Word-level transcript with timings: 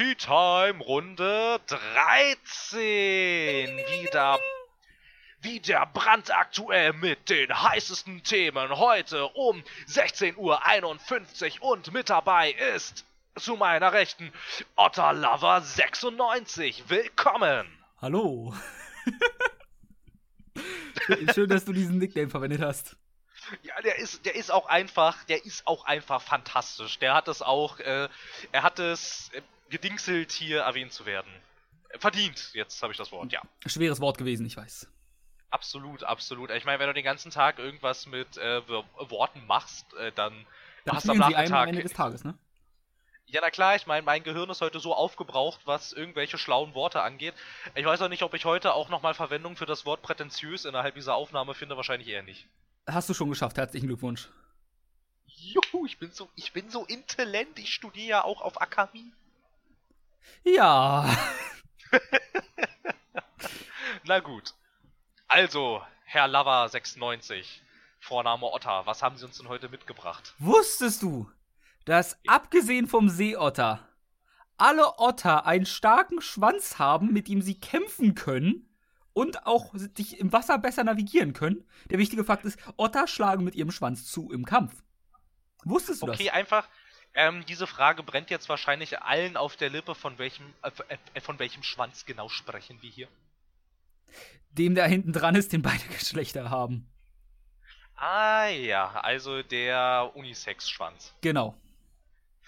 Tea 0.00 0.14
Time 0.14 0.82
Runde 0.82 1.60
13. 1.66 3.76
Wieder, 3.76 4.38
wieder 5.42 5.84
brandaktuell 5.92 6.94
mit 6.94 7.28
den 7.28 7.50
heißesten 7.50 8.22
Themen 8.22 8.78
heute 8.78 9.26
um 9.26 9.62
16.51 9.88 11.60
Uhr 11.60 11.72
und 11.72 11.92
mit 11.92 12.08
dabei 12.08 12.52
ist 12.74 13.04
zu 13.36 13.56
meiner 13.56 13.92
Rechten 13.92 14.32
Otter 14.74 15.12
Lover 15.12 15.60
96. 15.60 16.84
Willkommen. 16.88 17.66
Hallo. 18.00 18.54
Schön, 21.34 21.50
dass 21.50 21.66
du 21.66 21.74
diesen 21.74 21.98
Nickname 21.98 22.30
verwendet 22.30 22.62
hast. 22.62 22.96
Ja, 23.62 23.78
der 23.82 23.98
ist, 23.98 24.24
der 24.24 24.34
ist 24.34 24.50
auch 24.50 24.64
einfach, 24.64 25.24
der 25.24 25.44
ist 25.44 25.66
auch 25.66 25.84
einfach 25.84 26.22
fantastisch. 26.22 26.98
Der 27.00 27.12
hat 27.12 27.28
es 27.28 27.42
auch, 27.42 27.80
äh, 27.80 28.08
er 28.52 28.62
hat 28.62 28.78
es 28.78 29.28
äh, 29.34 29.42
gedingselt, 29.70 30.32
hier 30.32 30.60
erwähnt 30.60 30.92
zu 30.92 31.06
werden. 31.06 31.30
Verdient, 31.98 32.50
jetzt 32.52 32.82
habe 32.82 32.92
ich 32.92 32.98
das 32.98 33.10
Wort, 33.10 33.32
ja. 33.32 33.40
Schweres 33.66 34.00
Wort 34.00 34.18
gewesen, 34.18 34.46
ich 34.46 34.56
weiß. 34.56 34.88
Absolut, 35.50 36.04
absolut. 36.04 36.50
Ich 36.50 36.64
meine, 36.64 36.78
wenn 36.78 36.86
du 36.86 36.94
den 36.94 37.04
ganzen 37.04 37.30
Tag 37.30 37.58
irgendwas 37.58 38.06
mit 38.06 38.36
äh, 38.36 38.62
Worten 38.68 39.44
machst, 39.46 39.92
äh, 39.94 40.12
dann, 40.12 40.46
dann 40.84 40.96
hast 40.96 41.08
du 41.08 41.12
am 41.12 41.18
Nachmittag... 41.18 41.52
am 41.52 41.68
Ende 41.68 41.82
des 41.82 41.92
Tages, 41.92 42.22
ne? 42.22 42.38
Ja, 43.26 43.40
na 43.42 43.50
klar, 43.50 43.76
ich 43.76 43.86
meine, 43.86 44.02
mein 44.02 44.24
Gehirn 44.24 44.50
ist 44.50 44.60
heute 44.60 44.80
so 44.80 44.92
aufgebraucht, 44.92 45.60
was 45.64 45.92
irgendwelche 45.92 46.36
schlauen 46.36 46.74
Worte 46.74 47.02
angeht. 47.02 47.34
Ich 47.76 47.84
weiß 47.84 48.02
auch 48.02 48.08
nicht, 48.08 48.24
ob 48.24 48.34
ich 48.34 48.44
heute 48.44 48.74
auch 48.74 48.88
nochmal 48.88 49.14
Verwendung 49.14 49.56
für 49.56 49.66
das 49.66 49.86
Wort 49.86 50.02
prätentiös 50.02 50.64
innerhalb 50.64 50.96
dieser 50.96 51.14
Aufnahme 51.14 51.54
finde, 51.54 51.76
wahrscheinlich 51.76 52.08
eher 52.08 52.24
nicht. 52.24 52.48
Hast 52.88 53.08
du 53.08 53.14
schon 53.14 53.30
geschafft, 53.30 53.56
herzlichen 53.56 53.86
Glückwunsch. 53.86 54.28
Juhu, 55.26 55.86
ich 55.86 55.98
bin 55.98 56.10
so, 56.10 56.28
ich 56.34 56.52
bin 56.52 56.70
so 56.70 56.84
intelligent, 56.86 57.58
ich 57.60 57.72
studiere 57.72 58.08
ja 58.08 58.24
auch 58.24 58.40
auf 58.40 58.60
Akademie. 58.60 59.12
Ja. 60.44 61.16
Na 64.04 64.20
gut. 64.20 64.54
Also, 65.28 65.82
Herr 66.04 66.26
Lava96, 66.26 67.44
Vorname 68.00 68.46
Otter, 68.46 68.86
was 68.86 69.02
haben 69.02 69.16
Sie 69.16 69.24
uns 69.24 69.38
denn 69.38 69.48
heute 69.48 69.68
mitgebracht? 69.68 70.34
Wusstest 70.38 71.02
du, 71.02 71.30
dass 71.84 72.18
abgesehen 72.26 72.86
vom 72.86 73.08
Seeotter 73.08 73.86
alle 74.56 74.98
Otter 74.98 75.46
einen 75.46 75.66
starken 75.66 76.20
Schwanz 76.20 76.78
haben, 76.78 77.12
mit 77.12 77.28
dem 77.28 77.40
sie 77.40 77.58
kämpfen 77.58 78.14
können 78.14 78.68
und 79.12 79.46
auch 79.46 79.70
sich 79.74 80.18
im 80.18 80.32
Wasser 80.32 80.58
besser 80.58 80.84
navigieren 80.84 81.32
können. 81.32 81.66
Der 81.88 81.98
wichtige 81.98 82.24
Fakt 82.24 82.44
ist, 82.44 82.58
Otter 82.76 83.06
schlagen 83.06 83.44
mit 83.44 83.54
ihrem 83.54 83.70
Schwanz 83.70 84.06
zu 84.06 84.30
im 84.30 84.44
Kampf. 84.44 84.82
Wusstest 85.64 86.02
du 86.02 86.06
okay, 86.06 86.12
das? 86.12 86.20
Okay, 86.20 86.30
einfach. 86.30 86.68
Ähm, 87.14 87.44
diese 87.46 87.66
Frage 87.66 88.02
brennt 88.02 88.30
jetzt 88.30 88.48
wahrscheinlich 88.48 89.00
allen 89.02 89.36
auf 89.36 89.56
der 89.56 89.70
Lippe. 89.70 89.94
Von 89.94 90.18
welchem, 90.18 90.44
äh, 90.62 90.70
äh, 91.14 91.20
von 91.20 91.38
welchem 91.38 91.62
Schwanz 91.62 92.06
genau 92.06 92.28
sprechen 92.28 92.80
wir 92.82 92.90
hier? 92.90 93.08
Dem, 94.52 94.74
der 94.74 94.86
hinten 94.86 95.12
dran 95.12 95.34
ist, 95.34 95.52
den 95.52 95.62
beide 95.62 95.84
Geschlechter 95.90 96.50
haben. 96.50 96.88
Ah 97.96 98.46
ja, 98.48 98.92
also 99.02 99.42
der 99.42 100.12
Unisex-Schwanz. 100.14 101.14
Genau. 101.20 101.54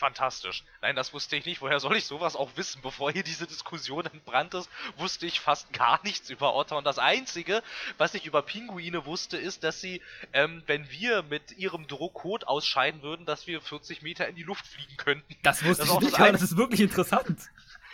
Fantastisch. 0.03 0.65
Nein, 0.81 0.97
das 0.97 1.13
wusste 1.13 1.37
ich 1.37 1.47
nicht. 1.47 1.61
Woher 1.61 1.79
soll 1.79 1.97
ich 1.97 2.07
sowas 2.07 2.35
auch 2.35 2.57
wissen? 2.57 2.83
Bevor 2.83 3.13
hier 3.13 3.23
diese 3.23 3.47
Diskussion 3.47 4.05
entbrannt 4.07 4.53
ist, 4.53 4.69
wusste 4.97 5.27
ich 5.27 5.39
fast 5.39 5.73
gar 5.73 6.01
nichts 6.03 6.29
über 6.29 6.57
Otter. 6.57 6.77
Und 6.77 6.83
das 6.83 6.99
Einzige, 6.99 7.63
was 7.99 8.13
ich 8.15 8.27
über 8.27 8.43
Pinguine 8.43 9.07
wusste, 9.07 9.37
ist, 9.37 9.63
dass 9.63 9.81
sie, 9.81 10.03
ähm, 10.33 10.65
wenn 10.67 10.91
wir 10.91 11.23
mit 11.23 11.57
ihrem 11.57 11.87
Druckkot 11.87 12.49
ausscheiden 12.49 13.03
würden, 13.03 13.27
dass 13.27 13.47
wir 13.47 13.61
40 13.61 14.03
Meter 14.03 14.27
in 14.27 14.35
die 14.35 14.43
Luft 14.43 14.67
fliegen 14.67 14.97
könnten. 14.97 15.37
Das 15.45 15.65
wusste 15.65 15.85
das 15.87 15.95
ich 15.95 16.01
nicht, 16.01 16.19
aber 16.19 16.33
das 16.33 16.43
ist 16.43 16.57
wirklich 16.57 16.81
interessant. 16.81 17.39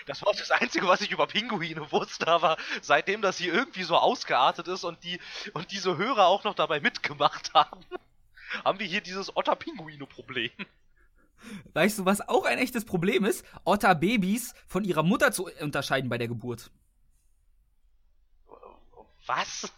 Das 0.07 0.25
war 0.25 0.33
das 0.33 0.51
Einzige, 0.51 0.89
was 0.89 1.03
ich 1.03 1.11
über 1.11 1.27
Pinguine 1.27 1.93
wusste, 1.93 2.27
aber 2.27 2.57
seitdem 2.81 3.21
das 3.21 3.37
hier 3.37 3.53
irgendwie 3.53 3.83
so 3.83 3.99
ausgeartet 3.99 4.67
ist 4.67 4.85
und 4.85 5.05
die 5.05 5.21
und 5.53 5.73
diese 5.73 5.99
Hörer 5.99 6.29
auch 6.29 6.45
noch 6.45 6.55
dabei 6.55 6.81
mitgemacht 6.81 7.53
haben, 7.53 7.85
haben 8.65 8.79
wir 8.79 8.87
hier 8.87 9.03
dieses 9.03 9.37
Otter-Pinguine-Problem. 9.37 10.53
Weißt 11.73 11.99
du, 11.99 12.05
was 12.05 12.27
auch 12.29 12.45
ein 12.45 12.59
echtes 12.59 12.85
Problem 12.85 13.25
ist? 13.25 13.45
Otter-Babys 13.65 14.55
von 14.67 14.85
ihrer 14.85 15.03
Mutter 15.03 15.33
zu 15.33 15.49
unterscheiden 15.61 16.09
bei 16.09 16.19
der 16.19 16.29
Geburt. 16.29 16.71
Was? 19.27 19.71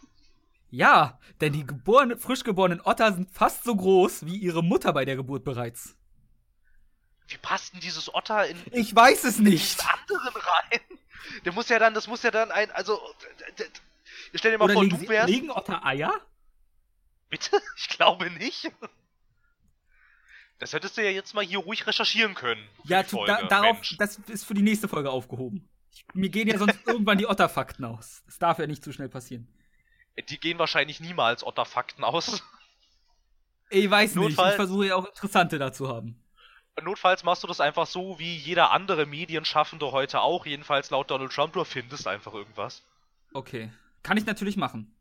Ja, 0.69 1.19
denn 1.41 1.51
die 1.51 1.65
geborene, 1.65 2.17
frisch 2.17 2.43
geborenen 2.43 2.81
Otter 2.81 3.11
sind 3.13 3.29
fast 3.29 3.65
so 3.65 3.75
groß 3.75 4.25
wie 4.25 4.37
ihre 4.37 4.63
Mutter 4.63 4.93
bei 4.93 5.03
der 5.03 5.17
Geburt 5.17 5.43
bereits. 5.43 5.95
Wie 7.27 7.37
passt 7.37 7.73
denn 7.73 7.81
dieses 7.81 8.13
Otter 8.13 8.47
in. 8.47 8.57
Ich 8.71 8.95
weiß 8.95 9.25
es 9.25 9.39
nicht. 9.39 9.81
anderen 9.85 10.33
rein? 10.33 10.79
Der 11.45 11.51
muss 11.53 11.69
ja 11.69 11.79
dann, 11.79 11.93
das 11.93 12.07
muss 12.07 12.23
ja 12.23 12.31
dann 12.31 12.51
ein, 12.51 12.71
also. 12.71 12.99
Stell 14.33 14.51
dir 14.51 14.57
mal 14.57 14.65
Oder 14.65 14.73
vor, 14.73 14.83
legen, 14.83 14.99
du 14.99 15.09
wärst. 15.09 15.29
Legen 15.29 15.51
Otter 15.51 15.85
Eier? 15.85 16.13
Bitte? 17.29 17.61
Ich 17.77 17.89
glaube 17.89 18.29
nicht. 18.31 18.71
Das 20.61 20.73
hättest 20.73 20.95
du 20.95 21.03
ja 21.03 21.09
jetzt 21.09 21.33
mal 21.33 21.43
hier 21.43 21.57
ruhig 21.57 21.87
recherchieren 21.87 22.35
können. 22.35 22.63
Ja, 22.83 23.01
tu, 23.01 23.25
da, 23.25 23.41
darauf, 23.47 23.77
Mensch. 23.77 23.97
das 23.97 24.19
ist 24.27 24.45
für 24.45 24.53
die 24.53 24.61
nächste 24.61 24.87
Folge 24.87 25.09
aufgehoben. 25.09 25.67
Ich, 25.91 26.05
mir 26.13 26.29
gehen 26.29 26.47
ja 26.47 26.59
sonst 26.59 26.77
irgendwann 26.85 27.17
die 27.17 27.25
Otterfakten 27.25 27.83
aus. 27.83 28.21
Das 28.27 28.37
darf 28.37 28.59
ja 28.59 28.67
nicht 28.67 28.83
zu 28.83 28.93
schnell 28.93 29.09
passieren. 29.09 29.47
Die 30.29 30.39
gehen 30.39 30.59
wahrscheinlich 30.59 30.99
niemals 30.99 31.43
Otterfakten 31.43 32.03
aus. 32.03 32.43
Ich 33.73 33.89
weiß 33.89 34.15
Notfalls, 34.15 34.37
nicht, 34.37 34.49
ich 34.49 34.55
versuche 34.57 34.87
ja 34.87 34.95
auch 34.97 35.07
interessante 35.07 35.57
dazu 35.57 35.87
haben. 35.87 36.21
Notfalls 36.83 37.23
machst 37.23 37.41
du 37.41 37.47
das 37.47 37.61
einfach 37.61 37.87
so, 37.87 38.19
wie 38.19 38.35
jeder 38.35 38.71
andere 38.71 39.05
Medienschaffende 39.05 39.93
heute 39.93 40.19
auch, 40.19 40.45
jedenfalls 40.45 40.89
laut 40.89 41.09
Donald 41.09 41.31
Trump, 41.31 41.53
du 41.53 41.63
findest 41.63 42.05
einfach 42.05 42.33
irgendwas. 42.33 42.83
Okay. 43.31 43.71
Kann 44.03 44.17
ich 44.17 44.25
natürlich 44.25 44.57
machen. 44.57 44.93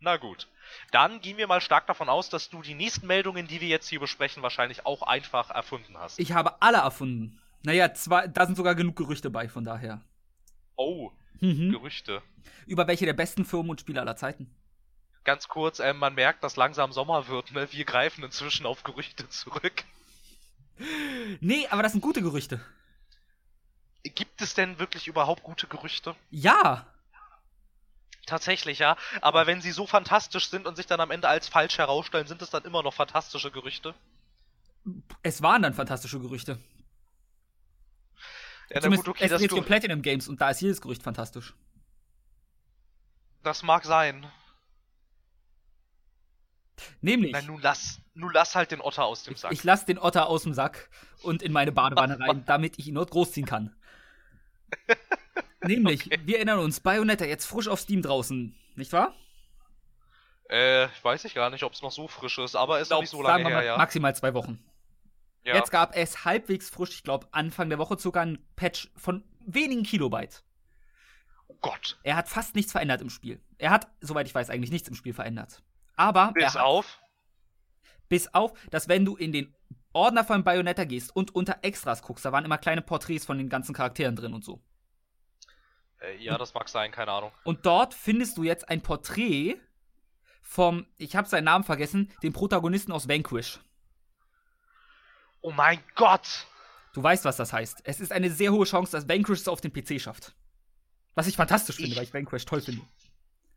Na 0.00 0.16
gut. 0.16 0.48
Dann 0.90 1.20
gehen 1.20 1.36
wir 1.36 1.46
mal 1.46 1.60
stark 1.60 1.86
davon 1.86 2.08
aus, 2.08 2.28
dass 2.28 2.50
du 2.50 2.62
die 2.62 2.74
nächsten 2.74 3.06
Meldungen, 3.06 3.46
die 3.46 3.60
wir 3.60 3.68
jetzt 3.68 3.88
hier 3.88 4.00
besprechen, 4.00 4.42
wahrscheinlich 4.42 4.86
auch 4.86 5.02
einfach 5.02 5.50
erfunden 5.50 5.96
hast. 5.98 6.18
Ich 6.18 6.32
habe 6.32 6.60
alle 6.60 6.78
erfunden. 6.78 7.40
Naja, 7.62 7.94
zwei, 7.94 8.26
da 8.26 8.46
sind 8.46 8.56
sogar 8.56 8.74
genug 8.74 8.96
Gerüchte 8.96 9.30
bei, 9.30 9.48
von 9.48 9.64
daher. 9.64 10.00
Oh, 10.76 11.10
mhm. 11.40 11.70
Gerüchte. 11.70 12.22
Über 12.66 12.86
welche 12.86 13.06
der 13.06 13.12
besten 13.12 13.44
Firmen 13.44 13.70
und 13.70 13.80
Spiele 13.80 14.00
aller 14.00 14.16
Zeiten? 14.16 14.50
Ganz 15.24 15.46
kurz, 15.46 15.78
äh, 15.78 15.92
man 15.92 16.14
merkt, 16.14 16.42
dass 16.42 16.56
langsam 16.56 16.92
Sommer 16.92 17.28
wird, 17.28 17.52
ne? 17.52 17.68
Wir 17.70 17.84
greifen 17.84 18.24
inzwischen 18.24 18.66
auf 18.66 18.82
Gerüchte 18.82 19.28
zurück. 19.28 19.84
Nee, 21.40 21.66
aber 21.70 21.82
das 21.82 21.92
sind 21.92 22.00
gute 22.00 22.22
Gerüchte. 22.22 22.60
Gibt 24.02 24.42
es 24.42 24.54
denn 24.54 24.80
wirklich 24.80 25.06
überhaupt 25.06 25.44
gute 25.44 25.68
Gerüchte? 25.68 26.16
Ja. 26.30 26.86
Tatsächlich, 28.26 28.78
ja. 28.78 28.96
Aber 29.20 29.46
wenn 29.46 29.60
sie 29.60 29.72
so 29.72 29.86
fantastisch 29.86 30.48
sind 30.48 30.66
und 30.66 30.76
sich 30.76 30.86
dann 30.86 31.00
am 31.00 31.10
Ende 31.10 31.28
als 31.28 31.48
falsch 31.48 31.78
herausstellen, 31.78 32.26
sind 32.26 32.40
es 32.42 32.50
dann 32.50 32.64
immer 32.64 32.82
noch 32.82 32.94
fantastische 32.94 33.50
Gerüchte? 33.50 33.94
Es 35.22 35.42
waren 35.42 35.62
dann 35.62 35.74
fantastische 35.74 36.20
Gerüchte. 36.20 36.58
Ja, 38.70 38.80
na 38.82 38.96
gut, 38.96 39.08
okay, 39.08 39.24
es 39.24 39.40
geht 39.40 39.52
um 39.52 39.64
Platinum 39.64 40.02
Games 40.02 40.28
und 40.28 40.40
da 40.40 40.50
ist 40.50 40.60
jedes 40.60 40.80
Gerücht 40.80 41.02
fantastisch. 41.02 41.54
Das 43.42 43.62
mag 43.62 43.84
sein. 43.84 44.26
Nämlich. 47.00 47.32
Nein, 47.32 47.46
nun 47.46 47.60
lass, 47.60 48.00
nun 48.14 48.32
lass 48.32 48.54
halt 48.54 48.70
den 48.70 48.80
Otter 48.80 49.04
aus 49.04 49.24
dem 49.24 49.36
Sack. 49.36 49.52
Ich, 49.52 49.58
ich 49.58 49.64
lass 49.64 49.84
den 49.84 49.98
Otter 49.98 50.28
aus 50.28 50.44
dem 50.44 50.54
Sack 50.54 50.88
und 51.22 51.42
in 51.42 51.52
meine 51.52 51.72
Badewanne 51.72 52.18
rein, 52.18 52.44
damit 52.46 52.78
ich 52.78 52.86
ihn 52.86 52.94
dort 52.94 53.10
großziehen 53.10 53.46
kann. 53.46 53.74
Nämlich, 55.64 56.06
okay. 56.06 56.20
wir 56.24 56.36
erinnern 56.36 56.58
uns, 56.58 56.80
Bayonetta 56.80 57.24
jetzt 57.24 57.46
frisch 57.46 57.68
auf 57.68 57.80
Steam 57.80 58.02
draußen, 58.02 58.54
nicht 58.76 58.92
wahr? 58.92 59.14
Äh, 60.48 60.88
weiß 61.02 61.24
ich 61.24 61.34
gar 61.34 61.50
nicht, 61.50 61.62
ob 61.62 61.72
es 61.72 61.82
noch 61.82 61.92
so 61.92 62.08
frisch 62.08 62.38
ist, 62.38 62.56
aber 62.56 62.76
es 62.76 62.82
ist 62.82 62.90
noch 62.90 63.00
nicht 63.00 63.10
so 63.10 63.22
lange 63.22 63.48
her, 63.48 63.62
ja. 63.62 63.76
Maximal 63.76 64.14
zwei 64.14 64.34
Wochen. 64.34 64.62
Ja. 65.44 65.54
Jetzt 65.54 65.70
gab 65.70 65.96
es 65.96 66.24
halbwegs 66.24 66.70
frisch, 66.70 66.90
ich 66.90 67.02
glaube 67.02 67.26
Anfang 67.32 67.68
der 67.68 67.78
Woche 67.78 67.98
sogar 67.98 68.24
ein 68.24 68.38
Patch 68.54 68.90
von 68.96 69.24
wenigen 69.40 69.82
Kilobyte. 69.82 70.42
Oh 71.48 71.56
Gott. 71.60 71.98
Er 72.02 72.16
hat 72.16 72.28
fast 72.28 72.54
nichts 72.54 72.72
verändert 72.72 73.00
im 73.00 73.10
Spiel. 73.10 73.40
Er 73.58 73.70
hat, 73.70 73.88
soweit 74.00 74.26
ich 74.26 74.34
weiß, 74.34 74.50
eigentlich 74.50 74.70
nichts 74.70 74.88
im 74.88 74.94
Spiel 74.94 75.14
verändert. 75.14 75.62
Aber. 75.96 76.32
Bis 76.32 76.56
auf? 76.56 76.98
Bis 78.08 78.32
auf, 78.34 78.52
dass 78.70 78.88
wenn 78.88 79.04
du 79.04 79.16
in 79.16 79.32
den 79.32 79.54
Ordner 79.92 80.24
von 80.24 80.44
Bayonetta 80.44 80.84
gehst 80.84 81.14
und 81.14 81.34
unter 81.34 81.58
Extras 81.62 82.02
guckst, 82.02 82.24
da 82.24 82.32
waren 82.32 82.44
immer 82.44 82.58
kleine 82.58 82.82
Porträts 82.82 83.24
von 83.24 83.38
den 83.38 83.48
ganzen 83.48 83.74
Charakteren 83.74 84.16
drin 84.16 84.34
und 84.34 84.44
so. 84.44 84.60
Äh, 86.02 86.16
ja, 86.16 86.36
das 86.38 86.54
mag 86.54 86.68
sein, 86.68 86.90
keine 86.90 87.12
Ahnung. 87.12 87.32
Und 87.44 87.64
dort 87.66 87.94
findest 87.94 88.36
du 88.36 88.42
jetzt 88.42 88.68
ein 88.68 88.82
Porträt 88.82 89.56
vom, 90.42 90.86
ich 90.98 91.16
habe 91.16 91.28
seinen 91.28 91.44
Namen 91.44 91.64
vergessen, 91.64 92.12
dem 92.22 92.32
Protagonisten 92.32 92.92
aus 92.92 93.08
Vanquish. 93.08 93.60
Oh 95.40 95.52
mein 95.52 95.82
Gott! 95.94 96.46
Du 96.92 97.02
weißt, 97.02 97.24
was 97.24 97.36
das 97.36 97.52
heißt. 97.52 97.80
Es 97.84 98.00
ist 98.00 98.12
eine 98.12 98.30
sehr 98.30 98.52
hohe 98.52 98.66
Chance, 98.66 98.92
dass 98.92 99.08
Vanquish 99.08 99.40
es 99.40 99.48
auf 99.48 99.60
den 99.60 99.72
PC 99.72 100.00
schafft. 100.00 100.34
Was 101.14 101.26
ich 101.26 101.36
fantastisch 101.36 101.76
finde, 101.76 101.92
ich, 101.92 101.96
weil 101.96 102.04
ich 102.04 102.14
Vanquish 102.14 102.44
toll 102.44 102.60
finde. 102.60 102.82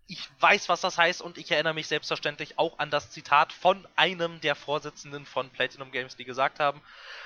ich 0.07 0.29
weiß, 0.39 0.69
was 0.69 0.81
das 0.81 0.97
heißt 0.97 1.21
und 1.21 1.37
ich 1.37 1.51
erinnere 1.51 1.73
mich 1.73 1.87
selbstverständlich 1.87 2.59
auch 2.59 2.79
an 2.79 2.91
das 2.91 3.11
Zitat 3.11 3.51
von 3.51 3.87
einem 3.95 4.39
der 4.41 4.55
Vorsitzenden 4.55 5.25
von 5.25 5.49
Platinum 5.49 5.91
Games, 5.91 6.15
die 6.15 6.25
gesagt 6.25 6.59
haben, 6.59 6.81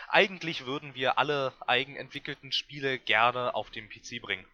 eigentlich 0.07 0.65
würden 0.65 0.95
wir 0.95 1.17
alle 1.19 1.53
eigenentwickelten 1.67 2.51
Spiele 2.51 2.97
gerne 2.99 3.53
auf 3.53 3.69
den 3.69 3.89
PC 3.89 4.21
bringen. 4.21 4.45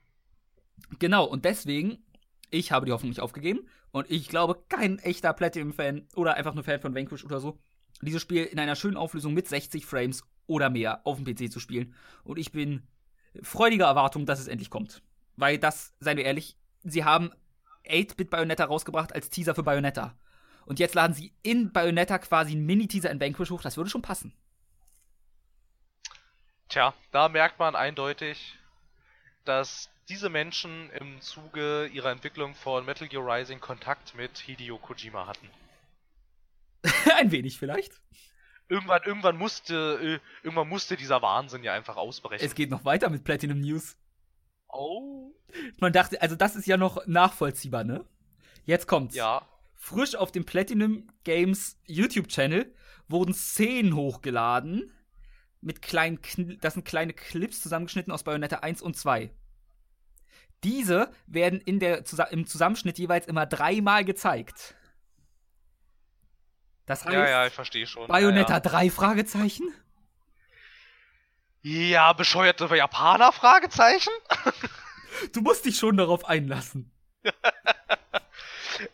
Genau, 1.00 1.26
und 1.26 1.46
deswegen, 1.46 2.04
ich 2.52 2.72
habe 2.72 2.86
die 2.86 2.92
Hoffnung 2.92 3.10
nicht 3.10 3.22
aufgegeben 3.22 3.68
und 3.92 4.10
ich 4.10 4.30
glaube, 4.30 4.64
kein 4.70 5.00
echter 5.00 5.34
Platinum-Fan 5.34 6.08
oder 6.16 6.36
einfach 6.36 6.54
nur 6.54 6.64
Fan 6.64 6.80
von 6.80 6.96
Vanquish 6.96 7.26
oder 7.26 7.40
so, 7.40 7.60
dieses 8.02 8.22
Spiel 8.22 8.44
in 8.44 8.60
einer 8.60 8.76
schönen 8.76 8.98
Auflösung 8.98 9.34
mit 9.34 9.48
60 9.48 9.86
Frames 9.86 10.24
oder 10.48 10.70
mehr 10.70 11.06
auf 11.06 11.18
dem 11.22 11.26
PC 11.26 11.52
zu 11.52 11.60
spielen. 11.60 11.96
Und 12.24 12.38
ich 12.38 12.52
bin 12.52 12.88
freudiger 13.42 13.86
Erwartung, 13.86 14.26
dass 14.26 14.40
es 14.40 14.48
endlich 14.48 14.70
kommt. 14.70 15.02
Weil 15.36 15.58
das, 15.58 15.94
seien 16.00 16.18
wir 16.18 16.26
ehrlich, 16.26 16.58
sie 16.84 17.04
haben 17.04 17.32
8-Bit 17.88 18.30
Bayonetta 18.30 18.66
rausgebracht 18.66 19.14
als 19.14 19.30
Teaser 19.30 19.56
für 19.56 19.64
Bayonetta. 19.64 20.18
Und 20.66 20.80
jetzt 20.80 20.96
laden 20.96 21.14
sie 21.14 21.34
in 21.44 21.72
Bayonetta 21.72 22.18
quasi 22.20 22.54
einen 22.54 22.66
Mini-Teaser 22.66 23.12
in 23.12 23.20
Vanquish 23.20 23.52
hoch. 23.52 23.62
Das 23.62 23.78
würde 23.78 23.90
schon 23.90 24.02
passen. 24.02 24.34
Tja, 26.70 26.94
da 27.12 27.30
merkt 27.30 27.60
man 27.60 27.76
eindeutig, 27.76 28.58
dass 29.44 29.92
diese 30.10 30.30
Menschen 30.30 30.90
im 30.92 31.20
Zuge 31.22 31.88
ihrer 31.88 32.12
Entwicklung 32.12 32.54
von 32.54 32.86
Metal 32.86 33.08
Gear 33.08 33.24
Rising 33.26 33.60
Kontakt 33.60 34.16
mit 34.16 34.38
Hideo 34.38 34.78
Kojima 34.78 35.28
hatten. 35.28 35.50
Ein 37.18 37.32
wenig 37.32 37.58
vielleicht. 37.58 38.00
Irgendwann, 38.68 39.02
irgendwann 39.06 39.38
musste, 39.38 40.20
äh, 40.22 40.46
irgendwann 40.46 40.70
musste 40.70 40.96
dieser 40.98 41.22
Wahnsinn 41.22 41.64
ja 41.64 41.74
einfach 41.74 41.98
ausbrechen. 41.98 42.46
Es 42.46 42.56
geht 42.56 42.72
noch 42.72 42.86
weiter 42.86 43.10
mit 43.10 43.24
Platinum 43.24 43.60
News. 43.60 43.96
Oh. 44.68 45.34
Man 45.80 45.94
dachte, 45.94 46.22
also 46.22 46.36
das 46.36 46.56
ist 46.56 46.68
ja 46.68 46.78
noch 46.78 47.06
nachvollziehbar, 47.06 47.84
ne? 47.84 48.06
Jetzt 48.66 48.88
kommt's. 48.88 49.16
Ja. 49.16 49.48
Frisch 49.76 50.16
auf 50.16 50.32
dem 50.32 50.46
Platinum 50.46 51.08
Games 51.24 51.80
YouTube-Channel 51.86 52.74
wurden 53.08 53.34
Szenen 53.34 53.96
hochgeladen. 53.96 54.92
Mit 55.62 55.82
kleinen, 55.82 56.22
Kn 56.22 56.58
das 56.62 56.74
sind 56.74 56.86
kleine 56.86 57.14
Clips 57.14 57.62
zusammengeschnitten 57.62 58.12
aus 58.12 58.24
Bayonetta 58.24 58.58
1 58.58 58.82
und 58.82 58.98
2. 58.98 59.32
Diese 60.66 61.12
werden 61.28 61.62
in 61.62 61.80
der, 61.80 62.04
im 62.32 62.48
Zusammenschnitt 62.48 62.98
jeweils 62.98 63.28
immer 63.28 63.46
dreimal 63.46 64.04
gezeigt. 64.04 64.74
Das 66.88 67.06
heißt, 67.06 67.14
ja, 67.14 67.30
ja, 67.30 67.46
ich 67.46 67.54
verstehe 67.54 67.86
schon. 67.86 68.08
Bayonetta 68.08 68.54
ja, 68.54 68.58
ja. 68.58 68.60
3 68.62 68.90
Fragezeichen? 68.90 69.72
Ja, 71.62 72.14
bescheuerte 72.14 72.66
Japaner 72.76 73.32
Fragezeichen? 73.32 74.12
du 75.34 75.42
musst 75.42 75.66
dich 75.66 75.78
schon 75.78 75.98
darauf 75.98 76.26
einlassen. 76.26 76.92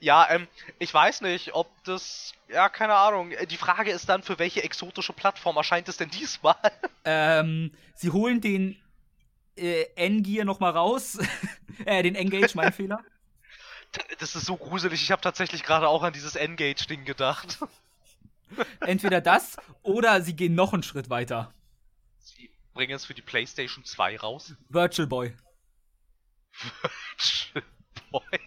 ja, 0.02 0.30
ähm, 0.30 0.50
ich 0.78 0.94
weiß 0.94 1.22
nicht, 1.22 1.54
ob 1.54 1.70
das. 1.86 2.34
Ja, 2.50 2.68
keine 2.68 2.96
Ahnung. 2.96 3.32
Die 3.50 3.58
Frage 3.58 3.92
ist 3.92 4.10
dann, 4.10 4.24
für 4.24 4.40
welche 4.40 4.62
exotische 4.62 5.14
Plattform 5.14 5.56
erscheint 5.56 5.88
es 5.88 5.96
denn 5.96 6.10
diesmal? 6.10 6.56
Ähm, 7.06 7.72
sie 7.96 8.10
holen 8.10 8.42
den 8.42 8.78
äh, 9.56 9.86
N-Gear 9.96 10.46
nochmal 10.46 10.72
raus. 10.72 11.18
äh, 11.86 12.04
den 12.04 12.16
Engage, 12.16 12.56
mein 12.56 12.74
Fehler. 12.74 13.04
Das 14.20 14.38
ist 14.38 14.46
so 14.46 14.56
gruselig. 14.56 15.04
Ich 15.04 15.12
habe 15.12 15.22
tatsächlich 15.22 15.64
gerade 15.64 15.90
auch 15.90 16.02
an 16.04 16.14
dieses 16.14 16.38
Engage-Ding 16.38 17.04
gedacht. 17.04 17.60
Entweder 18.80 19.20
das 19.20 19.58
oder 19.84 20.22
sie 20.22 20.34
gehen 20.34 20.56
noch 20.56 20.72
einen 20.72 20.84
Schritt 20.84 21.10
weiter. 21.10 21.54
Sie 22.20 22.50
bringen 22.74 22.96
es 22.96 23.04
für 23.04 23.14
die 23.14 23.22
PlayStation 23.22 23.84
2 23.84 24.20
raus. 24.20 24.56
Virtual 24.70 25.10
Boy. 25.10 25.36
Virtual 27.18 27.66
Boy? 28.12 28.40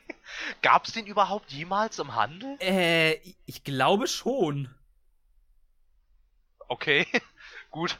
Gab's 0.62 0.92
den 0.92 1.06
überhaupt 1.06 1.52
jemals 1.52 1.98
im 1.98 2.14
Handel? 2.14 2.56
Äh, 2.60 3.18
ich 3.46 3.64
glaube 3.64 4.06
schon. 4.06 4.74
Okay, 6.68 7.06
gut. 7.70 7.98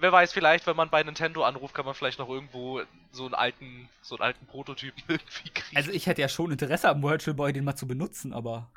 Wer 0.00 0.12
weiß, 0.12 0.32
vielleicht, 0.32 0.66
wenn 0.66 0.76
man 0.76 0.88
bei 0.88 1.02
Nintendo 1.02 1.44
anruft, 1.44 1.74
kann 1.74 1.84
man 1.84 1.94
vielleicht 1.94 2.18
noch 2.18 2.28
irgendwo 2.30 2.82
so 3.12 3.26
einen 3.26 3.34
alten, 3.34 3.90
so 4.00 4.16
einen 4.16 4.22
alten 4.22 4.46
Prototypen 4.46 5.02
irgendwie 5.08 5.50
kriegen. 5.50 5.76
Also 5.76 5.90
ich 5.90 6.06
hätte 6.06 6.22
ja 6.22 6.28
schon 6.28 6.50
Interesse 6.50 6.88
am 6.88 7.02
Virtual 7.02 7.34
Boy, 7.34 7.52
den 7.52 7.64
mal 7.64 7.76
zu 7.76 7.86
benutzen, 7.86 8.32
aber. 8.32 8.72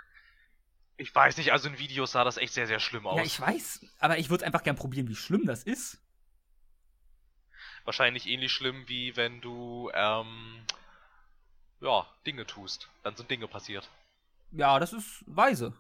Ich 0.98 1.16
weiß 1.16 1.38
nicht, 1.38 1.54
also 1.54 1.70
in 1.70 1.80
Videos 1.80 2.12
sah 2.12 2.26
das 2.26 2.36
echt 2.36 2.54
sehr, 2.54 2.68
sehr 2.68 2.82
schlimm 2.82 3.08
aus. 3.08 3.18
Ja, 3.18 3.24
ich 3.24 3.40
weiß, 3.40 3.86
aber 4.00 4.18
ich 4.18 4.30
würde 4.30 4.46
einfach 4.46 4.64
gern 4.64 4.76
probieren, 4.76 5.08
wie 5.08 5.16
schlimm 5.16 5.46
das 5.46 5.64
ist. 5.64 5.98
Wahrscheinlich 7.86 8.28
ähnlich 8.28 8.52
schlimm, 8.52 8.84
wie 8.88 9.16
wenn 9.16 9.40
du, 9.40 9.90
ähm, 9.94 10.66
ja, 11.80 12.06
Dinge 12.26 12.46
tust. 12.46 12.90
Dann 13.04 13.16
sind 13.16 13.32
Dinge 13.32 13.48
passiert. 13.48 13.90
Ja, 14.52 14.78
das 14.78 14.92
ist 14.92 15.24
weise. 15.26 15.74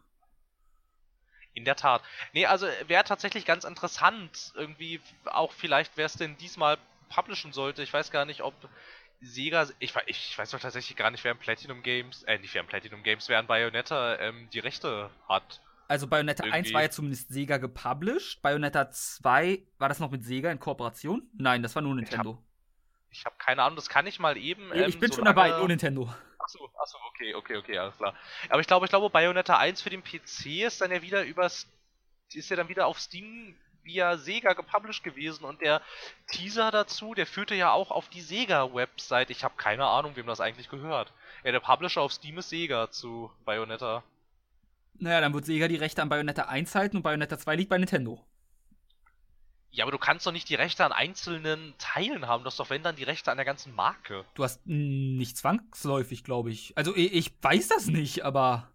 In 1.54 1.66
der 1.66 1.76
Tat. 1.76 2.02
Nee, 2.34 2.46
also 2.46 2.68
wäre 2.88 3.04
tatsächlich 3.04 3.46
ganz 3.46 3.64
interessant, 3.64 4.54
irgendwie, 4.56 5.00
auch 5.26 5.52
vielleicht, 5.52 5.92
wer 5.96 6.06
es 6.06 6.14
denn 6.14 6.36
diesmal 6.38 6.78
publishen 7.10 7.54
sollte. 7.54 7.84
Ich 7.84 7.94
weiß 7.94 8.12
gar 8.12 8.26
nicht, 8.26 8.42
ob 8.42 8.54
Sega, 9.22 9.68
ich, 9.80 9.94
ich 10.08 10.38
weiß 10.38 10.52
doch 10.52 10.60
tatsächlich 10.60 10.98
gar 10.98 11.12
nicht, 11.12 11.24
wer 11.24 11.32
im 11.32 11.38
Platinum 11.38 11.82
Games, 11.84 12.24
äh, 12.24 12.38
nicht 12.40 12.54
wer 12.54 12.62
im 12.62 12.68
Platinum 12.68 13.04
Games, 13.04 13.30
wer 13.30 13.40
an 13.40 13.48
Bayonetta 13.48 14.20
ähm, 14.20 14.50
die 14.52 14.60
Rechte 14.60 15.10
hat. 15.30 15.62
Also 15.88 16.08
Bayonetta 16.08 16.44
Irgendwie. 16.44 16.58
1 16.58 16.74
war 16.74 16.82
ja 16.82 16.90
zumindest 16.90 17.30
Sega 17.30 17.58
gepublished. 17.58 18.42
Bayonetta 18.42 18.90
2, 18.92 19.62
war 19.78 19.90
das 19.90 20.00
noch 20.00 20.12
mit 20.12 20.24
Sega 20.24 20.52
in 20.52 20.60
Kooperation? 20.60 21.24
Nein, 21.38 21.62
das 21.64 21.76
war 21.76 21.82
nur 21.82 21.96
Nintendo. 21.96 22.42
Ich 23.12 23.26
habe 23.26 23.36
hab 23.36 23.40
keine 23.40 23.64
Ahnung, 23.64 23.76
das 23.76 23.90
kann 23.90 24.08
ich 24.08 24.20
mal 24.20 24.38
eben. 24.38 24.72
Ähm, 24.74 24.90
ich 24.90 25.00
bin 25.00 25.12
so 25.12 25.18
schon 25.18 25.26
dabei, 25.26 25.50
nur 25.50 25.68
Nintendo. 25.68 26.14
Achso, 26.44 26.70
achso, 26.78 26.98
okay, 27.08 27.34
okay, 27.36 27.56
okay, 27.56 27.78
alles 27.78 27.96
klar. 27.96 28.14
Aber 28.50 28.60
ich 28.60 28.68
glaube, 28.68 28.86
ich 28.86 28.90
glaube, 28.90 29.10
Bayonetta 29.10 29.58
1 29.58 29.82
für 29.82 29.90
den 29.90 30.04
PC 30.04 30.64
ist 30.66 30.82
dann 30.82 30.92
ja 30.92 31.02
wieder 31.02 31.24
übers. 31.24 31.68
ist 32.34 32.50
ja 32.50 32.58
dann 32.58 32.68
wieder 32.68 32.86
auf 32.88 33.00
Steam 33.00 33.56
via 33.84 34.18
Sega 34.18 34.54
gepublished 34.54 35.04
gewesen 35.04 35.46
und 35.46 35.62
der 35.62 35.82
Teaser 36.28 36.72
dazu, 36.72 37.14
der 37.14 37.28
führte 37.28 37.56
ja 37.56 37.72
auch 37.72 37.92
auf 37.92 38.10
die 38.10 38.22
Sega-Website. 38.22 39.30
Ich 39.30 39.44
habe 39.44 39.56
keine 39.58 39.86
Ahnung, 39.86 40.16
wem 40.16 40.26
das 40.26 40.42
eigentlich 40.42 40.70
gehört. 40.70 41.14
Ja, 41.44 41.52
der 41.52 41.60
Publisher 41.60 42.02
auf 42.02 42.14
Steam 42.14 42.38
ist 42.38 42.50
Sega 42.50 42.90
zu 42.92 43.32
Bayonetta. 43.46 44.04
Naja, 44.96 45.22
dann 45.22 45.34
wird 45.34 45.46
Sega 45.46 45.68
die 45.68 45.76
Rechte 45.76 46.02
an 46.02 46.10
Bayonetta 46.10 46.44
1 46.44 46.76
halten 46.76 46.98
und 46.98 47.04
Bayonetta 47.04 47.38
2 47.38 47.56
liegt 47.56 47.70
bei 47.70 47.78
Nintendo. 47.78 48.24
Ja, 49.74 49.86
aber 49.86 49.92
du 49.92 49.98
kannst 49.98 50.28
doch 50.28 50.32
nicht 50.32 50.48
die 50.50 50.56
Rechte 50.56 50.86
an 50.86 50.92
einzelnen 50.92 51.74
Teilen 51.80 52.28
haben. 52.28 52.44
Du 52.44 52.48
hast 52.48 52.60
doch, 52.60 52.70
wenn 52.70 52.84
dann, 52.84 52.96
die 52.96 53.04
Rechte 53.04 53.32
an 53.32 53.38
der 53.38 53.46
ganzen 53.46 53.74
Marke. 53.74 54.24
Du 54.36 54.44
hast 54.44 54.62
nicht 54.68 55.36
zwangsläufig, 55.36 56.24
glaube 56.24 56.52
ich. 56.52 56.78
Also, 56.78 56.96
ich 56.96 57.34
weiß 57.42 57.70
das 57.70 57.88
nicht, 57.88 58.24
aber. 58.24 58.70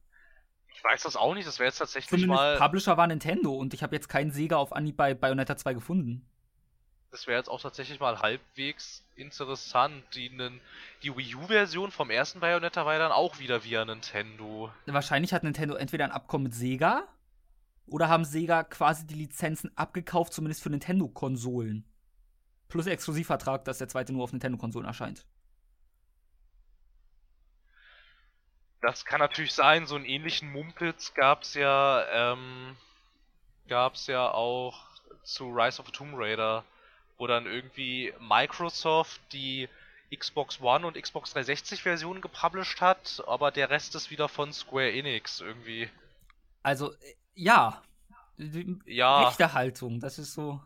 Ich 0.75 0.83
weiß 0.83 1.05
das 1.05 1.15
auch 1.15 1.35
nicht. 1.35 1.47
Das 1.47 1.61
wäre 1.61 1.69
jetzt 1.69 1.79
tatsächlich 1.79 2.11
Zumindest 2.11 2.35
mal. 2.35 2.59
Publisher 2.59 2.97
war 2.97 3.07
Nintendo 3.07 3.53
und 3.55 3.75
ich 3.75 3.85
habe 3.85 3.95
jetzt 3.95 4.09
keinen 4.09 4.33
Sega 4.33 4.57
auf 4.57 4.73
Anhieb 4.73 4.97
bei 4.97 5.15
Bayonetta 5.15 5.57
2 5.57 5.75
gefunden. 5.75 6.29
Das 7.13 7.29
wäre 7.29 7.39
jetzt 7.39 7.49
auch 7.49 7.61
tatsächlich 7.61 8.01
mal 8.01 8.19
halbwegs 8.19 9.05
interessant. 9.15 10.03
Die, 10.15 10.31
die 11.05 11.17
Wii 11.17 11.37
U-Version 11.37 11.93
vom 11.93 12.11
ersten 12.11 12.41
Bayonetta 12.41 12.85
war 12.85 12.95
ja 12.95 12.99
dann 12.99 13.13
auch 13.13 13.39
wieder 13.39 13.63
via 13.63 13.85
Nintendo. 13.85 14.73
Wahrscheinlich 14.87 15.33
hat 15.33 15.45
Nintendo 15.45 15.77
entweder 15.77 16.05
ein 16.07 16.11
Abkommen 16.11 16.45
mit 16.45 16.55
Sega 16.55 17.07
oder 17.91 18.09
haben 18.09 18.25
Sega 18.25 18.65
quasi 18.65 19.07
die 19.07 19.15
Lizenzen 19.15 19.71
abgekauft, 19.77 20.33
zumindest 20.33 20.63
für 20.63 20.71
Nintendo-Konsolen. 20.71 21.85
Plus 22.69 22.87
Exklusivvertrag, 22.87 23.65
dass 23.65 23.79
der 23.79 23.89
zweite 23.89 24.13
nur 24.13 24.25
auf 24.25 24.33
Nintendo-Konsolen 24.33 24.87
erscheint. 24.87 25.25
Das 28.81 29.05
kann 29.05 29.19
natürlich 29.19 29.55
sein, 29.55 29.87
so 29.87 29.97
einen 29.97 30.05
ähnlichen 30.05 30.53
Mumpitz 30.53 31.13
gab's 31.15 31.55
ja, 31.55 32.33
ähm, 32.33 32.77
gab's 33.67 34.07
ja 34.07 34.31
auch 34.31 34.87
zu 35.25 35.49
Rise 35.49 35.81
of 35.81 35.87
the 35.87 35.93
Tomb 35.93 36.15
Raider, 36.15 36.65
wo 37.17 37.27
dann 37.27 37.47
irgendwie 37.47 38.13
Microsoft 38.21 39.21
die 39.33 39.69
Xbox 40.15 40.61
One 40.61 40.87
und 40.87 41.01
Xbox 41.01 41.33
360 41.33 41.83
Versionen 41.83 42.21
gepublished 42.21 42.81
hat, 42.81 43.23
aber 43.27 43.51
der 43.51 43.69
Rest 43.69 43.95
ist 43.95 44.11
wieder 44.11 44.29
von 44.29 44.53
Square 44.53 44.93
Enix 44.93 45.41
irgendwie. 45.41 45.91
Also, 46.63 46.95
ja. 47.39 47.83
Ja. 48.85 49.29
Rechte 49.29 49.53
Haltung, 49.53 50.01
das 50.01 50.19
ist 50.19 50.35
so. 50.35 50.61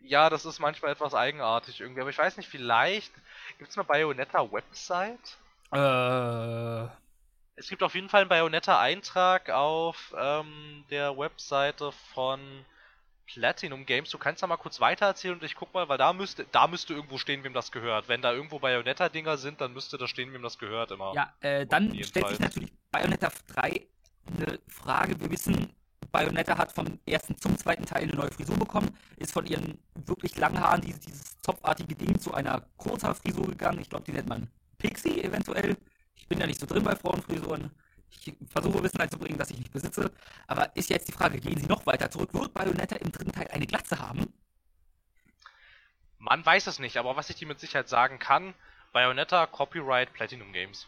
Ja, 0.00 0.30
das 0.30 0.44
ist 0.44 0.58
manchmal 0.58 0.92
etwas 0.92 1.14
eigenartig 1.14 1.80
irgendwie, 1.80 2.00
aber 2.00 2.10
ich 2.10 2.18
weiß 2.18 2.36
nicht, 2.36 2.48
vielleicht 2.48 3.12
gibt 3.58 3.70
es 3.70 3.76
eine 3.76 3.84
Bayonetta-Website? 3.84 5.38
Äh. 5.72 6.88
Es 7.56 7.68
gibt 7.68 7.82
auf 7.82 7.94
jeden 7.94 8.08
Fall 8.08 8.22
einen 8.22 8.28
Bayonetta-Eintrag 8.28 9.50
auf 9.50 10.14
ähm, 10.16 10.84
der 10.90 11.18
Webseite 11.18 11.90
von 12.14 12.40
Platinum 13.26 13.84
Games. 13.84 14.10
Du 14.10 14.18
kannst 14.18 14.42
da 14.42 14.46
mal 14.46 14.56
kurz 14.56 14.80
weitererzählen 14.80 15.36
und 15.36 15.44
ich 15.44 15.56
guck 15.56 15.74
mal, 15.74 15.88
weil 15.88 15.98
da 15.98 16.12
müsste, 16.12 16.46
da 16.52 16.68
müsste 16.68 16.94
irgendwo 16.94 17.18
stehen, 17.18 17.42
wem 17.44 17.52
das 17.52 17.72
gehört. 17.72 18.08
Wenn 18.08 18.22
da 18.22 18.32
irgendwo 18.32 18.60
Bayonetta-Dinger 18.60 19.36
sind, 19.36 19.60
dann 19.60 19.72
müsste 19.72 19.98
da 19.98 20.06
stehen, 20.06 20.32
wem 20.32 20.42
das 20.42 20.58
gehört 20.58 20.92
immer. 20.92 21.12
Ja, 21.14 21.34
äh, 21.40 21.66
dann 21.66 21.92
stellt 22.04 22.28
sich 22.28 22.38
natürlich 22.38 22.72
Bayonetta 22.90 23.30
3 23.54 23.86
eine 24.36 24.58
Frage. 24.68 25.20
Wir 25.20 25.30
wissen, 25.30 25.72
Bayonetta 26.12 26.56
hat 26.56 26.72
vom 26.72 26.98
ersten 27.06 27.36
zum 27.38 27.56
zweiten 27.58 27.84
Teil 27.84 28.04
eine 28.04 28.14
neue 28.14 28.30
Frisur 28.30 28.56
bekommen, 28.56 28.96
ist 29.16 29.32
von 29.32 29.46
ihren 29.46 29.78
wirklich 29.94 30.36
langen 30.36 30.60
Haaren, 30.60 30.80
dieses, 30.80 31.00
dieses 31.00 31.40
zopfartige 31.42 31.94
Ding, 31.94 32.18
zu 32.18 32.34
einer 32.34 32.62
Kurzhaarfrisur 32.76 33.46
gegangen. 33.46 33.80
Ich 33.80 33.90
glaube, 33.90 34.04
die 34.04 34.12
nennt 34.12 34.28
man 34.28 34.48
Pixie 34.78 35.22
eventuell. 35.22 35.76
Ich 36.14 36.28
bin 36.28 36.38
ja 36.38 36.46
nicht 36.46 36.60
so 36.60 36.66
drin 36.66 36.84
bei 36.84 36.96
Frauenfrisuren. 36.96 37.70
Ich 38.10 38.34
versuche 38.50 38.82
Wissen 38.82 39.00
einzubringen, 39.00 39.38
das 39.38 39.50
ich 39.50 39.58
nicht 39.58 39.72
besitze. 39.72 40.10
Aber 40.46 40.74
ist 40.76 40.90
jetzt 40.90 41.08
die 41.08 41.12
Frage, 41.12 41.40
gehen 41.40 41.58
sie 41.60 41.66
noch 41.66 41.84
weiter 41.86 42.10
zurück? 42.10 42.32
Wird 42.32 42.54
Bayonetta 42.54 42.96
im 42.96 43.12
dritten 43.12 43.32
Teil 43.32 43.48
eine 43.48 43.66
Glatze 43.66 43.98
haben? 43.98 44.32
Man 46.18 46.44
weiß 46.44 46.66
es 46.66 46.78
nicht, 46.78 46.96
aber 46.96 47.16
was 47.16 47.30
ich 47.30 47.36
dir 47.36 47.46
mit 47.46 47.60
Sicherheit 47.60 47.88
sagen 47.88 48.18
kann, 48.18 48.54
Bayonetta, 48.92 49.46
Copyright, 49.46 50.12
Platinum 50.12 50.52
Games. 50.52 50.86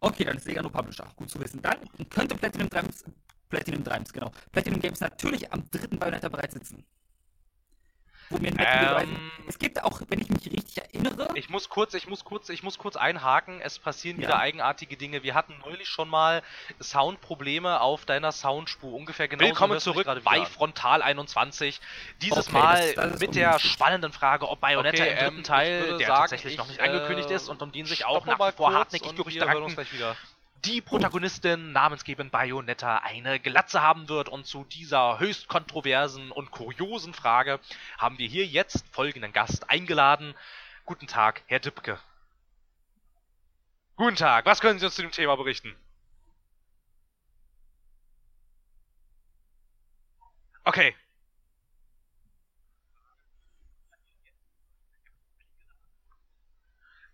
Okay, 0.00 0.24
dann 0.24 0.36
ist 0.36 0.44
Sega 0.44 0.62
nur 0.62 0.72
Publisher. 0.72 1.06
Gut 1.16 1.30
zu 1.30 1.40
wissen. 1.40 1.60
Dann 1.62 1.78
könnte 2.08 2.34
Platinum 2.34 2.68
Games, 2.68 3.04
Platinum 3.48 3.84
Games, 3.84 4.12
genau. 4.12 4.30
Platinum 4.52 4.80
Games 4.80 5.00
natürlich 5.00 5.52
am 5.52 5.68
dritten 5.70 5.98
Bayonetta 5.98 6.28
bereits 6.28 6.54
sitzen 6.54 6.84
ähm, 8.30 9.30
Es 9.48 9.58
gibt 9.58 9.82
auch, 9.82 10.00
wenn 10.08 10.20
ich 10.20 10.28
mich 10.28 10.44
richtig 10.46 10.78
erinnere. 10.78 11.28
Ich 11.34 11.48
muss 11.48 11.68
kurz, 11.68 11.94
ich 11.94 12.08
muss 12.08 12.24
kurz, 12.24 12.48
ich 12.48 12.62
muss 12.62 12.78
kurz 12.78 12.96
einhaken. 12.96 13.60
Es 13.60 13.78
passieren 13.78 14.20
ja. 14.20 14.28
wieder 14.28 14.38
eigenartige 14.38 14.96
Dinge. 14.96 15.22
Wir 15.22 15.34
hatten 15.34 15.54
neulich 15.64 15.88
schon 15.88 16.08
mal 16.08 16.42
Soundprobleme 16.80 17.80
auf 17.80 18.04
deiner 18.04 18.32
Soundspur. 18.32 18.92
Ungefähr 18.92 19.28
genau. 19.28 19.44
Willkommen 19.44 19.80
zurück 19.80 20.06
bei 20.24 20.44
Frontal 20.44 21.02
21. 21.02 21.80
Dieses 22.22 22.48
okay, 22.48 22.52
Mal 22.52 22.94
das, 22.94 23.10
das 23.12 23.20
mit 23.20 23.34
der 23.34 23.58
spannenden 23.58 24.12
Frage, 24.12 24.48
ob 24.48 24.60
Bayonetta 24.60 25.02
okay, 25.02 25.12
im 25.12 25.18
dritten 25.18 25.36
ähm, 25.38 25.44
Teil, 25.44 25.98
der 25.98 26.06
sagen, 26.06 26.20
tatsächlich 26.20 26.52
ich, 26.54 26.58
noch 26.58 26.68
nicht 26.68 26.80
angekündigt 26.80 27.30
äh, 27.30 27.34
ist 27.34 27.48
und 27.48 27.62
um 27.62 27.72
den 27.72 27.86
sich 27.86 28.04
auch 28.04 28.26
nach 28.26 28.38
wie 28.38 28.52
vor 28.52 28.72
hartnäckig 28.72 29.14
Gerüchte 29.16 29.46
ranken, 29.46 29.76
die 30.64 30.80
Protagonistin 30.80 31.72
namensgebend 31.72 32.30
Bayonetta 32.30 32.98
eine 32.98 33.40
Glatze 33.40 33.82
haben 33.82 34.08
wird. 34.08 34.28
Und 34.28 34.46
zu 34.46 34.64
dieser 34.64 35.18
höchst 35.18 35.48
kontroversen 35.48 36.30
und 36.30 36.50
kuriosen 36.50 37.14
Frage 37.14 37.60
haben 37.98 38.18
wir 38.18 38.28
hier 38.28 38.46
jetzt 38.46 38.84
folgenden 38.92 39.32
Gast 39.32 39.70
eingeladen. 39.70 40.34
Guten 40.84 41.06
Tag, 41.06 41.42
Herr 41.46 41.60
Dippke. 41.60 41.98
Guten 43.96 44.16
Tag, 44.16 44.46
was 44.46 44.60
können 44.60 44.78
Sie 44.78 44.86
uns 44.86 44.94
zu 44.94 45.02
dem 45.02 45.10
Thema 45.10 45.36
berichten? 45.36 45.74
Okay, 50.64 50.94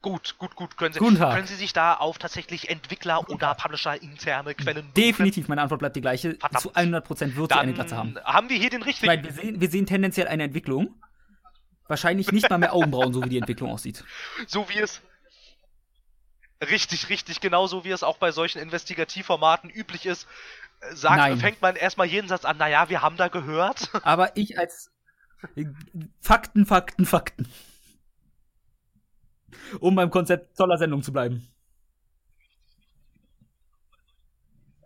Gut, 0.06 0.38
gut, 0.38 0.54
gut. 0.54 0.76
Können 0.76 0.92
Sie, 0.92 1.00
Guten 1.00 1.18
Tag. 1.18 1.34
können 1.34 1.48
Sie 1.48 1.56
sich 1.56 1.72
da 1.72 1.94
auf 1.94 2.18
tatsächlich 2.18 2.70
Entwickler 2.70 3.28
oder 3.28 3.56
Publisher 3.56 4.00
interne 4.00 4.54
Quellen 4.54 4.86
Definitiv, 4.96 5.48
meine 5.48 5.62
Antwort 5.62 5.80
bleibt 5.80 5.96
die 5.96 6.00
gleiche. 6.00 6.36
Verdammt. 6.36 6.60
Zu 6.60 6.72
100% 6.74 7.34
wird 7.34 7.50
sie 7.50 7.58
eine 7.58 7.72
Glatze 7.72 7.96
haben. 7.96 8.16
Haben 8.22 8.48
wir 8.48 8.56
hier 8.56 8.70
den 8.70 8.82
richtigen? 8.82 9.08
Nein, 9.08 9.24
wir 9.24 9.32
sehen, 9.32 9.60
wir 9.60 9.68
sehen 9.68 9.84
tendenziell 9.84 10.28
eine 10.28 10.44
Entwicklung. 10.44 10.94
Wahrscheinlich 11.88 12.30
nicht 12.30 12.48
mal 12.48 12.58
mehr 12.58 12.72
Augenbrauen, 12.72 13.12
so 13.12 13.24
wie 13.24 13.30
die 13.30 13.38
Entwicklung 13.38 13.68
aussieht. 13.68 14.04
So 14.46 14.68
wie 14.68 14.78
es 14.78 15.02
Richtig, 16.70 17.08
richtig, 17.08 17.40
genauso 17.40 17.84
wie 17.84 17.90
es 17.90 18.04
auch 18.04 18.18
bei 18.18 18.30
solchen 18.30 18.60
Investigativformaten 18.60 19.70
üblich 19.70 20.06
ist, 20.06 20.28
äh, 20.82 20.94
sagt, 20.94 21.16
Nein. 21.16 21.38
fängt 21.38 21.60
man 21.60 21.74
erstmal 21.74 22.06
jeden 22.06 22.28
Satz 22.28 22.44
an, 22.44 22.58
naja, 22.58 22.88
wir 22.88 23.02
haben 23.02 23.16
da 23.16 23.26
gehört. 23.26 23.90
Aber 24.04 24.36
ich 24.36 24.56
als 24.56 24.92
Fakten, 26.20 26.64
Fakten, 26.64 27.06
Fakten 27.06 27.48
um 29.80 29.94
beim 29.94 30.10
Konzept 30.10 30.56
toller 30.56 30.78
Sendung 30.78 31.02
zu 31.02 31.12
bleiben? 31.12 31.46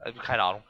Also, 0.00 0.18
keine 0.20 0.42
Ahnung. 0.42 0.62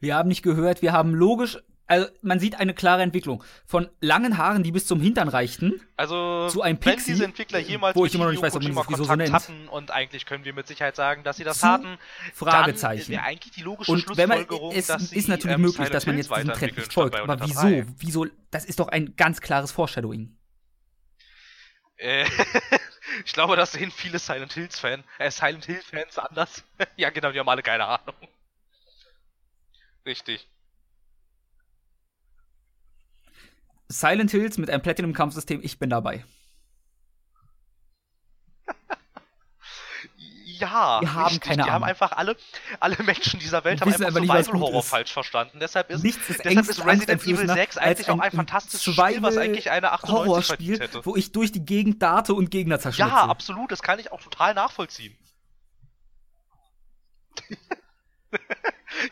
Wir 0.00 0.14
haben 0.14 0.28
nicht 0.28 0.42
gehört, 0.42 0.82
wir 0.82 0.92
haben 0.92 1.14
logisch 1.14 1.58
also 1.86 2.08
man 2.22 2.40
sieht 2.40 2.54
eine 2.58 2.72
klare 2.72 3.02
Entwicklung 3.02 3.44
von 3.66 3.90
langen 4.00 4.38
Haaren, 4.38 4.62
die 4.62 4.72
bis 4.72 4.86
zum 4.86 5.00
Hintern 5.00 5.28
reichten, 5.28 5.80
also 5.96 6.48
zu 6.48 6.62
einem 6.62 6.78
Pixie, 6.78 7.08
wenn 7.08 7.14
diese 7.14 7.24
Entwickler 7.24 7.58
jemals 7.58 7.94
wo 7.94 8.06
ich 8.06 8.14
immer 8.14 8.24
noch 8.24 8.30
nicht 8.30 8.42
weiß, 8.42 8.56
ob 8.56 8.62
man 8.62 8.74
das 8.74 8.98
so 8.98 9.14
nennt. 9.14 9.32
hatten 9.32 9.68
und 9.68 9.90
eigentlich 9.90 10.24
können 10.24 10.44
wir 10.44 10.54
mit 10.54 10.66
Sicherheit 10.66 10.96
sagen, 10.96 11.24
dass 11.24 11.36
sie 11.36 11.44
das 11.44 11.62
hatten. 11.62 11.98
Fragezeichen. 12.32 13.12
Dann 13.12 13.24
eigentlich 13.24 13.52
die 13.52 13.62
logische 13.62 13.92
und 13.92 14.16
wenn 14.16 14.28
man, 14.28 14.46
es 14.72 14.86
dass 14.86 15.12
ist 15.12 15.28
natürlich 15.28 15.56
ähm, 15.56 15.62
möglich, 15.62 15.88
dass 15.90 16.06
man 16.06 16.16
jetzt 16.16 16.34
diesem 16.34 16.52
Trend 16.52 16.76
nicht 16.76 16.92
folgt, 16.92 17.16
aber 17.16 17.40
wieso? 17.40 17.84
Wieso? 17.98 18.26
Das 18.50 18.64
ist 18.64 18.80
doch 18.80 18.88
ein 18.88 19.14
ganz 19.16 19.40
klares 19.40 19.72
Foreshadowing. 19.72 20.34
Äh, 21.96 22.24
ich 23.24 23.32
glaube, 23.32 23.56
das 23.56 23.72
sehen 23.72 23.90
viele 23.90 24.18
Silent 24.18 24.52
Hills 24.52 24.78
Fans, 24.78 25.04
äh, 25.18 25.30
Silent 25.30 25.64
Hill 25.66 25.82
Fans 25.82 26.18
anders. 26.18 26.64
ja, 26.96 27.10
genau, 27.10 27.30
die 27.32 27.38
haben 27.38 27.48
alle 27.48 27.62
keine 27.62 27.86
Ahnung. 27.86 28.14
Richtig. 30.06 30.48
Silent 33.88 34.30
Hills 34.30 34.58
mit 34.58 34.70
einem 34.70 34.82
Platinum-Kampfsystem, 34.82 35.60
ich 35.62 35.78
bin 35.78 35.90
dabei. 35.90 36.24
ja, 40.58 41.00
wir 41.00 41.14
haben 41.14 41.40
keine 41.40 41.56
Die 41.56 41.62
Ahnung. 41.62 41.74
haben 41.74 41.84
einfach 41.84 42.12
alle, 42.12 42.36
alle 42.80 42.96
Menschen 43.02 43.40
dieser 43.40 43.64
Welt 43.64 43.80
haben 43.80 43.92
einfach 43.92 44.12
Survival 44.12 44.60
Horror 44.60 44.82
falsch 44.82 45.12
verstanden. 45.12 45.58
Deshalb 45.60 45.90
ist, 45.90 46.02
Nichts 46.02 46.28
ist 46.30 46.44
deshalb 46.44 46.68
ist 46.68 46.84
Resident 46.84 47.22
Evil 47.22 47.48
6 47.48 47.78
eigentlich 47.78 48.08
ein, 48.08 48.20
auch 48.20 48.24
ein 48.24 48.32
fantastisches 48.32 48.94
Spiel, 48.94 49.22
was 49.22 49.36
eigentlich 49.36 49.70
eine 49.70 49.92
98 49.92 50.54
Spiel, 50.54 50.80
hätte. 50.80 51.04
wo 51.04 51.16
ich 51.16 51.32
durch 51.32 51.52
die 51.52 51.64
Gegend 51.64 52.02
darte 52.02 52.34
und 52.34 52.50
Gegner 52.50 52.78
zerschnitze. 52.78 53.10
Ja, 53.10 53.24
absolut. 53.24 53.72
Das 53.72 53.82
kann 53.82 53.98
ich 53.98 54.12
auch 54.12 54.20
total 54.22 54.54
nachvollziehen. 54.54 55.16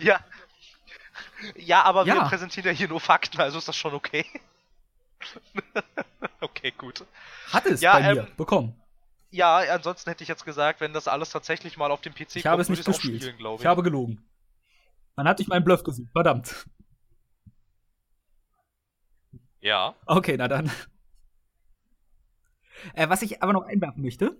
ja. 0.00 0.20
Ja, 1.56 1.82
aber 1.82 2.06
ja. 2.06 2.14
wir 2.14 2.22
präsentieren 2.22 2.66
ja 2.66 2.72
hier 2.72 2.88
nur 2.88 3.00
Fakten, 3.00 3.40
also 3.40 3.58
ist 3.58 3.66
das 3.66 3.76
schon 3.76 3.94
okay. 3.94 4.24
okay, 6.40 6.72
gut. 6.76 7.04
Hat 7.50 7.66
es 7.66 7.80
ja, 7.80 7.94
bei 7.94 8.14
mir 8.14 8.20
ähm, 8.22 8.36
bekommen. 8.36 8.82
Ja, 9.30 9.56
ansonsten 9.56 10.10
hätte 10.10 10.22
ich 10.22 10.28
jetzt 10.28 10.44
gesagt, 10.44 10.80
wenn 10.80 10.92
das 10.92 11.08
alles 11.08 11.30
tatsächlich 11.30 11.76
mal 11.76 11.90
auf 11.90 12.02
dem 12.02 12.12
PC 12.12 12.36
ich 12.36 12.42
kommt, 12.42 12.52
habe 12.52 12.62
es 12.62 12.68
nicht 12.68 12.84
gespielt. 12.84 13.22
Spielen, 13.22 13.54
ich. 13.54 13.60
ich 13.60 13.66
habe 13.66 13.82
gelogen. 13.82 14.28
Man 15.16 15.26
hat 15.26 15.38
dich 15.38 15.48
meinen 15.48 15.64
Bluff 15.64 15.82
gesehen. 15.82 16.10
Verdammt. 16.12 16.66
Ja. 19.60 19.94
Okay, 20.06 20.36
na 20.36 20.48
dann. 20.48 20.70
Äh, 22.94 23.08
was 23.08 23.22
ich 23.22 23.40
aber 23.44 23.52
noch 23.52 23.62
einwerfen 23.62 24.02
möchte. 24.02 24.36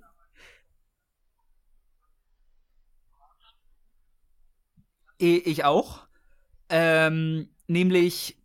Ich 5.19 5.65
auch. 5.65 6.09
Ähm, 6.69 7.55
nämlich 7.69 8.37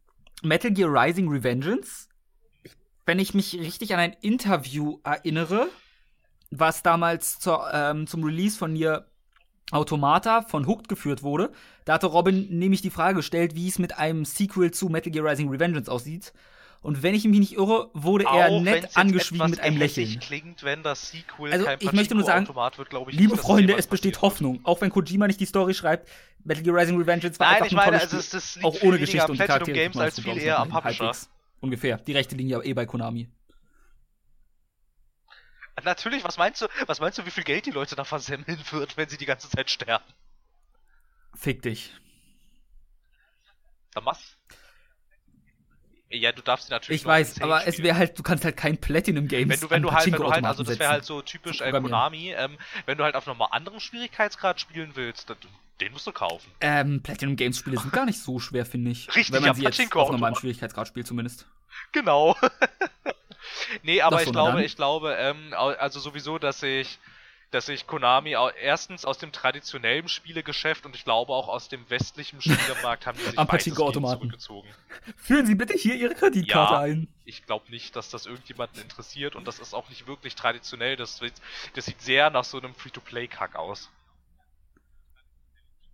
Metal 0.44 0.70
Gear 0.72 0.92
Rising 0.94 1.28
Revengeance 1.30 2.08
wenn 3.08 3.20
ich 3.20 3.34
mich 3.34 3.58
richtig 3.58 3.94
an 3.94 4.00
ein 4.00 4.14
Interview 4.22 5.00
erinnere, 5.04 5.68
was 6.52 6.84
damals 6.84 7.40
zur, 7.40 7.68
ähm, 7.74 8.06
zum 8.06 8.24
Release 8.24 8.58
von 8.58 8.74
Nier 8.74 9.08
Automata 9.72 10.44
von 10.44 10.68
Hooked 10.68 10.88
geführt 10.88 11.24
wurde, 11.24 11.52
da 11.86 11.94
hatte 11.94 12.08
Robin 12.08 12.48
nämlich 12.50 12.82
die 12.82 12.90
Frage 12.90 13.16
gestellt, 13.16 13.56
wie 13.56 13.68
es 13.68 13.80
mit 13.80 13.98
einem 13.98 14.26
Sequel 14.26 14.72
zu 14.72 14.90
Metal 14.90 15.12
Gear 15.12 15.26
Rising 15.26 15.50
Revengeance 15.50 15.90
aussieht. 15.90 16.34
Und 16.82 17.02
wenn 17.02 17.16
ich 17.16 17.26
mich 17.26 17.40
nicht 17.40 17.54
irre, 17.54 17.90
wurde 17.94 18.26
er 18.26 18.50
Auch 18.50 18.62
nett 18.62 18.96
angeschwiegen 18.96 19.50
mit 19.50 19.60
einem 19.60 19.78
Lächeln. 19.78 20.20
Klingt, 20.20 20.64
wenn 20.64 20.84
das 20.84 21.10
Sequel 21.10 21.52
also 21.52 21.66
ich 21.80 21.92
möchte 21.92 22.14
nur 22.14 22.24
sagen, 22.24 22.48
wird, 22.48 22.94
liebe 23.12 23.34
nicht, 23.34 23.42
Freunde, 23.42 23.76
es 23.78 23.88
besteht 23.88 24.22
Hoffnung. 24.22 24.60
Auch 24.64 24.80
wenn 24.82 24.90
Kojima 24.90 25.28
nicht 25.28 25.40
die 25.40 25.46
Story 25.46 25.74
schreibt, 25.74 26.08
Metal 26.44 26.64
Gear 26.64 26.76
Rising 26.76 26.98
Revengeance 26.98 27.40
war 27.40 27.48
Nein, 27.48 27.56
einfach 27.56 27.66
ich 27.68 27.72
ein 27.74 27.76
meine, 27.78 27.98
tolles 28.08 28.34
also 28.34 28.40
Spiel, 28.40 28.66
auch 28.66 28.82
ohne 28.84 29.00
Geschichte 29.00 29.32
und 29.32 29.38
Charaktere. 29.38 29.78
Games 29.78 29.98
als 29.98 30.20
viel 30.20 30.38
eher 30.38 30.60
am 30.60 30.70
Publisher. 30.70 31.06
Halbwegs. 31.06 31.30
Ungefähr. 31.60 31.98
Die 31.98 32.14
rechte 32.14 32.36
Linie 32.36 32.64
eh 32.64 32.74
bei 32.74 32.86
Konami. 32.86 33.30
Natürlich, 35.84 36.24
was 36.24 36.38
meinst 36.38 36.62
du, 36.62 36.68
was 36.88 37.00
meinst 37.00 37.18
du, 37.18 37.26
wie 37.26 37.32
viel 37.32 37.44
Geld 37.44 37.66
die 37.66 37.72
Leute 37.72 37.96
da 37.96 38.04
versemmeln 38.04 38.60
wird, 38.72 38.98
wenn 38.98 39.10
sie 39.10 39.18
die 39.18 39.26
ganze 39.26 39.50
Zeit 39.50 39.70
sterben? 39.70 40.06
Fick 41.36 41.62
dich. 41.62 41.94
Dann? 43.94 44.06
Ja, 46.10 46.32
du 46.32 46.42
darfst 46.42 46.68
sie 46.68 46.72
natürlich. 46.72 47.02
Ich 47.02 47.06
weiß, 47.06 47.42
aber 47.42 47.60
spielen. 47.60 47.74
es 47.74 47.84
wäre 47.84 47.98
halt, 47.98 48.18
du 48.18 48.24
kannst 48.24 48.46
halt 48.46 48.56
kein 48.56 48.78
Platinum 48.78 49.28
Games. 49.28 49.50
Wenn 49.50 49.60
du, 49.60 49.70
wenn 49.70 49.82
du 49.82 49.92
halt, 49.92 50.06
wenn 50.06 50.14
du 50.14 50.32
halt, 50.32 50.46
also 50.46 50.64
das 50.64 50.80
wäre 50.80 50.90
halt 50.90 51.04
so 51.04 51.22
typisch 51.22 51.62
äh, 51.62 51.72
Konami. 51.72 52.32
Ähm, 52.32 52.58
wenn 52.86 52.98
du 52.98 53.04
halt 53.04 53.16
auf 53.16 53.28
einem 53.28 53.42
anderen 53.42 53.80
Schwierigkeitsgrad 53.80 54.62
spielen 54.62 54.92
willst, 54.96 55.30
dann, 55.30 55.38
den 55.82 55.92
musst 55.94 56.08
du 56.08 56.12
kaufen. 56.12 56.50
Ähm, 56.62 57.02
Platinum 57.04 57.36
Games 57.36 57.58
Spiele 57.58 57.78
sind 57.78 57.94
gar 57.94 58.06
nicht 58.06 58.20
so 58.20 58.40
schwer, 58.40 58.66
finde 58.66 58.92
ich. 58.92 59.08
Richtig, 59.10 59.32
wenn 59.34 59.42
man 59.42 59.50
ja, 59.50 59.54
sie 59.54 59.64
jetzt 59.64 59.96
auf 59.96 60.12
normalem 60.12 60.36
Schwierigkeitsgrad 60.36 60.88
spielt 60.88 61.08
zumindest. 61.08 61.46
Genau. 61.92 62.36
nee, 63.84 64.02
aber 64.02 64.24
ich 64.24 64.32
glaube, 64.32 64.64
ich 64.64 64.76
glaube, 64.76 65.16
ähm, 65.20 65.54
also 65.54 66.00
sowieso, 66.00 66.40
dass 66.40 66.64
ich 66.64 67.00
dass 67.52 67.68
sich 67.68 67.88
Konami 67.88 68.36
erstens 68.62 69.06
aus 69.06 69.20
dem 69.20 69.32
traditionellen 69.32 70.10
Spielegeschäft 70.10 70.86
und 70.86 70.96
ich 70.96 71.06
glaube 71.06 71.32
auch 71.32 71.48
aus 71.48 71.70
dem 71.70 71.90
westlichen 71.90 72.42
Spielemarkt 72.42 73.06
haben 73.06 73.18
die 73.18 73.24
sich 73.24 73.40
Am 73.40 73.48
zurückgezogen. 73.48 74.68
Führen 75.16 75.46
Sie 75.46 75.56
bitte 75.56 75.74
hier 75.74 75.96
Ihre 75.96 76.14
Kreditkarte 76.14 76.74
ja, 76.74 76.80
ein. 76.80 77.08
Ich 77.24 77.46
glaube 77.46 77.72
nicht, 77.72 77.96
dass 77.96 78.10
das 78.10 78.26
irgendjemanden 78.26 78.82
interessiert 78.82 79.36
und 79.36 79.48
das 79.48 79.60
ist 79.60 79.74
auch 79.74 79.88
nicht 79.90 80.08
wirklich 80.08 80.36
traditionell. 80.36 80.98
Das, 80.98 81.22
das 81.74 81.86
sieht 81.86 82.02
sehr 82.02 82.30
nach 82.30 82.44
so 82.44 82.58
einem 82.58 82.76
Free-to-Play-Kack 82.76 83.56
aus. 83.56 83.90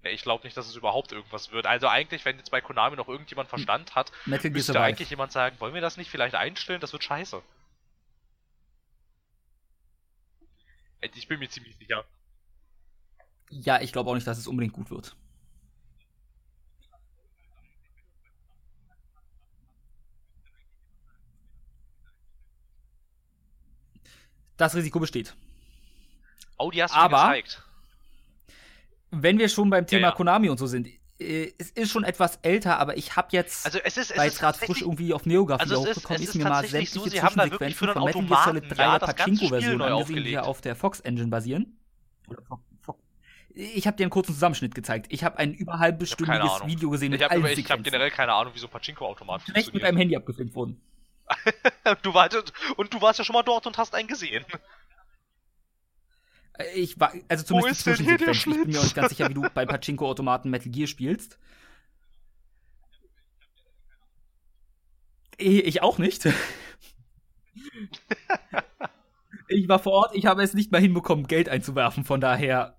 Ich 0.03 0.23
glaube 0.23 0.43
nicht, 0.45 0.57
dass 0.57 0.67
es 0.67 0.75
überhaupt 0.75 1.11
irgendwas 1.13 1.51
wird. 1.51 1.65
Also 1.65 1.87
eigentlich, 1.87 2.25
wenn 2.25 2.37
jetzt 2.37 2.51
bei 2.51 2.59
Konami 2.59 2.97
noch 2.97 3.07
irgendjemand 3.07 3.47
Verstand 3.47 3.95
hat, 3.95 4.11
Metal 4.25 4.51
müsste 4.51 4.79
eigentlich 4.81 5.09
jemand 5.09 5.31
sagen, 5.31 5.59
wollen 5.59 5.73
wir 5.73 5.81
das 5.81 5.95
nicht 5.95 6.11
vielleicht 6.11 6.35
einstellen? 6.35 6.81
Das 6.81 6.91
wird 6.91 7.03
scheiße. 7.03 7.41
Ich 11.15 11.27
bin 11.27 11.39
mir 11.39 11.49
ziemlich 11.49 11.75
sicher. 11.77 12.03
Ja, 13.49 13.81
ich 13.81 13.91
glaube 13.91 14.09
auch 14.09 14.15
nicht, 14.15 14.27
dass 14.27 14.37
es 14.37 14.47
unbedingt 14.47 14.73
gut 14.73 14.89
wird. 14.89 15.15
Das 24.57 24.75
Risiko 24.75 24.99
besteht. 24.99 25.35
Oh, 26.57 26.71
die 26.71 26.81
hast 26.81 26.93
du 26.93 26.97
Aber, 26.97 27.17
gezeigt. 27.17 27.63
Wenn 29.15 29.37
wir 29.37 29.47
schon 29.47 29.69
beim 29.69 29.85
Thema 29.85 30.01
ja, 30.01 30.07
ja. 30.09 30.15
Konami 30.15 30.49
und 30.49 30.57
so 30.57 30.65
sind, 30.65 30.87
äh, 31.19 31.53
es 31.57 31.69
ist 31.71 31.91
schon 31.91 32.03
etwas 32.03 32.39
älter, 32.41 32.79
aber 32.79 32.97
ich 32.97 33.15
habe 33.15 33.27
jetzt, 33.31 33.65
also 33.65 33.79
es 33.83 33.97
ist, 33.97 34.17
weil 34.17 34.29
es 34.29 34.39
gerade 34.39 34.57
frisch 34.57 34.81
irgendwie 34.81 35.13
auf 35.13 35.25
Neogaf 35.25 35.61
also 35.61 35.81
hochgekommen 35.81 36.21
ist, 36.21 36.29
ist, 36.29 36.35
mir 36.35 36.45
mal 36.45 36.65
sämtliche 36.65 36.93
so, 36.93 37.01
Zwischensequenzen 37.01 37.93
von 37.93 38.03
Metal 38.03 38.23
Gear 38.23 38.43
Solid 38.45 38.63
3 38.69 38.83
ja, 38.83 38.99
der 38.99 39.05
Pachinko-Version 39.05 39.81
angesehen, 39.81 40.23
die 40.23 40.31
ja 40.31 40.41
auf 40.43 40.61
der 40.61 40.75
Fox 40.75 40.99
Engine 41.01 41.27
basieren. 41.27 41.77
Ich 43.55 43.85
habe 43.85 43.95
dir 43.95 44.05
einen 44.05 44.09
kurzen 44.09 44.33
Zusammenschnitt 44.33 44.73
gezeigt. 44.73 45.05
Ich 45.09 45.23
habe 45.23 45.37
ein 45.37 45.53
über 45.53 45.77
halbstündiges 45.77 46.65
Video 46.65 46.89
gesehen 46.89 47.11
mit 47.11 47.21
ich 47.21 47.29
allen 47.29 47.45
Ich 47.45 47.69
habe 47.69 47.83
generell 47.83 48.09
keine 48.09 48.33
Ahnung, 48.33 48.53
wieso 48.55 48.67
Pachinko-Automaten 48.67 49.45
funktionieren. 49.45 49.73
mit 49.73 49.83
einem 49.83 49.97
Handy 49.97 50.15
abgefilmt 50.15 50.55
wurden. 50.55 50.81
du 52.01 52.13
warst, 52.13 52.53
und 52.75 52.93
du 52.93 53.01
warst 53.01 53.19
ja 53.19 53.25
schon 53.25 53.33
mal 53.33 53.43
dort 53.43 53.67
und 53.67 53.77
hast 53.77 53.93
einen 53.93 54.07
gesehen. 54.07 54.43
Ich 56.75 56.99
war, 56.99 57.13
also 57.29 57.43
zumindest 57.43 57.81
Zwischensequenz. 57.81 58.37
Ich 58.37 58.45
bin 58.45 58.67
mir 58.67 58.79
auch 58.79 58.83
nicht 58.83 58.95
ganz 58.95 59.09
sicher, 59.09 59.29
wie 59.29 59.33
du 59.33 59.45
bei 59.53 59.65
Pachinko-Automaten 59.65 60.49
Metal 60.49 60.71
Gear 60.71 60.87
spielst. 60.87 61.39
Ich 65.37 65.81
auch 65.81 65.97
nicht. 65.97 66.25
ich 69.47 69.67
war 69.67 69.79
vor 69.79 69.93
Ort, 69.93 70.15
ich 70.15 70.27
habe 70.27 70.43
es 70.43 70.53
nicht 70.53 70.71
mal 70.71 70.81
hinbekommen, 70.81 71.27
Geld 71.27 71.49
einzuwerfen, 71.49 72.03
von 72.03 72.21
daher. 72.21 72.77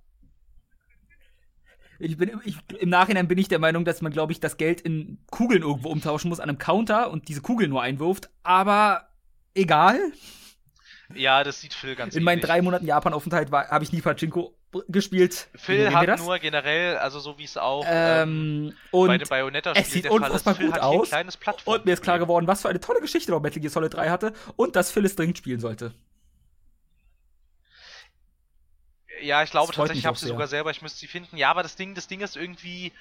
Ich 1.99 2.17
bin, 2.17 2.41
ich, 2.45 2.59
Im 2.79 2.91
Nachhinein 2.91 3.27
bin 3.29 3.39
ich 3.39 3.49
der 3.49 3.59
Meinung, 3.59 3.85
dass 3.85 4.03
man, 4.03 4.13
glaube 4.13 4.33
ich, 4.33 4.41
das 4.41 4.57
Geld 4.57 4.81
in 4.81 5.19
Kugeln 5.31 5.63
irgendwo 5.63 5.89
umtauschen 5.89 6.29
muss 6.29 6.41
an 6.41 6.49
einem 6.49 6.59
Counter 6.59 7.11
und 7.11 7.29
diese 7.29 7.41
Kugeln 7.41 7.71
nur 7.71 7.83
einwirft, 7.83 8.31
aber 8.43 9.09
egal. 9.55 9.99
Ja, 11.13 11.45
das 11.45 11.61
sieht 11.61 11.75
Phil 11.75 11.97
ganz 11.97 12.15
In 12.15 12.25
meinen 12.25 12.41
drei 12.41 12.63
Monaten 12.63 12.87
Japan-Aufenthalt 12.87 13.51
habe 13.51 13.85
ich 13.85 13.93
nie 13.93 14.01
Pachinko 14.01 14.55
gespielt. 14.89 15.49
Phil 15.55 15.95
hat 15.95 16.19
nur 16.19 16.39
generell, 16.39 16.97
also 16.97 17.21
so 17.21 17.39
wie 17.39 17.45
es 17.45 17.57
auch 17.57 17.85
ähm, 17.87 18.73
ähm, 18.93 19.07
bei 19.07 19.19
dem 19.19 19.29
Bayonetta 19.29 19.73
es 19.75 19.91
sieht 19.91 20.11
unfassbar 20.11 20.55
gut 20.55 20.79
aus. 20.79 21.11
Und 21.65 21.85
mir 21.85 21.93
ist 21.93 22.03
klar 22.03 22.19
geworden, 22.19 22.47
was 22.47 22.63
für 22.63 22.69
eine 22.69 22.81
tolle 22.81 23.01
Geschichte 23.01 23.31
noch 23.31 23.41
Metal 23.41 23.61
Gear 23.61 23.71
Solid 23.71 23.95
3 23.95 24.11
hatte 24.11 24.33
und 24.57 24.77
dass 24.77 24.91
Phil 24.91 25.05
es 25.05 25.15
dringend 25.15 25.39
spielen 25.39 25.61
sollte. 25.61 25.95
Ja, 29.23 29.43
ich 29.43 29.51
glaube 29.51 29.73
tatsächlich, 29.73 30.01
ich 30.05 30.07
habe 30.07 30.19
sie 30.19 30.27
sogar 30.27 30.49
selber, 30.49 30.71
ich 30.71 30.83
müsste 30.83 30.99
sie 30.99 31.07
finden. 31.07 31.37
Ja, 31.37 31.51
aber 31.51 31.63
das 31.63 31.77
Ding, 31.77 31.95
das 31.95 32.09
Ding 32.09 32.21
ist 32.21 32.37
irgendwie, 32.37 32.93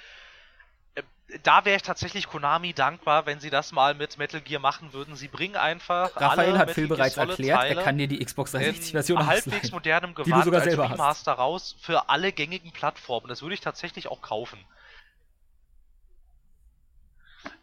da 1.43 1.65
wäre 1.65 1.77
ich 1.77 1.83
tatsächlich 1.83 2.27
Konami 2.27 2.73
dankbar, 2.73 3.25
wenn 3.25 3.39
sie 3.39 3.49
das 3.49 3.71
mal 3.71 3.95
mit 3.95 4.17
Metal 4.17 4.41
Gear 4.41 4.61
machen 4.61 4.93
würden. 4.93 5.15
Sie 5.15 5.27
bringen 5.27 5.55
einfach. 5.55 6.11
Raphael 6.15 6.57
hat 6.57 6.71
Phil 6.71 6.87
bereits 6.87 7.17
erklärt, 7.17 7.59
Teile 7.59 7.79
er 7.79 7.83
kann 7.83 7.97
dir 7.97 8.07
die 8.07 8.23
Xbox 8.23 8.53
360-Version 8.53 9.25
halbwegs 9.25 9.71
modernem 9.71 10.13
Gewand 10.13 10.27
die 10.27 10.31
du 10.31 10.43
sogar 10.43 10.61
selber 10.61 10.83
als 10.83 10.93
Remaster 10.93 11.33
raus 11.33 11.75
für 11.81 12.09
alle 12.09 12.31
gängigen 12.31 12.71
Plattformen. 12.71 13.27
Das 13.27 13.41
würde 13.41 13.55
ich 13.55 13.61
tatsächlich 13.61 14.09
auch 14.09 14.21
kaufen. 14.21 14.59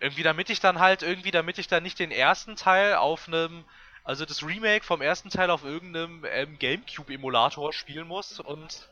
Irgendwie, 0.01 0.23
damit 0.23 0.51
ich 0.51 0.61
dann 0.61 0.81
halt, 0.81 1.03
irgendwie, 1.03 1.31
damit 1.31 1.59
ich 1.59 1.69
dann 1.69 1.83
nicht 1.83 1.99
den 1.99 2.11
ersten 2.11 2.57
Teil 2.57 2.95
auf 2.95 3.29
einem, 3.29 3.65
also 4.05 4.25
das 4.25 4.43
Remake 4.43 4.85
vom 4.85 5.03
ersten 5.03 5.29
Teil 5.29 5.51
auf 5.51 5.65
irgendeinem 5.65 6.25
ähm, 6.31 6.59
Gamecube-Emulator 6.59 7.73
spielen 7.73 8.09
muss 8.09 8.41
und 8.41 8.89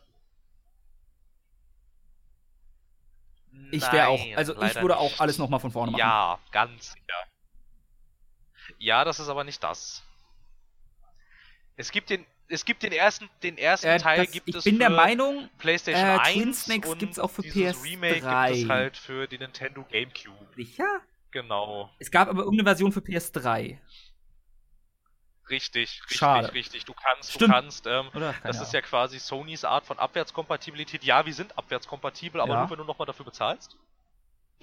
Ich 3.71 3.93
wäre 3.93 4.09
auch, 4.09 4.21
also 4.37 4.55
ich 4.63 4.75
würde 4.77 4.95
nicht. 4.95 4.97
auch 4.97 5.21
alles 5.21 5.39
nochmal 5.39 5.61
von 5.61 5.71
vorne 5.71 5.93
machen. 5.93 6.01
Ja, 6.01 6.39
ganz 6.53 6.93
sicher. 6.93 7.25
Ja, 8.79 9.05
das 9.05 9.21
ist 9.21 9.29
aber 9.29 9.45
nicht 9.45 9.63
das. 9.63 10.03
Es 11.77 11.91
gibt 11.91 12.11
den, 12.11 12.25
es 12.49 12.65
gibt 12.65 12.83
den 12.83 12.93
ersten, 12.93 13.29
den 13.43 13.59
ersten 13.59 13.87
äh, 13.87 13.99
Teil 13.99 14.25
das, 14.25 14.33
gibt 14.33 14.49
ich 14.49 14.57
es 14.57 14.65
bin 14.65 14.75
für 14.75 14.81
der 14.81 14.91
Meinung, 14.91 15.49
PlayStation 15.59 16.05
äh, 16.05 16.19
1 16.19 16.35
Twin 16.35 16.55
Snakes 16.55 16.91
und 16.91 16.99
gibt's 16.99 17.19
auch 17.19 17.31
für 17.31 17.43
dieses 17.43 17.83
PS3. 17.83 17.85
Remake 17.85 18.15
gibt 18.15 18.65
es 18.65 18.69
halt 18.69 18.97
für 18.97 19.27
die 19.27 19.39
Nintendo 19.39 19.85
GameCube. 19.85 20.49
Sicher? 20.57 21.01
Genau. 21.31 21.91
Es 21.99 22.11
gab 22.11 22.29
aber 22.29 22.41
irgendeine 22.41 22.69
Version 22.69 22.93
für 22.93 23.01
PS3. 23.01 23.79
Richtig, 25.51 26.03
richtig, 26.03 26.19
Schade. 26.19 26.53
richtig. 26.53 26.85
Du 26.85 26.93
kannst, 26.93 27.31
Stimmt. 27.33 27.51
du 27.51 27.55
kannst, 27.55 27.87
ähm, 27.87 28.11
das 28.45 28.61
ist 28.61 28.73
ja 28.73 28.83
quasi 28.83 29.19
Sonys 29.19 29.65
Art 29.65 29.87
von 29.87 29.99
Abwärtskompatibilität. 29.99 31.05
Ja, 31.05 31.25
wir 31.25 31.33
sind 31.33 31.57
abwärtskompatibel, 31.57 32.41
aber 32.41 32.55
Ja. 32.55 32.61
nur 32.61 32.71
wenn 32.71 32.79
du 32.79 32.85
nochmal 32.85 33.07
dafür 33.07 33.25
bezahlst. 33.25 33.77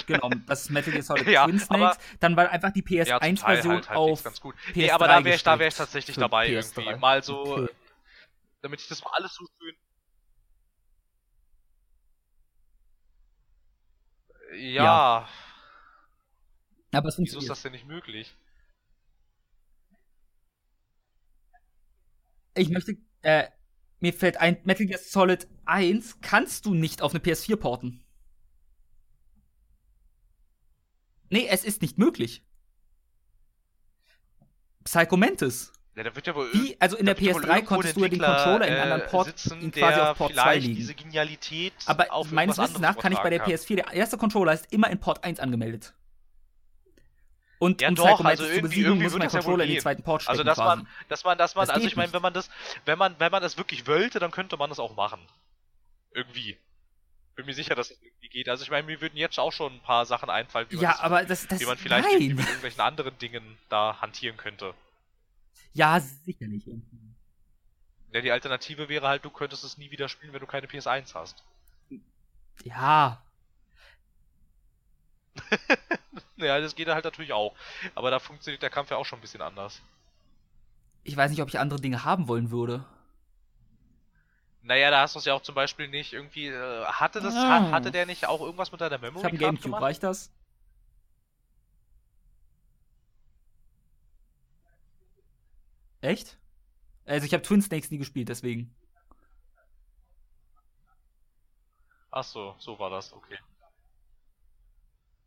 Genau, 0.08 0.30
das 0.48 0.64
ist 0.64 0.70
Metal 0.72 0.92
Gear 0.92 1.04
Solid 1.04 1.28
Ja, 1.28 1.46
Twin 1.46 1.60
Snakes. 1.60 1.98
Dann 2.20 2.36
war 2.36 2.50
einfach 2.50 2.72
die 2.72 2.84
Ja, 2.88 3.20
zum 3.20 3.36
Teil 3.36 3.58
PS1-Version 3.58 3.72
halt 3.74 3.90
halbwegs 3.90 4.20
auf 4.20 4.24
ganz 4.24 4.42
gut. 4.42 4.56
PS3 4.56 4.76
Nee, 4.76 4.92
aber 4.92 5.08
da 5.08 5.24
wäre 5.24 5.36
ich, 5.36 5.44
da 5.44 5.60
wär 5.60 5.68
ich 5.68 5.76
tatsächlich 5.76 6.18
dabei 6.18 6.48
PS3. 6.50 6.82
irgendwie. 6.82 7.00
Mal 7.00 7.24
so, 7.24 7.42
Okay. 7.56 7.70
damit 8.62 8.82
ich 8.82 8.88
das 8.88 9.04
mal 9.04 9.12
alles 9.14 9.34
so 9.34 9.46
schön. 9.60 9.76
Ja, 14.58 14.84
Ja. 14.84 15.30
Aber 16.92 17.10
es 17.10 17.18
wieso 17.18 17.40
ist 17.40 17.50
das 17.50 17.62
denn 17.62 17.72
nicht 17.74 17.86
möglich? 17.88 18.34
Ich 22.56 22.70
möchte, 22.70 22.98
äh, 23.22 23.46
mir 24.00 24.14
fällt 24.14 24.38
ein, 24.38 24.58
Metal 24.64 24.86
Gear 24.86 25.00
Solid 25.00 25.48
1 25.66 26.22
kannst 26.22 26.66
du 26.66 26.74
nicht 26.74 27.02
auf 27.02 27.14
eine 27.14 27.24
PS4 27.24 27.58
porten. 27.58 28.04
Nee, 31.30 31.48
es 31.50 31.64
ist 31.66 31.82
nicht 31.82 31.98
möglich. 31.98 32.44
Psycho 34.84 35.18
Mantis. 35.18 35.74
Ja, 35.96 36.04
da 36.04 36.16
wird 36.16 36.28
ja 36.28 36.36
wohl 36.36 36.50
Wie, 36.54 36.76
also 36.80 36.98
in 36.98 37.06
der 37.06 37.18
wird 37.20 37.28
ja 37.28 37.36
wohl 37.36 37.44
PS3 37.44 37.48
irgendwo 37.48 37.66
konntest 37.68 37.96
du 37.96 38.02
ja 38.02 38.08
den 38.10 38.20
Controller 38.20 38.68
in 38.68 38.74
äh, 38.74 38.76
einen 38.76 38.92
anderen 38.92 39.10
Port 39.10 39.28
sitzen, 39.28 39.62
in 39.62 39.72
quasi 39.72 40.00
auf 40.00 40.18
Port 40.18 40.34
2 40.34 40.42
vielleicht 40.42 40.68
liegen. 40.68 40.76
diese 40.76 40.94
Genialität 40.94 41.74
Aber 41.86 42.08
meines 42.32 42.58
Wissens 42.58 42.80
nach 42.80 42.98
kann 42.98 43.14
ich 43.14 43.20
bei 43.20 43.30
der 43.30 43.42
anderes 43.42 43.66
PS4, 43.66 43.76
der 43.76 43.94
erste 43.94 44.18
Controller 44.18 44.54
ist 44.54 44.72
immer 44.72 44.90
in 44.90 45.00
Port 45.00 45.24
1 45.24 45.40
angemeldet. 45.40 45.94
Und 47.66 47.82
Ja, 47.82 47.90
um 47.90 47.96
doch, 47.96 48.06
Psycho 48.16 48.24
also 48.28 48.44
zu 48.44 48.50
irgendwie- 48.50 48.62
besiegen, 48.70 48.86
irgendwie 48.92 49.04
muss 49.06 49.14
mein 49.14 49.22
das 49.24 49.34
ja 49.34 49.40
wohl 49.40 49.44
Controller 49.44 49.64
in 49.66 49.70
den 49.72 49.82
zweiten 49.82 50.04
Port 50.04 50.22
stecken 50.22 50.32
Also 50.32 50.44
dass 50.44 50.58
quasi. 50.58 50.78
man, 50.84 50.88
dass 51.10 51.24
man, 51.24 51.38
dass 51.38 51.56
man, 51.56 51.68
Das 51.68 51.76
also 51.76 51.88
ich 51.88 51.96
meine, 51.96 52.14
wenn 52.14 52.22
man 52.22 52.34
das, 52.34 52.50
wenn 52.86 52.98
man, 52.98 53.16
wenn 53.20 53.32
man 53.32 53.42
das 53.42 53.58
wirklich 53.58 53.88
wollte, 53.88 54.20
dann 54.20 54.32
könnte 54.32 54.56
man 54.58 54.70
das 54.70 54.80
auch 54.80 54.96
machen. 54.96 55.20
Irgendwie. 56.14 56.58
Bin 57.36 57.46
mir 57.46 57.54
sicher, 57.54 57.76
dass 57.76 57.90
es 57.92 57.98
das 57.98 58.04
irgendwie 58.06 58.30
geht. 58.30 58.48
Also 58.48 58.64
ich 58.64 58.70
meine, 58.70 58.86
mir 58.88 59.02
würden 59.02 59.18
jetzt 59.18 59.38
auch 59.40 59.52
schon 59.52 59.74
ein 59.74 59.80
paar 59.82 60.06
Sachen 60.06 60.30
einfallen, 60.30 60.68
wie 60.70 60.76
man, 60.76 60.84
Ja, 60.84 60.92
das, 60.92 61.00
aber 61.02 61.24
das, 61.26 61.48
das 61.48 61.60
wie 61.60 61.66
man 61.66 61.78
vielleicht 61.78 62.08
nein. 62.10 62.20
mit 62.36 62.40
irgendwelchen 62.46 62.80
anderen 62.82 63.18
Dingen 63.18 63.58
da 63.70 64.00
hantieren 64.00 64.38
könnte. 64.38 64.74
Ja, 65.74 66.00
sicherlich. 66.00 66.64
Ja, 68.14 68.22
die 68.22 68.32
Alternative 68.32 68.88
wäre 68.88 69.08
halt, 69.08 69.26
du 69.26 69.30
könntest 69.30 69.66
es 69.66 69.78
nie 69.78 69.92
wieder 69.92 70.08
spielen, 70.08 70.32
wenn 70.32 70.40
du 70.40 70.48
keine 70.48 70.68
PS1 70.68 71.14
hast. 71.16 71.44
Ja, 72.64 73.22
Ja, 76.38 76.60
das 76.60 76.76
geht 76.76 76.88
halt 76.90 77.06
natürlich 77.06 77.32
auch. 77.34 77.56
Aber 77.96 78.12
da 78.12 78.20
funktioniert 78.20 78.62
der 78.62 78.70
Kampf 78.70 78.92
ja 78.92 78.98
auch 78.98 79.06
schon 79.06 79.20
ein 79.20 79.22
bisschen 79.22 79.42
anders. 79.42 79.82
ich 81.04 81.16
weiß 81.16 81.32
nicht, 81.32 81.42
ob 81.42 81.48
ich 81.50 81.60
andere 81.60 81.80
Dinge 81.80 82.04
haben 82.04 82.28
wollen 82.28 82.52
würde. 82.52 82.84
Naja, 84.64 84.90
da 84.92 85.02
hast 85.02 85.16
du 85.16 85.20
es 85.20 85.26
ja 85.26 85.34
auch 85.34 85.42
zum 85.44 85.56
Beispiel 85.56 85.88
nicht 85.88 86.12
irgendwie. 86.14 86.48
Äh, 86.48 86.86
hatte 86.86 87.22
das, 87.22 87.36
Ah. 87.36 87.70
ha- 87.70 87.72
hatte 87.72 87.92
der 87.92 88.06
nicht 88.06 88.26
auch 88.28 88.42
irgendwas 88.42 88.72
mit 88.72 88.82
deiner 88.82 88.98
Memory 88.98 89.20
Ich 89.20 89.26
habe 89.26 89.38
Gamecube, 89.38 89.64
gemacht? 89.64 89.82
reicht 89.84 90.04
das? 90.04 90.32
Echt? 96.02 96.38
Also 97.06 97.26
ich 97.26 97.34
habe 97.34 97.44
Twin 97.44 97.62
Snakes 97.62 97.92
nie 97.92 97.98
gespielt, 97.98 98.30
deswegen. 98.30 98.74
Ach 102.12 102.24
so, 102.24 102.56
so 102.58 102.80
war 102.80 102.90
das, 102.90 103.14
okay. 103.14 103.38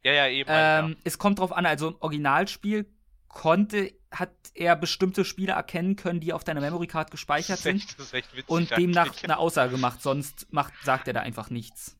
Ja, 0.08 0.14
ja, 0.14 0.28
eben. 0.28 0.48
halt, 0.48 0.84
Ähm, 0.84 0.96
es 1.04 1.18
kommt 1.18 1.38
drauf 1.38 1.52
an, 1.52 1.66
also 1.66 1.88
im 1.88 1.96
Originalspiel 2.00 2.86
konnte, 3.28 3.92
hat 4.10 4.32
er 4.54 4.74
bestimmte 4.74 5.26
Spiele 5.26 5.52
erkennen 5.52 5.96
können, 5.96 6.20
die 6.20 6.32
auf 6.32 6.44
deiner 6.44 6.62
Memory 6.62 6.86
Card 6.86 7.08
ja. 7.08 7.12
Gespeichert 7.12 7.58
sind 7.58 7.98
das 7.98 8.06
ist 8.06 8.14
echt 8.14 8.32
witzig. 8.32 8.48
und 8.48 8.70
demnach 8.70 9.22
eine 9.22 9.36
Aussage 9.36 9.72
gemacht, 9.72 10.00
sonst 10.00 10.50
macht, 10.50 10.72
sagt 10.82 11.08
er 11.08 11.14
da 11.14 11.20
einfach 11.20 11.50
nichts. 11.50 11.98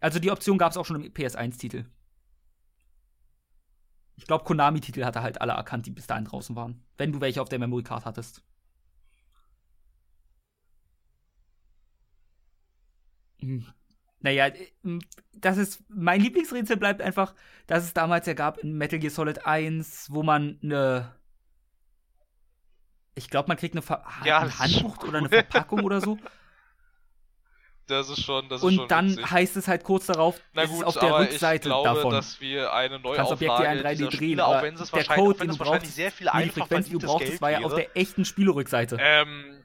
Also 0.00 0.18
die 0.18 0.32
Option 0.32 0.58
gab 0.58 0.72
es 0.72 0.76
auch 0.76 0.84
schon 0.84 1.04
im 1.04 1.12
PS1-Titel. 1.12 1.84
Ich 4.16 4.26
glaube, 4.26 4.44
Konami-Titel 4.44 5.04
hat 5.04 5.14
er 5.14 5.22
halt 5.22 5.40
alle 5.40 5.52
erkannt, 5.52 5.86
die 5.86 5.92
bis 5.92 6.08
dahin 6.08 6.24
draußen 6.24 6.56
waren. 6.56 6.84
Wenn 6.96 7.12
du 7.12 7.20
welche 7.20 7.40
auf 7.40 7.48
der 7.48 7.60
Memory 7.60 7.84
Card 7.84 8.04
hattest. 8.04 8.42
Hm. 13.38 13.72
Naja, 14.22 14.46
äh, 14.48 14.72
das 15.32 15.56
ist, 15.58 15.82
mein 15.88 16.20
Lieblingsrätsel 16.20 16.76
bleibt 16.76 17.02
einfach, 17.02 17.34
dass 17.66 17.84
es 17.84 17.94
damals 17.94 18.26
ja 18.26 18.34
gab 18.34 18.58
in 18.58 18.76
Metal 18.78 18.98
Gear 18.98 19.10
Solid 19.10 19.46
1, 19.46 20.08
wo 20.12 20.22
man 20.22 20.58
eine 20.62 21.14
Ich 23.14 23.28
glaube, 23.30 23.48
man 23.48 23.56
kriegt 23.56 23.74
eine, 23.74 23.82
Ver 23.82 24.04
Ja, 24.24 24.40
ein 24.40 24.48
ist 24.48 24.58
Handbuch 24.58 24.96
schon 25.00 25.08
oder 25.08 25.18
eine 25.18 25.28
cool. 25.28 25.30
Verpackung 25.30 25.84
oder 25.84 26.00
so. 26.00 26.18
Das 27.86 28.08
ist 28.08 28.22
schon, 28.22 28.48
das 28.48 28.60
ist 28.60 28.64
Und 28.64 28.74
schon 28.76 28.88
dann 28.88 29.10
witzig. 29.10 29.30
heißt 29.30 29.56
es 29.56 29.68
halt 29.68 29.82
kurz 29.84 30.06
darauf, 30.06 30.40
Na 30.52 30.62
ist 30.62 30.70
gut, 30.70 30.80
es 30.80 30.84
auf 30.86 30.98
der 30.98 31.18
Rückseite 31.18 31.68
ich 31.68 31.74
glaube, 31.74 31.88
davon. 31.96 32.12
dass 32.12 32.40
wir 32.40 32.72
eine 32.72 33.00
kannst 33.12 33.32
Objekte 33.32 33.64
in 33.64 33.80
Neuauflage 33.80 33.80
3D 33.82 33.94
dieser 33.96 34.10
drehen, 34.10 34.40
auch 34.40 34.62
wenn 34.62 34.74
es 34.74 34.90
der 34.90 35.04
Code, 35.04 35.38
den 35.40 35.48
du 35.48 35.56
brauchst, 35.56 35.94
sehr 35.94 36.12
viel 36.12 36.30
die 36.44 36.50
Frequenz, 36.50 36.86
die 36.86 36.92
du 36.92 37.00
brauchst, 37.00 37.28
das 37.28 37.40
war 37.40 37.50
ja 37.50 37.60
auf 37.62 37.74
der 37.74 37.96
echten 37.96 38.24
Spielerückseite. 38.24 38.96
Ähm, 39.00 39.62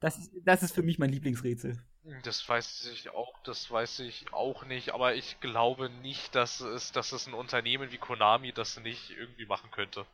Das, 0.00 0.18
ist, 0.18 0.32
das 0.44 0.62
ist 0.62 0.74
für 0.74 0.82
mich 0.82 0.98
mein 0.98 1.10
Lieblingsrätsel. 1.10 1.78
Das 2.24 2.48
weiß 2.48 2.86
ich 2.86 3.10
auch, 3.10 3.38
das 3.44 3.70
weiß 3.70 4.00
ich 4.00 4.32
auch 4.32 4.64
nicht, 4.64 4.90
aber 4.94 5.14
ich 5.14 5.38
glaube 5.40 5.90
nicht, 5.90 6.34
dass 6.34 6.60
es, 6.60 6.90
dass 6.92 7.12
es 7.12 7.26
ein 7.28 7.34
Unternehmen 7.34 7.92
wie 7.92 7.98
Konami 7.98 8.52
das 8.52 8.78
nicht 8.80 9.10
irgendwie 9.10 9.46
machen 9.46 9.70
könnte. 9.70 10.06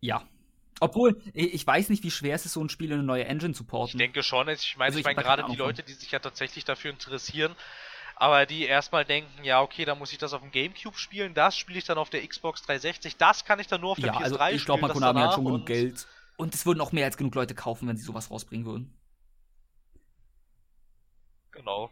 Ja. 0.00 0.28
Obwohl, 0.80 1.20
ich 1.34 1.54
ich 1.54 1.66
weiß 1.66 1.88
nicht, 1.90 2.04
wie 2.04 2.10
schwer 2.10 2.34
es 2.36 2.46
ist, 2.46 2.52
so 2.54 2.62
ein 2.62 2.68
Spiel 2.68 2.88
in 2.88 2.94
eine 2.94 3.02
neue 3.04 3.24
Engine 3.24 3.54
zu 3.54 3.64
Ich 3.82 3.96
porten. 3.96 3.96
denke 3.96 4.22
schon, 4.22 4.48
ich 4.48 4.76
meine, 4.76 4.88
Also 4.88 4.98
ich 4.98 5.04
ich 5.04 5.04
meine 5.04 5.16
gerade 5.16 5.44
die 5.44 5.56
Leute, 5.56 5.82
die 5.82 5.94
sich 5.94 6.10
ja 6.10 6.18
tatsächlich 6.20 6.64
dafür 6.64 6.90
interessieren, 6.90 7.56
aber 8.16 8.46
die 8.46 8.64
erstmal 8.66 9.04
denken, 9.04 9.44
ja, 9.44 9.62
okay, 9.62 9.84
dann 9.84 9.98
muss 9.98 10.12
ich 10.12 10.18
das 10.18 10.32
auf 10.34 10.42
dem 10.42 10.50
Gamecube 10.50 10.98
spielen, 10.98 11.34
das 11.34 11.56
spiele 11.56 11.78
ich 11.78 11.84
dann 11.86 11.98
auf 11.98 12.10
der 12.10 12.26
Xbox 12.26 12.62
360, 12.62 13.16
das 13.16 13.44
kann 13.44 13.60
ich 13.60 13.66
dann 13.68 13.80
nur 13.82 13.92
auf 13.92 14.00
der 14.00 14.10
ja, 14.10 14.12
PS3 14.12 14.22
also 14.22 14.38
spielen. 14.38 14.56
ich 14.56 14.64
glaube, 14.64 14.88
Konami 14.88 15.20
hat 15.20 15.34
schon 15.34 15.44
genug 15.44 15.66
Geld. 15.66 16.06
Und 16.36 16.54
es 16.54 16.66
würden 16.66 16.80
auch 16.80 16.92
mehr 16.92 17.04
als 17.06 17.16
genug 17.16 17.34
Leute 17.34 17.54
kaufen, 17.54 17.88
wenn 17.88 17.96
sie 17.96 18.04
sowas 18.04 18.30
rausbringen 18.30 18.66
würden. 18.66 18.97
Genau. 21.58 21.90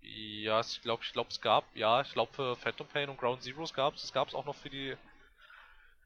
Ja, 0.00 0.60
ich 0.60 0.80
glaube, 0.80 1.02
ich 1.04 1.12
glaube, 1.12 1.30
es 1.30 1.40
gab, 1.40 1.64
ja, 1.74 2.00
ich 2.02 2.12
glaube 2.12 2.32
für 2.32 2.54
Phantom 2.54 2.86
Pain 2.86 3.08
und 3.08 3.18
Ground 3.18 3.42
Zeroes 3.42 3.74
gab 3.74 3.94
es, 3.94 4.04
es 4.04 4.12
gab 4.12 4.28
es 4.28 4.34
auch 4.34 4.44
noch 4.46 4.54
für 4.54 4.70
die. 4.70 4.96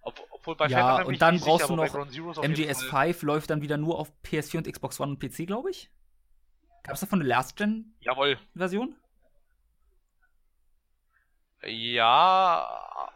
Ob, 0.00 0.18
obwohl 0.30 0.56
bei 0.56 0.68
Ja, 0.68 0.96
Phantom 0.96 1.12
und 1.12 1.20
dann 1.20 1.38
brauchst 1.38 1.66
sicher, 1.66 1.76
du 1.76 1.76
noch 1.76 1.92
Ground 1.92 2.12
Zeroes 2.12 2.38
auf 2.38 2.44
jeden 2.48 2.74
Fall. 2.74 2.88
MGS5 2.88 3.24
läuft 3.26 3.50
dann 3.50 3.61
wieder 3.61 3.76
nur 3.76 3.98
auf 3.98 4.11
PS4 4.24 4.58
und 4.58 4.72
Xbox 4.72 4.98
One 4.98 5.12
und 5.12 5.18
PC, 5.20 5.46
glaube 5.46 5.70
ich. 5.70 5.90
Gab 6.85 6.94
es 6.94 7.00
davon 7.00 7.20
eine 7.20 7.28
Last-Gen-Version? 7.28 7.94
Jawohl. 8.00 8.96
Ja, 11.70 13.12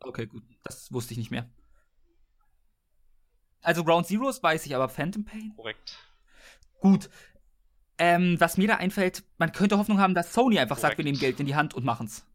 Okay, 0.00 0.26
gut. 0.26 0.42
Das 0.64 0.92
wusste 0.92 1.12
ich 1.12 1.18
nicht 1.18 1.30
mehr. 1.30 1.48
Also 3.62 3.84
Ground 3.84 4.06
Zeroes 4.06 4.42
weiß 4.42 4.64
ich, 4.66 4.74
aber 4.74 4.88
Phantom 4.88 5.24
Pain? 5.24 5.52
korrekt. 5.54 5.98
Gut. 6.80 7.08
Ähm, 7.98 8.40
was 8.40 8.56
mir 8.58 8.68
da 8.68 8.76
einfällt, 8.76 9.24
man 9.38 9.52
könnte 9.52 9.78
Hoffnung 9.78 10.00
haben, 10.00 10.14
dass 10.14 10.32
Sony 10.32 10.58
einfach 10.58 10.78
sagt, 10.78 10.98
wir 10.98 11.04
Korrekt. 11.04 11.06
nehmen 11.06 11.18
Geld 11.18 11.40
in 11.40 11.46
die 11.46 11.54
Hand 11.56 11.74
und 11.74 11.84
machen's. 11.84 12.26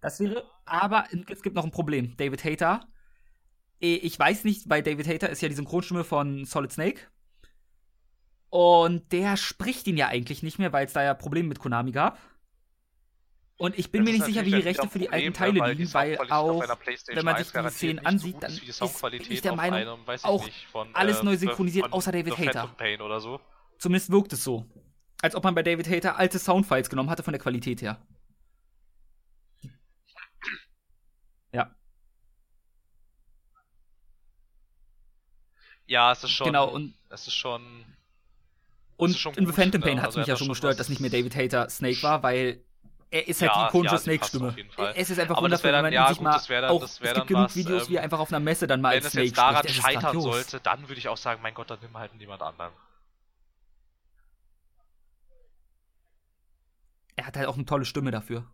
Das 0.00 0.20
wäre, 0.20 0.44
aber 0.64 1.06
es 1.30 1.42
gibt 1.42 1.56
noch 1.56 1.64
ein 1.64 1.70
Problem. 1.70 2.16
David 2.16 2.44
Hayter. 2.44 2.86
Eh, 3.80 3.96
Ich 3.96 4.18
weiß 4.18 4.44
nicht, 4.44 4.68
weil 4.70 4.82
David 4.82 5.06
Hayter 5.06 5.30
ist 5.30 5.42
ja 5.42 5.48
die 5.48 5.54
Synchronstimme 5.54 6.04
von 6.04 6.44
Solid 6.44 6.72
Snake. 6.72 7.02
Und 8.50 9.10
der 9.12 9.36
spricht 9.36 9.86
ihn 9.86 9.96
ja 9.96 10.08
eigentlich 10.08 10.42
nicht 10.42 10.58
mehr, 10.58 10.72
weil 10.72 10.86
es 10.86 10.92
da 10.92 11.02
ja 11.02 11.14
Probleme 11.14 11.48
mit 11.48 11.58
Konami 11.58 11.90
gab. 11.92 12.18
Und 13.58 13.78
ich 13.78 13.92
bin 13.92 14.04
Das 14.04 14.12
mir 14.12 14.18
nicht 14.18 14.26
sicher, 14.26 14.44
wie 14.44 14.50
die 14.50 14.56
Rechte 14.56 14.88
für 14.88 14.98
die 14.98 15.10
alten 15.10 15.32
Teile 15.34 15.60
die 15.62 15.82
liegen, 15.82 15.94
weil 15.94 16.18
auch, 16.30 16.60
wenn 16.60 17.24
man 17.24 17.34
1 17.36 17.48
sich 17.52 17.62
die 17.62 17.68
Szenen 17.70 18.04
ansieht, 18.04 18.42
dann 18.42 18.50
ist 18.52 18.82
ich 19.28 19.40
der 19.42 19.54
Meinung, 19.54 19.76
einem, 19.78 20.00
ich 20.14 20.24
auch 20.24 20.44
nicht, 20.44 20.66
von, 20.66 20.94
alles 20.94 21.20
äh, 21.20 21.24
neu 21.24 21.30
von- 21.32 21.38
synchronisiert, 21.38 21.84
von 21.86 21.92
außer 21.92 22.12
David 22.12 22.34
Pain 22.76 23.00
oder 23.00 23.20
so. 23.20 23.40
Zumindest 23.78 24.10
wirkt 24.10 24.32
es 24.32 24.42
so. 24.42 24.66
Als 25.20 25.34
ob 25.36 25.44
man 25.44 25.54
bei 25.54 25.62
David 25.62 25.88
Hayter 25.88 26.16
alte 26.18 26.38
Soundfiles 26.38 26.90
genommen 26.90 27.10
hatte 27.10 27.22
von 27.22 27.32
der 27.32 27.40
Qualität 27.40 27.82
her. 27.82 28.04
Ja, 31.52 31.70
Ja, 35.86 36.12
es 36.12 36.24
ist 36.24 36.30
schon. 36.30 36.46
genau. 36.46 36.68
Und, 36.70 36.94
es 37.10 37.26
ist 37.26 37.34
schon. 37.34 37.84
und 38.96 39.10
ist 39.10 39.18
schon 39.18 39.34
in 39.34 39.40
The 39.40 39.46
gut, 39.46 39.54
Phantom 39.54 39.80
ne? 39.80 39.86
Pain 39.86 39.98
hat 39.98 40.06
Also 40.06 40.20
mich 40.20 40.28
ja 40.28 40.36
schon 40.36 40.48
gestört, 40.48 40.80
dass 40.80 40.88
nicht 40.88 41.00
mehr 41.00 41.10
David 41.10 41.34
Hayter 41.36 41.68
Snake 41.68 42.02
war, 42.02 42.22
weil 42.22 42.64
er 43.12 43.28
ist 43.28 43.42
halt 43.42 43.52
Ja, 43.52 43.62
die 43.64 43.68
ikonische 43.68 43.94
ja, 43.94 44.00
Snake-Stimme. 44.00 44.56
Es 44.94 45.10
ist 45.10 45.18
einfach 45.20 45.36
Aber 45.36 45.44
wundervoll, 45.44 45.72
wenn 45.72 45.82
man 45.82 45.92
ja, 45.92 46.08
sich 46.08 46.16
gut, 46.16 46.24
mal 46.24 46.32
das 46.32 46.46
dann- 46.46 46.64
auch, 46.64 46.80
das 46.80 46.98
es 47.00 47.12
gibt 47.12 47.26
genug 47.26 47.44
was, 47.44 47.56
Videos, 47.56 47.88
wie 47.88 47.92
ähm, 47.92 47.98
er 47.98 48.02
einfach 48.04 48.18
auf 48.20 48.30
einer 48.32 48.40
Messe 48.40 48.66
dann 48.66 48.80
mal 48.80 48.90
Wenn 48.90 48.96
als 48.96 49.06
es 49.06 49.12
Snake 49.12 49.26
jetzt 49.26 49.38
daran 49.38 49.68
spricht. 49.68 49.82
Scheitern 49.82 50.20
sollte, 50.20 50.60
dann 50.60 50.88
würde 50.88 50.98
ich 50.98 51.08
auch 51.08 51.16
sagen, 51.18 51.42
mein 51.42 51.52
Gott, 51.52 51.68
dann 51.70 51.78
nimm 51.82 51.96
halt 51.96 52.10
jemand 52.18 52.40
anderen. 52.42 52.72
Er 57.16 57.26
hat 57.26 57.36
halt 57.36 57.46
auch 57.48 57.56
eine 57.56 57.66
tolle 57.66 57.84
Stimme 57.84 58.10
dafür. 58.10 58.46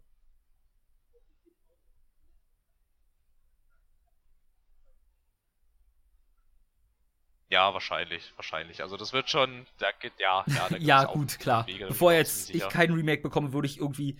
Ja, 7.50 7.72
wahrscheinlich, 7.72 8.32
wahrscheinlich. 8.36 8.82
Also 8.82 8.96
das 8.96 9.12
wird 9.12 9.30
schon, 9.30 9.66
da 9.78 9.90
geht, 9.92 10.12
ja, 10.18 10.44
ja, 10.46 10.68
Ja, 10.78 11.02
es 11.04 11.08
gut, 11.08 11.38
klar. 11.38 11.66
Bevor 11.88 12.12
jetzt 12.12 12.50
ich 12.50 12.68
kein 12.68 12.92
Remake 12.92 13.22
bekomme, 13.22 13.52
würde 13.54 13.66
ich 13.66 13.78
irgendwie 13.78 14.18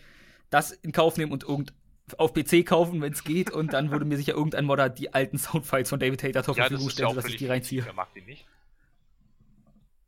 das 0.50 0.72
in 0.72 0.92
Kauf 0.92 1.16
nehmen 1.16 1.32
und 1.32 1.42
irgend 1.44 1.72
auf 2.16 2.32
PC 2.32 2.64
kaufen, 2.64 3.00
wenn 3.02 3.12
es 3.12 3.24
geht. 3.24 3.50
Und 3.50 3.72
dann 3.72 3.90
würde 3.90 4.04
mir 4.04 4.16
sicher 4.16 4.32
irgendein 4.32 4.64
Modder 4.64 4.88
die 4.88 5.12
alten 5.12 5.38
Soundfiles 5.38 5.88
von 5.90 6.00
David 6.00 6.22
Hater 6.22 6.42
zur 6.42 6.56
ja, 6.56 6.64
Verfügung 6.64 6.86
ja 6.86 6.90
stellen, 6.92 7.08
sodass 7.10 7.26
ich 7.26 7.36
die 7.36 7.46
reinziehe. 7.46 7.84
Wer 7.84 7.92
mag 7.92 8.12
die 8.14 8.22
nicht? 8.22 8.46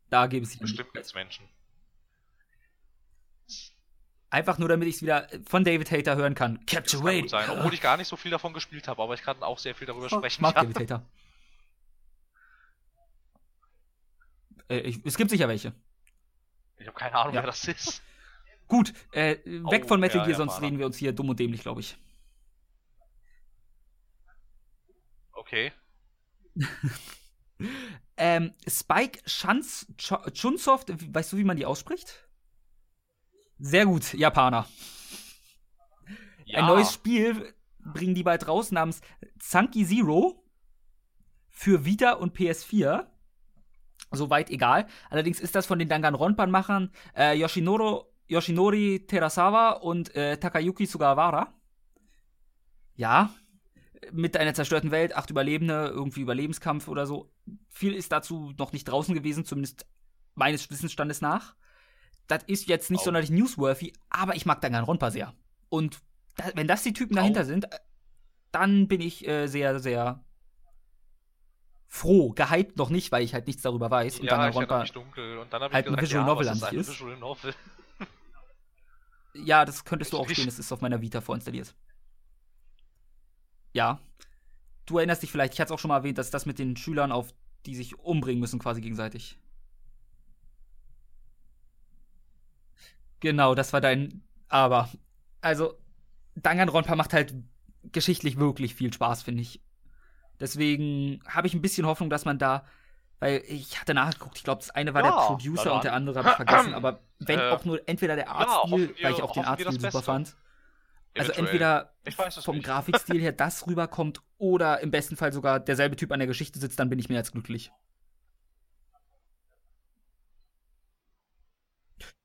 Da 0.09 0.27
gebe 0.27 0.45
es 0.45 0.57
Bestimmt 0.57 0.93
gibt's 0.93 1.13
Menschen. 1.13 1.45
Einfach 4.29 4.57
nur, 4.57 4.69
damit 4.69 4.87
ich 4.87 4.95
es 4.95 5.01
wieder 5.01 5.27
von 5.45 5.63
David 5.63 5.91
Hater 5.91 6.15
hören 6.15 6.35
kann. 6.35 6.65
Capture 6.65 7.21
gut 7.21 7.29
sein, 7.29 7.49
obwohl 7.49 7.73
ich 7.73 7.81
gar 7.81 7.97
nicht 7.97 8.07
so 8.07 8.15
viel 8.15 8.31
davon 8.31 8.53
gespielt 8.53 8.87
habe, 8.87 9.01
aber 9.01 9.13
ich 9.13 9.21
kann 9.21 9.43
auch 9.43 9.59
sehr 9.59 9.75
viel 9.75 9.87
darüber 9.87 10.05
Ich 10.05 10.11
sprechen. 10.11 10.41
mag 10.41 10.55
ja. 10.55 10.63
David 10.63 10.79
Hater. 10.79 11.05
Äh, 14.69 14.79
ich, 14.79 15.05
es 15.05 15.17
gibt 15.17 15.29
sicher 15.29 15.49
welche. 15.49 15.73
Ich 16.77 16.87
habe 16.87 16.97
keine 16.97 17.15
Ahnung, 17.15 17.33
Ja. 17.35 17.41
wer 17.41 17.47
das 17.47 17.67
ist. 17.67 18.01
Gut, 18.71 18.93
äh, 19.11 19.37
weg 19.45 19.83
Oh, 19.85 19.87
von 19.89 19.99
Metal 19.99 20.19
ja, 20.21 20.25
Gear, 20.25 20.37
sonst 20.37 20.53
Mana. 20.53 20.65
reden 20.65 20.79
wir 20.79 20.85
uns 20.85 20.95
hier 20.95 21.11
dumm 21.11 21.27
und 21.27 21.37
dämlich, 21.39 21.61
glaube 21.61 21.81
ich. 21.81 21.97
Okay. 25.33 25.71
Ähm, 28.17 28.53
Spike 28.67 29.21
Chans 29.25 29.87
Ch- 29.97 30.31
Chunsoft, 30.33 30.91
weißt 31.13 31.33
du, 31.33 31.37
wie 31.37 31.43
man 31.43 31.57
die 31.57 31.65
ausspricht? 31.65 32.27
Sehr 33.59 33.85
gut, 33.85 34.13
Japaner. 34.13 34.67
Ja. 36.45 36.59
Ein 36.59 36.65
neues 36.67 36.91
Spiel 36.93 37.53
bringen 37.79 38.15
die 38.15 38.23
bald 38.23 38.47
raus 38.47 38.71
namens 38.71 39.01
Zanki 39.39 39.85
Zero 39.85 40.43
für 41.49 41.85
Vita 41.85 42.13
und 42.13 42.35
PS4. 42.35 43.07
Soweit 44.11 44.49
egal. 44.49 44.87
Allerdings 45.09 45.39
ist 45.39 45.55
das 45.55 45.65
von 45.67 45.79
den 45.79 45.87
Danganronpan-Machern 45.89 46.91
äh, 47.15 47.33
Yoshinoro, 47.37 48.10
Yoshinori 48.31 49.05
Terasawa 49.07 49.71
und 49.71 50.15
äh, 50.15 50.37
Takayuki 50.37 50.85
Sugawara. 50.85 51.53
Ja, 52.95 53.29
mit 54.11 54.37
einer 54.37 54.53
zerstörten 54.53 54.89
Welt, 54.91 55.15
acht 55.15 55.29
Überlebende, 55.29 55.87
irgendwie 55.87 56.21
Überlebenskampf 56.21 56.87
oder 56.87 57.05
so. 57.05 57.31
Viel 57.69 57.93
ist 57.93 58.11
dazu 58.11 58.53
noch 58.57 58.71
nicht 58.73 58.85
draußen 58.85 59.13
gewesen, 59.13 59.45
zumindest 59.45 59.85
meines 60.35 60.69
Wissensstandes 60.71 61.21
nach. 61.21 61.55
Das 62.27 62.43
ist 62.43 62.67
jetzt 62.67 62.89
nicht 62.89 63.01
Oh. 63.01 63.05
sonderlich 63.05 63.29
newsworthy, 63.31 63.93
aber 64.09 64.35
ich 64.35 64.45
mag 64.45 64.61
Danganronpa 64.61 65.11
sehr. 65.11 65.33
Und 65.69 65.99
da, 66.37 66.45
wenn 66.55 66.67
das 66.67 66.83
die 66.83 66.93
Typen 66.93 67.15
dahinter 67.15 67.41
Oh. 67.41 67.45
sind, 67.45 67.65
äh, 67.65 67.79
dann 68.51 68.87
bin 68.87 69.01
ich 69.01 69.27
äh, 69.27 69.47
sehr, 69.47 69.79
sehr 69.79 70.23
froh. 71.87 72.31
Gehypt 72.31 72.77
noch 72.77 72.89
nicht, 72.89 73.11
weil 73.11 73.23
ich 73.23 73.33
halt 73.33 73.47
nichts 73.47 73.61
darüber 73.61 73.91
weiß. 73.91 74.19
Und 74.19 74.25
ja, 74.25 74.31
ich 74.47 74.55
Danganronpa, 74.55 74.81
mich 74.81 74.91
dunkel. 74.93 75.37
Und 75.39 75.51
dann 75.51 75.63
habe 75.63 75.73
halt 75.73 75.85
ich 75.85 75.91
ein 75.91 75.95
gesagt, 75.97 76.09
Visual 76.11 76.25
ja, 76.27 76.33
Novel 76.33 76.47
an 76.49 76.55
sich 76.55 76.67
ein 76.69 76.77
ist. 76.77 76.89
Visual 76.89 77.17
Novel? 77.17 77.53
Ja, 79.33 79.65
das 79.65 79.85
könntest 79.85 80.13
du 80.13 80.17
auch 80.17 80.29
sehen, 80.29 80.47
es 80.47 80.59
ist 80.59 80.71
auf 80.71 80.81
meiner 80.81 81.01
Vita 81.01 81.21
vorinstalliert. 81.21 81.75
Ja. 83.73 83.99
Du 84.85 84.97
erinnerst 84.97 85.23
dich 85.23 85.31
vielleicht, 85.31 85.53
ich 85.53 85.61
hatte 85.61 85.71
es 85.73 85.75
auch 85.75 85.79
schon 85.79 85.89
mal 85.89 85.97
erwähnt, 85.97 86.17
dass 86.17 86.31
das 86.31 86.45
mit 86.45 86.59
den 86.59 86.75
Schülern 86.75 87.11
auf, 87.11 87.33
die 87.65 87.75
sich 87.75 87.97
umbringen 87.99 88.41
müssen, 88.41 88.59
quasi 88.59 88.81
gegenseitig. 88.81 89.37
Genau, 93.19 93.55
das 93.55 93.71
war 93.71 93.81
dein. 93.81 94.23
Aber, 94.49 94.89
also, 95.41 95.75
Danganronpa 96.35 96.95
macht 96.95 97.13
halt 97.13 97.33
geschichtlich 97.91 98.37
wirklich 98.37 98.75
viel 98.75 98.91
Spaß, 98.91 99.23
finde 99.23 99.43
ich. 99.43 99.61
Deswegen 100.39 101.21
habe 101.27 101.47
ich 101.47 101.53
ein 101.53 101.61
bisschen 101.61 101.85
Hoffnung, 101.85 102.09
dass 102.09 102.25
man 102.25 102.39
da, 102.39 102.65
weil 103.21 103.41
ich 103.47 103.79
hatte 103.79 103.93
nachgeguckt, 103.93 104.37
ich 104.37 104.43
glaube, 104.43 104.59
das 104.59 104.71
eine 104.71 104.93
war 104.93 105.01
Ja, 105.05 105.11
der 105.15 105.25
Producer 105.27 105.63
na 105.65 105.71
und 105.71 105.83
der 105.85 105.91
dann. 105.91 106.01
andere 106.01 106.19
habe 106.19 106.29
ich 106.31 106.35
vergessen, 106.35 106.73
aber 106.73 106.99
wenn 107.19 107.39
Äh, 107.39 107.49
auch 107.51 107.63
nur 107.63 107.79
entweder 107.87 108.15
der 108.17 108.25
ja, 108.25 108.31
Artstil, 108.31 108.89
wir- 108.97 109.03
weil 109.05 109.13
ich 109.13 109.21
auch 109.21 109.31
den 109.31 109.45
Artstil 109.45 109.71
super 109.71 109.83
Beste. 109.87 110.01
fand, 110.03 110.35
also 111.17 111.31
entweder 111.33 111.93
weiß 112.05 112.43
vom. 112.43 112.61
Grafikstil 112.61 113.19
her 113.21 113.31
das 113.31 113.65
rüberkommt 113.67 114.21
oder 114.37 114.81
im 114.81 114.91
besten 114.91 115.15
Fall 115.15 115.31
sogar 115.31 115.59
derselbe 115.61 115.95
Typ 115.95 116.11
an 116.11 116.19
der 116.19 116.27
Geschichte 116.27 116.59
sitzt, 116.59 116.79
dann 116.79 116.89
bin 116.89 116.99
ich 116.99 117.07
mehr 117.09 117.19
als 117.19 117.31
glücklich. 117.31 117.71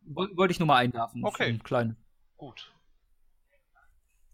Woll- 0.09 0.37
Wollte 0.37 0.53
ich 0.53 0.59
nur 0.61 0.67
mal 0.67 0.77
einwerfen. 0.79 1.25
Okay. 1.25 1.59
kleinen. 1.63 1.97
Gut. 2.37 2.73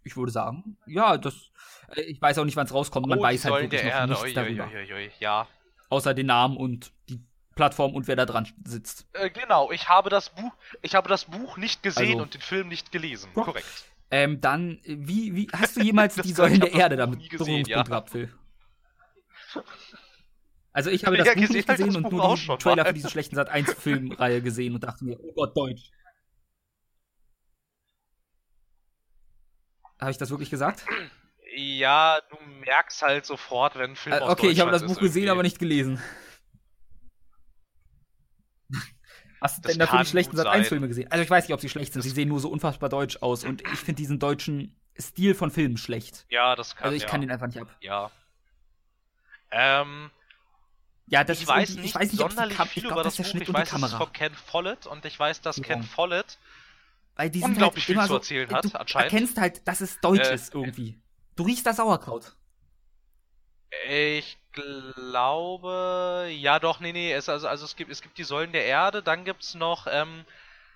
Ich 0.04 0.16
würde 0.16 0.32
sagen, 0.32 0.76
ja, 0.86 1.16
das. 1.16 1.50
äh, 1.96 2.02
Ich 2.02 2.20
weiß 2.20 2.38
auch 2.38 2.44
nicht, 2.44 2.56
wann 2.56 2.66
es 2.66 2.74
rauskommt. 2.74 3.06
Man 3.06 3.18
oh, 3.20 3.22
weiß 3.22 3.44
halt 3.44 3.62
wirklich 3.62 3.82
noch 3.84 4.06
nichts 4.08 4.34
darüber. 4.34 4.68
Ja. 5.20 5.46
Außer 5.92 6.14
den 6.14 6.24
Namen 6.24 6.56
und 6.56 6.90
die 7.10 7.20
Plattform 7.54 7.94
und 7.94 8.08
wer 8.08 8.16
da 8.16 8.24
dran 8.24 8.48
sitzt. 8.64 9.06
Äh, 9.12 9.28
genau, 9.28 9.70
ich 9.70 9.90
habe 9.90 10.08
das 10.08 10.30
Buch, 10.30 10.50
ich 10.80 10.94
habe 10.94 11.06
das 11.06 11.26
Buch 11.26 11.58
nicht 11.58 11.82
gesehen 11.82 12.12
Also- 12.12 12.22
und 12.22 12.32
den 12.32 12.40
Film 12.40 12.68
nicht 12.68 12.92
gelesen. 12.92 13.28
Ja. 13.36 13.42
Korrekt. 13.42 13.84
Ähm, 14.10 14.40
dann, 14.40 14.78
äh, 14.84 14.96
wie, 15.00 15.34
wie, 15.34 15.48
hast 15.52 15.76
du 15.76 15.80
jemals 15.84 16.14
die 16.14 16.32
Säulen 16.32 16.60
der 16.60 16.72
Erde 16.72 16.96
damit 16.96 17.28
gesehen, 17.28 17.66
ja. 17.66 17.82
gehabt, 17.82 18.08
Phil? 18.08 18.32
Also 20.72 20.88
ich 20.88 21.04
habe 21.04 21.14
Ja, 21.18 21.24
das 21.24 21.34
Buch 21.34 21.48
nicht 21.50 21.68
gesehen 21.68 21.96
und 21.96 22.02
Buch 22.04 22.12
nur 22.12 22.36
den 22.36 22.58
Trailer 22.58 22.84
mal. 22.84 22.88
für 22.88 22.94
diese 22.94 23.10
schlechten 23.10 23.36
Sat 23.36 23.50
1 23.50 23.74
Filmreihe 23.74 24.40
gesehen 24.40 24.74
und 24.74 24.82
dachte 24.84 25.04
mir, 25.04 25.20
oh 25.20 25.32
Gott, 25.34 25.54
Deutsch. 25.54 25.90
Habe 30.00 30.10
ich 30.10 30.16
das 30.16 30.30
wirklich 30.30 30.48
gesagt? 30.48 30.86
Ja, 31.54 32.20
du 32.30 32.36
merkst 32.64 33.02
halt 33.02 33.26
sofort, 33.26 33.76
wenn 33.76 33.90
ein 33.90 33.96
Film 33.96 34.16
Äh, 34.16 34.20
aus 34.20 34.30
okay, 34.30 34.48
ich 34.48 34.60
habe 34.60 34.70
das 34.70 34.82
Buch 34.86 34.98
gesehen, 34.98 35.24
irgendwie. 35.24 35.30
aber 35.30 35.42
nicht 35.42 35.58
gelesen. 35.58 36.00
Hast 39.40 39.58
du 39.58 39.62
Das 39.62 39.72
denn 39.72 39.80
dafür 39.80 39.98
die 40.00 40.06
schlechten 40.06 40.36
Sat 40.36 40.46
1 40.46 40.64
sein. 40.64 40.68
Filme 40.68 40.88
gesehen? 40.88 41.10
Also 41.10 41.22
ich 41.24 41.30
weiß 41.30 41.44
nicht, 41.48 41.54
ob 41.54 41.60
sie 41.60 41.68
schlecht 41.68 41.92
sind. 41.92 42.00
Das- 42.00 42.08
Sie 42.08 42.14
sehen 42.14 42.28
nur 42.28 42.38
so 42.40 42.48
unfassbar 42.48 42.88
deutsch 42.88 43.18
aus 43.22 43.44
und 43.44 43.60
ich 43.72 43.78
finde 43.80 43.94
diesen 43.94 44.18
deutschen 44.18 44.78
Stil 44.98 45.34
von 45.34 45.50
Filmen 45.50 45.76
schlecht. 45.76 46.26
Ja, 46.28 46.54
das 46.54 46.76
kann 46.76 46.84
Also 46.84 46.96
ich 46.96 47.02
ja. 47.02 47.08
kann 47.08 47.20
den 47.22 47.30
einfach 47.30 47.46
nicht 47.48 47.58
ab. 47.60 47.68
Ja. 47.80 48.10
Ähm, 49.50 50.10
Ja, 51.06 51.24
das 51.24 51.40
ich 51.42 51.46
weiß 51.48 51.70
nicht, 51.76 51.84
ich 51.86 51.94
weiß 51.94 52.12
nicht, 52.12 52.18
sonderlich 52.20 52.56
Kam 52.56 52.68
viel 52.68 52.84
ich 52.84 52.90
über 52.90 53.02
das 53.02 53.16
das 53.16 53.26
Buch. 53.26 53.30
Schnitt 53.32 53.42
Ich 53.42 53.48
weiß, 53.52 53.68
das 53.68 53.68
ist 53.68 53.70
Kamera. 53.90 53.98
von 53.98 54.12
Ken 54.12 54.34
Follett 54.34 54.86
und 54.86 55.04
ich 55.04 55.18
weiß, 55.18 55.40
dass 55.42 55.56
Ja. 55.56 55.64
Ken 55.64 55.82
Follett 55.82 56.38
Weil 57.16 57.28
die 57.30 57.40
sind 57.40 57.48
unglaublich 57.50 57.86
halt 57.88 57.96
viel 57.96 58.02
zu 58.02 58.08
so, 58.08 58.14
erzählen 58.16 58.48
du 58.48 58.54
hat, 58.54 58.74
anscheinend. 58.76 59.12
erkennst 59.12 59.38
halt, 59.38 59.66
dass 59.68 59.80
es 59.82 60.00
deutsch 60.00 60.28
Äh, 60.28 60.34
ist 60.34 60.54
irgendwie. 60.54 61.01
Du 61.36 61.42
riechst 61.44 61.66
das 61.66 61.76
Sauerkraut. 61.76 62.36
Ich 63.88 64.36
glaube, 64.52 66.28
ja 66.30 66.58
doch, 66.58 66.78
nee, 66.80 66.92
nee, 66.92 67.12
es, 67.12 67.28
also, 67.28 67.48
also 67.48 67.64
es 67.64 67.74
gibt, 67.74 67.90
es 67.90 68.02
gibt 68.02 68.18
die 68.18 68.24
Säulen 68.24 68.52
der 68.52 68.66
Erde, 68.66 69.02
dann 69.02 69.24
gibt's 69.24 69.54
noch 69.54 69.86
ähm, 69.90 70.24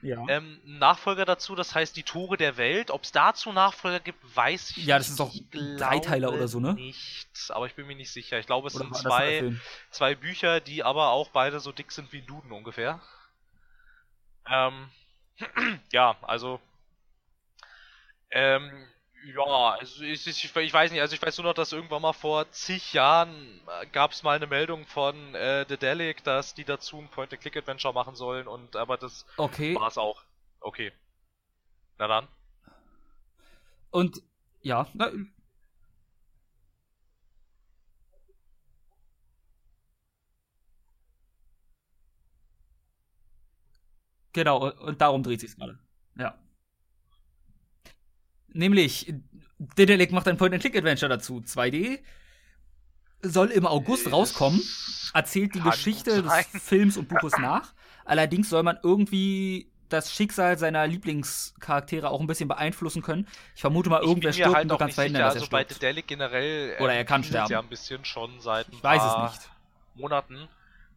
Ja. 0.02 0.24
ähm, 0.28 0.60
Nachfolger 0.64 1.24
dazu, 1.24 1.54
das 1.54 1.74
heißt 1.74 1.96
die 1.96 2.02
Tore 2.04 2.36
der 2.36 2.56
Welt. 2.56 2.90
Ob 2.90 3.04
es 3.04 3.12
dazu 3.12 3.52
Nachfolger 3.52 4.00
gibt, 4.00 4.18
weiß 4.36 4.72
ich 4.72 4.78
Ja, 4.86 4.98
das 4.98 5.08
nicht. 5.08 5.10
ist 5.10 5.20
doch 5.20 5.34
Dreiteiler 5.76 6.32
oder 6.32 6.48
so, 6.48 6.60
ne? 6.60 6.74
Nicht, 6.74 7.28
aber 7.50 7.66
ich 7.66 7.74
bin 7.74 7.86
mir 7.86 7.96
nicht 7.96 8.12
sicher. 8.12 8.38
Ich 8.38 8.46
glaube, 8.46 8.68
es 8.68 8.74
Oder 8.74 8.84
sind 8.84 8.96
zwei, 8.96 9.44
zwei 9.90 10.14
Bücher, 10.14 10.60
die 10.60 10.82
aber 10.84 11.10
auch 11.10 11.30
beide 11.30 11.60
so 11.60 11.72
dick 11.72 11.92
sind 11.92 12.12
wie 12.12 12.18
ein 12.20 12.26
Duden 12.26 12.52
ungefähr. 12.52 13.00
Ähm, 14.48 14.90
ja, 15.92 16.16
also 16.22 16.60
ähm, 18.30 18.86
ja, 19.34 19.76
also 19.78 20.04
ich, 20.04 20.26
ich, 20.26 20.56
ich 20.56 20.72
weiß 20.72 20.92
nicht, 20.92 21.00
also 21.00 21.14
ich 21.14 21.22
weiß 21.22 21.36
nur 21.38 21.46
noch, 21.46 21.54
dass 21.54 21.72
irgendwann 21.72 22.02
mal 22.02 22.12
vor 22.12 22.50
zig 22.52 22.92
Jahren 22.92 23.60
gab 23.92 24.12
es 24.12 24.22
mal 24.22 24.36
eine 24.36 24.46
Meldung 24.46 24.86
von 24.86 25.34
äh, 25.34 25.64
The 25.68 25.76
Delic, 25.76 26.22
dass 26.22 26.54
die 26.54 26.64
dazu 26.64 26.98
ein 26.98 27.08
Point-and-Click-Adventure 27.08 27.92
machen 27.92 28.14
sollen 28.14 28.46
und 28.46 28.76
aber 28.76 28.96
das 28.96 29.26
Okay. 29.36 29.74
war 29.74 29.88
es 29.88 29.98
auch. 29.98 30.22
Okay. 30.60 30.92
Na 31.98 32.06
dann. 32.06 32.28
Und 33.90 34.22
ja, 34.62 34.86
na, 34.94 35.10
genau, 44.32 44.70
und 44.70 45.00
darum 45.00 45.22
dreht 45.22 45.40
sich 45.40 45.56
gerade. 45.56 45.78
Ja. 46.16 46.38
Nämlich, 48.56 49.14
Dedelic 49.58 50.12
macht 50.12 50.28
ein 50.28 50.36
Point-and-Click-Adventure 50.36 51.08
dazu. 51.08 51.42
2D. 51.44 52.00
Soll 53.22 53.50
im 53.50 53.66
August 53.66 54.10
rauskommen. 54.12 54.60
Es 54.60 55.10
Erzählt 55.14 55.54
die 55.54 55.60
kann 55.60 55.70
Geschichte 55.70 56.22
des 56.22 56.32
Films 56.62 56.96
und 56.96 57.08
Buches 57.08 57.38
nach. 57.38 57.72
Allerdings 58.04 58.48
soll 58.50 58.62
man 58.62 58.78
irgendwie 58.82 59.70
das 59.88 60.12
Schicksal 60.12 60.58
seiner 60.58 60.86
Lieblingscharaktere 60.86 62.10
auch 62.10 62.20
ein 62.20 62.26
bisschen 62.26 62.48
beeinflussen 62.48 63.02
können. 63.02 63.26
Ich 63.54 63.60
vermute 63.60 63.88
mal, 63.88 64.02
irgendwer 64.02 64.32
stirbt 64.32 64.54
halt 64.54 64.64
und 64.64 64.72
du 64.72 64.76
kannst 64.78 64.96
verhindern, 64.96 65.22
dass 65.22 65.34
er 65.34 65.40
also 65.42 65.50
bei. 65.50 65.64
Dedelic 65.64 66.06
generell 66.06 66.76
Oder 66.80 66.94
er 66.94 67.04
kann 67.04 67.24
sterben. 67.24 67.50
ja 67.50 67.60
ein 67.60 67.68
bisschen 67.68 68.04
schon 68.04 68.40
seit 68.40 68.68
ein 68.68 68.72
Ich 68.74 68.82
weiß 68.82 69.02
es 69.02 69.32
nicht. 69.32 69.50
Monaten. 69.94 70.48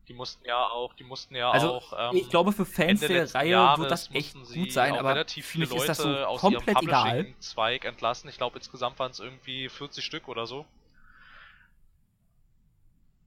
Die 0.09 0.13
mussten 0.15 0.43
ja 0.45 0.67
auch, 0.67 0.93
die 0.93 1.03
mussten 1.03 1.35
ja 1.35 1.51
Also, 1.51 1.69
auch 1.69 1.93
ähm, 1.95 2.17
ich 2.17 2.29
glaube, 2.29 2.51
für 2.51 2.65
Fans 2.65 3.01
Ende 3.03 3.13
der 3.13 3.35
Reihe 3.35 3.51
Jahres 3.51 3.79
wird 3.79 3.91
das 3.91 4.09
echt 4.11 4.33
gut 4.33 4.71
sein, 4.71 4.95
aber 4.95 5.11
relativ 5.11 5.45
für 5.45 5.51
viele 5.51 5.67
mich 5.67 5.75
ist 5.75 5.87
das 5.87 5.97
so 5.97 6.09
Leute 6.09 6.27
aus 6.27 6.41
komplett 6.41 6.67
ihrem 6.67 6.87
egal. 6.87 7.11
Publishing-Zweig 7.11 7.85
entlassen. 7.85 8.27
Ich 8.29 8.37
glaube, 8.37 8.57
insgesamt 8.57 8.97
waren 8.97 9.11
es 9.11 9.19
irgendwie 9.19 9.69
40 9.69 10.03
Stück 10.03 10.27
oder 10.27 10.47
so. 10.47 10.65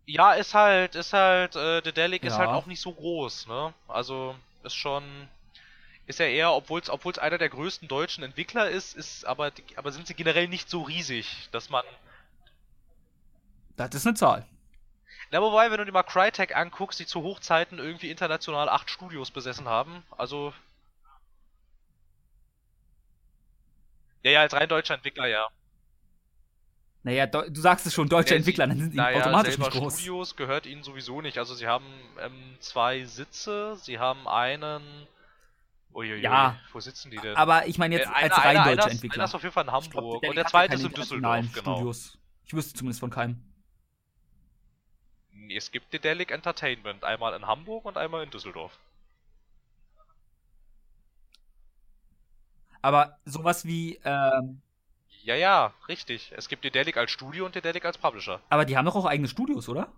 Ja, 0.06 0.32
ist 0.32 0.54
halt, 0.54 0.96
ist 0.96 1.12
halt, 1.12 1.54
äh, 1.54 1.80
The 1.84 1.92
Delic 1.92 2.24
ist 2.24 2.32
Ja. 2.32 2.38
halt 2.38 2.50
auch 2.50 2.66
nicht 2.66 2.80
so 2.80 2.92
groß, 2.92 3.46
ne? 3.46 3.72
Also, 3.86 4.34
ist 4.64 4.74
schon, 4.74 5.28
ist 6.06 6.18
ja 6.18 6.26
eher, 6.26 6.52
obwohl 6.52 6.80
es 6.80 6.90
obwohl's 6.90 7.18
einer 7.18 7.38
der 7.38 7.48
größten 7.48 7.88
deutschen 7.88 8.24
Entwickler 8.24 8.68
ist, 8.68 8.96
ist 8.96 9.24
aber, 9.26 9.52
aber 9.76 9.92
sind 9.92 10.06
sie 10.08 10.14
generell 10.14 10.48
nicht 10.48 10.68
so 10.68 10.82
riesig, 10.82 11.48
dass 11.52 11.70
man 11.70 11.84
Das 13.76 13.94
ist 13.94 14.06
eine 14.06 14.14
Zahl. 14.16 14.46
Na, 15.32 15.40
wobei, 15.40 15.70
wenn 15.70 15.78
du 15.78 15.86
dir 15.86 15.92
mal 15.92 16.02
Crytek 16.02 16.54
anguckst, 16.54 17.00
die 17.00 17.06
zu 17.06 17.22
Hochzeiten 17.22 17.78
irgendwie 17.78 18.10
international 18.10 18.68
acht 18.68 18.90
Studios 18.90 19.30
besessen 19.30 19.66
haben, 19.66 20.02
also. 20.16 20.52
Ja, 24.22 24.30
ja, 24.32 24.40
als 24.42 24.52
rein 24.52 24.68
deutscher 24.68 24.94
Entwickler, 24.94 25.26
ja. 25.26 25.48
Naja, 27.02 27.26
du 27.26 27.60
sagst 27.60 27.86
es 27.86 27.94
schon, 27.94 28.08
deutsche 28.08 28.34
Ja, 28.34 28.36
Entwickler, 28.36 28.66
dann 28.68 28.78
sind 28.78 28.90
sie 28.92 28.96
naja, 28.96 29.18
automatisch 29.20 29.54
selber 29.54 29.70
nicht 29.70 29.78
groß. 29.80 29.94
Studios 29.94 30.36
gehört 30.36 30.66
ihnen 30.66 30.84
sowieso 30.84 31.20
nicht. 31.20 31.38
Also 31.38 31.54
sie 31.54 31.66
haben 31.66 31.86
ähm, 32.20 32.56
zwei 32.60 33.04
Sitze, 33.04 33.76
sie 33.76 33.98
haben 33.98 34.28
einen. 34.28 34.82
Uiuiui, 35.94 36.20
Ja. 36.22 36.58
wo 36.72 36.78
sitzen 36.80 37.10
die 37.10 37.16
denn? 37.18 37.34
Aber 37.36 37.66
ich 37.66 37.76
meine 37.78 37.96
jetzt 37.96 38.06
Äh, 38.08 38.12
als 38.14 38.32
einer- 38.32 38.36
rein 38.44 38.56
einer- 38.56 38.64
deutsche 38.66 38.82
einer 38.84 38.92
Entwickler. 38.92 39.14
Einer 39.16 39.24
ist 39.24 39.34
auf 39.34 39.42
jeden 39.42 39.52
Fall 39.52 39.64
in 39.66 39.74
Ich 39.74 39.90
glaub, 39.90 40.04
Hamburg 40.04 40.20
der 40.22 40.30
und 40.30 40.36
der 40.36 40.46
zweite 40.46 40.74
ist 40.74 40.84
in 40.84 40.92
Düsseldorf, 40.92 41.46
genau. 41.52 41.74
Studios. 41.76 42.18
Ich 42.46 42.54
wüsste 42.54 42.74
zumindest 42.74 43.00
von 43.00 43.10
keinem. 43.10 43.42
Es 45.50 45.70
gibt 45.70 45.92
Dedelic 45.92 46.30
Entertainment, 46.30 47.04
einmal 47.04 47.34
in 47.34 47.46
Hamburg 47.46 47.84
und 47.84 47.96
einmal 47.96 48.22
in 48.24 48.30
Düsseldorf. 48.30 48.78
Aber 52.80 53.18
sowas 53.24 53.64
wie, 53.64 54.00
ähm, 54.04 54.60
Ja, 55.22 55.36
ja, 55.36 55.72
richtig. 55.88 56.32
Es 56.36 56.48
gibt 56.48 56.64
Dedelic 56.64 56.96
als 56.96 57.10
Studio 57.12 57.46
und 57.46 57.54
Dedelic 57.54 57.84
als 57.84 57.96
Publisher. 57.98 58.40
aber 58.48 58.64
die 58.64 58.76
haben 58.76 58.84
doch 58.86 58.96
auch 58.96 59.04
eigene 59.06 59.28
Studios, 59.28 59.68
oder? 59.68 59.88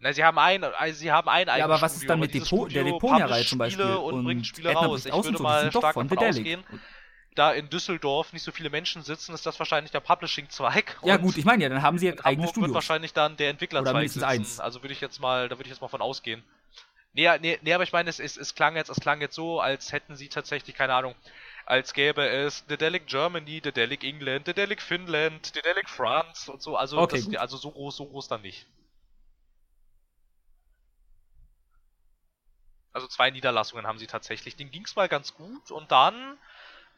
Na, 0.00 0.12
sie 0.12 0.22
haben 0.24 0.38
ein, 0.38 0.62
also 0.62 0.98
sie 0.98 1.10
haben 1.10 1.28
ein 1.28 1.48
eigenes 1.48 1.58
Ja, 1.58 1.64
aber 1.64 1.80
was 1.80 1.92
ist 1.92 1.98
Studio, 1.98 2.08
dann 2.08 2.20
mit 2.20 2.32
Depo 2.32 2.68
der 2.68 2.80
Studio 2.80 2.84
Deponia-Reihe 2.84 3.28
publisht 3.28 3.48
zum 3.50 3.58
Beispiel? 3.58 3.84
Spiele 3.84 3.98
und, 3.98 4.24
bringt 4.24 4.46
Spiele 4.46 4.70
Edna 4.70 4.80
raus. 4.86 5.06
Ich 5.06 5.12
aus 5.12 5.26
und 5.26 5.32
würde 5.34 5.42
mal 5.42 5.70
stark 5.72 5.94
von 5.94 6.08
davon 6.08 6.18
Dedelic. 6.24 6.58
ausgehen, 6.58 6.80
da 7.34 7.52
in 7.52 7.70
Düsseldorf 7.70 8.32
nicht 8.32 8.42
so 8.42 8.52
viele 8.52 8.70
Menschen 8.70 9.02
sitzen, 9.02 9.32
ist 9.32 9.46
das 9.46 9.58
wahrscheinlich 9.58 9.92
der 9.92 10.00
Publishing-Zweig. 10.00 10.98
Ja 11.04 11.16
gut, 11.16 11.36
ich 11.36 11.44
meine 11.44 11.62
ja, 11.62 11.68
dann 11.68 11.82
haben 11.82 11.98
sie 11.98 12.06
ja 12.06 12.12
eigene 12.12 12.24
Hamburg 12.24 12.42
wird 12.42 12.50
Studios. 12.50 12.74
wahrscheinlich 12.74 13.12
dann 13.12 13.36
der 13.36 13.50
Entwicklerzweig 13.50 13.94
mindestens 13.94 14.22
sitzen. 14.22 14.30
eins. 14.30 14.60
Also 14.60 14.82
würde 14.82 14.92
ich 14.92 15.00
jetzt 15.00 15.20
mal, 15.20 15.48
da 15.48 15.56
würde 15.56 15.68
ich 15.68 15.70
jetzt 15.72 15.80
mal 15.80 15.88
von 15.88 16.02
ausgehen. 16.02 16.42
Nee, 17.12 17.28
nee, 17.38 17.58
nee 17.62 17.72
aber 17.72 17.84
ich 17.84 17.92
meine, 17.92 18.10
es, 18.10 18.20
es, 18.20 18.36
es 18.36 18.54
klang 18.54 18.76
jetzt, 18.76 18.90
es 18.90 19.00
klang 19.00 19.20
jetzt 19.20 19.34
so, 19.34 19.60
als 19.60 19.92
hätten 19.92 20.16
sie 20.16 20.28
tatsächlich, 20.28 20.76
keine 20.76 20.94
Ahnung, 20.94 21.14
als 21.66 21.92
gäbe 21.92 22.26
es 22.26 22.64
Dedelic 22.66 23.06
Germany, 23.06 23.60
Dedelic 23.60 24.04
England, 24.04 24.46
Dedelic 24.46 24.80
Finnland, 24.80 25.54
Dedelic 25.54 25.88
France 25.88 26.50
und 26.50 26.62
so. 26.62 26.76
Also, 26.76 26.98
Okay, 26.98 27.22
das, 27.22 27.36
also 27.36 27.56
so 27.56 27.70
groß, 27.70 27.96
so 27.96 28.06
groß 28.06 28.28
dann 28.28 28.42
nicht. 28.42 28.66
Also 32.92 33.06
zwei 33.06 33.30
Niederlassungen 33.30 33.86
haben 33.86 33.98
sie 33.98 34.06
tatsächlich. 34.06 34.56
Den 34.56 34.70
ging's 34.70 34.96
mal 34.96 35.08
ganz 35.08 35.34
gut 35.34 35.70
und 35.70 35.92
dann, 35.92 36.38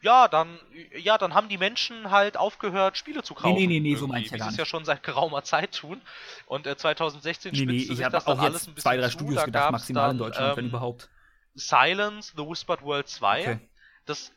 ja, 0.02 0.28
dann, 0.28 0.58
ja, 0.96 1.18
dann 1.18 1.34
haben 1.34 1.48
die 1.48 1.58
Menschen 1.58 2.10
halt 2.10 2.36
aufgehört, 2.36 2.96
Spiele 2.96 3.22
zu 3.22 3.34
kaufen. 3.34 3.54
nee, 3.54 3.66
nee, 3.66 3.80
nee, 3.80 3.94
so 3.94 4.06
irgendwie, 4.06 4.12
meine 4.12 4.24
ich 4.24 4.30
ja 4.30 4.38
gar 4.38 4.46
nicht. 4.46 4.58
ja 4.58 4.64
schon 4.64 4.84
seit 4.84 5.02
geraumer 5.02 5.42
Zeit 5.44 5.74
tun. 5.74 6.00
Und 6.46 6.66
äh, 6.66 6.76
2016 6.76 7.52
Nee, 7.52 7.58
nee, 7.58 7.64
spitzte 7.64 7.92
ich 7.92 7.98
sich 7.98 8.08
das 8.08 8.24
dann 8.24 8.38
auch 8.38 8.42
alles 8.42 8.62
jetzt 8.62 8.68
ein 8.68 8.74
bisschen 8.74 8.82
zwei, 8.82 8.96
drei 8.96 9.06
zu. 9.08 9.12
Studios 9.12 9.36
Da 9.36 9.44
gedacht, 9.46 9.72
maximal 9.72 10.10
in 10.10 10.18
dann, 10.18 10.26
Deutschland, 10.26 10.56
wenn 10.56 10.64
ähm, 10.64 10.70
überhaupt. 10.70 11.08
Silence, 11.54 12.32
The 12.36 12.42
Whispered 12.46 12.82
World 12.82 13.08
2. 13.08 13.40
Okay. 13.40 13.58
Das 14.06 14.32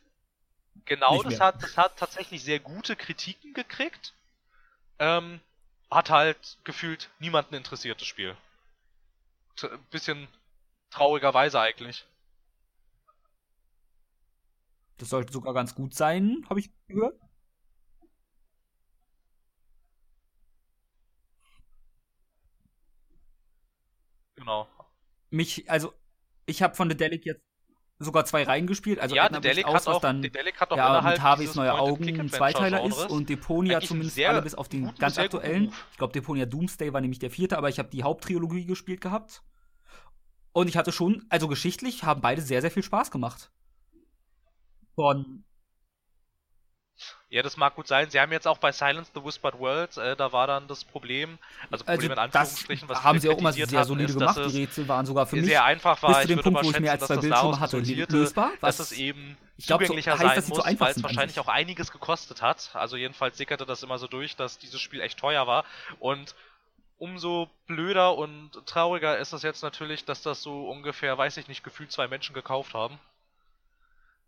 genau, 0.86 1.14
Nicht 1.14 1.26
das 1.26 1.38
mehr. 1.40 1.48
hat, 1.48 1.64
das 1.64 1.78
hat 1.78 1.98
tatsächlich 1.98 2.44
sehr 2.44 2.60
gute 2.60 2.96
Kritiken 2.96 3.54
gekriegt. 3.54 4.14
Ähm, 5.00 5.40
hat 5.90 6.10
halt 6.10 6.58
gefühlt 6.64 7.10
niemanden 7.20 7.56
interessiert, 7.56 8.02
das 8.02 8.08
Spiel. 8.08 8.36
T 9.56 9.68
bisschen 9.92 10.28
traurigerweise 10.90 11.60
eigentlich. 11.60 12.06
Das 15.04 15.10
sollte 15.10 15.34
sogar 15.34 15.54
ganz 15.54 15.76
gut 15.76 15.94
sein, 15.94 16.46
habe 16.50 16.62
ich 16.62 16.72
gehört. 16.88 17.20
Genau. 24.36 24.66
Mich, 25.30 25.70
also, 25.70 25.92
ich 26.46 26.64
habe 26.64 26.74
von 26.76 26.90
The 26.90 26.96
Delic 26.96 27.26
jetzt 27.26 27.44
sogar 28.00 28.24
zwei 28.24 28.44
reingespielt. 28.44 29.00
Also 29.00 29.14
ja, 29.14 29.30
aus, 29.30 29.34
hat 29.34 29.88
auch, 29.88 30.00
dann 30.00 30.24
hat 30.24 30.72
auch 30.72 30.78
ja, 30.78 31.02
mit 31.02 31.22
Harveys 31.22 31.56
neue 31.56 31.74
Augen 31.74 32.22
ein 32.22 32.30
Zweiteiler 32.30 32.86
ist 32.86 33.10
und 33.10 33.28
Deponia 33.28 33.82
zumindest 33.82 34.18
alle 34.22 34.42
bis 34.42 34.56
auf 34.56 34.70
den 34.70 34.96
ganz 34.96 35.18
aktuellen. 35.18 35.74
Ich 35.92 35.98
glaube, 35.98 36.14
Deponia 36.14 36.46
Doomsday 36.46 36.94
war 36.94 37.02
nämlich 37.02 37.20
der 37.20 37.30
vierte, 37.30 37.58
aber 37.58 37.68
ich 37.68 37.78
habe 37.78 37.90
die 37.90 38.04
Haupttrilogie 38.04 38.66
gespielt 38.66 39.02
gehabt. 39.02 39.44
Und 40.54 40.70
ich 40.70 40.78
hatte 40.78 40.94
schon, 40.94 41.26
also 41.28 41.50
geschichtlich 41.50 42.06
haben 42.06 42.22
beide 42.22 42.42
sehr, 42.42 42.62
sehr 42.62 42.72
viel 42.72 42.84
Spaß 42.84 43.12
gemacht. 43.12 43.52
Von, 44.96 45.44
Ja, 47.30 47.42
das 47.42 47.58
mag 47.58 47.76
gut 47.76 47.88
sein. 47.88 48.10
Sie 48.12 48.20
haben 48.20 48.32
jetzt 48.32 48.48
auch 48.48 48.60
bei 48.60 48.72
Silence 48.72 49.12
the 49.16 49.24
Whispered 49.24 49.58
Worlds, 49.58 49.98
äh, 49.98 50.16
da 50.16 50.32
war 50.32 50.46
dann 50.46 50.68
das 50.68 50.84
Problem, 50.84 51.40
also 51.72 51.72
also 51.72 51.86
Problem 51.86 52.12
in 52.12 52.16
das 52.16 52.26
Anführungsstrichen, 52.26 52.90
was 52.90 53.04
haben 53.04 53.20
sie 53.20 53.30
auch 53.30 53.38
immer 53.40 53.52
sehr 53.54 53.66
hatten, 53.66 53.88
solide 53.88 54.10
ist, 54.10 54.20
gemacht. 54.20 54.38
Die 54.38 54.60
Rätsel 54.60 54.88
waren 54.88 55.06
sogar 55.06 55.26
für 55.26 55.38
mich 55.38 55.46
sehr 55.46 55.64
einfach 55.64 56.02
war. 56.04 56.10
bis 56.10 56.18
zu 56.18 56.22
ich 56.24 56.28
dem 56.36 56.44
Punkt, 56.44 56.64
wo 56.64 56.70
ich 56.70 56.80
mehr 56.80 56.92
als 56.92 57.06
zwei 57.06 57.16
dass 57.16 57.24
das 57.24 57.30
Bildschirme 57.30 57.60
hatte, 57.60 57.78
lösbar. 58.14 58.52
dass 58.62 58.80
Was 58.80 58.92
es 58.92 58.92
eben 58.92 59.36
ich 59.58 59.66
glaub, 59.66 59.82
so 59.82 59.88
zugänglicher 59.88 60.20
heißt, 60.20 60.48
sein 60.48 60.50
muss, 60.50 60.60
einfach 60.60 60.86
weil 60.86 60.92
es 60.92 61.04
wahrscheinlich 61.04 61.40
auch 61.40 61.48
einiges 61.48 61.92
gekostet 61.92 62.44
hat. 62.44 62.70
Also 62.74 62.98
jedenfalls 62.98 63.38
sickerte 63.38 63.66
das 63.66 63.82
immer 63.82 63.98
so 63.98 64.08
durch, 64.08 64.36
dass 64.36 64.60
dieses 64.60 64.80
Spiel 64.80 65.02
echt 65.02 65.18
teuer 65.18 65.48
war. 65.48 65.66
Und 66.00 66.36
umso 66.98 67.50
blöder 67.66 68.16
und 68.16 68.52
trauriger 68.66 69.18
ist 69.18 69.34
es 69.34 69.42
jetzt 69.42 69.64
natürlich, 69.64 70.06
dass 70.06 70.22
das 70.22 70.42
so 70.42 70.70
ungefähr, 70.70 71.18
weiß 71.18 71.38
ich 71.38 71.48
nicht, 71.48 71.64
gefühlt 71.64 71.92
zwei 71.92 72.08
Menschen 72.08 72.34
gekauft 72.34 72.74
haben. 72.74 73.00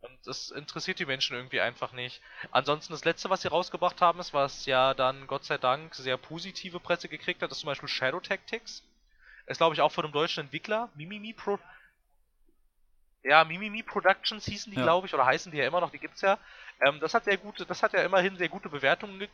Und 0.05 0.17
das 0.25 0.51
interessiert 0.51 0.99
die 0.99 1.05
Menschen 1.05 1.35
irgendwie 1.35 1.61
einfach 1.61 1.91
nicht. 1.91 2.21
Ansonsten 2.51 2.93
das 2.93 3.05
letzte, 3.05 3.29
was 3.29 3.41
sie 3.41 3.47
rausgebracht 3.49 4.01
haben, 4.01 4.19
ist, 4.19 4.33
was 4.33 4.65
ja 4.65 4.93
dann 4.93 5.27
Gott 5.27 5.45
sei 5.45 5.57
Dank 5.57 5.95
sehr 5.95 6.17
positive 6.17 6.79
Presse 6.79 7.09
gekriegt 7.09 7.41
hat, 7.41 7.51
ist 7.51 7.59
zum 7.59 7.67
Beispiel 7.67 7.89
Shadow 7.89 8.19
Tactics. 8.19 8.83
Ist 9.47 9.57
glaube 9.57 9.75
ich 9.75 9.81
auch 9.81 9.91
von 9.91 10.03
einem 10.05 10.13
deutschen 10.13 10.41
Entwickler, 10.45 10.89
Mimimi 10.95 11.33
Pro. 11.33 11.59
Ja, 13.23 13.43
Mimimi 13.43 13.81
Productions 13.83 14.45
hießen 14.45 14.71
die, 14.71 14.77
Ja. 14.77 14.83
glaube 14.83 15.07
ich, 15.07 15.13
oder 15.13 15.25
heißen 15.25 15.51
die 15.51 15.57
ja 15.57 15.65
immer 15.67 15.81
noch, 15.81 15.89
die 15.91 15.99
gibt's 15.99 16.21
ja. 16.21 16.37
Ähm, 16.85 16.99
das 16.99 17.13
hat 17.13 17.25
sehr 17.25 17.37
gute, 17.37 17.65
das 17.65 17.81
hat 17.81 17.93
ja 17.93 18.03
immerhin 18.03 18.37
sehr 18.37 18.49
gute 18.49 18.69
Bewertungen 18.69 19.19
ge 19.19 19.29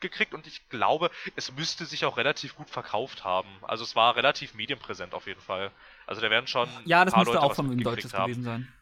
gekriegt 0.00 0.32
und 0.32 0.46
ich 0.46 0.66
glaube, 0.70 1.10
es 1.36 1.52
müsste 1.52 1.84
sich 1.84 2.06
auch 2.06 2.16
relativ 2.16 2.54
gut 2.56 2.70
verkauft 2.70 3.22
haben. 3.22 3.50
Also 3.60 3.84
es 3.84 3.94
war 3.94 4.16
relativ 4.16 4.54
medienpräsent 4.54 5.12
auf 5.12 5.26
jeden 5.26 5.42
Fall. 5.42 5.70
Also 6.06 6.22
da 6.22 6.30
werden 6.30 6.46
schon 6.46 6.70
Ja, 6.86 7.04
das 7.04 7.14
müsste 7.14 7.34
Leute 7.34 7.42
auch 7.42 7.54
von 7.54 7.76
Deutsches 7.76 8.14
haben. 8.14 8.24
gewesen 8.32 8.42
sein. 8.42 8.72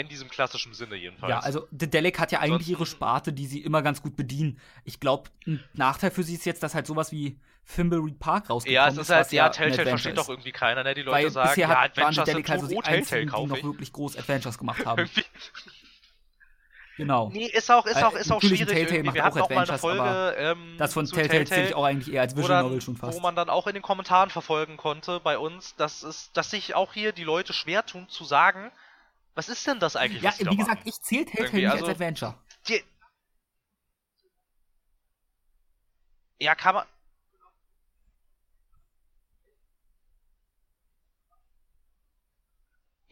In 0.00 0.08
diesem 0.08 0.28
klassischen 0.28 0.72
Sinne 0.74 0.96
jedenfalls. 0.96 1.30
Ja, 1.30 1.38
also 1.40 1.66
Dedelic 1.70 2.18
hat 2.18 2.32
ja 2.32 2.40
eigentlich 2.40 2.68
ihre 2.68 2.78
Ansonsten- 2.80 2.96
Sparte, 2.96 3.32
die 3.32 3.46
sie 3.46 3.60
immer 3.60 3.82
ganz 3.82 4.02
gut 4.02 4.16
bedienen. 4.16 4.58
Ich 4.84 4.98
glaube, 5.00 5.30
ein 5.46 5.62
Nachteil 5.74 6.10
für 6.10 6.22
sie 6.22 6.34
ist 6.34 6.46
jetzt, 6.46 6.62
dass 6.62 6.74
halt 6.74 6.86
sowas 6.86 7.12
wie 7.12 7.38
Thimbleweed 7.74 8.18
Park 8.18 8.50
rausgekommen 8.50 8.74
Ja, 8.74 8.88
es 8.88 8.96
ist 8.96 9.10
halt, 9.10 9.30
ja, 9.32 9.48
Telltale 9.50 9.88
versteht 9.90 10.16
doch 10.16 10.22
ist. 10.22 10.28
irgendwie 10.28 10.52
keiner, 10.52 10.82
ne? 10.82 10.94
Die 10.94 11.02
Leute 11.02 11.24
Weil 11.24 11.30
sagen, 11.30 11.48
bisher 11.50 11.68
ja, 11.68 11.68
hat, 11.68 11.96
waren 11.96 12.06
Adventures 12.08 12.24
Dedelic 12.26 12.46
sind 12.46 12.50
halt 12.52 12.60
so 12.62 12.66
so 12.66 12.70
die 12.70 12.76
Telltale 12.82 12.96
einzigen, 12.98 13.30
die 13.42 13.46
noch 13.46 13.56
ich. 13.58 13.64
wirklich 13.64 13.92
groß 13.92 14.16
Adventures 14.16 14.58
gemacht 14.58 14.84
haben. 14.86 15.08
Genau. 16.96 17.30
Nee, 17.32 17.46
ist 17.46 17.70
auch, 17.70 17.86
ist 17.86 18.02
auch, 18.02 18.12
ist 18.14 18.30
auch 18.30 18.40
schwierig 18.42 18.66
Telltale 18.66 19.02
macht 19.04 19.14
Wir 19.14 19.22
auch 19.22 19.26
hatten 19.28 19.40
auch 19.40 19.48
mal 19.48 19.56
eine 19.62 19.72
Adventures, 19.72 19.80
Folge, 19.80 20.02
aber 20.02 20.36
ähm, 20.36 20.74
Das 20.76 20.92
von 20.92 21.06
zu 21.06 21.14
Telltale 21.14 21.44
zähle 21.46 21.68
ich 21.68 21.74
auch 21.74 21.84
eigentlich 21.84 22.12
eher 22.14 22.20
als 22.20 22.36
Visual 22.36 22.48
dann, 22.58 22.66
Novel 22.66 22.80
schon 22.82 22.96
fast. 22.96 23.16
wo 23.16 23.22
man 23.22 23.34
dann 23.36 23.48
auch 23.48 23.66
in 23.66 23.72
den 23.74 23.82
Kommentaren 23.82 24.28
verfolgen 24.28 24.76
konnte 24.76 25.18
bei 25.20 25.38
uns, 25.38 25.74
dass 25.76 26.02
es, 26.02 26.30
dass 26.32 26.50
sich 26.50 26.74
auch 26.74 26.92
hier 26.92 27.12
die 27.12 27.24
Leute 27.24 27.54
schwer 27.54 27.86
tun 27.86 28.06
zu 28.10 28.24
sagen, 28.24 28.70
was 29.34 29.48
ist 29.48 29.66
denn 29.66 29.78
das 29.80 29.96
eigentlich? 29.96 30.22
ja, 30.22 30.32
wie 30.38 30.56
gesagt, 30.56 30.80
machen? 30.80 30.82
ich 30.88 31.00
zähle 31.00 31.24
Telltale 31.26 31.56
nicht 31.56 31.68
also- 31.70 31.84
als 31.86 31.94
Adventure. 31.94 32.34
Die, 32.68 32.82
ja, 36.38 36.54
kann 36.54 36.74
man. 36.74 36.86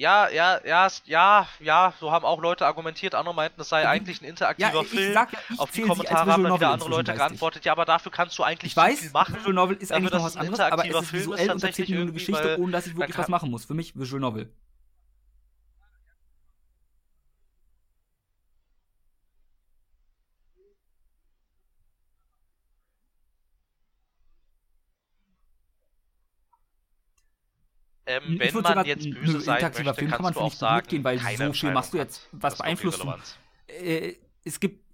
Ja, 0.00 0.28
ja, 0.28 0.60
ja, 0.64 0.88
ja, 1.06 1.48
ja, 1.58 1.92
so 1.98 2.12
haben 2.12 2.24
auch 2.24 2.40
Leute 2.40 2.64
argumentiert, 2.64 3.16
andere 3.16 3.34
meinten, 3.34 3.60
es 3.60 3.68
sei 3.68 3.82
Ja, 3.82 3.90
eigentlich 3.90 4.22
ein 4.22 4.26
interaktiver 4.26 4.72
Ja, 4.72 4.80
ich 4.82 4.88
Film. 4.88 5.12
sag 5.12 5.32
ja, 5.32 5.40
ich 5.50 5.58
Auf 5.58 5.72
die 5.72 5.82
Kommentare 5.82 6.30
haben 6.30 6.44
wieder 6.44 6.70
andere 6.70 6.88
Leute 6.88 7.14
geantwortet, 7.14 7.64
ja, 7.64 7.72
aber 7.72 7.84
dafür 7.84 8.12
kannst 8.12 8.38
du 8.38 8.44
eigentlich 8.44 8.70
Ich 8.70 8.76
weiß, 8.76 9.00
viel 9.00 9.10
machen. 9.10 9.34
Visual 9.34 9.54
Novel 9.54 9.76
ist 9.76 9.90
eigentlich 9.90 10.12
noch 10.12 10.22
was 10.22 10.36
anderes, 10.36 10.60
aber 10.60 10.86
es 10.86 10.94
ist 11.02 11.12
visuell 11.12 11.50
und 11.50 11.64
erzählt 11.64 11.88
mir 11.88 11.96
nur 11.96 12.02
eine 12.04 12.12
Geschichte, 12.12 12.60
ohne 12.60 12.70
dass 12.70 12.86
ich 12.86 12.96
wirklich 12.96 13.18
was 13.18 13.26
machen 13.26 13.50
muss. 13.50 13.64
Für 13.64 13.74
mich 13.74 13.98
Visual 13.98 14.20
Novel. 14.20 14.52
Ähm, 28.26 28.38
wenn 28.38 28.54
man 28.54 28.64
sogar- 28.64 28.86
jetzt 28.86 29.10
böse 29.10 29.40
sein 29.40 29.56
interaktiver 29.56 29.84
möchte, 29.90 29.98
Film 30.00 30.10
kann 30.10 30.22
man, 30.22 30.34
kannst 30.34 30.40
du 30.40 30.44
auch 30.44 30.52
sagen, 30.52 30.76
mitgehen, 30.76 31.04
weil 31.04 31.18
so 31.18 31.52
viel 31.52 31.72
machst 31.72 31.92
du 31.92 31.98
jetzt, 31.98 32.28
was 32.32 32.58
beeinflusst 32.58 33.02
du. 33.02 33.14
Äh, 33.72 34.16
es 34.44 34.60
gibt 34.60 34.84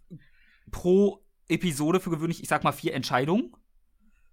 pro 0.70 1.22
Episode 1.48 2.00
für 2.00 2.10
gewöhnlich, 2.10 2.42
ich 2.42 2.48
sag 2.48 2.64
mal, 2.64 2.72
vier 2.72 2.94
Entscheidungen, 2.94 3.52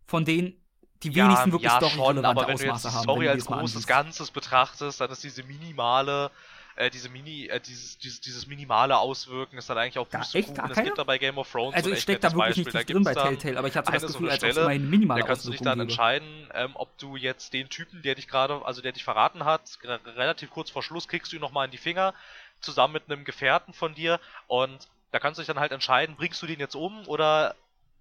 von 0.06 0.26
denen 0.26 0.56
die 1.04 1.16
wenigsten 1.16 1.52
wirklich 1.52 1.72
ja, 1.72 1.90
schon, 1.90 2.24
aber 2.24 2.48
wenn 2.48 2.58
du 2.58 2.64
jetzt 2.64 2.72
Ausmaße 2.72 2.88
die 2.90 2.94
haben. 2.94 3.04
Story 3.04 3.20
wenn 3.20 3.26
du 3.26 3.32
als 3.32 3.46
großes. 3.46 3.88
Ganzes 3.88 4.32
betrachtest, 4.32 5.02
dann 5.02 5.10
ist 5.10 5.24
diese 5.24 5.44
minimale, 5.44 6.32
äh, 6.76 6.90
diese 6.90 7.10
Mini, 7.10 7.48
äh, 7.48 7.60
dieses, 7.60 7.98
dieses, 7.98 8.22
dieses 8.22 8.48
minimale 8.48 8.98
Auswirken 8.98 9.58
ist 9.58 9.70
dann 9.70 9.78
eigentlich 9.78 9.98
auch 10.00 10.08
Pustekuchen. 10.10 10.56
echt 10.56 10.56
gar 10.56 10.78
Es 10.78 10.84
gibt 10.84 10.98
da 10.98 11.04
bei 11.04 11.18
Game 11.18 11.38
of 11.38 11.52
Thrones 11.52 11.76
Also 11.76 11.90
so 11.90 11.96
ich 11.96 12.02
steck 12.02 12.22
da 12.22 12.34
wirklich 12.34 12.58
nicht 12.58 12.72
Beispiel, 12.72 12.86
tief 12.86 12.94
drin 12.96 13.04
bei 13.04 13.14
Telltale, 13.14 13.58
aber 13.60 13.68
ich 13.68 13.78
habe 13.78 13.86
so 13.86 13.92
eine 13.92 14.02
das 14.02 14.12
so 14.12 14.20
Gefühl, 14.20 14.28
eine 14.30 14.34
als 14.34 14.44
ob 14.44 14.50
es 14.50 14.54
Stelle, 14.56 14.66
immerhin 14.66 14.90
minimale 14.90 15.22
Da 15.22 15.28
kannst 15.28 15.46
du 15.46 15.52
dich 15.52 15.62
dann 15.62 15.80
gäbe. 15.80 15.84
entscheiden, 15.84 16.50
ähm, 16.54 16.72
ob 16.76 16.98
du 16.98 17.16
jetzt 17.16 17.54
den 17.54 17.70
Typen, 17.70 18.02
der 18.02 18.16
dich 18.16 18.28
gerade, 18.28 18.66
also 18.66 18.82
der 18.82 18.92
dich 18.92 19.04
verraten 19.04 19.46
hat, 19.46 19.62
re- 19.84 20.00
relativ 20.16 20.50
kurz 20.52 20.70
vor 20.70 20.84
Schluss 20.84 21.08
kriegst 21.08 21.32
du 21.32 21.36
ihn 21.38 21.42
nochmal 21.42 21.66
in 21.66 21.72
die 21.72 21.78
Finger, 21.78 22.14
zusammen 22.62 22.94
mit 22.94 23.04
einem 23.10 23.26
Gefährten 23.26 23.74
von 23.74 23.96
dir 23.96 24.20
und 24.48 24.88
da 25.12 25.20
kannst 25.20 25.38
du 25.38 25.42
dich 25.42 25.48
dann 25.48 25.60
halt 25.60 25.72
entscheiden, 25.72 26.16
bringst 26.16 26.42
du 26.42 26.48
den 26.48 26.60
jetzt 26.60 26.76
um 26.76 27.08
oder 27.08 27.56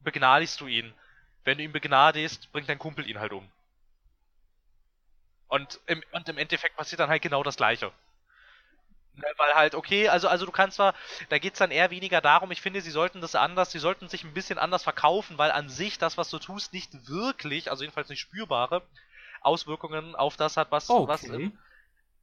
begnadigst 0.05 0.61
du 0.61 0.67
ihn? 0.67 0.93
Wenn 1.45 1.59
du 1.59 1.65
ihn 1.65 1.73
begnadigst, 1.73 2.53
bringt 2.53 2.69
dein 2.69 2.79
Kumpel 2.79 3.09
ihn 3.09 3.19
halt 3.19 3.33
um. 3.33 3.49
Und 5.49 5.81
im, 5.87 6.03
und 6.13 6.29
im 6.29 6.39
Endeffekt 6.39 6.77
passiert 6.77 7.01
dann 7.01 7.11
halt 7.11 7.23
genau 7.23 7.43
das 7.43 7.57
Gleiche. 7.57 7.91
Ne, 9.21 9.27
Weil 9.37 9.55
halt, 9.55 9.75
okay, 9.75 10.09
also, 10.09 10.29
also 10.29 10.47
du 10.47 10.53
kannst 10.53 10.77
zwar, 10.77 10.95
da 11.29 11.39
geht's 11.39 11.59
dann 11.59 11.71
eher 11.71 11.91
weniger 11.91 12.21
darum, 12.21 12.51
ich 12.53 12.61
finde, 12.63 12.81
sie 12.81 12.91
sollten 12.91 13.21
das 13.21 13.35
anders, 13.35 13.71
sie 13.73 13.79
sollten 13.79 14.09
sich 14.09 14.25
ein 14.25 14.33
bisschen 14.35 14.59
anders 14.59 14.83
verkaufen, 14.83 15.37
weil 15.39 15.51
an 15.51 15.69
sich 15.69 15.99
das, 15.99 16.17
was 16.17 16.31
du 16.31 16.39
tust, 16.39 16.73
nicht 16.73 17.09
wirklich, 17.09 17.71
also 17.71 17.83
jedenfalls 17.83 18.09
nicht 18.09 18.21
spürbare 18.21 18.83
Auswirkungen 19.43 20.17
auf 20.17 20.37
das 20.37 20.57
hat, 20.57 20.71
was, 20.71 21.01
was, 21.07 21.29
Okay. 21.29 21.31
im, 21.31 21.59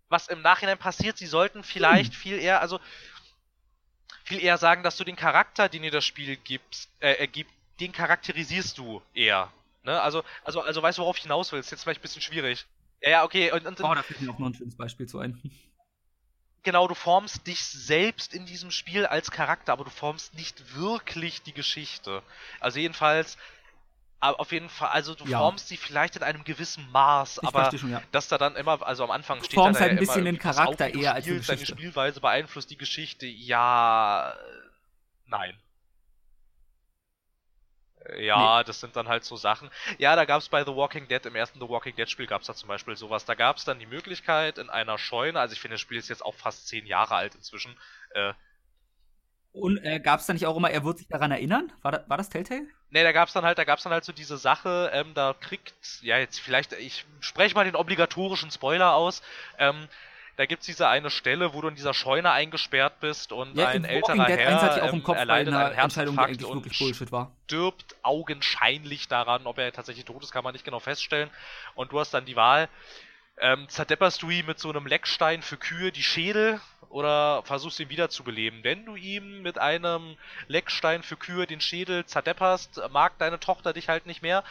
was 0.10 0.28
im 0.28 0.42
Nachhinein 0.42 0.78
passiert. 0.78 1.18
Sie 1.18 1.28
sollten 1.28 1.64
vielleicht 1.64 2.14
Hm. 2.14 2.16
viel 2.16 2.40
eher, 2.40 2.62
also 2.62 2.80
viel 4.24 4.40
eher 4.44 4.58
sagen, 4.58 4.84
dass 4.84 4.98
du 4.98 5.04
den 5.04 5.16
Charakter, 5.16 5.70
den 5.70 5.82
dir 5.84 5.92
das 5.92 6.06
Spiel 6.06 6.36
gibst, 6.38 6.90
äh, 7.00 7.14
ergibt, 7.14 7.52
den 7.80 7.92
charakterisierst 7.92 8.78
du 8.78 9.02
eher. 9.14 9.52
Ne? 9.84 10.00
Also, 10.02 10.24
also, 10.44 10.62
also 10.62 10.82
weißt 10.82 10.98
du, 10.98 11.02
worauf 11.04 11.18
ich 11.18 11.24
hinaus 11.24 11.52
will? 11.52 11.60
Ist 11.60 11.72
jetzt 11.72 11.84
vielleicht 11.84 12.00
ein 12.00 12.04
bisschen 12.04 12.22
schwierig. 12.22 12.66
Ja, 13.02 13.10
ja, 13.10 13.24
okay, 13.24 13.52
und, 13.52 13.66
und 13.66 13.80
Oh, 13.82 13.94
da 13.96 14.04
fällt 14.04 14.20
mir 14.22 14.30
auch 14.32 14.40
noch 14.40 14.48
ein 14.48 14.54
schönes 14.54 14.76
Beispiel 14.76 15.08
zu 15.08 15.20
ein. 15.20 15.42
Genau, 16.64 16.88
du 16.88 16.96
formst 16.96 17.48
dich 17.48 17.64
selbst 17.64 18.34
in 18.34 18.46
diesem 18.46 18.72
Spiel 18.72 19.06
als 19.06 19.32
Charakter, 19.32 19.74
aber 19.74 19.84
du 19.84 19.90
formst 19.90 20.34
nicht 20.36 20.76
wirklich 20.76 21.42
die 21.44 21.54
Geschichte. 21.54 22.22
Also 22.60 22.80
jedenfalls, 22.80 23.38
auf 24.20 24.52
jeden 24.52 24.70
Fall, 24.70 24.90
also 24.90 25.14
du 25.16 25.26
Ja. 25.26 25.40
formst 25.40 25.68
sie 25.68 25.78
vielleicht 25.78 26.16
in 26.16 26.24
einem 26.24 26.44
gewissen 26.44 26.90
Maß, 26.92 27.40
Ich 27.42 27.48
aber 27.48 27.78
schon, 27.78 27.92
ja. 27.92 28.02
dass 28.12 28.28
da 28.28 28.38
dann 28.38 28.56
immer, 28.56 28.82
also 28.86 29.04
am 29.04 29.12
Anfang 29.12 29.44
steht 29.44 29.58
da 29.58 29.64
formst 29.64 29.80
halt 29.80 29.92
ja 29.92 29.96
ein 29.96 30.00
bisschen 30.00 30.22
immer 30.22 30.32
den 30.32 30.40
Charakter 30.40 30.86
auf, 30.88 30.96
eher 30.96 31.14
als 31.14 31.26
die 31.26 31.30
spielst, 31.32 31.50
deine 31.50 31.60
Geschichte. 31.60 31.82
Spielweise 31.82 32.20
beeinflusst 32.20 32.70
die 32.72 32.78
Geschichte. 32.78 33.28
Ja, 33.28 34.32
äh, 34.32 34.36
nein. 35.28 35.58
Ja, 38.20 38.64
das 38.64 38.80
sind 38.80 38.96
dann 38.96 39.08
halt 39.08 39.24
so 39.26 39.36
Sachen. 39.36 39.70
Ja, 39.98 40.16
da 40.16 40.26
gab 40.26 40.42
es 40.42 40.50
bei 40.50 40.64
The 40.64 40.76
Walking 40.76 41.08
Dead, 41.08 41.26
im 41.26 41.36
ersten 41.36 41.60
The 41.60 41.68
Walking 41.70 41.96
Dead 41.96 42.10
Spiel 42.10 42.28
gab 42.28 42.42
es 42.42 42.48
da 42.48 42.54
zum 42.54 42.68
Beispiel 42.70 42.96
sowas. 42.96 43.26
Da 43.26 43.36
gab 43.36 43.58
es 43.58 43.66
dann 43.66 43.80
die 43.80 43.86
Möglichkeit 43.86 44.58
in 44.58 44.70
einer 44.70 44.98
Scheune, 44.98 45.40
also 45.40 45.54
ich 45.54 45.60
finde, 45.60 45.76
das 45.76 45.82
Spiel 45.82 45.98
ist 45.98 46.10
jetzt 46.10 46.24
auch 46.26 46.36
fast 46.36 46.68
zehn 46.68 46.86
Jahre 46.86 47.16
alt 47.16 47.36
inzwischen, 47.36 47.78
äh, 48.12 48.34
Und 49.52 49.80
äh, 49.84 50.00
gab 50.00 50.20
es 50.20 50.26
da 50.28 50.34
nicht 50.34 50.46
auch 50.46 50.56
immer, 50.56 50.70
er 50.70 50.84
wird 50.84 51.00
sich 51.00 51.08
daran 51.08 51.32
erinnern? 51.32 51.72
War, 51.82 51.92
da, 51.92 52.04
war 52.08 52.18
das 52.18 52.30
Telltale? 52.30 52.68
Ne, 52.90 53.04
da 53.04 53.12
gab's 53.12 53.34
dann 53.34 53.44
halt, 53.44 53.58
da 53.58 53.64
gab's 53.66 53.84
dann 53.84 53.92
halt 53.92 54.06
so 54.06 54.14
diese 54.14 54.38
Sache, 54.38 54.92
ähm, 54.94 55.14
da 55.14 55.34
kriegt, 55.34 55.74
ja 56.02 56.18
jetzt 56.18 56.40
vielleicht, 56.40 56.74
ich 56.74 57.06
spreche 57.20 57.56
mal 57.56 57.66
den 57.66 57.76
obligatorischen 57.76 58.52
Spoiler 58.52 58.94
aus, 58.94 59.22
ähm, 59.58 59.90
da 60.38 60.46
gibt's 60.46 60.68
diese 60.68 60.88
eine 60.88 61.10
Stelle, 61.10 61.54
wo 61.54 61.62
du 61.62 61.68
in 61.68 61.76
dieser 61.76 61.96
Scheune 61.96 62.32
eingesperrt 62.32 63.00
bist 63.00 63.32
und 63.32 63.58
Ja, 63.58 63.70
ein 63.70 63.78
in 63.78 63.86
älterer 63.86 64.26
Dead 64.28 64.40
1 64.40 64.62
hatte 64.62 64.76
ich 64.76 64.78
Herr 64.78 64.84
auch 64.84 64.94
im 64.94 65.00
ähm, 65.00 65.04
Kopf 65.04 65.16
bei 65.16 65.20
erleidet 65.20 65.54
einer 65.54 65.66
einen 65.66 65.80
Entscheidung, 65.80 66.16
die 66.16 66.22
eigentlich 66.22 66.46
und 66.46 66.58
wirklich 66.58 66.80
Bullshit 66.80 67.12
war. 67.12 67.32
stirbt 67.46 67.96
augenscheinlich 68.04 69.08
daran, 69.08 69.48
ob 69.48 69.58
er 69.58 69.72
tatsächlich 69.74 70.06
tot 70.06 70.22
ist, 70.24 70.32
kann 70.32 70.44
man 70.44 70.54
nicht 70.54 70.64
genau 70.64 70.80
feststellen. 70.80 71.32
Und 71.74 71.92
du 71.92 72.00
hast 72.00 72.14
dann 72.14 72.26
die 72.26 72.36
Wahl, 72.36 72.70
Ähm, 73.40 73.70
zerdepperst 73.70 74.24
du 74.24 74.32
ihm 74.32 74.48
mit 74.48 74.58
so 74.58 74.70
einem 74.70 74.88
Leckstein 74.88 75.44
für 75.44 75.58
Kühe 75.58 75.92
die 75.92 76.02
Schädel 76.02 76.60
oder 76.90 77.44
versuchst 77.44 77.80
ihn 77.80 77.90
wiederzubeleben? 77.90 78.64
Wenn 78.64 78.84
du 78.86 78.96
ihm 78.96 79.44
mit 79.44 79.60
einem 79.60 80.18
Leckstein 80.48 81.04
für 81.04 81.18
Kühe 81.18 81.46
den 81.46 81.62
Schädel 81.62 82.06
zerdepperst, 82.06 82.82
mag 82.92 83.18
deine 83.20 83.40
Tochter 83.40 83.74
dich 83.74 83.90
halt 83.90 84.08
nicht 84.08 84.24
mehr. 84.24 84.44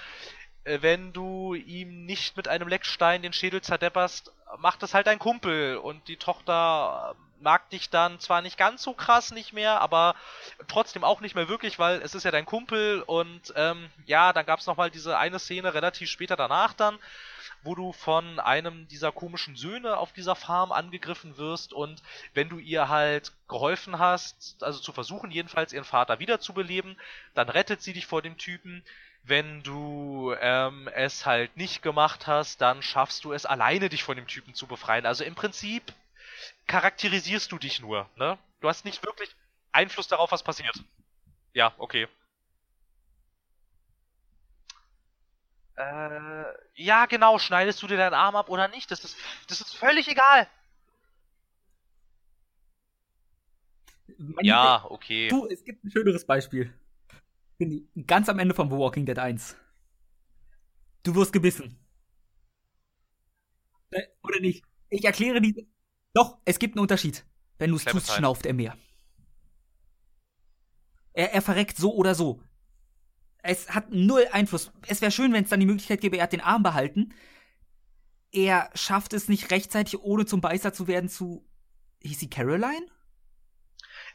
Äh, 0.62 0.82
wenn 0.82 1.12
du 1.12 1.54
ihm 1.54 2.04
nicht 2.06 2.36
mit 2.36 2.48
einem 2.48 2.68
Leckstein 2.68 3.22
den 3.22 3.32
Schädel 3.32 3.60
zerdepperst, 3.60 4.32
macht 4.58 4.82
es 4.82 4.94
halt 4.94 5.06
dein 5.06 5.18
Kumpel 5.18 5.76
und 5.76 6.08
die 6.08 6.16
Tochter 6.16 7.16
mag 7.40 7.68
dich 7.70 7.90
dann 7.90 8.18
zwar 8.20 8.42
nicht 8.42 8.56
ganz 8.56 8.82
so 8.82 8.94
krass 8.94 9.30
nicht 9.30 9.52
mehr, 9.52 9.80
aber 9.80 10.14
trotzdem 10.68 11.04
auch 11.04 11.20
nicht 11.20 11.34
mehr 11.34 11.48
wirklich, 11.48 11.78
weil 11.78 12.00
es 12.02 12.14
ist 12.14 12.24
ja 12.24 12.30
dein 12.30 12.46
Kumpel 12.46 13.02
und 13.02 13.52
ähm, 13.56 13.90
ja, 14.06 14.32
dann 14.32 14.46
gab 14.46 14.60
es 14.60 14.66
nochmal 14.66 14.90
diese 14.90 15.18
eine 15.18 15.38
Szene 15.38 15.74
relativ 15.74 16.08
später 16.08 16.36
danach 16.36 16.72
dann, 16.72 16.98
wo 17.62 17.74
du 17.74 17.92
von 17.92 18.40
einem 18.40 18.88
dieser 18.88 19.12
komischen 19.12 19.56
Söhne 19.56 19.98
auf 19.98 20.12
dieser 20.12 20.34
Farm 20.34 20.72
angegriffen 20.72 21.36
wirst 21.36 21.72
und 21.72 22.02
wenn 22.32 22.48
du 22.48 22.58
ihr 22.58 22.88
halt 22.88 23.32
geholfen 23.48 23.98
hast, 23.98 24.56
also 24.62 24.80
zu 24.80 24.92
versuchen 24.92 25.30
jedenfalls 25.30 25.72
ihren 25.72 25.84
Vater 25.84 26.18
wiederzubeleben, 26.18 26.98
dann 27.34 27.48
rettet 27.48 27.82
sie 27.82 27.92
dich 27.92 28.06
vor 28.06 28.22
dem 28.22 28.38
Typen. 28.38 28.84
Wenn 29.28 29.64
du 29.64 30.34
ähm, 30.40 30.88
es 30.94 31.26
halt 31.26 31.56
nicht 31.56 31.82
gemacht 31.82 32.28
hast, 32.28 32.60
dann 32.60 32.80
schaffst 32.80 33.24
du 33.24 33.32
es 33.32 33.44
alleine, 33.44 33.88
dich 33.88 34.04
von 34.04 34.16
dem 34.16 34.28
Typen 34.28 34.54
zu 34.54 34.68
befreien. 34.68 35.04
Also 35.04 35.24
im 35.24 35.34
Prinzip 35.34 35.82
charakterisierst 36.68 37.50
du 37.50 37.58
dich 37.58 37.80
nur, 37.80 38.08
ne? 38.16 38.38
Du 38.60 38.68
hast 38.68 38.84
nicht 38.84 39.04
wirklich 39.04 39.34
Einfluss 39.72 40.06
darauf, 40.06 40.30
was 40.30 40.44
passiert. 40.44 40.76
Ja, 41.54 41.74
okay. 41.78 42.06
Äh, 45.76 46.44
ja, 46.74 47.06
genau, 47.06 47.38
schneidest 47.38 47.82
du 47.82 47.88
dir 47.88 47.96
deinen 47.96 48.14
Arm 48.14 48.36
ab 48.36 48.48
oder 48.48 48.68
nicht? 48.68 48.90
Das 48.92 49.04
ist, 49.04 49.16
das 49.48 49.60
ist 49.60 49.76
völlig 49.76 50.08
egal. 50.08 50.48
ja, 54.40 54.86
okay. 54.88 55.28
Du, 55.28 55.46
es 55.48 55.64
gibt 55.64 55.84
ein 55.84 55.90
schöneres 55.90 56.24
Beispiel. 56.24 56.72
Ganz 58.06 58.28
am 58.28 58.38
Ende 58.38 58.54
von 58.54 58.68
The 58.68 58.76
Walking 58.76 59.06
Dead 59.06 59.18
1. 59.18 59.56
Du 61.02 61.14
wirst 61.14 61.32
gebissen. 61.32 61.78
Äh, 63.90 64.02
oder 64.22 64.40
nicht? 64.40 64.64
Ich 64.90 65.04
erkläre 65.04 65.40
die. 65.40 65.68
Doch, 66.12 66.38
es 66.44 66.58
gibt 66.58 66.74
einen 66.74 66.82
Unterschied. 66.82 67.24
Wenn 67.58 67.70
du 67.70 67.76
es 67.76 67.84
tust, 67.84 68.10
schnauft 68.12 68.44
er 68.46 68.52
mehr. 68.52 68.76
Er, 71.12 71.32
er 71.32 71.42
verreckt 71.42 71.78
so 71.78 71.94
oder 71.94 72.14
so. 72.14 72.42
Es 73.42 73.70
hat 73.70 73.90
null 73.90 74.26
Einfluss. 74.32 74.72
Es 74.86 75.00
wäre 75.00 75.12
schön, 75.12 75.32
wenn 75.32 75.44
es 75.44 75.50
dann 75.50 75.60
die 75.60 75.66
Möglichkeit 75.66 76.00
gäbe, 76.00 76.16
er 76.16 76.24
hat 76.24 76.32
den 76.32 76.40
Arm 76.40 76.62
behalten. 76.62 77.14
Er 78.32 78.70
schafft 78.74 79.12
es 79.12 79.28
nicht 79.28 79.50
rechtzeitig, 79.50 80.00
ohne 80.00 80.26
zum 80.26 80.40
Beißer 80.40 80.72
zu 80.72 80.86
werden, 80.88 81.08
zu. 81.08 81.46
Hieß 82.02 82.18
sie 82.20 82.28
Caroline? 82.28 82.86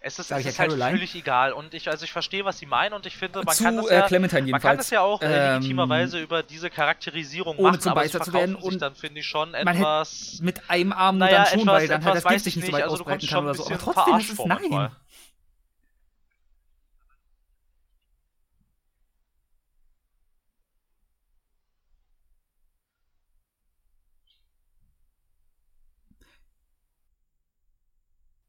Es 0.03 0.17
ist, 0.17 0.31
es 0.31 0.45
ist 0.47 0.57
halt 0.57 0.71
völlig 0.73 1.13
egal. 1.13 1.53
Und 1.53 1.75
ich, 1.75 1.87
also 1.87 2.03
ich 2.05 2.11
verstehe, 2.11 2.43
was 2.43 2.57
sie 2.57 2.65
meinen 2.65 2.93
und 2.93 3.05
ich 3.05 3.15
finde, 3.15 3.43
man 3.43 3.55
zu, 3.55 3.63
kann 3.63 3.77
das 3.77 3.85
äh, 3.85 3.99
ja, 3.99 4.19
man 4.19 4.59
kann 4.59 4.77
das 4.77 4.89
ja 4.89 5.01
auch 5.01 5.21
äh, 5.21 5.53
legitimerweise 5.53 6.17
ähm, 6.17 6.23
über 6.23 6.41
diese 6.41 6.71
Charakterisierung 6.71 7.57
ohne 7.57 7.69
machen, 7.69 7.81
zum 7.81 7.93
Beißer 7.93 8.19
zu 8.21 8.33
werden 8.33 8.55
und 8.55 8.81
dann 8.81 8.95
finde 8.95 9.19
ich 9.19 9.27
schon 9.27 9.53
etwas 9.53 10.39
mit 10.41 10.71
einem 10.71 10.91
Arm 10.91 11.19
naja, 11.19 11.43
dann 11.43 11.47
schon, 11.47 11.59
etwas, 11.59 11.73
weil 11.73 11.87
dann 11.87 12.03
halt 12.03 12.15
das 12.15 12.23
Gift 12.23 12.45
sich 12.45 12.55
nicht 12.55 12.65
so 12.65 12.71
weit 12.71 12.83
also 12.83 12.95
ausbreiten 12.95 13.27
kann 13.27 13.43
oder 13.43 13.53
so. 13.53 13.65
Aber 13.67 13.77
trotzdem 13.77 14.17
ist 14.17 14.31
es 14.31 14.39
nein. 14.39 14.47
Manchmal. 14.47 14.91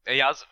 Ja, 0.07 0.29
also, 0.29 0.47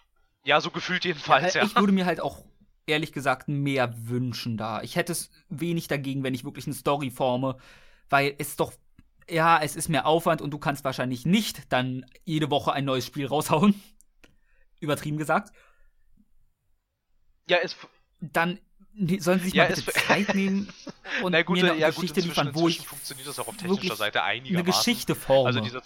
ja, 0.50 0.60
so 0.60 0.72
gefühlt 0.72 1.04
jedenfalls, 1.04 1.54
ja. 1.54 1.62
Ich 1.62 1.76
würde 1.76 1.92
mir 1.92 2.06
halt 2.06 2.20
auch 2.20 2.44
ehrlich 2.84 3.12
gesagt 3.12 3.46
mehr 3.46 3.94
wünschen 4.08 4.56
da. 4.56 4.82
Ich 4.82 4.96
hätte 4.96 5.12
es 5.12 5.30
wenig 5.48 5.86
dagegen, 5.86 6.24
wenn 6.24 6.34
ich 6.34 6.44
wirklich 6.44 6.66
eine 6.66 6.74
Story 6.74 7.12
forme, 7.12 7.56
weil 8.08 8.34
es 8.36 8.56
doch 8.56 8.72
ja, 9.28 9.60
es 9.62 9.76
ist 9.76 9.88
mehr 9.88 10.06
Aufwand 10.06 10.42
und 10.42 10.50
du 10.50 10.58
kannst 10.58 10.82
wahrscheinlich 10.82 11.24
nicht 11.24 11.72
dann 11.72 12.04
jede 12.24 12.50
Woche 12.50 12.72
ein 12.72 12.84
neues 12.84 13.06
Spiel 13.06 13.26
raushauen. 13.26 13.80
Übertrieben 14.80 15.18
gesagt. 15.18 15.52
Ja, 17.48 17.58
es 17.62 17.76
dann 18.18 18.58
sollen 19.20 19.38
sie 19.38 19.44
sich 19.44 19.54
ja, 19.54 19.68
mal 19.68 19.74
bitte 19.76 19.92
Zeit 19.92 20.34
nehmen 20.34 20.68
und 21.22 21.30
Na 21.30 21.42
gut, 21.42 21.58
mir 21.58 21.70
eine 21.70 21.80
ja, 21.80 21.90
Geschichte 21.90 22.22
gut, 22.22 22.30
liefern, 22.30 22.50
wo 22.54 22.66
ich 22.66 22.84
funktioniert 22.84 23.28
das 23.28 23.38
auch 23.38 23.46
auf 23.46 23.56
technischer 23.56 23.94
Seite 23.94 24.24
einigermaßen. 24.24 24.56
Eine 24.56 24.64
Geschichte 24.64 25.14
forme. 25.14 25.46
Also 25.46 25.60
diese 25.60 25.80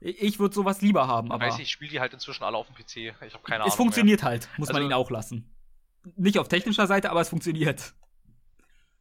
ich 0.00 0.38
würde 0.38 0.54
sowas 0.54 0.80
lieber 0.80 1.06
haben, 1.06 1.30
aber. 1.30 1.46
Weiß 1.46 1.56
ich, 1.56 1.62
ich 1.62 1.70
spiele 1.70 1.90
die 1.90 2.00
halt 2.00 2.12
inzwischen 2.14 2.42
alle 2.42 2.56
auf 2.56 2.66
dem 2.66 2.74
PC. 2.74 3.14
Ich 3.26 3.34
habe 3.34 3.44
keine 3.44 3.56
Ahnung. 3.56 3.68
Es 3.68 3.74
funktioniert 3.74 4.22
mehr. 4.22 4.30
halt, 4.30 4.48
muss 4.56 4.68
also, 4.68 4.80
man 4.80 4.90
ihn 4.90 4.94
auch 4.94 5.10
lassen. 5.10 5.54
Nicht 6.16 6.38
auf 6.38 6.48
technischer 6.48 6.86
Seite, 6.86 7.10
aber 7.10 7.20
es 7.20 7.28
funktioniert. 7.28 7.92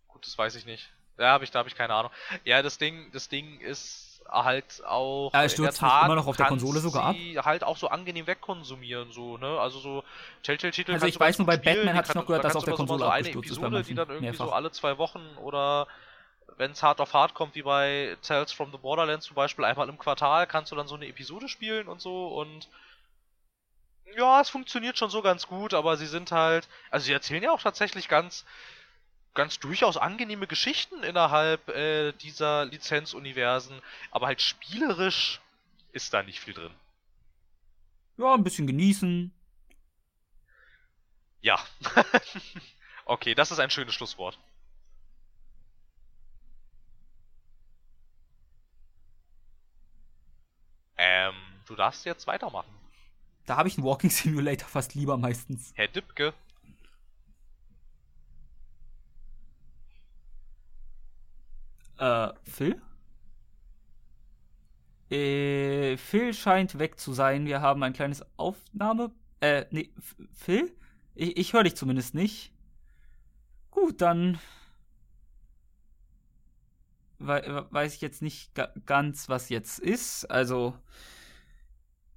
Gut, 0.08 0.26
das 0.26 0.38
weiß 0.38 0.56
ich 0.56 0.66
nicht. 0.66 0.92
Ja, 1.18 1.32
hab 1.32 1.44
ich, 1.44 1.52
da 1.52 1.60
habe 1.60 1.70
ich 1.70 1.76
keine 1.76 1.94
Ahnung. 1.94 2.12
Ja, 2.44 2.62
das 2.62 2.78
Ding, 2.78 3.12
das 3.14 3.30
Ding 3.30 3.60
ist 3.62 4.22
halt 4.28 4.84
auch. 4.86 5.34
Ja, 5.34 5.44
es 5.44 5.54
stürzt 5.54 5.82
immer 5.82 6.16
noch 6.16 6.28
auf 6.28 6.38
der 6.38 6.48
Konsole 6.48 6.80
sogar 6.80 7.06
ab. 7.06 7.16
halt 7.44 7.64
auch 7.64 7.78
so 7.78 7.88
angenehm 7.88 8.28
wegkonsumieren, 8.28 9.12
so, 9.12 9.38
ne? 9.38 9.60
Also 9.60 9.80
so 9.80 10.04
Telltale-Titel. 10.44 10.94
Also 10.94 11.08
ich 11.08 11.20
weiß 11.20 11.40
nur, 11.40 11.48
bei 11.48 11.58
Batman 11.58 11.96
hatte 11.96 12.10
ich 12.10 12.16
noch 12.16 12.26
gehört, 12.26 12.44
dass 12.44 12.56
auf 12.56 12.66
der 12.66 12.74
Konsole 12.74 13.00
so 13.00 13.10
eine 13.10 13.30
Episode, 13.30 13.84
die 13.84 13.96
dann 13.96 14.10
irgendwie 14.10 14.26
mehrfach. 14.28 14.46
so 14.46 14.52
alle 14.52 14.72
zwei 14.72 14.98
Wochen 14.98 15.22
oder 15.42 15.88
wenn 16.60 16.72
es 16.72 16.84
hart 16.84 17.00
auf 17.00 17.14
hart 17.14 17.34
kommt, 17.34 17.56
wie 17.56 17.62
bei 17.62 18.18
Tales 18.22 18.52
from 18.52 18.72
the 18.72 18.78
Borderlands 18.78 19.26
zum 19.26 19.36
Beispiel, 19.36 19.64
einmal 19.64 19.88
im 19.88 19.98
Quartal 19.98 20.46
kannst 20.46 20.72
du 20.72 20.76
dann 20.76 20.90
so 20.90 20.96
eine 20.96 21.08
Episode 21.08 21.48
spielen 21.48 21.88
und 21.88 22.02
so 22.02 22.28
und 22.28 22.68
ja, 24.18 24.42
es 24.42 24.50
funktioniert 24.50 24.98
schon 24.98 25.10
so 25.10 25.22
ganz 25.22 25.48
gut, 25.48 25.74
aber 25.74 25.96
sie 25.96 26.08
sind 26.08 26.32
halt, 26.34 26.68
also 26.92 27.06
sie 27.06 27.14
erzählen 27.14 27.44
ja 27.44 27.52
auch 27.52 27.62
tatsächlich 27.62 28.10
ganz, 28.10 28.46
ganz 29.34 29.60
durchaus 29.60 29.96
angenehme 29.96 30.48
Geschichten 30.48 31.02
innerhalb 31.04 31.70
äh, 31.70 32.12
dieser 32.12 32.66
Lizenzuniversen, 32.66 33.82
aber 34.12 34.28
halt 34.28 34.42
spielerisch 34.42 35.40
ist 35.94 36.14
da 36.14 36.24
nicht 36.24 36.42
viel 36.42 36.54
drin. 36.54 36.74
Ja, 38.18 38.34
ein 38.34 38.44
bisschen 38.44 38.68
genießen. 38.68 39.32
Ja. 41.42 41.58
okay, 43.06 43.34
das 43.34 43.52
ist 43.52 43.60
ein 43.60 43.70
schönes 43.70 43.94
Schlusswort. 43.94 44.38
Ähm, 51.02 51.34
du 51.70 51.76
darfst 51.76 52.06
jetzt 52.06 52.28
weitermachen. 52.28 52.74
Da 53.46 53.58
habe 53.58 53.68
ich 53.68 53.78
einen 53.78 53.86
Walking 53.86 54.10
Simulator 54.10 54.68
fast 54.68 54.96
lieber 54.96 55.18
meistens. 55.18 55.72
Herr 55.76 55.88
Dipke. 55.88 56.34
Äh, 61.98 62.30
Phil? 62.44 62.82
Äh, 65.10 65.98
Phil 65.98 66.34
scheint 66.34 66.80
weg 66.80 67.00
zu 67.00 67.14
sein. 67.14 67.46
Wir 67.46 67.62
haben 67.62 67.84
ein 67.84 67.94
kleines 67.94 68.26
Aufnahme. 68.38 69.12
Äh, 69.42 69.66
nee, 69.72 69.92
Phil? 70.34 70.76
Ich, 71.16 71.38
ich 71.38 71.54
höre 71.54 71.64
dich 71.64 71.76
zumindest 71.76 72.14
nicht. 72.14 72.54
Gut, 73.72 74.02
dann 74.02 74.40
weiß 77.20 77.96
ich 77.96 78.02
jetzt 78.02 78.22
nicht 78.22 78.52
ganz, 78.86 79.28
was 79.28 79.50
jetzt 79.50 79.80
ist. 79.80 80.26
Also 80.32 80.74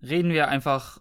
reden 0.02 0.32
wir 0.32 0.48
einfach. 0.48 0.98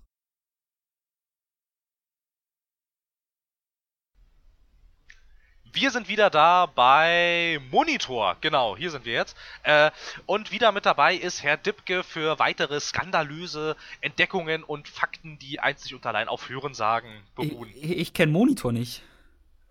Wir 5.73 5.89
sind 5.89 6.09
wieder 6.09 6.29
da 6.29 6.65
bei 6.65 7.59
Monitor. 7.71 8.35
Genau, 8.41 8.75
hier 8.75 8.91
sind 8.91 9.05
wir 9.05 9.13
jetzt. 9.13 9.37
Äh, 9.63 9.89
und 10.25 10.51
wieder 10.51 10.73
mit 10.73 10.85
dabei 10.85 11.15
ist 11.15 11.43
Herr 11.43 11.55
Dipke 11.55 12.03
für 12.03 12.39
weitere 12.39 12.81
skandalöse 12.81 13.77
Entdeckungen 14.01 14.63
und 14.63 14.89
Fakten, 14.89 15.39
die 15.39 15.61
einzig 15.61 15.95
und 15.95 16.05
allein 16.05 16.27
auf 16.27 16.49
Hörensagen 16.49 17.09
beruhen. 17.35 17.69
Ich, 17.73 17.97
ich 17.97 18.13
kenne 18.13 18.33
Monitor 18.33 18.73
nicht. 18.73 19.01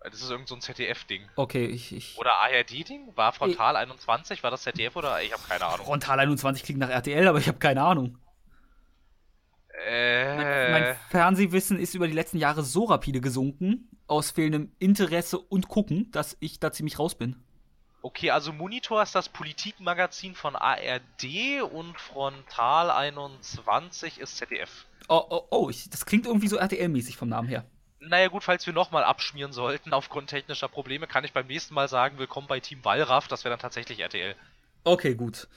Das 0.03 0.15
ist 0.15 0.31
irgend 0.31 0.47
so 0.47 0.55
ein 0.55 0.61
ZDF-Ding. 0.61 1.29
Okay, 1.35 1.67
ich, 1.67 1.95
ich. 1.95 2.17
Oder 2.17 2.31
ARD-Ding? 2.39 3.15
War 3.15 3.31
Frontal 3.31 3.75
ich, 3.75 3.81
21? 3.81 4.41
War 4.41 4.49
das 4.49 4.63
ZDF 4.63 4.95
oder? 4.95 5.21
Ich 5.21 5.31
habe 5.31 5.43
keine 5.47 5.65
Ahnung. 5.65 5.85
Frontal 5.85 6.19
21 6.19 6.63
klingt 6.63 6.79
nach 6.79 6.89
RTL, 6.89 7.27
aber 7.27 7.37
ich 7.37 7.47
habe 7.47 7.59
keine 7.59 7.83
Ahnung. 7.83 8.17
Äh. 9.87 10.35
Mein, 10.35 10.71
mein, 10.71 10.95
Fernsehwissen 11.09 11.79
ist 11.79 11.95
über 11.95 12.07
die 12.07 12.13
letzten 12.13 12.37
Jahre 12.37 12.63
so 12.63 12.85
rapide 12.85 13.21
gesunken, 13.21 13.89
aus 14.07 14.31
fehlendem 14.31 14.71
Interesse 14.79 15.39
und 15.39 15.67
Gucken, 15.67 16.11
dass 16.11 16.37
ich 16.39 16.59
da 16.59 16.71
ziemlich 16.71 16.99
raus 16.99 17.15
bin. 17.15 17.35
Okay, 18.03 18.31
also 18.31 18.51
Monitor 18.51 19.03
ist 19.03 19.13
das 19.13 19.29
Politikmagazin 19.29 20.33
von 20.33 20.55
ARD 20.55 21.61
und 21.71 21.99
Frontal 21.99 22.89
21 22.89 24.19
ist 24.19 24.37
ZDF. 24.37 24.85
Oh, 25.07 25.23
oh, 25.29 25.41
oh, 25.51 25.69
ich, 25.69 25.89
das 25.89 26.05
klingt 26.05 26.25
irgendwie 26.25 26.47
so 26.47 26.57
RTL-mäßig 26.57 27.15
vom 27.15 27.29
Namen 27.29 27.47
her. 27.47 27.63
Naja 27.99 28.29
gut, 28.29 28.43
falls 28.43 28.65
wir 28.65 28.73
nochmal 28.73 29.03
abschmieren 29.03 29.53
sollten 29.53 29.93
aufgrund 29.93 30.31
technischer 30.31 30.67
Probleme, 30.67 31.05
kann 31.05 31.23
ich 31.23 31.33
beim 31.33 31.45
nächsten 31.45 31.75
Mal 31.75 31.87
sagen, 31.87 32.17
willkommen 32.17 32.47
bei 32.47 32.59
Team 32.59 32.83
Wallraff, 32.83 33.27
das 33.27 33.43
wäre 33.43 33.53
dann 33.53 33.59
tatsächlich 33.59 33.99
RTL. 33.99 34.35
Okay, 34.83 35.13
gut. 35.13 35.47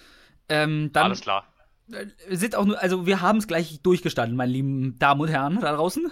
Ähm, 0.50 0.92
dann 0.92 1.04
Alles 1.04 1.22
klar. 1.22 1.46
Äh, 1.92 2.36
sind 2.36 2.56
auch 2.56 2.64
nur, 2.64 2.80
also 2.80 3.06
wir 3.06 3.20
haben 3.20 3.38
es 3.38 3.46
gleich 3.46 3.80
durchgestanden, 3.82 4.36
meine 4.36 4.52
lieben 4.52 4.98
Damen 4.98 5.20
und 5.20 5.28
Herren 5.28 5.60
da 5.60 5.74
draußen. 5.74 6.10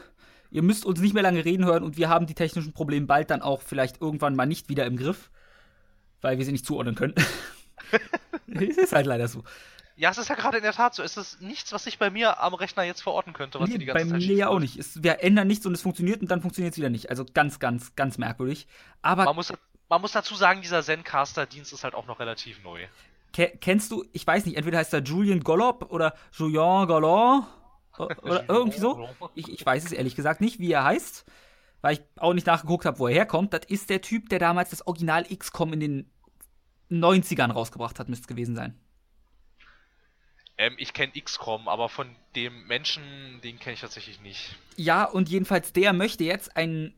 Ihr 0.50 0.62
müsst 0.62 0.84
uns 0.84 1.00
nicht 1.00 1.14
mehr 1.14 1.22
lange 1.22 1.44
reden 1.44 1.64
hören 1.64 1.82
und 1.82 1.96
wir 1.96 2.08
haben 2.08 2.26
die 2.26 2.34
technischen 2.34 2.72
Probleme 2.74 3.06
bald 3.06 3.30
dann 3.30 3.40
auch 3.40 3.62
vielleicht 3.62 4.00
irgendwann 4.02 4.36
mal 4.36 4.46
nicht 4.46 4.68
wieder 4.68 4.84
im 4.84 4.96
Griff, 4.96 5.30
weil 6.20 6.36
wir 6.36 6.44
sie 6.44 6.52
nicht 6.52 6.66
zuordnen 6.66 6.94
können. 6.94 7.14
es 8.48 8.76
ist 8.76 8.92
halt 8.92 9.06
leider 9.06 9.28
so. 9.28 9.44
Ja, 9.96 10.10
es 10.10 10.18
ist 10.18 10.28
ja 10.28 10.34
gerade 10.34 10.58
in 10.58 10.62
der 10.62 10.72
Tat 10.72 10.94
so. 10.94 11.02
Es 11.02 11.16
ist 11.16 11.40
nichts, 11.40 11.72
was 11.72 11.86
ich 11.86 11.98
bei 11.98 12.10
mir 12.10 12.40
am 12.40 12.54
Rechner 12.54 12.82
jetzt 12.82 13.02
verorten 13.02 13.32
könnte, 13.32 13.60
was 13.60 13.68
nee, 13.68 13.78
die 13.78 13.84
ganze 13.84 14.04
bei 14.04 14.10
Zeit 14.10 14.26
mir 14.26 14.34
ja 14.34 14.48
auch 14.48 14.58
nicht. 14.58 14.76
Es, 14.76 15.02
wir 15.02 15.22
ändern 15.22 15.46
nichts 15.46 15.64
und 15.64 15.74
es 15.74 15.82
funktioniert 15.82 16.20
und 16.20 16.30
dann 16.30 16.40
funktioniert 16.40 16.72
es 16.72 16.78
wieder 16.78 16.90
nicht. 16.90 17.10
Also 17.10 17.24
ganz, 17.24 17.58
ganz, 17.58 17.94
ganz 17.94 18.18
merkwürdig. 18.18 18.66
Aber 19.02 19.24
man 19.24 19.36
muss, 19.36 19.52
man 19.88 20.00
muss 20.00 20.12
dazu 20.12 20.34
sagen, 20.34 20.62
dieser 20.62 20.82
Zencaster-Dienst 20.82 21.72
ist 21.72 21.84
halt 21.84 21.94
auch 21.94 22.06
noch 22.06 22.18
relativ 22.18 22.62
neu. 22.62 22.86
Ke 23.32 23.52
kennst 23.60 23.90
du, 23.90 24.04
ich 24.12 24.26
weiß 24.26 24.46
nicht, 24.46 24.56
entweder 24.56 24.78
heißt 24.78 24.92
er 24.92 25.02
Julien 25.02 25.40
Gollop 25.40 25.90
oder 25.90 26.14
Julien 26.32 26.86
Gollop 26.86 27.46
oder 27.98 28.48
irgendwie 28.48 28.78
so. 28.78 29.08
Ich, 29.34 29.48
ich 29.48 29.64
weiß 29.64 29.84
es 29.84 29.92
ehrlich 29.92 30.14
gesagt 30.14 30.40
nicht, 30.40 30.58
wie 30.58 30.72
er 30.72 30.84
heißt, 30.84 31.24
weil 31.80 31.94
ich 31.94 32.02
auch 32.16 32.34
nicht 32.34 32.46
nachgeguckt 32.46 32.84
habe, 32.84 32.98
wo 32.98 33.08
er 33.08 33.14
herkommt. 33.14 33.52
Das 33.52 33.64
ist 33.66 33.90
der 33.90 34.00
Typ, 34.00 34.28
der 34.28 34.38
damals 34.38 34.70
das 34.70 34.86
Original 34.86 35.24
XCOM 35.24 35.72
in 35.72 35.80
den 35.80 36.10
90ern 36.90 37.52
rausgebracht 37.52 37.98
hat, 37.98 38.08
müsste 38.08 38.24
es 38.24 38.28
gewesen 38.28 38.54
sein. 38.54 38.78
Ähm, 40.58 40.74
ich 40.78 40.92
kenne 40.92 41.12
XCOM, 41.12 41.68
aber 41.68 41.88
von 41.88 42.14
dem 42.36 42.66
Menschen, 42.66 43.02
den 43.42 43.58
kenne 43.58 43.74
ich 43.74 43.80
tatsächlich 43.80 44.20
nicht. 44.20 44.56
Ja, 44.76 45.04
und 45.04 45.28
jedenfalls 45.28 45.72
der 45.72 45.92
möchte 45.92 46.24
jetzt 46.24 46.56
einen 46.56 46.94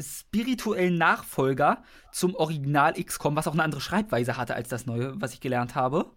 spirituellen 0.00 0.96
Nachfolger 0.96 1.82
zum 2.12 2.34
Original 2.34 2.94
XCOM, 2.94 3.36
was 3.36 3.48
auch 3.48 3.52
eine 3.52 3.64
andere 3.64 3.80
Schreibweise 3.80 4.36
hatte 4.36 4.54
als 4.54 4.68
das 4.68 4.86
neue, 4.86 5.20
was 5.20 5.34
ich 5.34 5.40
gelernt 5.40 5.74
habe. 5.74 6.10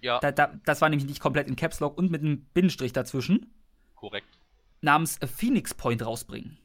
Ja. 0.00 0.18
Da, 0.20 0.32
da, 0.32 0.52
das 0.64 0.80
war 0.80 0.88
nämlich 0.88 1.08
nicht 1.08 1.20
komplett 1.20 1.48
in 1.48 1.56
Caps 1.56 1.80
Lock 1.80 1.98
und 1.98 2.10
mit 2.10 2.22
einem 2.22 2.42
Binnenstrich 2.54 2.92
dazwischen. 2.92 3.52
Korrekt. 3.94 4.26
Namens 4.80 5.18
Phoenix 5.36 5.74
Point 5.74 6.04
rausbringen. 6.04 6.56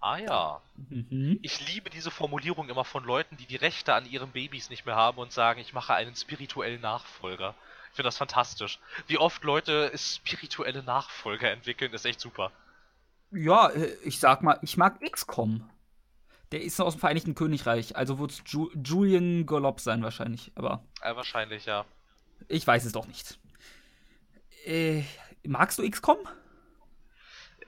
Ah 0.00 0.18
ja. 0.18 0.60
Mhm. 0.90 1.38
Ich 1.40 1.66
liebe 1.72 1.88
diese 1.88 2.10
Formulierung 2.10 2.68
immer 2.68 2.84
von 2.84 3.04
Leuten, 3.04 3.38
die 3.38 3.46
die 3.46 3.56
Rechte 3.56 3.94
an 3.94 4.04
ihren 4.04 4.32
Babys 4.32 4.68
nicht 4.68 4.84
mehr 4.84 4.96
haben 4.96 5.16
und 5.16 5.32
sagen, 5.32 5.60
ich 5.60 5.72
mache 5.72 5.94
einen 5.94 6.14
spirituellen 6.14 6.82
Nachfolger. 6.82 7.54
Ich 7.88 7.96
finde 7.96 8.08
das 8.08 8.18
fantastisch. 8.18 8.80
Wie 9.06 9.16
oft 9.16 9.42
Leute 9.44 9.90
spirituelle 9.96 10.82
Nachfolger 10.82 11.50
entwickeln, 11.50 11.94
ist 11.94 12.04
echt 12.04 12.20
super. 12.20 12.52
Ja, 13.30 13.70
äh, 13.70 13.96
ich 14.04 14.18
sag 14.18 14.42
mal, 14.42 14.58
ich 14.60 14.76
mag 14.76 15.00
XCOM. 15.00 15.70
Der 16.52 16.62
ist 16.62 16.80
aus 16.80 16.94
dem 16.94 17.00
Vereinigten 17.00 17.34
Königreich, 17.34 17.96
also 17.96 18.18
wird 18.18 18.30
es 18.32 18.42
Ju 18.46 18.70
Julian 18.74 19.46
Golop 19.46 19.80
sein 19.80 20.02
wahrscheinlich, 20.02 20.52
aber. 20.54 20.84
Äh, 21.00 21.16
wahrscheinlich, 21.16 21.66
ja. 21.66 21.84
Ich 22.48 22.66
weiß 22.66 22.84
es 22.84 22.92
doch 22.92 23.06
nicht. 23.06 23.38
Äh, 24.64 25.02
magst 25.46 25.78
du 25.78 25.88
XCOM? 25.88 26.18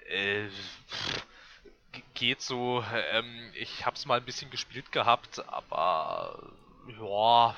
Äh, 0.08 0.48
geht 2.14 2.40
so. 2.40 2.84
Ähm, 3.12 3.52
ich 3.54 3.86
hab's 3.86 4.06
mal 4.06 4.18
ein 4.18 4.24
bisschen 4.24 4.50
gespielt 4.50 4.92
gehabt, 4.92 5.46
aber 5.48 6.52
ja, 7.00 7.56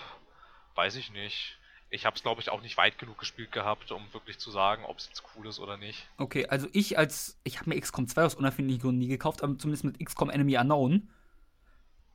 weiß 0.75 0.97
ich 0.97 1.11
nicht. 1.11 1.59
Ich 1.91 2.05
hab's 2.05 2.23
glaube 2.23 2.41
ich 2.41 2.51
auch 2.51 2.63
nicht 2.63 2.77
weit 2.77 2.99
genug 2.99 3.19
gespielt 3.19 3.53
gehabt, 3.53 3.91
um 3.93 4.03
wirklich 4.13 4.39
zu 4.39 4.51
sagen, 4.51 4.85
ob 4.85 4.99
es 4.99 5.07
jetzt 5.07 5.23
cool 5.37 5.47
ist 5.47 5.59
oder 5.59 5.77
nicht. 5.77 6.07
Okay, 6.19 6.47
also 6.47 6.69
ich 6.73 6.99
als 6.99 7.39
ich 7.45 7.61
habe 7.61 7.71
mir 7.71 7.81
XCOM 7.81 8.09
2 8.09 8.25
aus 8.25 8.35
unerfindlichen 8.35 8.83
Gründen 8.83 8.99
nie 8.99 9.09
gekauft, 9.09 9.43
aber 9.43 9.57
zumindest 9.59 9.85
mit 9.85 10.05
XCOM 10.05 10.31
Enemy 10.31 10.59
Unknown. 10.59 11.09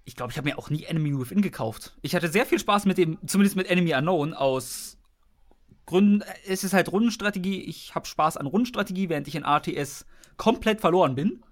Ich 0.06 0.16
glaube, 0.16 0.32
ich 0.32 0.38
habe 0.38 0.50
mir 0.50 0.58
auch 0.58 0.70
nie 0.70 0.84
Enemy 0.84 1.18
Within 1.18 1.42
gekauft. 1.42 1.96
Ich 2.02 2.14
hatte 2.14 2.28
sehr 2.28 2.46
viel 2.46 2.60
Spaß 2.60 2.86
mit 2.86 2.98
dem, 2.98 3.18
zumindest 3.26 3.56
mit 3.56 3.70
Enemy 3.70 3.96
Unknown 3.96 4.34
aus 4.34 4.98
Gründen. 5.86 6.24
Es 6.48 6.64
ist 6.64 6.74
halt 6.74 6.92
Rundenstrategie. 6.92 7.62
Ich 7.62 7.96
habe 7.96 8.06
Spaß 8.06 8.38
an 8.38 8.48
Rundenstrategie, 8.48 9.10
während 9.10 9.28
ich 9.28 9.36
in 9.36 9.44
RTS 9.44 10.06
komplett 10.38 10.82
verloren 10.82 11.16
bin. 11.16 11.44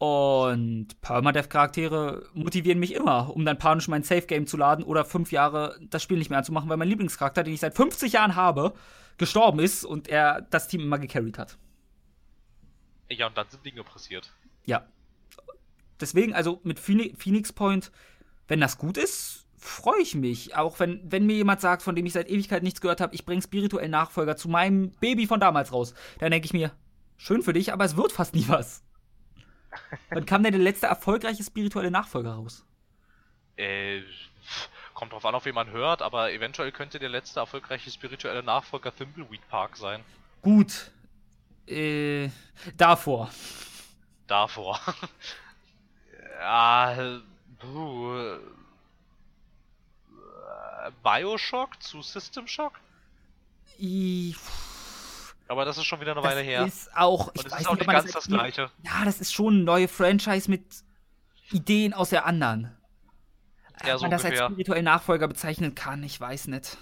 Und 0.00 0.98
Permadeath-Charaktere 1.02 2.26
motivieren 2.32 2.78
mich 2.78 2.94
immer, 2.94 3.36
um 3.36 3.44
dann 3.44 3.58
panisch 3.58 3.86
mein 3.86 4.02
Safe-Game 4.02 4.46
zu 4.46 4.56
laden 4.56 4.82
oder 4.82 5.04
fünf 5.04 5.30
Jahre 5.30 5.78
das 5.90 6.02
Spiel 6.02 6.16
nicht 6.16 6.30
mehr 6.30 6.38
anzumachen, 6.38 6.70
weil 6.70 6.78
mein 6.78 6.88
Lieblingscharakter, 6.88 7.42
den 7.42 7.52
ich 7.52 7.60
seit 7.60 7.76
50 7.76 8.14
Jahren 8.14 8.34
habe, 8.34 8.72
gestorben 9.18 9.58
ist 9.58 9.84
und 9.84 10.08
er 10.08 10.40
das 10.40 10.68
Team 10.68 10.80
immer 10.80 10.98
gecarried 10.98 11.36
hat. 11.36 11.58
Ja, 13.10 13.26
und 13.26 13.36
dann 13.36 13.46
sind 13.50 13.62
Dinge 13.62 13.84
passiert. 13.84 14.32
Ja. 14.64 14.86
Deswegen, 16.00 16.32
also 16.32 16.60
mit 16.62 16.80
Phoenix 16.80 17.52
Point, 17.52 17.92
wenn 18.48 18.60
das 18.60 18.78
gut 18.78 18.96
ist, 18.96 19.44
freue 19.58 20.00
ich 20.00 20.14
mich. 20.14 20.56
Auch 20.56 20.80
wenn, 20.80 21.02
wenn 21.12 21.26
mir 21.26 21.36
jemand 21.36 21.60
sagt, 21.60 21.82
von 21.82 21.94
dem 21.94 22.06
ich 22.06 22.14
seit 22.14 22.30
Ewigkeit 22.30 22.62
nichts 22.62 22.80
gehört 22.80 23.02
habe, 23.02 23.14
ich 23.14 23.26
bringe 23.26 23.42
spirituellen 23.42 23.90
Nachfolger 23.90 24.34
zu 24.34 24.48
meinem 24.48 24.92
Baby 24.92 25.26
von 25.26 25.40
damals 25.40 25.74
raus, 25.74 25.92
dann 26.20 26.30
denke 26.30 26.46
ich 26.46 26.54
mir, 26.54 26.72
schön 27.18 27.42
für 27.42 27.52
dich, 27.52 27.74
aber 27.74 27.84
es 27.84 27.98
wird 27.98 28.12
fast 28.12 28.34
nie 28.34 28.48
was. 28.48 28.82
Wann 30.10 30.26
kam 30.26 30.42
denn 30.42 30.52
der 30.52 30.60
letzte 30.60 30.86
erfolgreiche 30.86 31.42
spirituelle 31.42 31.90
Nachfolger 31.90 32.32
raus? 32.32 32.64
Äh, 33.56 34.02
kommt 34.94 35.12
drauf 35.12 35.24
an, 35.24 35.34
auf 35.34 35.44
wen 35.44 35.54
man 35.54 35.70
hört, 35.70 36.02
aber 36.02 36.32
eventuell 36.32 36.72
könnte 36.72 36.98
der 36.98 37.08
letzte 37.08 37.40
erfolgreiche 37.40 37.90
spirituelle 37.90 38.42
Nachfolger 38.42 38.94
Thimbleweed 38.94 39.46
Park 39.48 39.76
sein. 39.76 40.04
Gut. 40.42 40.90
Äh, 41.66 42.30
davor. 42.76 43.30
Davor. 44.26 44.80
ja, 46.40 47.20
puh. 47.58 48.38
Bioshock 51.02 51.82
zu 51.82 52.02
System 52.02 52.46
Shock? 52.46 52.72
Ich 53.78 54.36
aber 55.50 55.64
das 55.64 55.76
ist 55.76 55.84
schon 55.84 56.00
wieder 56.00 56.12
eine 56.12 56.22
Weile 56.22 56.42
her. 56.42 56.64
Ist 56.64 56.96
auch, 56.96 57.28
Und 57.28 57.44
es 57.44 57.52
ist 57.52 57.66
auch 57.68 57.74
nicht 57.74 57.88
ganz 57.88 58.12
das 58.12 58.26
gleiche. 58.28 58.70
Ja, 58.84 59.04
das 59.04 59.20
ist 59.20 59.32
schon 59.32 59.54
eine 59.54 59.64
neue 59.64 59.88
Franchise 59.88 60.48
mit 60.48 60.62
Ideen 61.50 61.92
aus 61.92 62.10
der 62.10 62.24
anderen. 62.24 62.76
Ja, 63.84 63.96
Ob 63.96 64.02
man 64.02 64.10
das 64.12 64.22
ungefähr. 64.22 64.44
als 64.44 64.52
spirituellen 64.52 64.84
Nachfolger 64.84 65.26
bezeichnen 65.26 65.74
kann, 65.74 66.02
ich 66.04 66.20
weiß 66.20 66.46
nicht. 66.46 66.76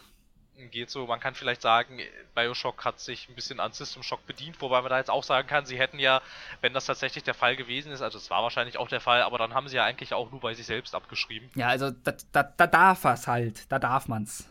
Geht 0.71 0.91
so, 0.91 1.07
man 1.07 1.21
kann 1.21 1.35
vielleicht 1.35 1.63
sagen, 1.63 2.01
Bioshock 2.35 2.85
hat 2.85 2.99
sich 3.01 3.29
ein 3.29 3.37
bisschen 3.37 3.61
an 3.61 3.73
System 3.73 4.03
Shock 4.03 4.27
bedient, 4.27 4.61
wobei 4.61 4.83
man 4.83 4.91
da 4.91 4.99
jetzt 4.99 5.09
auch 5.09 5.23
sagen 5.23 5.47
kann, 5.47 5.65
sie 5.65 5.79
hätten 5.79 6.01
ja, 6.01 6.21
wenn 6.61 6.75
das 6.75 6.87
tatsächlich 6.87 7.23
der 7.23 7.35
Fall 7.35 7.55
gewesen 7.55 7.93
ist, 7.93 8.03
also 8.03 8.19
es 8.19 8.29
war 8.29 8.43
wahrscheinlich 8.43 8.77
auch 8.77 8.89
der 8.89 9.01
Fall, 9.01 9.23
aber 9.23 9.39
dann 9.39 9.55
haben 9.55 9.69
sie 9.69 9.77
ja 9.77 9.85
eigentlich 9.85 10.13
auch 10.13 10.31
nur 10.33 10.41
bei 10.41 10.55
sich 10.55 10.67
selbst 10.67 10.97
abgeschrieben. 10.97 11.49
Ja, 11.55 11.69
also 11.69 11.91
da, 11.93 12.13
da, 12.33 12.43
da 12.43 12.67
darf 12.67 13.05
es 13.05 13.29
halt, 13.29 13.71
da 13.71 13.79
darf 13.79 14.09
man's. 14.09 14.49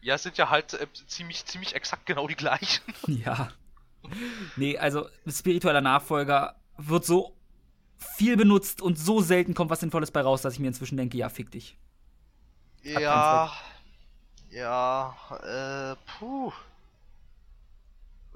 Ja, 0.00 0.14
es 0.14 0.22
sind 0.22 0.38
ja 0.38 0.50
halt 0.50 0.74
äh, 0.74 0.86
ziemlich, 1.06 1.44
ziemlich 1.44 1.74
exakt 1.74 2.06
genau 2.06 2.26
die 2.26 2.36
gleichen. 2.36 2.82
Ja. 3.06 3.50
Nee, 4.56 4.78
also 4.78 5.08
spiritueller 5.26 5.82
Nachfolger 5.82 6.56
wird 6.78 7.04
so 7.04 7.36
viel 7.98 8.36
benutzt 8.36 8.80
und 8.80 8.98
so 8.98 9.20
selten 9.20 9.52
kommt 9.52 9.70
was 9.70 9.80
Sinnvolles 9.80 10.10
bei 10.10 10.22
raus, 10.22 10.40
dass 10.40 10.54
ich 10.54 10.58
mir 10.58 10.68
inzwischen 10.68 10.96
denke, 10.96 11.18
ja, 11.18 11.28
fick 11.28 11.50
dich. 11.50 11.76
Hab 12.94 13.00
ja. 13.00 13.52
Ja, 14.50 15.16
äh, 15.42 15.96
puh. 16.18 16.52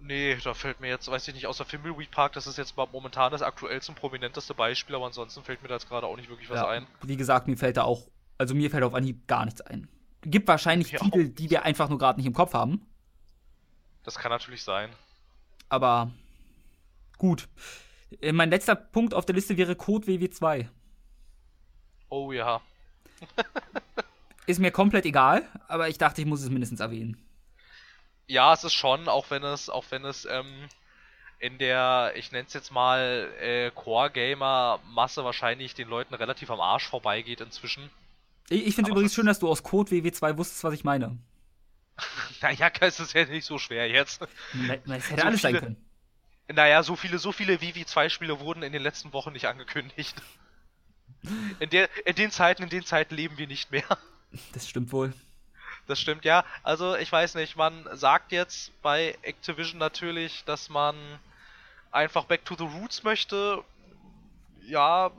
Nee, 0.00 0.36
da 0.44 0.52
fällt 0.52 0.80
mir 0.80 0.88
jetzt, 0.88 1.10
weiß 1.10 1.26
ich 1.28 1.34
nicht, 1.34 1.46
außer 1.46 1.66
Thimbleweed 1.66 2.10
Park, 2.10 2.34
das 2.34 2.46
ist 2.46 2.58
jetzt 2.58 2.76
momentan 2.76 3.32
das 3.32 3.40
aktuellste 3.40 3.92
und 3.92 3.98
prominenteste 3.98 4.52
Beispiel, 4.52 4.94
aber 4.94 5.06
ansonsten 5.06 5.42
fällt 5.42 5.62
mir 5.62 5.68
da 5.68 5.74
jetzt 5.74 5.88
gerade 5.88 6.06
auch 6.06 6.16
nicht 6.16 6.28
wirklich 6.28 6.50
was 6.50 6.60
ja, 6.60 6.68
ein. 6.68 6.86
Wie 7.02 7.16
gesagt, 7.16 7.48
mir 7.48 7.56
fällt 7.56 7.78
da 7.78 7.84
auch, 7.84 8.06
also 8.36 8.54
mir 8.54 8.70
fällt 8.70 8.84
auf 8.84 8.94
Anhieb 8.94 9.26
gar 9.26 9.46
nichts 9.46 9.62
ein. 9.62 9.88
Gibt 10.24 10.48
wahrscheinlich 10.48 10.90
ja, 10.90 10.98
Titel, 10.98 11.28
die 11.28 11.50
wir 11.50 11.64
einfach 11.64 11.88
nur 11.88 11.98
gerade 11.98 12.18
nicht 12.18 12.26
im 12.26 12.34
Kopf 12.34 12.54
haben. 12.54 12.86
Das 14.04 14.16
kann 14.16 14.30
natürlich 14.30 14.62
sein. 14.62 14.90
Aber 15.68 16.10
gut. 17.18 17.48
Äh, 18.20 18.32
mein 18.32 18.50
letzter 18.50 18.74
Punkt 18.74 19.14
auf 19.14 19.26
der 19.26 19.34
Liste 19.34 19.56
wäre 19.56 19.76
Code 19.76 20.06
WW2. 20.06 20.68
Oh 22.08 22.32
ja. 22.32 22.60
ist 24.46 24.60
mir 24.60 24.70
komplett 24.70 25.06
egal, 25.06 25.48
aber 25.68 25.88
ich 25.88 25.98
dachte, 25.98 26.20
ich 26.20 26.26
muss 26.26 26.42
es 26.42 26.50
mindestens 26.50 26.80
erwähnen. 26.80 27.16
Ja, 28.26 28.52
es 28.54 28.64
ist 28.64 28.74
schon, 28.74 29.08
auch 29.08 29.30
wenn 29.30 29.42
es, 29.42 29.68
auch 29.68 29.84
wenn 29.90 30.04
es 30.04 30.24
ähm, 30.24 30.68
in 31.38 31.58
der, 31.58 32.12
ich 32.16 32.32
nenne 32.32 32.46
es 32.46 32.54
jetzt 32.54 32.70
mal, 32.72 33.30
äh, 33.40 33.70
Core-Gamer-Masse 33.70 35.24
wahrscheinlich 35.24 35.74
den 35.74 35.88
Leuten 35.88 36.14
relativ 36.14 36.50
am 36.50 36.60
Arsch 36.60 36.88
vorbeigeht 36.88 37.40
inzwischen. 37.40 37.90
Ich, 38.48 38.66
ich 38.66 38.74
finde 38.74 38.90
es 38.90 38.92
übrigens 38.92 39.14
schön, 39.14 39.26
dass 39.26 39.38
du 39.38 39.48
aus 39.48 39.62
Code 39.62 39.90
WW2 39.90 40.36
wusstest, 40.36 40.64
was 40.64 40.74
ich 40.74 40.84
meine. 40.84 41.16
naja, 42.42 42.70
es 42.80 43.00
ist 43.00 43.12
ja 43.12 43.24
nicht 43.24 43.46
so 43.46 43.58
schwer 43.58 43.88
jetzt. 43.88 44.20
Es 44.52 44.68
hätte 44.68 44.82
so 44.86 44.92
alles 44.92 45.40
viele, 45.40 45.52
sein 45.52 45.54
können. 45.54 45.76
Naja, 46.48 46.82
so 46.82 46.96
viele, 46.96 47.18
so 47.18 47.32
viele 47.32 47.54
WW2-Spiele 47.56 48.40
wurden 48.40 48.62
in 48.62 48.72
den 48.72 48.82
letzten 48.82 49.12
Wochen 49.12 49.32
nicht 49.32 49.46
angekündigt. 49.46 50.14
In, 51.58 51.70
der, 51.70 51.88
in 52.04 52.14
den 52.16 52.30
Zeiten, 52.30 52.64
in 52.64 52.68
den 52.68 52.84
Zeiten 52.84 53.14
leben 53.14 53.38
wir 53.38 53.46
nicht 53.46 53.70
mehr. 53.70 53.84
Das 54.52 54.68
stimmt 54.68 54.92
wohl. 54.92 55.14
Das 55.86 55.98
stimmt, 55.98 56.26
ja. 56.26 56.44
Also, 56.62 56.96
ich 56.96 57.10
weiß 57.10 57.36
nicht, 57.36 57.56
man 57.56 57.88
sagt 57.92 58.30
jetzt 58.30 58.70
bei 58.82 59.16
Activision 59.22 59.78
natürlich, 59.78 60.44
dass 60.44 60.68
man 60.68 60.96
einfach 61.90 62.24
back 62.24 62.44
to 62.44 62.56
the 62.56 62.64
roots 62.64 63.04
möchte. 63.04 63.64
Ja, 64.66 65.12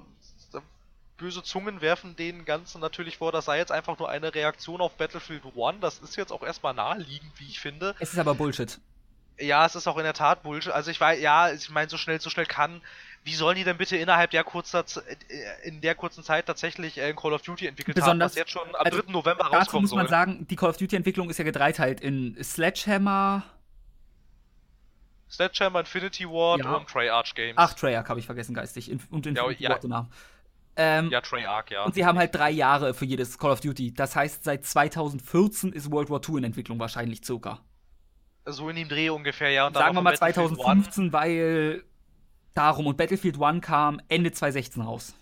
böse 1.17 1.43
Zungen 1.43 1.81
werfen 1.81 2.15
den 2.15 2.45
Ganzen 2.45 2.81
natürlich 2.81 3.17
vor, 3.17 3.31
das 3.31 3.45
sei 3.45 3.57
jetzt 3.57 3.71
einfach 3.71 3.97
nur 3.99 4.09
eine 4.09 4.33
Reaktion 4.33 4.81
auf 4.81 4.95
Battlefield 4.97 5.43
1. 5.45 5.77
Das 5.81 5.99
ist 5.99 6.15
jetzt 6.15 6.31
auch 6.31 6.43
erstmal 6.43 6.73
naheliegend, 6.73 7.31
wie 7.37 7.45
ich 7.47 7.59
finde. 7.59 7.95
Es 7.99 8.13
ist 8.13 8.19
aber 8.19 8.35
Bullshit. 8.35 8.79
Ja, 9.37 9.65
es 9.65 9.75
ist 9.75 9.87
auch 9.87 9.97
in 9.97 10.03
der 10.03 10.13
Tat 10.13 10.43
Bullshit. 10.43 10.71
Also 10.71 10.91
ich 10.91 10.99
weiß, 10.99 11.19
ja, 11.19 11.51
ich 11.51 11.69
meine, 11.69 11.89
so 11.89 11.97
schnell, 11.97 12.19
so 12.21 12.29
schnell 12.29 12.45
kann. 12.45 12.81
Wie 13.23 13.33
sollen 13.33 13.55
die 13.57 13.63
denn 13.63 13.77
bitte 13.77 13.97
innerhalb 13.97 14.31
der 14.31 14.43
kurzer, 14.43 14.85
äh, 15.29 15.67
in 15.67 15.81
der 15.81 15.95
kurzen 15.95 16.23
Zeit 16.23 16.45
tatsächlich 16.45 16.97
äh, 16.99 17.11
Call 17.13 17.33
of 17.33 17.41
Duty 17.41 17.67
entwickelt 17.67 17.95
Besonders, 17.95 18.31
haben, 18.33 18.35
was 18.35 18.35
jetzt 18.35 18.51
schon 18.51 18.67
am 18.75 18.85
also 18.85 19.01
3. 19.01 19.11
November 19.11 19.43
Dazu 19.45 19.55
rauskommen 19.55 19.81
muss 19.83 19.91
man 19.91 20.05
soll? 20.05 20.09
sagen, 20.09 20.47
die 20.47 20.55
Call 20.55 20.69
of 20.69 20.77
Duty 20.77 20.95
Entwicklung 20.95 21.29
ist 21.29 21.37
ja 21.37 21.43
gedreiteilt 21.43 22.01
in 22.01 22.41
Sledgehammer. 22.43 23.43
Sledgehammer, 25.29 25.79
Infinity 25.81 26.25
Ward 26.29 26.63
Ja. 26.63 26.75
und 26.75 26.87
Treyarch 26.87 27.33
Games. 27.35 27.55
Ach, 27.57 27.73
Treyarch 27.73 28.07
habe 28.07 28.19
ich 28.19 28.25
vergessen 28.25 28.53
geistig. 28.53 28.91
Und 29.09 29.25
Infinity 29.25 29.63
ja. 29.63 29.71
Ward 29.71 29.83
den 29.83 29.89
Namen. 29.89 30.11
Ähm, 30.77 31.09
ja, 31.09 31.21
Treyarch, 31.21 31.69
ja. 31.71 31.83
Und 31.85 31.95
sie 31.95 32.05
haben 32.05 32.17
halt 32.17 32.35
drei 32.35 32.51
Jahre 32.51 32.93
für 32.93 33.05
jedes 33.05 33.37
Call 33.37 33.51
of 33.51 33.61
Duty. 33.61 33.93
Das 33.93 34.15
heißt, 34.15 34.43
seit 34.43 34.65
2014 34.65 35.71
ist 35.71 35.91
World 35.91 36.09
War 36.09 36.19
II 36.27 36.37
in 36.37 36.43
Entwicklung 36.45 36.79
wahrscheinlich 36.79 37.23
circa. 37.23 37.59
so 38.45 38.69
in 38.69 38.75
dem 38.75 38.89
Dreh 38.89 39.09
ungefähr, 39.09 39.49
ja. 39.51 39.67
Und 39.67 39.75
dann 39.75 39.83
Sagen 39.83 39.95
wir 39.95 40.01
mal 40.01 40.11
Battlefield 40.11 40.49
2015, 40.49 41.13
weil 41.13 41.83
darum 42.53 42.87
und 42.87 42.97
Battlefield 42.97 43.41
1 43.41 43.61
kam 43.65 44.01
Ende 44.09 44.31
2016 44.31 44.81
raus. 44.83 45.15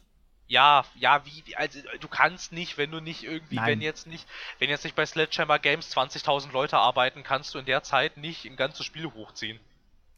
Ja, 0.47 0.83
ja, 0.95 1.25
wie, 1.25 1.43
wie- 1.45 1.55
also 1.55 1.79
du 1.99 2.07
kannst 2.07 2.51
nicht, 2.51 2.77
wenn 2.77 2.91
du 2.91 2.99
nicht 2.99 3.23
irgendwie, 3.23 3.55
Nein. 3.55 3.67
wenn 3.67 3.81
jetzt 3.81 4.07
nicht, 4.07 4.27
wenn 4.59 4.69
jetzt 4.69 4.83
nicht 4.83 4.95
bei 4.95 5.05
Sledgehammer 5.05 5.57
Games 5.57 5.89
20.000 5.95 6.51
Leute 6.51 6.77
arbeiten, 6.77 7.23
kannst 7.23 7.55
du 7.55 7.59
in 7.59 7.65
der 7.65 7.81
Zeit 7.81 8.17
nicht 8.17 8.45
ein 8.45 8.55
ganzes 8.55 8.85
Spiel 8.85 9.05
hochziehen. 9.13 9.59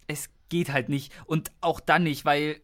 Es 0.08 0.30
geht 0.50 0.72
halt 0.72 0.90
nicht. 0.90 1.14
Und 1.26 1.52
auch 1.62 1.80
dann 1.80 2.04
nicht, 2.04 2.26
weil, 2.26 2.60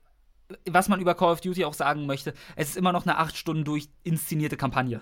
was 0.66 0.88
man 0.88 1.00
über 1.00 1.16
Call 1.16 1.32
of 1.32 1.42
Duty 1.42 1.66
auch 1.66 1.74
sagen 1.74 2.06
möchte, 2.06 2.34
es 2.56 2.70
ist 2.70 2.78
immer 2.78 2.92
noch 2.92 3.06
eine 3.06 3.18
acht 3.18 3.36
Stunden 3.38 3.64
durch 3.64 3.90
inszenierte 4.04 4.58
Kampagne. 4.58 5.02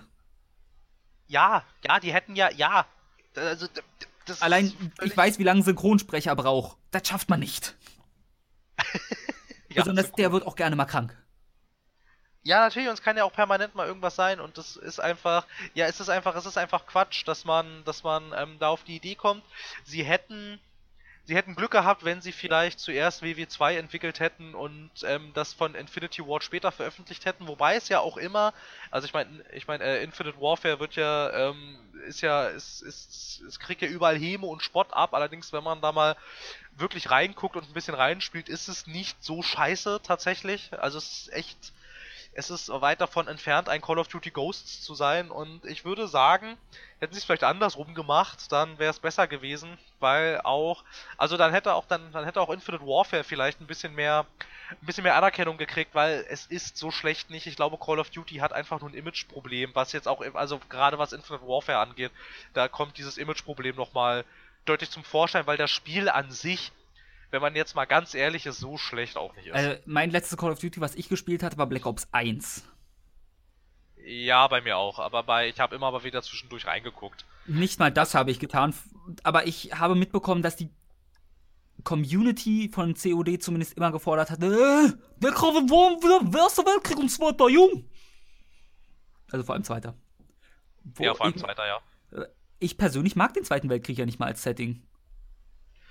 Ja, 1.26 1.64
ja, 1.84 2.00
die 2.00 2.12
hätten 2.12 2.34
ja, 2.36 2.50
ja, 2.50 2.86
also 3.36 3.66
Allein, 4.40 4.72
ich 5.02 5.16
weiß, 5.16 5.38
wie 5.38 5.44
lange 5.44 5.62
Synchronsprecher 5.62 6.36
braucht. 6.36 6.76
Das 6.90 7.08
schafft 7.08 7.28
man 7.28 7.40
nicht. 7.40 7.74
ja, 9.68 9.82
Besonders 9.82 10.08
so 10.08 10.12
der 10.16 10.32
wird 10.32 10.46
auch 10.46 10.56
gerne 10.56 10.76
mal 10.76 10.84
krank. 10.84 11.16
Ja, 12.42 12.60
natürlich, 12.60 12.88
und 12.88 12.94
es 12.94 13.02
kann 13.02 13.16
ja 13.16 13.24
auch 13.24 13.32
permanent 13.32 13.74
mal 13.74 13.86
irgendwas 13.86 14.16
sein 14.16 14.40
und 14.40 14.56
das 14.56 14.76
ist 14.76 14.98
einfach, 14.98 15.46
ja, 15.74 15.86
es 15.86 16.00
ist 16.00 16.08
einfach, 16.08 16.34
es 16.36 16.46
ist 16.46 16.56
einfach 16.56 16.86
Quatsch, 16.86 17.26
dass 17.26 17.44
man, 17.44 17.84
dass 17.84 18.02
man 18.02 18.32
ähm, 18.34 18.56
da 18.58 18.68
auf 18.68 18.82
die 18.84 18.96
Idee 18.96 19.14
kommt. 19.14 19.44
Sie 19.84 20.04
hätten, 20.04 20.58
sie 21.30 21.36
hätten 21.36 21.54
Glück 21.54 21.70
gehabt, 21.70 22.04
wenn 22.04 22.20
sie 22.20 22.32
vielleicht 22.32 22.80
zuerst 22.80 23.22
WW2 23.22 23.76
entwickelt 23.76 24.18
hätten 24.18 24.56
und 24.56 24.90
ähm, 25.04 25.30
das 25.32 25.52
von 25.52 25.76
Infinity 25.76 26.26
Ward 26.26 26.42
später 26.42 26.72
veröffentlicht 26.72 27.24
hätten, 27.24 27.46
wobei 27.46 27.76
es 27.76 27.88
ja 27.88 28.00
auch 28.00 28.16
immer, 28.16 28.52
also 28.90 29.04
ich 29.04 29.12
meine, 29.12 29.44
ich 29.52 29.68
meine, 29.68 29.84
äh, 29.84 30.02
Infinite 30.02 30.40
Warfare 30.40 30.80
wird 30.80 30.96
ja, 30.96 31.50
ähm, 31.50 31.78
ist 32.04 32.20
ja, 32.20 32.48
ist, 32.48 32.82
ist, 32.82 33.42
es 33.46 33.60
kriegt 33.60 33.80
ja 33.80 33.86
überall 33.86 34.18
Häme 34.18 34.46
und 34.46 34.64
Spott 34.64 34.92
ab, 34.92 35.14
allerdings, 35.14 35.52
wenn 35.52 35.62
man 35.62 35.80
da 35.80 35.92
mal 35.92 36.16
wirklich 36.72 37.12
reinguckt 37.12 37.54
und 37.54 37.68
ein 37.68 37.74
bisschen 37.74 37.94
reinspielt, 37.94 38.48
ist 38.48 38.66
es 38.66 38.88
nicht 38.88 39.22
so 39.22 39.40
scheiße 39.40 40.00
tatsächlich. 40.02 40.72
Also 40.80 40.98
es 40.98 41.28
ist 41.28 41.32
echt, 41.32 41.72
es 42.32 42.48
ist 42.50 42.68
weit 42.68 43.00
davon 43.00 43.26
entfernt, 43.26 43.68
ein 43.68 43.80
Call 43.80 43.98
of 43.98 44.08
Duty 44.08 44.30
Ghosts 44.30 44.82
zu 44.82 44.94
sein. 44.94 45.30
Und 45.30 45.64
ich 45.64 45.84
würde 45.84 46.06
sagen, 46.06 46.56
hätten 47.00 47.12
sie 47.12 47.18
es 47.18 47.24
vielleicht 47.24 47.44
andersrum 47.44 47.94
gemacht, 47.94 48.52
dann 48.52 48.78
wäre 48.78 48.90
es 48.90 49.00
besser 49.00 49.26
gewesen, 49.26 49.78
weil 49.98 50.40
auch, 50.44 50.84
also 51.16 51.36
dann 51.36 51.52
hätte 51.52 51.74
auch 51.74 51.86
dann, 51.86 52.12
dann 52.12 52.24
hätte 52.24 52.40
auch 52.40 52.50
Infinite 52.50 52.86
Warfare 52.86 53.24
vielleicht 53.24 53.60
ein 53.60 53.66
bisschen 53.66 53.94
mehr, 53.94 54.26
ein 54.70 54.86
bisschen 54.86 55.02
mehr 55.02 55.16
Anerkennung 55.16 55.58
gekriegt, 55.58 55.94
weil 55.94 56.24
es 56.28 56.46
ist 56.46 56.76
so 56.76 56.90
schlecht 56.90 57.30
nicht. 57.30 57.46
Ich 57.46 57.56
glaube, 57.56 57.78
Call 57.78 57.98
of 57.98 58.10
Duty 58.10 58.36
hat 58.36 58.52
einfach 58.52 58.80
nur 58.80 58.90
ein 58.90 58.94
Imageproblem, 58.94 59.74
was 59.74 59.92
jetzt 59.92 60.06
auch, 60.06 60.22
also 60.34 60.60
gerade 60.68 60.98
was 60.98 61.12
Infinite 61.12 61.46
Warfare 61.46 61.78
angeht, 61.78 62.12
da 62.54 62.68
kommt 62.68 62.96
dieses 62.96 63.18
Imageproblem 63.18 63.74
nochmal 63.74 64.24
deutlich 64.66 64.90
zum 64.90 65.02
Vorschein, 65.02 65.46
weil 65.46 65.56
das 65.56 65.70
Spiel 65.70 66.08
an 66.08 66.30
sich, 66.30 66.70
wenn 67.30 67.40
man 67.40 67.54
jetzt 67.54 67.74
mal 67.74 67.84
ganz 67.84 68.14
ehrlich 68.14 68.46
ist, 68.46 68.58
so 68.58 68.76
schlecht 68.76 69.16
auch 69.16 69.34
nicht 69.36 69.46
ist. 69.46 69.54
Also, 69.54 69.76
mein 69.86 70.10
letztes 70.10 70.36
Call 70.36 70.50
of 70.50 70.58
Duty, 70.58 70.80
was 70.80 70.94
ich 70.94 71.08
gespielt 71.08 71.42
hatte, 71.42 71.58
war 71.58 71.66
Black 71.66 71.86
Ops 71.86 72.08
1. 72.12 72.64
Ja, 74.04 74.46
bei 74.48 74.60
mir 74.60 74.76
auch. 74.76 74.98
Aber 74.98 75.22
bei, 75.22 75.48
ich 75.48 75.60
habe 75.60 75.76
immer 75.76 75.86
aber 75.86 76.04
wieder 76.04 76.22
zwischendurch 76.22 76.66
reingeguckt. 76.66 77.24
Nicht 77.46 77.78
mal 77.78 77.92
das 77.92 78.14
habe 78.14 78.30
ich 78.30 78.38
getan, 78.38 78.74
aber 79.22 79.46
ich 79.46 79.78
habe 79.78 79.94
mitbekommen, 79.94 80.42
dass 80.42 80.56
die 80.56 80.70
Community 81.84 82.70
von 82.72 82.94
COD 82.94 83.42
zumindest 83.42 83.76
immer 83.76 83.92
gefordert 83.92 84.30
hat, 84.30 84.42
äh, 84.42 84.92
der 85.18 85.30
Kraft 85.32 85.70
Wurm 85.70 86.02
wieder 86.02 86.38
Erster 86.38 86.64
Weltkrieg 86.64 86.98
und 86.98 87.08
zweiter 87.08 87.48
Jung. 87.48 87.88
Also 89.30 89.44
vor 89.44 89.54
allem 89.54 89.64
zweiter. 89.64 89.94
Wo 90.84 91.04
ja, 91.04 91.14
vor 91.14 91.26
allem 91.26 91.34
ich, 91.34 91.40
zweiter, 91.40 91.66
ja. 91.66 92.26
ich 92.58 92.76
persönlich 92.76 93.16
mag 93.16 93.34
den 93.34 93.44
Zweiten 93.44 93.68
Weltkrieg 93.68 93.98
ja 93.98 94.06
nicht 94.06 94.18
mal 94.18 94.26
als 94.26 94.42
Setting. 94.42 94.82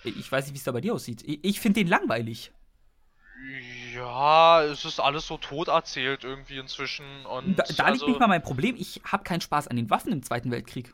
Ich 0.04 0.32
weiß 0.32 0.46
nicht, 0.46 0.54
wie 0.54 0.58
es 0.58 0.64
da 0.64 0.72
bei 0.72 0.82
dir 0.82 0.94
aussieht. 0.94 1.24
Ich, 1.26 1.60
finde 1.60 1.82
den 1.82 1.88
langweilig. 1.88 2.52
Ja, 3.94 4.64
es 4.64 4.86
ist 4.86 5.00
alles 5.00 5.28
so 5.28 5.38
tot 5.38 5.68
erzählt 5.68 6.24
irgendwie 6.24 6.58
inzwischen. 6.58 7.26
Und 7.26 7.56
Da, 7.58 7.64
da 7.64 7.70
liegt 7.70 7.82
also, 7.82 8.08
nicht 8.08 8.20
mal 8.20 8.28
mein 8.28 8.42
Problem. 8.44 8.76
Ich 8.78 9.02
habe 9.06 9.24
keinen 9.24 9.42
Spaß 9.42 9.68
an 9.68 9.76
den 9.76 9.90
Waffen 9.90 10.12
im 10.12 10.24
Zweiten 10.24 10.52
Weltkrieg. 10.52 10.94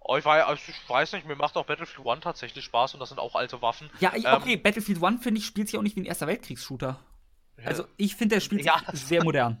oh, 0.00 0.16
ich, 0.16 0.24
weiß, 0.24 0.44
also 0.44 0.62
ich 0.68 0.88
weiß 0.88 1.12
nicht, 1.14 1.26
mir 1.26 1.36
macht 1.36 1.56
auch 1.56 1.66
Battlefield 1.66 2.06
1 2.06 2.22
tatsächlich 2.22 2.64
Spaß 2.64 2.94
und 2.94 3.00
das 3.00 3.08
sind 3.08 3.18
auch 3.18 3.34
alte 3.34 3.60
Waffen. 3.62 3.90
Ja, 4.00 4.12
ich, 4.14 4.24
Ähm, 4.24 4.34
okay, 4.34 4.56
Battlefield 4.56 5.02
1 5.02 5.22
finde 5.22 5.40
ich 5.40 5.46
spielt 5.46 5.68
sich 5.68 5.78
auch 5.78 5.82
nicht 5.82 5.96
wie 5.96 6.00
ein 6.00 6.06
Erster 6.06 6.26
Weltkriegs-Shooter. 6.26 7.00
Also 7.64 7.86
ich 7.96 8.14
finde, 8.16 8.36
der 8.36 8.40
spielt 8.40 8.64
Ja. 8.64 8.80
sich 8.92 9.04
sehr 9.06 9.24
modern. 9.24 9.58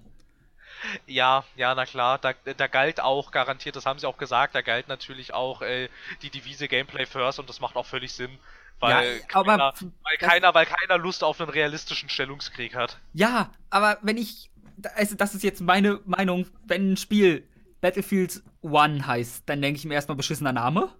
Ja, 1.06 1.44
ja, 1.56 1.74
na 1.74 1.86
klar, 1.86 2.18
da, 2.18 2.32
da 2.32 2.66
galt 2.66 3.00
auch 3.00 3.30
garantiert, 3.30 3.76
das 3.76 3.86
haben 3.86 3.98
sie 3.98 4.06
auch 4.06 4.18
gesagt, 4.18 4.54
da 4.54 4.62
galt 4.62 4.88
natürlich 4.88 5.34
auch 5.34 5.62
äh, 5.62 5.88
die 6.22 6.30
Devise 6.30 6.68
Gameplay 6.68 7.06
First 7.06 7.38
und 7.38 7.48
das 7.48 7.60
macht 7.60 7.76
auch 7.76 7.86
völlig 7.86 8.12
Sinn. 8.12 8.38
Weil, 8.78 9.16
Ja, 9.16 9.22
aber 9.32 9.56
keiner, 9.56 9.74
weil, 10.02 10.16
keiner, 10.18 10.54
weil 10.54 10.66
keiner 10.66 10.98
Lust 10.98 11.24
auf 11.24 11.40
einen 11.40 11.50
realistischen 11.50 12.08
Stellungskrieg 12.08 12.74
hat. 12.74 12.98
Ja, 13.14 13.50
aber 13.70 13.98
wenn 14.02 14.18
ich. 14.18 14.50
Also, 14.94 15.14
das 15.14 15.34
ist 15.34 15.42
jetzt 15.42 15.62
meine 15.62 16.00
Meinung. 16.04 16.46
Wenn 16.66 16.92
ein 16.92 16.96
Spiel 16.98 17.48
Battlefield 17.80 18.42
1 18.62 19.06
heißt, 19.06 19.42
dann 19.46 19.62
denke 19.62 19.78
ich 19.78 19.86
mir 19.86 19.94
erstmal 19.94 20.16
beschissener 20.16 20.52
Name. 20.52 20.90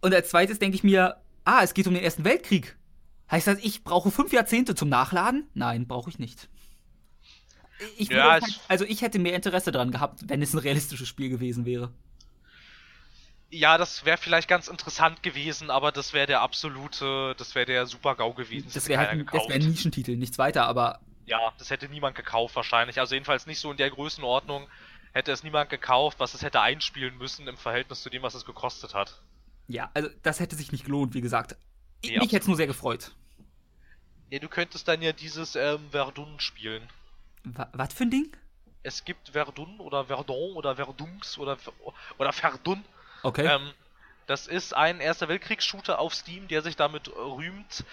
Und 0.00 0.14
als 0.14 0.30
zweites 0.30 0.58
denke 0.58 0.76
ich 0.76 0.84
mir, 0.84 1.16
ah, 1.44 1.60
es 1.62 1.74
geht 1.74 1.86
um 1.86 1.92
den 1.92 2.02
Ersten 2.02 2.24
Weltkrieg. 2.24 2.76
Heißt 3.30 3.46
das, 3.46 3.58
ich 3.58 3.84
brauche 3.84 4.10
fünf 4.10 4.32
Jahrzehnte 4.32 4.74
zum 4.74 4.88
Nachladen? 4.88 5.46
Nein, 5.52 5.86
brauche 5.86 6.08
ich 6.08 6.18
nicht. 6.18 6.48
Ich 7.96 8.08
Ja, 8.10 8.32
halt, 8.32 8.44
also 8.68 8.84
ich 8.84 9.02
hätte 9.02 9.18
mehr 9.18 9.34
Interesse 9.34 9.72
dran 9.72 9.90
gehabt, 9.90 10.20
wenn 10.28 10.42
es 10.42 10.52
ein 10.54 10.58
realistisches 10.58 11.08
Spiel 11.08 11.28
gewesen 11.30 11.64
wäre. 11.64 11.90
Ja, 13.50 13.78
das 13.78 14.04
wäre 14.04 14.16
vielleicht 14.16 14.48
ganz 14.48 14.68
interessant 14.68 15.22
gewesen, 15.22 15.70
aber 15.70 15.90
das 15.90 16.12
wäre 16.12 16.26
der 16.26 16.40
absolute, 16.40 17.34
das 17.36 17.54
wäre 17.54 17.66
der 17.66 17.86
Super-GAU 17.86 18.32
gewesen. 18.34 18.70
Das 18.72 18.88
wäre 18.88 19.08
halt 19.08 19.26
das 19.32 19.48
wär 19.48 19.56
ein. 19.56 19.62
Nischentitel, 19.62 20.16
nichts 20.16 20.38
weiter, 20.38 20.66
aber 20.66 21.00
Ja, 21.26 21.52
das 21.58 21.70
hätte 21.70 21.88
niemand 21.88 22.16
gekauft 22.16 22.54
wahrscheinlich. 22.56 23.00
Also 23.00 23.14
jedenfalls 23.14 23.46
nicht 23.46 23.58
so 23.58 23.70
in 23.70 23.76
der 23.76 23.90
Größenordnung 23.90 24.68
hätte 25.12 25.32
es 25.32 25.42
niemand 25.42 25.70
gekauft, 25.70 26.20
was 26.20 26.34
es 26.34 26.42
hätte 26.42 26.60
einspielen 26.60 27.16
müssen 27.18 27.48
im 27.48 27.56
Verhältnis 27.56 28.02
zu 28.02 28.10
dem, 28.10 28.22
was 28.22 28.34
es 28.34 28.44
gekostet 28.44 28.94
hat. 28.94 29.20
ja, 29.68 29.90
also 29.94 30.08
das 30.22 30.38
hätte 30.40 30.56
sich 30.56 30.72
nicht 30.72 30.84
gelohnt, 30.84 31.14
wie 31.14 31.20
gesagt. 31.20 31.56
Ich, 32.02 32.10
Nee, 32.10 32.18
mich 32.18 32.32
hätte 32.32 32.42
es 32.42 32.46
nur 32.48 32.56
sehr 32.56 32.66
gefreut. 32.66 33.12
Ja, 34.30 34.38
du 34.38 34.48
könntest 34.48 34.86
dann 34.88 35.02
ja 35.02 35.12
dieses 35.12 35.56
ähm, 35.56 35.90
Verdun 35.90 36.38
spielen. 36.40 36.88
Was 37.44 37.94
für 37.94 38.04
ein 38.04 38.10
Ding? 38.10 38.36
Es 38.82 39.04
gibt 39.04 39.30
Verdun 39.30 39.78
oder 39.80 40.06
Verdun 40.06 40.56
oder 40.56 40.76
Verdungs 40.76 41.38
oder 41.38 41.58
oder 42.18 42.32
Verdun. 42.32 42.84
Okay. 43.22 43.46
Ähm, 43.46 43.72
das 44.26 44.46
ist 44.46 44.76
ein 44.76 45.00
Erster 45.00 45.28
Weltkriegs-Shooter 45.28 45.98
auf 45.98 46.14
Steam, 46.14 46.46
der 46.48 46.62
sich 46.62 46.76
damit 46.76 47.08
rühmt, 47.16 47.84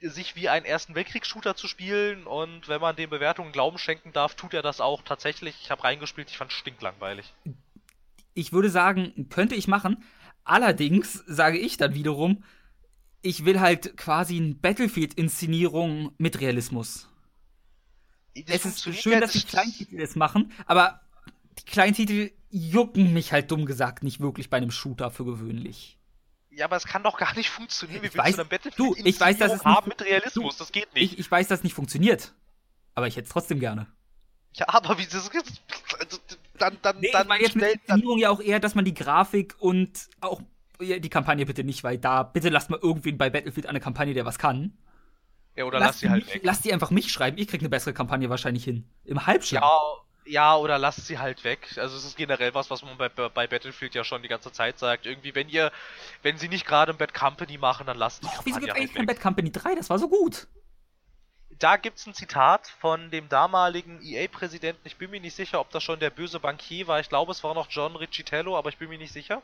äh, 0.00 0.08
sich 0.08 0.36
wie 0.36 0.48
einen 0.48 0.66
Ersten 0.66 0.94
Weltkriegs-Shooter 0.94 1.56
zu 1.56 1.66
spielen. 1.66 2.26
Und 2.26 2.68
wenn 2.68 2.80
man 2.80 2.94
den 2.94 3.08
Bewertungen 3.08 3.52
Glauben 3.52 3.78
schenken 3.78 4.12
darf, 4.12 4.34
tut 4.34 4.54
er 4.54 4.62
das 4.62 4.80
auch 4.80 5.02
tatsächlich. 5.02 5.56
Ich 5.62 5.70
habe 5.70 5.82
reingespielt, 5.82 6.30
ich 6.30 6.36
fand 6.36 6.52
stinklangweilig. 6.52 7.32
ich 8.34 8.52
würde 8.52 8.70
sagen, 8.70 9.28
könnte 9.30 9.54
ich 9.54 9.66
machen. 9.66 10.04
Allerdings 10.44 11.24
sage 11.26 11.58
ich 11.58 11.76
dann 11.76 11.94
wiederum, 11.94 12.44
ich 13.22 13.44
will 13.44 13.58
halt 13.58 13.96
quasi 13.96 14.36
eine 14.36 14.54
Battlefield-Inszenierung 14.54 16.12
mit 16.18 16.40
Realismus. 16.40 17.08
Das 18.44 18.64
es 18.64 18.86
ist 18.86 19.02
schön, 19.02 19.20
dass 19.20 19.32
die 19.32 19.42
Kleintitel 19.42 19.96
das 19.98 20.16
machen, 20.16 20.52
aber 20.66 21.00
die 21.58 21.64
Kleintitel 21.64 22.30
jucken 22.50 23.12
mich 23.12 23.32
halt 23.32 23.50
dumm 23.50 23.66
gesagt 23.66 24.02
nicht 24.02 24.20
wirklich 24.20 24.50
bei 24.50 24.56
einem 24.58 24.70
Shooter 24.70 25.10
für 25.10 25.24
gewöhnlich. 25.24 25.98
Ja, 26.50 26.64
aber 26.66 26.76
es 26.76 26.84
kann 26.86 27.02
doch 27.02 27.18
gar 27.18 27.34
nicht 27.34 27.50
funktionieren. 27.50 28.02
Wie 28.02 28.06
Ich 28.06 28.14
willst 28.14 28.26
weiß- 28.26 28.30
du 28.32 28.36
denn 28.38 28.48
Battlefield 28.48 28.78
du, 28.78 28.94
ich 29.04 29.20
weiß, 29.20 29.38
dass 29.38 29.52
es 29.52 29.64
haben 29.64 29.88
mit 29.88 30.00
Realismus? 30.02 30.56
Das 30.56 30.72
geht 30.72 30.92
nicht. 30.94 31.12
Ich, 31.12 31.18
ich 31.18 31.30
weiß, 31.30 31.48
dass 31.48 31.60
es 31.60 31.64
nicht 31.64 31.74
funktioniert, 31.74 32.32
aber 32.94 33.06
ich 33.08 33.16
hätte 33.16 33.26
es 33.26 33.32
trotzdem 33.32 33.60
gerne. 33.60 33.86
ja, 34.54 34.66
aber 34.68 34.96
wie 34.98 35.04
das 35.04 35.30
also, 35.98 36.18
dann 36.58 36.78
dann 36.80 36.98
Nee, 37.00 37.10
dann 37.12 37.22
ich 37.22 37.28
meine 37.28 37.42
jetzt 37.42 37.54
mit 37.56 37.62
der 37.62 37.68
stellt 37.70 37.80
dann 37.88 37.96
Inszenierung 37.98 38.18
ja 38.18 38.30
auch 38.30 38.40
eher, 38.40 38.58
dass 38.60 38.74
man 38.74 38.84
die 38.86 38.94
Grafik 38.94 39.54
und 39.58 40.08
auch 40.20 40.40
ja, 40.80 40.98
die 40.98 41.10
Kampagne 41.10 41.44
bitte 41.46 41.64
nicht, 41.64 41.84
weil 41.84 41.98
da 41.98 42.22
bitte 42.22 42.48
lasst 42.48 42.70
mal 42.70 42.78
irgendwen 42.82 43.18
bei 43.18 43.28
Battlefield 43.30 43.66
eine 43.66 43.80
Kampagne, 43.80 44.14
der 44.14 44.24
was 44.24 44.38
kann. 44.38 44.76
Ja, 45.56 45.64
oder 45.64 45.78
lass, 45.78 45.88
lass 45.88 46.00
sie 46.00 46.10
halt 46.10 46.24
mich, 46.26 46.34
weg. 46.34 46.42
Lass 46.44 46.60
die 46.60 46.72
einfach 46.72 46.90
mich 46.90 47.10
schreiben. 47.10 47.38
Ich 47.38 47.48
krieg 47.48 47.60
eine 47.60 47.70
bessere 47.70 47.94
Kampagne 47.94 48.28
wahrscheinlich 48.28 48.64
hin. 48.64 48.88
Im 49.04 49.26
Halbschlag. 49.26 49.62
Ja, 49.62 49.80
ja, 50.26 50.56
oder 50.56 50.78
lasst 50.78 51.06
sie 51.06 51.18
halt 51.18 51.44
weg. 51.44 51.74
Also 51.76 51.96
es 51.96 52.04
ist 52.04 52.16
generell 52.16 52.52
was, 52.54 52.68
was 52.70 52.82
man 52.82 52.98
bei, 52.98 53.08
bei 53.08 53.46
Battlefield 53.46 53.94
ja 53.94 54.04
schon 54.04 54.22
die 54.22 54.28
ganze 54.28 54.52
Zeit 54.52 54.78
sagt. 54.78 55.06
Irgendwie, 55.06 55.34
wenn 55.34 55.48
ihr, 55.48 55.72
wenn 56.22 56.36
sie 56.36 56.48
nicht 56.48 56.66
gerade 56.66 56.92
ein 56.92 56.98
Bad 56.98 57.14
Company 57.14 57.58
machen, 57.58 57.86
dann 57.86 57.96
lasst 57.96 58.22
die 58.22 58.26
Doch, 58.26 58.44
Wieso 58.44 58.58
gibt 58.58 58.72
halt 58.72 58.80
eigentlich 58.80 58.94
kein 58.94 59.06
Bad 59.06 59.20
Company 59.20 59.52
3? 59.52 59.76
Das 59.76 59.88
war 59.88 59.98
so 59.98 60.08
gut. 60.08 60.48
Da 61.58 61.76
gibt's 61.76 62.06
ein 62.06 62.12
Zitat 62.12 62.66
von 62.66 63.10
dem 63.10 63.28
damaligen 63.28 64.02
EA-Präsidenten. 64.02 64.80
Ich 64.84 64.96
bin 64.96 65.10
mir 65.10 65.20
nicht 65.20 65.36
sicher, 65.36 65.60
ob 65.60 65.70
das 65.70 65.82
schon 65.82 66.00
der 66.00 66.10
böse 66.10 66.40
Bankier 66.40 66.86
war. 66.86 67.00
Ich 67.00 67.08
glaube, 67.08 67.32
es 67.32 67.42
war 67.44 67.54
noch 67.54 67.68
John 67.70 67.96
Riccitello, 67.96 68.58
aber 68.58 68.68
ich 68.68 68.76
bin 68.76 68.90
mir 68.90 68.98
nicht 68.98 69.12
sicher. 69.12 69.42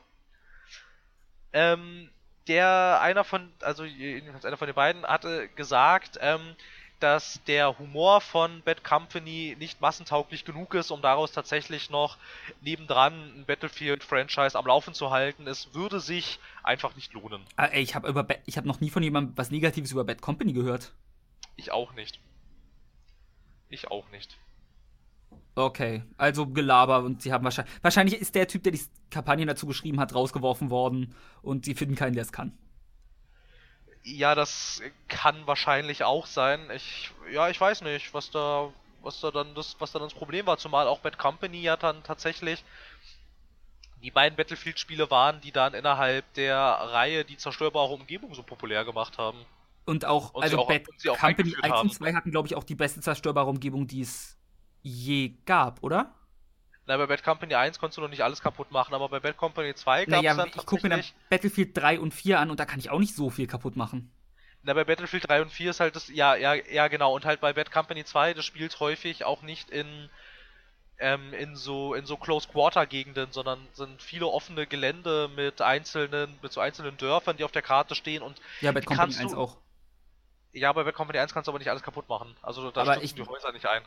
Ähm, 1.54 2.10
der 2.48 3.00
einer 3.00 3.24
von, 3.24 3.52
also 3.60 3.84
einer 3.84 4.56
von 4.56 4.66
den 4.66 4.74
beiden 4.74 5.04
hatte 5.04 5.48
gesagt, 5.48 6.18
ähm, 6.20 6.56
dass 7.02 7.42
der 7.44 7.78
Humor 7.78 8.20
von 8.20 8.62
Bad 8.62 8.84
Company 8.84 9.56
nicht 9.58 9.80
massentauglich 9.80 10.44
genug 10.44 10.74
ist, 10.74 10.92
um 10.92 11.02
daraus 11.02 11.32
tatsächlich 11.32 11.90
noch 11.90 12.16
nebendran 12.60 13.12
ein 13.12 13.44
Battlefield-Franchise 13.44 14.56
am 14.56 14.66
Laufen 14.66 14.94
zu 14.94 15.10
halten. 15.10 15.48
Es 15.48 15.74
würde 15.74 15.98
sich 15.98 16.38
einfach 16.62 16.94
nicht 16.94 17.12
lohnen. 17.12 17.42
Ey, 17.56 17.82
ich 17.82 17.96
habe 17.96 18.08
über 18.08 18.26
ich 18.46 18.56
habe 18.56 18.68
noch 18.68 18.80
nie 18.80 18.90
von 18.90 19.02
jemandem 19.02 19.36
was 19.36 19.50
Negatives 19.50 19.90
über 19.90 20.04
Bad 20.04 20.22
Company 20.22 20.52
gehört. 20.52 20.92
Ich 21.56 21.72
auch 21.72 21.92
nicht. 21.94 22.20
Ich 23.68 23.90
auch 23.90 24.08
nicht. 24.10 24.38
Okay, 25.54 26.02
also 26.16 26.46
Gelaber 26.46 27.00
und 27.00 27.20
sie 27.20 27.32
haben 27.32 27.44
wahrscheinlich. 27.44 27.74
Wahrscheinlich 27.82 28.20
ist 28.20 28.34
der 28.34 28.48
Typ, 28.48 28.62
der 28.62 28.72
die 28.72 28.80
Kampagne 29.10 29.44
dazu 29.44 29.66
geschrieben 29.66 30.00
hat, 30.00 30.14
rausgeworfen 30.14 30.70
worden 30.70 31.14
und 31.42 31.66
sie 31.66 31.74
finden 31.74 31.94
keinen, 31.94 32.14
der 32.14 32.22
es 32.22 32.32
kann. 32.32 32.56
Ja, 34.02 34.34
das 34.34 34.80
kann 35.08 35.46
wahrscheinlich 35.46 36.04
auch 36.04 36.26
sein. 36.26 36.60
Ich, 36.74 37.12
ja, 37.30 37.50
ich 37.50 37.60
weiß 37.60 37.82
nicht, 37.82 38.14
was 38.14 38.30
da, 38.30 38.70
was 39.02 39.20
da 39.20 39.30
dann 39.30 39.54
das, 39.54 39.76
was 39.78 39.92
dann 39.92 40.02
das 40.02 40.14
Problem 40.14 40.46
war. 40.46 40.56
Zumal 40.56 40.88
auch 40.88 41.00
Bad 41.00 41.18
Company 41.18 41.60
ja 41.60 41.76
dann 41.76 42.02
tatsächlich 42.02 42.64
die 44.02 44.10
beiden 44.10 44.36
Battlefield-Spiele 44.36 45.10
waren, 45.10 45.40
die 45.40 45.52
dann 45.52 45.74
innerhalb 45.74 46.32
der 46.34 46.56
Reihe 46.56 47.24
die 47.24 47.36
zerstörbare 47.36 47.92
Umgebung 47.92 48.34
so 48.34 48.42
populär 48.42 48.84
gemacht 48.84 49.18
haben. 49.18 49.38
Und 49.84 50.04
auch, 50.04 50.34
und 50.34 50.42
also 50.42 50.60
auch, 50.60 50.68
Bad 50.68 50.86
Company 51.18 51.54
1 51.60 51.80
und 51.80 51.94
2 51.94 52.14
hatten, 52.14 52.30
glaube 52.30 52.48
ich, 52.48 52.56
auch 52.56 52.64
die 52.64 52.74
beste 52.74 53.00
zerstörbare 53.00 53.48
Umgebung, 53.48 53.86
die 53.86 54.00
es 54.00 54.36
je 54.82 55.34
gab, 55.46 55.82
oder? 55.82 56.14
Na, 56.86 56.96
bei 56.96 57.06
Bad 57.06 57.22
Company 57.22 57.54
1 57.54 57.78
konntest 57.78 57.98
du 57.98 58.02
noch 58.02 58.08
nicht 58.08 58.24
alles 58.24 58.40
kaputt 58.40 58.72
machen, 58.72 58.92
aber 58.94 59.08
bei 59.08 59.20
Bad 59.20 59.36
Company 59.36 59.74
2 59.74 60.06
gab 60.06 60.18
es 60.18 60.22
naja, 60.22 60.34
dann 60.34 60.48
ich 60.48 60.66
gucke 60.66 60.82
mir 60.82 60.88
dann 60.88 61.04
Battlefield 61.30 61.76
3 61.76 62.00
und 62.00 62.12
4 62.12 62.40
an 62.40 62.50
und 62.50 62.58
da 62.58 62.64
kann 62.64 62.80
ich 62.80 62.90
auch 62.90 62.98
nicht 62.98 63.14
so 63.14 63.30
viel 63.30 63.46
kaputt 63.46 63.76
machen. 63.76 64.10
Na, 64.64 64.74
bei 64.74 64.84
Battlefield 64.84 65.28
3 65.28 65.42
und 65.42 65.50
4 65.50 65.70
ist 65.70 65.80
halt 65.80 65.94
das, 65.94 66.08
ja, 66.08 66.34
ja, 66.34 66.54
ja, 66.54 66.88
genau, 66.88 67.14
und 67.14 67.24
halt 67.24 67.40
bei 67.40 67.52
Bad 67.52 67.70
Company 67.70 68.04
2, 68.04 68.34
das 68.34 68.44
spielt 68.44 68.78
häufig 68.80 69.24
auch 69.24 69.42
nicht 69.42 69.70
in, 69.70 70.10
ähm, 70.98 71.32
in 71.34 71.54
so, 71.54 71.94
in 71.94 72.04
so 72.04 72.16
Close-Quarter-Gegenden, 72.16 73.30
sondern 73.30 73.66
sind 73.74 74.02
viele 74.02 74.26
offene 74.26 74.66
Gelände 74.66 75.30
mit 75.36 75.60
einzelnen, 75.60 76.36
mit 76.42 76.52
so 76.52 76.60
einzelnen 76.60 76.96
Dörfern, 76.96 77.36
die 77.36 77.44
auf 77.44 77.52
der 77.52 77.62
Karte 77.62 77.94
stehen 77.94 78.22
und. 78.22 78.40
Ja, 78.60 78.72
Bad 78.72 78.86
Company 78.86 79.16
1 79.16 79.34
auch. 79.34 79.56
Ja, 80.52 80.72
bei 80.72 80.82
Bad 80.82 80.94
Company 80.94 81.18
1 81.20 81.32
kannst 81.32 81.46
du 81.46 81.52
aber 81.52 81.58
nicht 81.58 81.70
alles 81.70 81.82
kaputt 81.82 82.08
machen. 82.08 82.36
Also 82.42 82.70
da 82.70 82.82
aber 82.82 82.94
stürzen 82.94 83.16
die 83.16 83.26
Häuser 83.26 83.52
nicht 83.52 83.66
ein. 83.66 83.82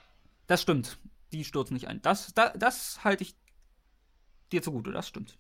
Das 0.48 0.62
stimmt 0.62 0.98
die 1.36 1.44
stürzen 1.44 1.74
nicht 1.74 1.88
ein. 1.88 2.02
Das, 2.02 2.34
das, 2.34 2.52
das 2.56 3.04
halte 3.04 3.24
ich 3.24 3.36
dir 4.52 4.62
zugute, 4.62 4.92
das 4.92 5.08
stimmt. 5.08 5.36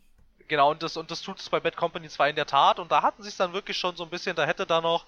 Genau, 0.47 0.71
und 0.71 0.83
das, 0.83 0.97
und 0.97 1.09
das 1.09 1.21
tut 1.21 1.39
es 1.39 1.49
bei 1.49 1.59
Bad 1.59 1.75
Company 1.75 2.07
2 2.07 2.31
in 2.31 2.35
der 2.35 2.45
Tat. 2.45 2.79
Und 2.79 2.91
da 2.91 3.01
hatten 3.01 3.23
sie 3.23 3.29
es 3.29 3.37
dann 3.37 3.53
wirklich 3.53 3.77
schon 3.77 3.95
so 3.95 4.03
ein 4.03 4.09
bisschen, 4.09 4.35
da 4.35 4.45
hätte 4.45 4.65
da 4.65 4.81
noch 4.81 5.05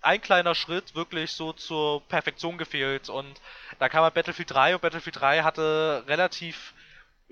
ein 0.00 0.20
kleiner 0.20 0.54
Schritt 0.54 0.94
wirklich 0.94 1.32
so 1.32 1.52
zur 1.52 2.02
Perfektion 2.02 2.58
gefehlt. 2.58 3.08
Und 3.08 3.40
da 3.80 3.88
kam 3.88 4.04
halt 4.04 4.14
Battlefield 4.14 4.50
3 4.50 4.76
und 4.76 4.82
Battlefield 4.82 5.20
3 5.20 5.42
hatte 5.42 6.04
relativ 6.06 6.74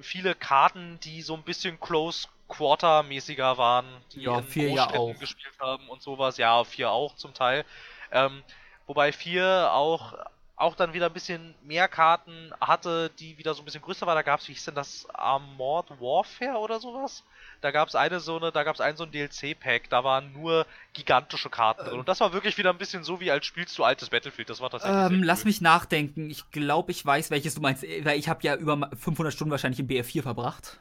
viele 0.00 0.34
Karten, 0.34 0.98
die 1.00 1.22
so 1.22 1.34
ein 1.34 1.42
bisschen 1.42 1.78
Close 1.80 2.28
Quarter 2.48 3.02
mäßiger 3.02 3.58
waren, 3.58 3.86
die 4.12 4.22
ja, 4.22 4.38
in 4.38 4.44
vier 4.44 4.70
ja 4.70 4.90
auch. 4.90 5.18
gespielt 5.18 5.54
haben 5.60 5.88
und 5.88 6.02
sowas. 6.02 6.38
Ja, 6.38 6.64
vier 6.64 6.90
auch 6.90 7.14
zum 7.16 7.34
Teil. 7.34 7.64
Ähm, 8.10 8.42
wobei 8.86 9.12
vier 9.12 9.70
auch 9.72 10.14
auch 10.56 10.74
dann 10.74 10.94
wieder 10.94 11.06
ein 11.06 11.12
bisschen 11.12 11.54
mehr 11.62 11.86
Karten 11.86 12.50
hatte, 12.60 13.10
die 13.18 13.36
wieder 13.36 13.52
so 13.52 13.60
ein 13.60 13.66
bisschen 13.66 13.82
größer 13.82 14.06
war. 14.06 14.14
Da 14.14 14.22
gab 14.22 14.40
es, 14.40 14.48
wie 14.48 14.54
hieß 14.54 14.64
denn 14.64 14.74
das, 14.74 15.06
Armored 15.12 15.90
Warfare 16.00 16.58
oder 16.58 16.80
sowas? 16.80 17.24
Da 17.60 17.70
gab 17.70 17.88
es 17.88 17.94
eine 17.94 18.20
so 18.20 18.38
eine, 18.38 18.52
da 18.52 18.64
gab 18.64 18.74
es 18.74 18.80
einen 18.80 18.96
so 18.96 19.04
ein 19.04 19.10
DLC-Pack, 19.10 19.90
da 19.90 20.02
waren 20.02 20.32
nur 20.32 20.66
gigantische 20.94 21.50
Karten 21.50 21.84
drin. 21.84 21.98
Und 21.98 22.08
das 22.08 22.20
war 22.20 22.32
wirklich 22.32 22.56
wieder 22.56 22.70
ein 22.70 22.78
bisschen 22.78 23.04
so, 23.04 23.20
wie 23.20 23.30
als 23.30 23.44
spielst 23.44 23.76
du 23.76 23.84
altes 23.84 24.08
Battlefield. 24.08 24.48
Das 24.48 24.60
war 24.60 24.70
tatsächlich. 24.70 25.18
Ähm, 25.18 25.22
lass 25.22 25.44
mich 25.44 25.60
nachdenken. 25.60 26.30
Ich 26.30 26.50
glaube, 26.50 26.90
ich 26.90 27.04
weiß, 27.04 27.30
welches 27.30 27.54
du 27.54 27.60
meinst, 27.60 27.82
weil 27.82 28.18
ich 28.18 28.30
habe 28.30 28.42
ja 28.42 28.56
über 28.56 28.90
500 28.96 29.34
Stunden 29.34 29.50
wahrscheinlich 29.50 29.80
im 29.80 29.88
BF4 29.88 30.22
verbracht. 30.22 30.80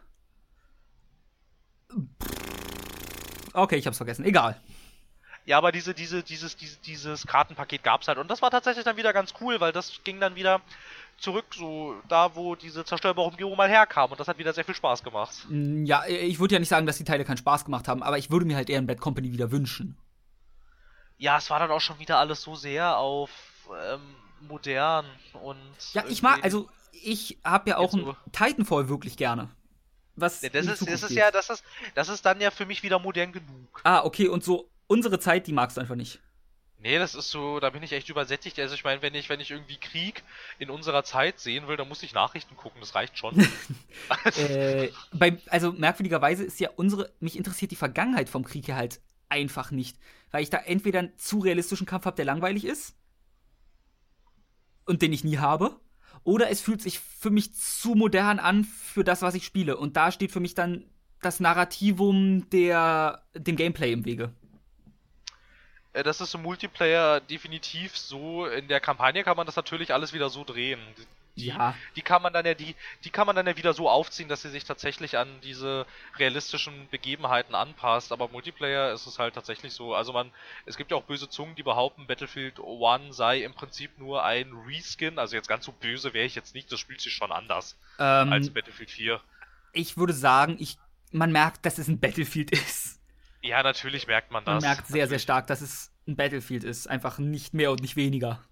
Okay, 3.53 3.75
ich 3.75 3.87
hab's 3.87 3.97
vergessen. 3.97 4.23
Egal. 4.23 4.61
Ja, 5.45 5.59
aber 5.59 5.71
diese, 5.71 5.93
diese, 5.93 6.23
dieses, 6.23 6.55
dieses, 6.55 6.81
dieses 6.81 7.27
Kartenpaket 7.27 7.83
gab's 7.83 8.07
halt. 8.07 8.17
Und 8.17 8.29
das 8.29 8.41
war 8.41 8.49
tatsächlich 8.49 8.83
dann 8.83 8.97
wieder 8.97 9.13
ganz 9.13 9.33
cool, 9.41 9.59
weil 9.59 9.71
das 9.71 10.01
ging 10.03 10.19
dann 10.19 10.35
wieder 10.35 10.61
zurück, 11.17 11.45
so 11.55 11.95
da, 12.09 12.35
wo 12.35 12.55
diese 12.55 12.83
zerstörbare 12.83 13.27
Umgebung 13.27 13.55
mal 13.55 13.69
herkam. 13.69 14.11
Und 14.11 14.19
das 14.19 14.27
hat 14.27 14.39
wieder 14.39 14.53
sehr 14.53 14.65
viel 14.65 14.75
Spaß 14.75 15.03
gemacht. 15.03 15.45
Mm, 15.49 15.85
ja, 15.85 16.05
ich 16.07 16.39
würde 16.39 16.55
ja 16.55 16.59
nicht 16.59 16.69
sagen, 16.69 16.87
dass 16.87 16.97
die 16.97 17.03
Teile 17.03 17.25
keinen 17.25 17.37
Spaß 17.37 17.65
gemacht 17.65 17.87
haben, 17.87 18.01
aber 18.01 18.17
ich 18.17 18.31
würde 18.31 18.45
mir 18.45 18.55
halt 18.55 18.69
eher 18.69 18.79
ein 18.79 18.87
Bad 18.87 18.99
Company 18.99 19.31
wieder 19.31 19.51
wünschen. 19.51 19.97
Ja, 21.17 21.37
es 21.37 21.49
war 21.49 21.59
dann 21.59 21.71
auch 21.71 21.79
schon 21.79 21.99
wieder 21.99 22.17
alles 22.17 22.41
so 22.41 22.55
sehr 22.55 22.97
auf 22.97 23.29
ähm, 23.69 24.01
modern 24.41 25.05
und. 25.41 25.57
Ja, 25.93 26.03
ich 26.09 26.21
mag, 26.21 26.43
also 26.43 26.69
ich 26.91 27.37
habe 27.43 27.69
ja 27.69 27.77
auch 27.77 27.93
ein 27.93 28.15
Titanfall 28.31 28.89
wirklich 28.89 29.15
gerne. 29.15 29.49
Was 30.17 30.41
ja, 30.41 30.49
das, 30.49 30.65
ist, 30.65 30.87
das 30.87 31.03
ist 31.03 31.11
ja, 31.11 31.29
das 31.29 31.49
ist, 31.49 31.63
das 31.93 32.09
ist 32.09 32.25
dann 32.25 32.39
ja 32.41 32.49
für 32.49 32.65
mich 32.65 32.83
wieder 32.83 32.99
modern 32.99 33.31
genug. 33.31 33.81
Ah, 33.83 34.03
okay, 34.03 34.27
und 34.27 34.43
so 34.43 34.69
unsere 34.87 35.19
Zeit, 35.19 35.47
die 35.47 35.53
magst 35.53 35.77
du 35.77 35.81
einfach 35.81 35.95
nicht. 35.95 36.19
Nee, 36.77 36.99
das 36.99 37.15
ist 37.15 37.31
so, 37.31 37.59
da 37.59 37.71
bin 37.71 37.81
ich 37.81 37.93
echt 37.93 38.09
übersättigt. 38.09 38.59
Also 38.59 38.75
ich 38.75 38.83
meine, 38.83 39.01
wenn 39.01 39.15
ich, 39.15 39.29
wenn 39.29 39.39
ich 39.39 39.49
irgendwie 39.49 39.77
Krieg 39.77 40.23
in 40.59 40.69
unserer 40.69 41.03
Zeit 41.03 41.39
sehen 41.39 41.67
will, 41.67 41.77
dann 41.77 41.89
muss 41.89 42.03
ich 42.03 42.13
Nachrichten 42.13 42.55
gucken, 42.55 42.79
das 42.79 42.93
reicht 42.93 43.17
schon. 43.17 43.39
äh, 44.37 44.89
bei, 45.11 45.39
also 45.47 45.71
merkwürdigerweise 45.71 46.43
ist 46.43 46.59
ja 46.59 46.69
unsere, 46.75 47.11
mich 47.19 47.37
interessiert 47.37 47.71
die 47.71 47.75
Vergangenheit 47.75 48.29
vom 48.29 48.43
Krieg 48.43 48.67
ja 48.67 48.75
halt 48.75 49.01
einfach 49.29 49.71
nicht. 49.71 49.97
Weil 50.29 50.43
ich 50.43 50.49
da 50.49 50.57
entweder 50.57 50.99
einen 50.99 51.17
zu 51.17 51.39
realistischen 51.39 51.87
Kampf 51.87 52.05
habe, 52.05 52.17
der 52.17 52.25
langweilig 52.25 52.65
ist 52.65 52.95
und 54.85 55.01
den 55.01 55.13
ich 55.13 55.23
nie 55.23 55.39
habe, 55.39 55.79
oder 56.23 56.49
es 56.49 56.61
fühlt 56.61 56.81
sich 56.81 56.99
für 56.99 57.29
mich 57.29 57.53
zu 57.55 57.95
modern 57.95 58.39
an 58.39 58.63
für 58.63 59.03
das, 59.03 59.21
was 59.21 59.35
ich 59.35 59.45
spiele. 59.45 59.77
Und 59.77 59.95
da 59.97 60.11
steht 60.11 60.31
für 60.31 60.39
mich 60.39 60.55
dann 60.55 60.85
das 61.21 61.39
Narrativum 61.39 62.49
der, 62.49 63.23
dem 63.33 63.55
Gameplay 63.55 63.91
im 63.91 64.05
Wege. 64.05 64.33
Äh, 65.95 66.03
das 66.03 66.21
ist 66.21 66.35
im 66.35 66.43
Multiplayer 66.43 67.21
definitiv 67.21 67.97
so. 67.97 68.45
In 68.45 68.67
der 68.67 68.79
Kampagne 68.79 69.23
kann 69.23 69.37
man 69.37 69.45
das 69.45 69.55
natürlich 69.55 69.93
alles 69.93 70.13
wieder 70.13 70.29
so 70.29 70.43
drehen. 70.43 70.79
Die, 71.37 71.47
ja. 71.47 71.75
die 71.97 72.01
kann 72.01 72.21
man 72.21 72.31
dann 72.31 72.45
ja 72.45 72.53
die, 72.53 72.75
die 73.03 73.09
kann 73.09 73.27
man 73.27 73.35
dann 73.35 73.45
ja 73.45 73.57
wieder 73.57 73.73
so 73.73 73.89
aufziehen, 73.89 74.29
dass 74.29 74.41
sie 74.41 74.49
sich 74.49 74.63
tatsächlich 74.63 75.17
an 75.17 75.27
diese 75.43 75.85
realistischen 76.17 76.87
Begebenheiten 76.89 77.55
anpasst. 77.55 78.11
Aber 78.11 78.29
Multiplayer 78.29 78.93
ist 78.93 79.05
es 79.05 79.19
halt 79.19 79.35
tatsächlich 79.35 79.73
so. 79.73 79.95
Also 79.95 80.13
man, 80.13 80.31
es 80.65 80.77
gibt 80.77 80.91
ja 80.91 80.97
auch 80.97 81.03
böse 81.03 81.29
Zungen, 81.29 81.55
die 81.55 81.63
behaupten, 81.63 82.07
Battlefield 82.07 82.59
1 82.59 83.15
sei 83.15 83.39
im 83.39 83.53
Prinzip 83.53 83.97
nur 83.97 84.23
ein 84.23 84.51
Reskin. 84.67 85.19
Also 85.19 85.35
jetzt 85.35 85.49
ganz 85.49 85.65
so 85.65 85.73
böse 85.73 86.13
wäre 86.13 86.25
ich 86.25 86.35
jetzt 86.35 86.55
nicht. 86.55 86.71
Das 86.71 86.79
spielt 86.79 87.01
sich 87.01 87.13
schon 87.13 87.31
anders 87.31 87.77
ähm, 87.99 88.31
als 88.31 88.49
Battlefield 88.49 88.91
4. 88.91 89.19
Ich 89.73 89.97
würde 89.97 90.13
sagen, 90.13 90.55
ich, 90.59 90.77
man 91.11 91.33
merkt, 91.33 91.65
dass 91.65 91.77
es 91.77 91.89
ein 91.89 91.99
Battlefield 91.99 92.51
ist. 92.53 92.94
Ja, 93.45 93.61
natürlich 93.61 94.07
merkt 94.07 94.31
man 94.31 94.43
das. 94.43 94.63
Man 94.63 94.73
merkt 94.73 94.87
sehr, 94.87 95.07
sehr 95.07 95.19
stark, 95.19 95.45
dass 95.47 95.61
es 95.61 95.91
ein 96.07 96.15
Battlefield 96.15 96.63
ist. 96.63 96.87
Einfach 96.87 97.19
nicht 97.19 97.53
mehr 97.53 97.71
und 97.71 97.81
nicht 97.81 97.95
weniger. 97.95 98.43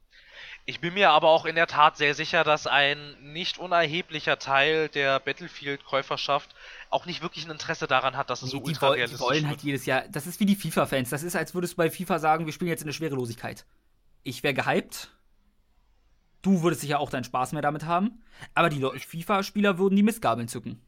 Ich 0.66 0.80
bin 0.80 0.94
mir 0.94 1.10
aber 1.10 1.30
auch 1.30 1.46
in 1.46 1.56
der 1.56 1.68
Tat 1.68 1.98
sehr 1.98 2.14
sicher, 2.14 2.44
dass 2.44 2.68
ein 2.68 3.16
nicht 3.22 3.58
unerheblicher 3.58 4.40
Teil 4.40 4.88
der 4.90 5.20
Battlefield-Käuferschaft 5.20 6.56
auch 6.90 7.06
nicht 7.06 7.22
wirklich 7.22 7.46
ein 7.46 7.52
Interesse 7.52 7.88
daran 7.88 8.16
hat, 8.16 8.30
dass 8.30 8.44
es 8.44 8.54
nee, 8.54 8.60
so 8.60 8.64
ultra 8.64 8.90
realistisch 8.90 9.20
ist. 9.20 9.20
Die 9.20 9.26
wollen 9.26 9.48
halt 9.48 9.62
jedes 9.64 9.86
Jahr. 9.86 10.04
Das 10.10 10.28
ist 10.28 10.40
wie 10.40 10.46
die 10.46 10.56
FIFA-Fans. 10.56 11.10
Das 11.10 11.24
ist, 11.24 11.36
als 11.36 11.54
würdest 11.54 11.74
du 11.74 11.78
bei 11.78 11.90
FIFA 11.90 12.20
sagen, 12.20 12.46
wir 12.46 12.54
spielen 12.54 12.70
jetzt 12.70 12.82
in 12.82 12.88
der 12.88 12.94
Schwerelosigkeit. 12.94 13.66
Ich 14.24 14.44
wäre 14.44 14.54
gehypt. 14.54 15.12
Du 16.44 16.62
würdest 16.62 16.82
sicher 16.82 17.00
auch 17.00 17.10
deinen 17.10 17.24
Spaß 17.24 17.54
mehr 17.54 17.62
damit 17.62 17.86
haben. 17.86 18.24
Aber 18.54 18.70
die 18.70 18.82
FIFA-Spieler 19.00 19.80
würden 19.80 19.96
die 19.96 20.04
Mistgabeln 20.04 20.48
zücken. 20.48 20.82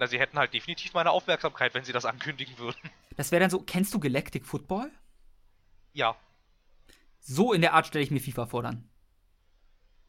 Na, 0.00 0.06
sie 0.06 0.18
hätten 0.18 0.38
halt 0.38 0.54
definitiv 0.54 0.94
meine 0.94 1.10
Aufmerksamkeit, 1.10 1.74
wenn 1.74 1.84
sie 1.84 1.92
das 1.92 2.06
ankündigen 2.06 2.56
würden. 2.56 2.78
Das 3.18 3.32
wäre 3.32 3.40
dann 3.40 3.50
so, 3.50 3.60
kennst 3.60 3.92
du 3.92 4.00
Galactic 4.00 4.46
Football? 4.46 4.90
Ja. 5.92 6.16
So 7.20 7.52
in 7.52 7.60
der 7.60 7.74
Art 7.74 7.86
stelle 7.86 8.02
ich 8.02 8.10
mir 8.10 8.18
FIFA 8.18 8.46
vor 8.46 8.62
dann. 8.62 8.88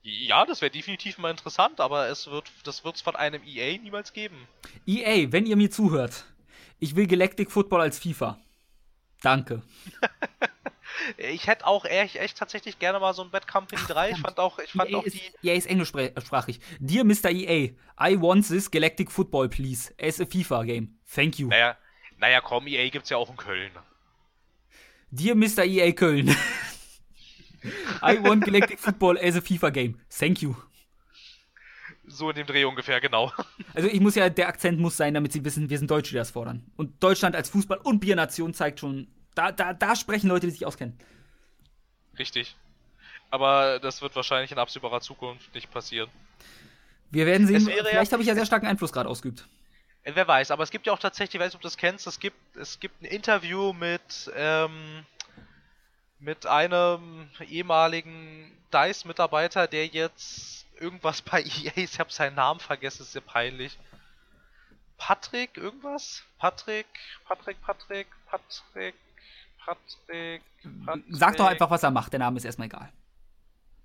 Ja, 0.01 0.45
das 0.45 0.61
wäre 0.61 0.71
definitiv 0.71 1.17
mal 1.17 1.29
interessant, 1.29 1.81
aber 1.81 2.07
es 2.07 2.27
wird, 2.27 2.49
das 2.63 2.85
wird 2.85 2.95
es 2.95 3.01
von 3.01 3.17
einem 3.17 3.43
EA 3.43 3.77
niemals 3.79 4.13
geben. 4.13 4.47
EA, 4.87 5.29
wenn 5.33 5.45
ihr 5.45 5.57
mir 5.57 5.69
zuhört, 5.69 6.23
ich 6.79 6.95
will 6.95 7.05
Galactic 7.05 7.51
Football 7.51 7.81
als 7.81 7.99
FIFA. 7.99 8.39
Danke. 9.21 9.61
ich 11.17 11.47
hätte 11.47 11.65
auch 11.65 11.85
echt, 11.85 12.15
echt 12.15 12.37
tatsächlich 12.37 12.79
gerne 12.79 12.99
mal 12.99 13.13
so 13.13 13.23
ein 13.23 13.29
Bad 13.29 13.47
Company 13.47 13.81
3. 13.87 14.11
Ich 14.11 14.19
fand 14.19 14.39
auch, 14.39 14.59
ich 14.59 14.71
fand 14.71 14.89
EA 14.89 14.97
auch 14.97 15.03
ist, 15.03 15.15
die. 15.15 15.47
EA 15.47 15.55
ist 15.55 15.67
englischsprachig. 15.67 16.59
Dear 16.79 17.03
Mr. 17.03 17.29
EA, 17.29 17.71
I 17.99 18.21
want 18.21 18.47
this 18.47 18.69
Galactic 18.69 19.11
Football, 19.11 19.49
please, 19.49 19.93
as 20.01 20.19
a 20.19 20.25
FIFA 20.25 20.65
game. 20.65 20.99
Thank 21.13 21.39
you. 21.39 21.47
Naja, 21.47 21.77
naja, 22.17 22.41
komm, 22.41 22.67
EA 22.67 22.89
gibt's 22.89 23.09
ja 23.09 23.17
auch 23.17 23.29
in 23.29 23.37
Köln. 23.37 23.71
Dear 25.11 25.35
Mr. 25.35 25.65
EA 25.65 25.91
Köln, 25.91 26.29
I 28.01 28.23
want 28.23 28.45
Galactic 28.45 28.79
Football 28.79 29.17
as 29.17 29.35
a 29.35 29.41
FIFA 29.41 29.69
game. 29.71 29.99
Thank 30.09 30.41
you. 30.41 30.55
So 32.07 32.29
in 32.29 32.35
dem 32.35 32.47
Dreh 32.47 32.65
ungefähr, 32.65 32.99
genau. 32.99 33.31
Also 33.73 33.87
ich 33.87 34.01
muss 34.01 34.15
ja, 34.15 34.29
der 34.29 34.47
Akzent 34.47 34.79
muss 34.79 34.97
sein, 34.97 35.13
damit 35.13 35.31
sie 35.31 35.45
wissen, 35.45 35.69
wir 35.69 35.77
sind 35.77 35.89
Deutsche, 35.89 36.11
die 36.11 36.17
das 36.17 36.31
fordern. 36.31 36.65
Und 36.75 37.01
Deutschland 37.01 37.35
als 37.35 37.53
Fußball- 37.53 37.81
und 37.83 37.99
Biernation 37.99 38.53
zeigt 38.53 38.79
schon, 38.79 39.07
da, 39.35 39.51
da, 39.51 39.73
da 39.73 39.95
sprechen 39.95 40.27
Leute, 40.27 40.47
die 40.47 40.51
sich 40.53 40.65
auskennen. 40.65 40.97
Richtig. 42.17 42.55
Aber 43.29 43.79
das 43.79 44.01
wird 44.01 44.15
wahrscheinlich 44.15 44.51
in 44.51 44.57
absehbarer 44.59 45.01
Zukunft 45.01 45.53
nicht 45.55 45.71
passieren. 45.71 46.09
Wir 47.11 47.25
werden 47.25 47.47
sehen, 47.47 47.65
wäre 47.65 47.77
ja- 47.85 47.91
vielleicht 47.91 48.11
habe 48.11 48.21
ich 48.23 48.27
ja 48.27 48.35
sehr 48.35 48.45
starken 48.45 48.67
Einfluss 48.67 48.91
gerade 48.93 49.09
ausgeübt. 49.09 49.47
Äh, 50.03 50.11
Wer 50.15 50.27
weiß, 50.27 50.51
aber 50.51 50.63
es 50.63 50.71
gibt 50.71 50.87
ja 50.87 50.93
auch 50.93 50.99
tatsächlich, 50.99 51.35
ich 51.35 51.39
weiß 51.41 51.47
nicht, 51.47 51.55
ob 51.55 51.61
du 51.61 51.67
das 51.67 51.77
kennst, 51.77 52.07
es 52.07 52.19
gibt, 52.19 52.55
es 52.57 52.79
gibt 52.79 53.01
ein 53.01 53.05
Interview 53.05 53.71
mit, 53.73 54.31
ähm, 54.35 55.05
mit 56.19 56.45
einem 56.45 57.29
ehemaligen 57.47 58.51
DICE-Mitarbeiter, 58.73 59.67
der 59.67 59.87
jetzt 59.87 60.65
irgendwas 60.79 61.21
bei 61.21 61.41
EA, 61.63 61.71
ich 61.75 61.99
habe 61.99 62.11
seinen 62.11 62.35
Namen 62.35 62.59
vergessen, 62.59 63.03
ist 63.03 63.11
sehr 63.13 63.21
peinlich. 63.21 63.77
Patrick, 64.97 65.57
irgendwas? 65.57 66.23
Patrick, 66.37 66.85
Patrick, 67.25 67.61
Patrick, 67.61 68.07
Patrick, 68.27 68.95
Patrick, 69.65 70.41
Patrick. 70.85 71.05
Sag 71.09 71.37
doch 71.37 71.47
einfach, 71.47 71.69
was 71.69 71.83
er 71.83 71.91
macht, 71.91 72.11
der 72.13 72.19
Name 72.19 72.37
ist 72.37 72.45
erstmal 72.45 72.67
egal. 72.67 72.91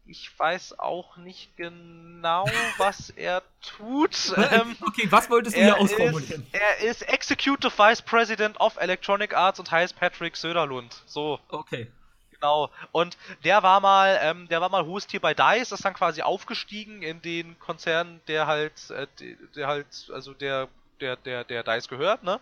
Ich 0.09 0.31
weiß 0.39 0.79
auch 0.79 1.17
nicht 1.17 1.57
genau, 1.57 2.45
was 2.79 3.11
er 3.11 3.43
tut. 3.61 4.33
ähm, 4.37 4.77
okay, 4.87 5.07
was 5.11 5.29
wolltest 5.29 5.57
du 5.57 5.61
er 5.61 5.75
hier 5.75 5.81
ausformulieren? 5.81 6.43
Ist, 6.43 6.55
er 6.55 6.79
ist 6.79 7.03
Executive 7.03 7.77
Vice 7.77 8.03
President 8.03 8.61
of 8.61 8.77
Electronic 8.77 9.35
Arts 9.35 9.59
und 9.59 9.71
heißt 9.71 9.97
Patrick 9.99 10.37
Söderlund. 10.37 11.03
So, 11.07 11.41
Okay. 11.49 11.91
genau. 12.31 12.71
Und 12.93 13.19
der 13.45 13.65
war 13.65 13.81
mal, 13.81 14.19
ähm, 14.23 14.47
der 14.49 14.61
war 14.61 14.69
mal 14.69 14.87
Host 14.87 15.11
hier 15.11 15.21
bei 15.21 15.35
DICE, 15.35 15.73
ist 15.73 15.85
dann 15.85 15.95
quasi 15.95 16.23
aufgestiegen 16.23 17.03
in 17.03 17.21
den 17.21 17.59
Konzern, 17.59 18.21
der 18.29 18.47
halt, 18.47 18.91
äh, 18.91 19.09
der, 19.19 19.37
der 19.57 19.67
halt, 19.67 20.09
also 20.15 20.35
der, 20.35 20.69
der, 21.01 21.17
der, 21.17 21.43
der 21.43 21.65
DICE 21.65 21.89
gehört, 21.89 22.23
ne? 22.23 22.39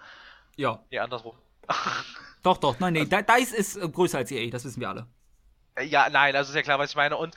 Ja. 0.57 0.81
Nee, 0.91 0.99
andersrum. 0.99 1.35
Doch, 2.43 2.59
doch, 2.59 2.79
nein, 2.79 2.93
nee, 2.93 3.07
DICE 3.07 3.53
ist 3.53 3.77
äh, 3.77 3.89
größer 3.89 4.19
als 4.19 4.31
EA, 4.31 4.51
das 4.51 4.65
wissen 4.65 4.81
wir 4.81 4.89
alle. 4.91 5.07
Äh, 5.77 5.85
Ja, 5.85 6.09
nein, 6.11 6.37
also 6.37 6.51
ist 6.51 6.57
ja 6.57 6.63
klar, 6.63 6.79
was 6.79 6.91
ich 6.91 6.97
meine. 6.97 7.17
Und 7.17 7.35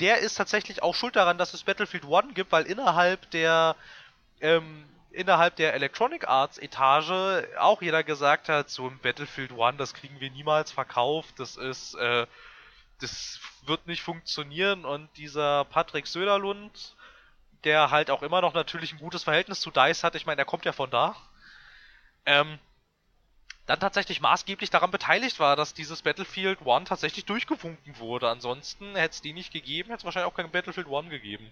der 0.00 0.18
ist 0.18 0.34
tatsächlich 0.36 0.82
auch 0.82 0.94
schuld 0.94 1.16
daran, 1.16 1.38
dass 1.38 1.54
es 1.54 1.62
Battlefield 1.62 2.04
1 2.04 2.34
gibt, 2.34 2.52
weil 2.52 2.64
innerhalb 2.64 3.30
der 3.30 3.76
ähm, 4.40 4.84
innerhalb 5.16 5.56
der 5.56 5.74
Electronic 5.74 6.28
Arts 6.28 6.58
Etage 6.58 7.44
auch 7.58 7.80
jeder 7.80 8.04
gesagt 8.04 8.48
hat, 8.48 8.68
so 8.68 8.86
ein 8.86 8.98
Battlefield 8.98 9.50
1, 9.58 9.78
das 9.78 9.94
kriegen 9.94 10.20
wir 10.20 10.30
niemals 10.30 10.70
verkauft, 10.70 11.34
das 11.38 11.56
ist, 11.56 11.94
äh, 11.94 12.26
das 13.00 13.40
wird 13.64 13.86
nicht 13.86 14.02
funktionieren. 14.02 14.84
Und 14.84 15.08
dieser 15.16 15.64
Patrick 15.64 16.06
Söderlund, 16.06 16.94
der 17.64 17.90
halt 17.90 18.10
auch 18.10 18.22
immer 18.22 18.42
noch 18.42 18.52
natürlich 18.52 18.92
ein 18.92 18.98
gutes 18.98 19.24
Verhältnis 19.24 19.60
zu 19.60 19.70
DICE 19.70 20.02
hat, 20.04 20.14
ich 20.14 20.26
meine, 20.26 20.40
er 20.40 20.44
kommt 20.44 20.66
ja 20.66 20.72
von 20.72 20.90
da, 20.90 21.16
ähm, 22.26 22.58
dann 23.66 23.80
tatsächlich 23.80 24.20
maßgeblich 24.20 24.70
daran 24.70 24.90
beteiligt 24.90 25.40
war, 25.40 25.56
dass 25.56 25.74
dieses 25.74 26.02
Battlefield 26.02 26.60
1 26.66 26.88
tatsächlich 26.88 27.24
durchgewunken 27.24 27.98
wurde. 27.98 28.28
Ansonsten 28.28 28.94
hätte 28.94 29.14
es 29.14 29.22
die 29.22 29.32
nicht 29.32 29.52
gegeben, 29.52 29.90
hätte 29.90 29.98
es 29.98 30.04
wahrscheinlich 30.04 30.30
auch 30.30 30.36
kein 30.36 30.50
Battlefield 30.50 30.86
1 30.88 31.10
gegeben. 31.10 31.50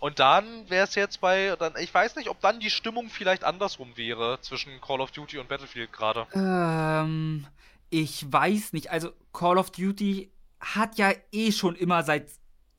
Und 0.00 0.18
dann 0.18 0.68
wäre 0.70 0.84
es 0.84 0.94
jetzt 0.94 1.20
bei, 1.20 1.56
dann, 1.58 1.74
ich 1.78 1.92
weiß 1.92 2.16
nicht, 2.16 2.28
ob 2.28 2.40
dann 2.40 2.60
die 2.60 2.70
Stimmung 2.70 3.08
vielleicht 3.08 3.44
andersrum 3.44 3.96
wäre 3.96 4.38
zwischen 4.40 4.80
Call 4.80 5.00
of 5.00 5.10
Duty 5.10 5.38
und 5.38 5.48
Battlefield 5.48 5.92
gerade. 5.92 6.26
Ähm, 6.34 7.46
ich 7.90 8.30
weiß 8.30 8.72
nicht. 8.72 8.90
Also 8.90 9.10
Call 9.32 9.58
of 9.58 9.70
Duty 9.70 10.30
hat 10.60 10.98
ja 10.98 11.12
eh 11.32 11.52
schon 11.52 11.76
immer 11.76 12.02
seit 12.02 12.30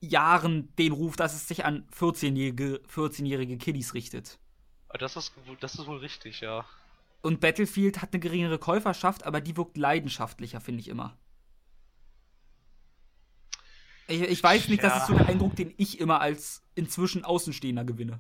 Jahren 0.02 0.74
den 0.76 0.92
Ruf, 0.92 1.16
dass 1.16 1.34
es 1.34 1.48
sich 1.48 1.66
an 1.66 1.88
14-jährige 1.98 2.82
14 2.88 3.60
Kiddies 3.60 3.94
richtet. 3.94 4.40
Das 5.00 5.16
ist, 5.16 5.34
das 5.60 5.76
ist 5.76 5.88
wohl 5.88 5.98
richtig, 5.98 6.42
ja. 6.42 6.66
Und 7.26 7.40
Battlefield 7.40 8.04
hat 8.04 8.14
eine 8.14 8.20
geringere 8.20 8.60
Käuferschaft, 8.60 9.24
aber 9.24 9.42
die 9.42 9.58
wirkt 9.58 9.78
leidenschaftlicher, 9.78 10.62
finde 10.62 10.82
ich 10.82 10.90
immer. 10.90 11.18
Ich, 14.08 14.22
ich 14.22 14.44
weiß 14.44 14.68
nicht, 14.68 14.84
das 14.84 14.94
Ja. 14.94 15.00
ist 15.00 15.08
so 15.08 15.16
der 15.18 15.26
Eindruck, 15.28 15.56
den 15.56 15.74
ich 15.78 16.00
immer 16.00 16.22
als 16.22 16.62
inzwischen 16.76 17.26
Außenstehender 17.26 17.84
gewinne. 17.84 18.20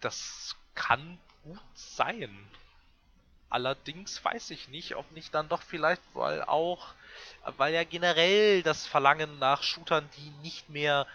Das 0.00 0.56
kann 0.74 1.18
gut 1.42 1.60
sein. 1.74 2.30
Allerdings 3.50 4.24
weiß 4.24 4.52
ich 4.52 4.70
nicht, 4.70 4.96
ob 4.96 5.12
nicht 5.12 5.34
dann 5.34 5.50
doch 5.50 5.60
vielleicht, 5.60 6.00
weil 6.14 6.44
auch, 6.44 6.94
weil 7.58 7.74
ja 7.74 7.84
generell 7.84 8.62
das 8.62 8.86
Verlangen 8.86 9.38
nach 9.38 9.62
Shootern, 9.62 10.08
die 10.16 10.30
nicht 10.40 10.70
mehr 10.70 11.06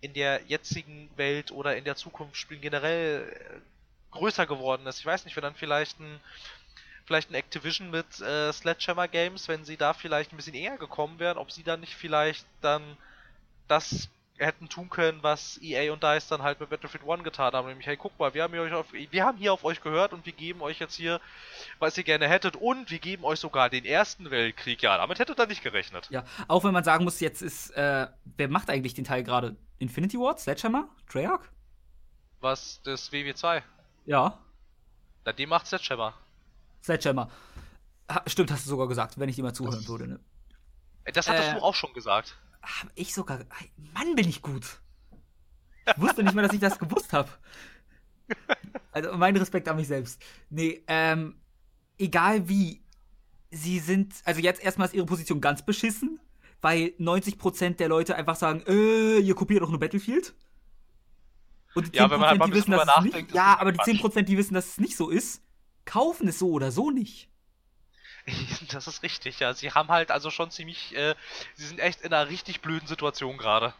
in 0.00 0.14
der 0.14 0.42
jetzigen 0.48 1.10
Welt 1.14 1.52
oder 1.52 1.76
in 1.76 1.84
der 1.84 1.94
Zukunft 1.94 2.36
spielen, 2.36 2.60
generell 2.60 3.62
größer 4.16 4.46
geworden 4.46 4.86
ist. 4.86 5.00
Ich 5.00 5.06
weiß 5.06 5.24
nicht, 5.24 5.36
wenn 5.36 5.42
dann 5.42 5.54
vielleicht 5.54 6.00
ein 6.00 6.20
vielleicht 7.06 7.30
ein 7.30 7.34
Activision 7.34 7.90
mit 7.90 8.20
äh, 8.20 8.52
Sledgehammer 8.52 9.06
Games, 9.06 9.46
wenn 9.46 9.64
sie 9.64 9.76
da 9.76 9.92
vielleicht 9.94 10.32
ein 10.32 10.36
bisschen 10.36 10.54
eher 10.54 10.76
gekommen 10.76 11.20
wären, 11.20 11.38
ob 11.38 11.52
sie 11.52 11.62
dann 11.62 11.80
nicht 11.80 11.94
vielleicht 11.94 12.44
dann 12.60 12.82
das 13.68 14.08
hätten 14.38 14.68
tun 14.68 14.90
können, 14.90 15.22
was 15.22 15.58
EA 15.62 15.92
und 15.92 16.02
DICE 16.02 16.28
dann 16.28 16.42
halt 16.42 16.60
mit 16.60 16.68
Battlefield 16.68 17.08
1 17.08 17.24
getan 17.24 17.52
haben. 17.52 17.68
Nämlich, 17.68 17.86
hey, 17.86 17.96
guck 17.96 18.18
mal, 18.18 18.34
wir 18.34 18.42
haben 18.42 18.52
hier, 18.52 18.62
euch 18.62 18.72
auf, 18.72 18.92
wir 18.92 19.24
haben 19.24 19.38
hier 19.38 19.52
auf 19.52 19.64
euch 19.64 19.80
gehört 19.80 20.12
und 20.12 20.26
wir 20.26 20.32
geben 20.32 20.60
euch 20.60 20.78
jetzt 20.78 20.94
hier, 20.94 21.20
was 21.78 21.96
ihr 21.96 22.04
gerne 22.04 22.28
hättet 22.28 22.56
und 22.56 22.90
wir 22.90 22.98
geben 22.98 23.24
euch 23.24 23.40
sogar 23.40 23.70
den 23.70 23.84
Ersten 23.84 24.30
Weltkrieg. 24.30 24.82
Ja, 24.82 24.98
damit 24.98 25.18
hättet 25.18 25.38
ihr 25.38 25.46
nicht 25.46 25.62
gerechnet. 25.62 26.08
Ja, 26.10 26.24
auch 26.48 26.64
wenn 26.64 26.72
man 26.72 26.84
sagen 26.84 27.04
muss, 27.04 27.20
jetzt 27.20 27.40
ist, 27.40 27.70
äh, 27.70 28.08
wer 28.36 28.48
macht 28.48 28.68
eigentlich 28.68 28.94
den 28.94 29.04
Teil 29.04 29.22
gerade? 29.22 29.56
Infinity 29.78 30.18
Ward? 30.18 30.38
Sledgehammer? 30.40 30.88
Treyarch? 31.08 31.42
Was 32.40 32.80
das 32.84 33.10
WW2? 33.12 33.62
Ja, 34.06 34.38
Na, 35.24 35.32
dem 35.32 35.48
macht 35.48 35.66
Sledgehammer. 35.66 36.14
Sledgehammer. 36.82 37.30
Ha, 38.10 38.22
stimmt, 38.26 38.52
hast 38.52 38.64
du 38.64 38.70
sogar 38.70 38.86
gesagt, 38.86 39.18
wenn 39.18 39.28
ich 39.28 39.34
dir 39.36 39.42
mal 39.42 39.52
zuhören 39.52 39.74
Das- 39.80 39.88
würde, 39.88 40.06
ne? 40.06 40.20
Das 41.12 41.28
hattest 41.28 41.48
Äh. 41.50 41.54
du 41.54 41.62
auch 41.62 41.74
schon 41.74 41.92
gesagt. 41.92 42.36
Hab 42.62 42.88
ich 42.94 43.12
sogar. 43.14 43.40
Mann, 43.94 44.14
bin 44.14 44.28
ich 44.28 44.42
gut. 44.42 44.80
Ich 45.86 46.00
wusste 46.00 46.22
nicht 46.22 46.34
mal, 46.34 46.42
dass 46.42 46.52
ich 46.52 46.60
das 46.60 46.78
gewusst 46.78 47.12
habe. 47.12 47.28
Also 48.92 49.12
mein 49.16 49.36
Respekt 49.36 49.68
an 49.68 49.76
mich 49.76 49.86
selbst. 49.88 50.20
Nee, 50.50 50.82
ähm, 50.88 51.36
egal 51.98 52.48
wie, 52.48 52.82
sie 53.50 53.78
sind, 53.78 54.14
also 54.24 54.40
jetzt 54.40 54.60
erstmal 54.62 54.88
ist 54.88 54.94
ihre 54.94 55.06
Position 55.06 55.40
ganz 55.40 55.64
beschissen, 55.64 56.18
weil 56.60 56.92
90% 56.98 57.78
der 57.78 57.88
Leute 57.88 58.16
einfach 58.16 58.34
sagen, 58.36 58.62
äh, 58.66 59.18
ihr 59.18 59.34
kopiert 59.36 59.62
doch 59.62 59.70
nur 59.70 59.78
Battlefield. 59.78 60.34
Und 61.76 61.86
die 61.86 61.90
10%, 61.90 61.96
Ja, 61.96 62.10
wenn 62.10 62.20
man 62.20 62.28
halt 62.30 62.38
mal 62.38 62.46
die 62.46 62.54
wissen, 62.54 62.70
drüber 62.72 62.82
es 62.82 62.86
nicht, 63.04 63.12
nachdenkt, 63.12 63.30
ist 63.30 63.36
ja, 63.36 63.52
das 63.52 63.60
aber 63.60 63.72
die 63.72 63.78
Quatsch. 63.78 64.16
10%, 64.16 64.22
die 64.22 64.36
wissen, 64.38 64.54
dass 64.54 64.66
es 64.66 64.78
nicht 64.78 64.96
so 64.96 65.08
ist, 65.10 65.42
kaufen 65.84 66.26
es 66.28 66.38
so 66.38 66.50
oder 66.50 66.70
so 66.72 66.90
nicht. 66.90 67.28
Das 68.72 68.86
ist 68.88 69.02
richtig, 69.04 69.38
ja. 69.38 69.54
Sie 69.54 69.70
haben 69.70 69.88
halt 69.88 70.10
also 70.10 70.30
schon 70.30 70.50
ziemlich, 70.50 70.94
äh, 70.96 71.14
sie 71.54 71.66
sind 71.66 71.78
echt 71.78 72.00
in 72.00 72.12
einer 72.12 72.28
richtig 72.28 72.60
blöden 72.60 72.88
Situation 72.88 73.38
gerade. 73.38 73.72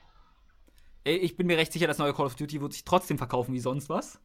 Ich 1.05 1.36
bin 1.36 1.47
mir 1.47 1.57
recht 1.57 1.72
sicher, 1.72 1.86
das 1.86 1.99
neue 1.99 2.12
Call 2.14 2.26
of 2.26 2.34
Duty 2.36 2.61
wird 2.61 2.72
sich 2.72 2.84
trotzdem 2.84 3.18
verkaufen 3.18 3.53
wie 3.55 3.61
sonst 3.61 3.88
was. 3.88 4.20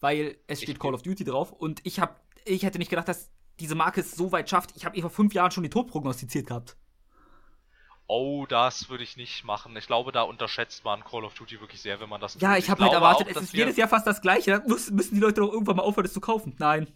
Weil 0.00 0.36
es 0.46 0.58
steht 0.62 0.70
Ich- 0.76 0.78
Call 0.78 0.94
of 0.94 1.02
Duty 1.02 1.24
drauf. 1.24 1.52
Und 1.52 1.80
ich 1.84 2.00
hab, 2.00 2.22
ich 2.44 2.62
hätte 2.62 2.78
nicht 2.78 2.88
gedacht, 2.90 3.08
dass 3.08 3.30
diese 3.60 3.74
Marke 3.74 4.00
es 4.00 4.12
so 4.14 4.30
weit 4.32 4.48
schafft. 4.48 4.70
Ich 4.76 4.84
habe 4.84 4.94
ihr 4.96 5.02
vor 5.02 5.10
fünf 5.10 5.34
Jahren 5.34 5.50
schon 5.50 5.64
den 5.64 5.70
Tod 5.72 5.88
prognostiziert 5.88 6.46
gehabt. 6.46 6.76
Oh, 8.10 8.46
das 8.46 8.88
würde 8.88 9.04
ich 9.04 9.18
nicht 9.18 9.44
machen. 9.44 9.76
Ich 9.76 9.86
glaube, 9.86 10.12
da 10.12 10.22
unterschätzt 10.22 10.82
man 10.82 11.04
Call 11.04 11.24
of 11.24 11.34
Duty 11.34 11.60
wirklich 11.60 11.82
sehr, 11.82 12.00
wenn 12.00 12.08
man 12.08 12.20
das 12.22 12.40
Ja, 12.40 12.54
tut. 12.54 12.58
ich 12.64 12.70
habe 12.70 12.82
halt 12.82 12.94
erwartet, 12.94 13.26
auch, 13.28 13.36
es 13.36 13.42
ist 13.42 13.52
jedes 13.52 13.76
Jahr 13.76 13.86
fast 13.88 14.06
das 14.06 14.22
gleiche. 14.22 14.50
Dann 14.52 14.66
müssen 14.66 15.14
die 15.14 15.20
Leute 15.20 15.42
doch 15.42 15.52
irgendwann 15.52 15.76
mal 15.76 15.82
aufhören, 15.82 16.06
es 16.06 16.14
zu 16.14 16.20
kaufen. 16.20 16.54
Nein. 16.58 16.86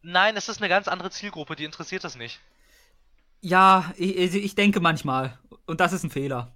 Nein, 0.00 0.36
es 0.36 0.48
ist 0.48 0.58
eine 0.58 0.70
ganz 0.70 0.88
andere 0.88 1.10
Zielgruppe, 1.10 1.54
die 1.54 1.64
interessiert 1.64 2.02
das 2.04 2.16
nicht. 2.16 2.40
Ja, 3.42 3.92
ich, 3.96 4.34
ich 4.34 4.54
denke 4.54 4.80
manchmal. 4.80 5.38
Und 5.66 5.80
das 5.80 5.92
ist 5.92 6.02
ein 6.02 6.10
Fehler. 6.10 6.52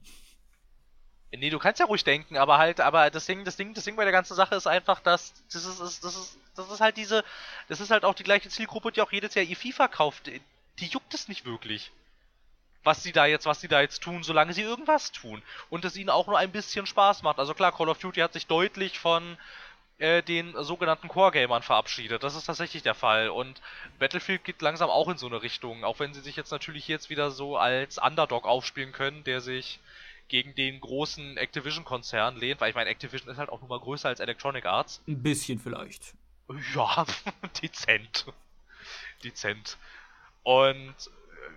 Nee, 1.33 1.51
du 1.51 1.59
kannst 1.59 1.81
ja 1.81 1.87
ruhig 1.87 2.03
denken, 2.03 2.39
aber 2.39 2.57
halt, 2.57 2.81
aber 2.81 3.11
das 3.11 3.27
Ding, 3.27 3.45
das 3.45 3.57
Ding, 3.57 3.75
das 3.75 3.85
Ding 3.85 3.97
bei 3.97 4.05
der 4.05 4.13
ganzen 4.13 4.35
Sache 4.35 4.55
ist 4.55 4.67
einfach, 4.67 5.01
dass 5.01 5.35
das 5.53 5.67
ist, 5.67 5.81
ist 5.81 6.03
das 6.05 6.17
ist, 6.17 6.39
das 6.55 6.71
ist 6.71 6.81
halt 6.81 6.97
diese, 6.97 7.25
das 7.69 7.81
ist 7.81 7.91
halt 7.91 8.05
auch 8.05 8.15
die 8.15 8.23
gleiche 8.23 8.49
Zielgruppe, 8.49 8.91
die 8.93 9.03
auch 9.03 9.13
jedes 9.13 9.35
Jahr 9.35 9.45
ihr 9.45 9.57
FIFA 9.57 9.89
kauft. 9.89 10.31
Die 10.79 10.87
juckt 10.87 11.13
es 11.13 11.29
nicht 11.29 11.45
wirklich. 11.45 11.93
Was 12.87 13.03
sie 13.03 13.11
da 13.11 13.27
jetzt, 13.27 13.47
was 13.47 13.61
sie 13.61 13.67
da 13.67 13.81
jetzt 13.81 14.01
tun, 14.01 14.23
solange 14.23 14.53
sie 14.53 14.63
irgendwas 14.63 15.11
tun. 15.11 15.43
Und 15.71 15.85
es 15.85 15.97
ihnen 15.97 16.09
auch 16.09 16.29
nur 16.29 16.39
ein 16.39 16.53
bisschen 16.53 16.87
Spaß 16.87 17.25
macht. 17.25 17.41
Also 17.41 17.53
klar, 17.53 17.73
Call 17.73 17.89
of 17.89 17.99
Duty 17.99 18.21
hat 18.21 18.33
sich 18.33 18.47
deutlich 18.47 19.01
von 19.01 19.37
äh, 19.99 20.23
den 20.23 20.55
sogenannten 20.63 21.09
Core-Gamern 21.09 21.63
verabschiedet. 21.63 22.23
Das 22.23 22.37
ist 22.37 22.45
tatsächlich 22.45 22.85
der 22.85 22.95
Fall. 22.95 23.29
Und 23.29 23.61
Battlefield 23.99 24.45
geht 24.45 24.63
langsam 24.63 24.89
auch 24.89 25.09
in 25.09 25.19
so 25.19 25.27
eine 25.27 25.43
Richtung, 25.43 25.83
auch 25.83 25.99
wenn 25.99 26.15
sie 26.15 26.21
sich 26.21 26.37
jetzt 26.37 26.53
natürlich 26.53 26.87
jetzt 26.87 27.11
wieder 27.11 27.33
so 27.33 27.57
als 27.57 27.99
Underdog 27.99 28.47
aufspielen 28.47 28.93
können, 28.93 29.25
der 29.25 29.41
sich 29.41 29.81
gegen 30.29 30.55
den 30.55 30.81
großen 30.81 31.37
Activision-Konzern 31.37 32.37
lehnt, 32.37 32.61
weil 32.61 32.71
ich 32.71 32.77
meine, 32.77 32.91
Activision 32.91 33.31
ist 33.31 33.39
halt 33.39 33.49
auch 33.49 33.61
nur 33.61 33.69
mal 33.69 33.81
größer 33.81 34.09
als 34.09 34.21
Electronic 34.21 34.65
Arts. 34.65 35.03
Ein 35.09 35.23
bisschen 35.23 35.59
vielleicht. 35.59 36.15
Ja, 36.75 37.05
dezent. 37.63 38.27
Dezent. 39.25 39.77
Und 40.43 40.95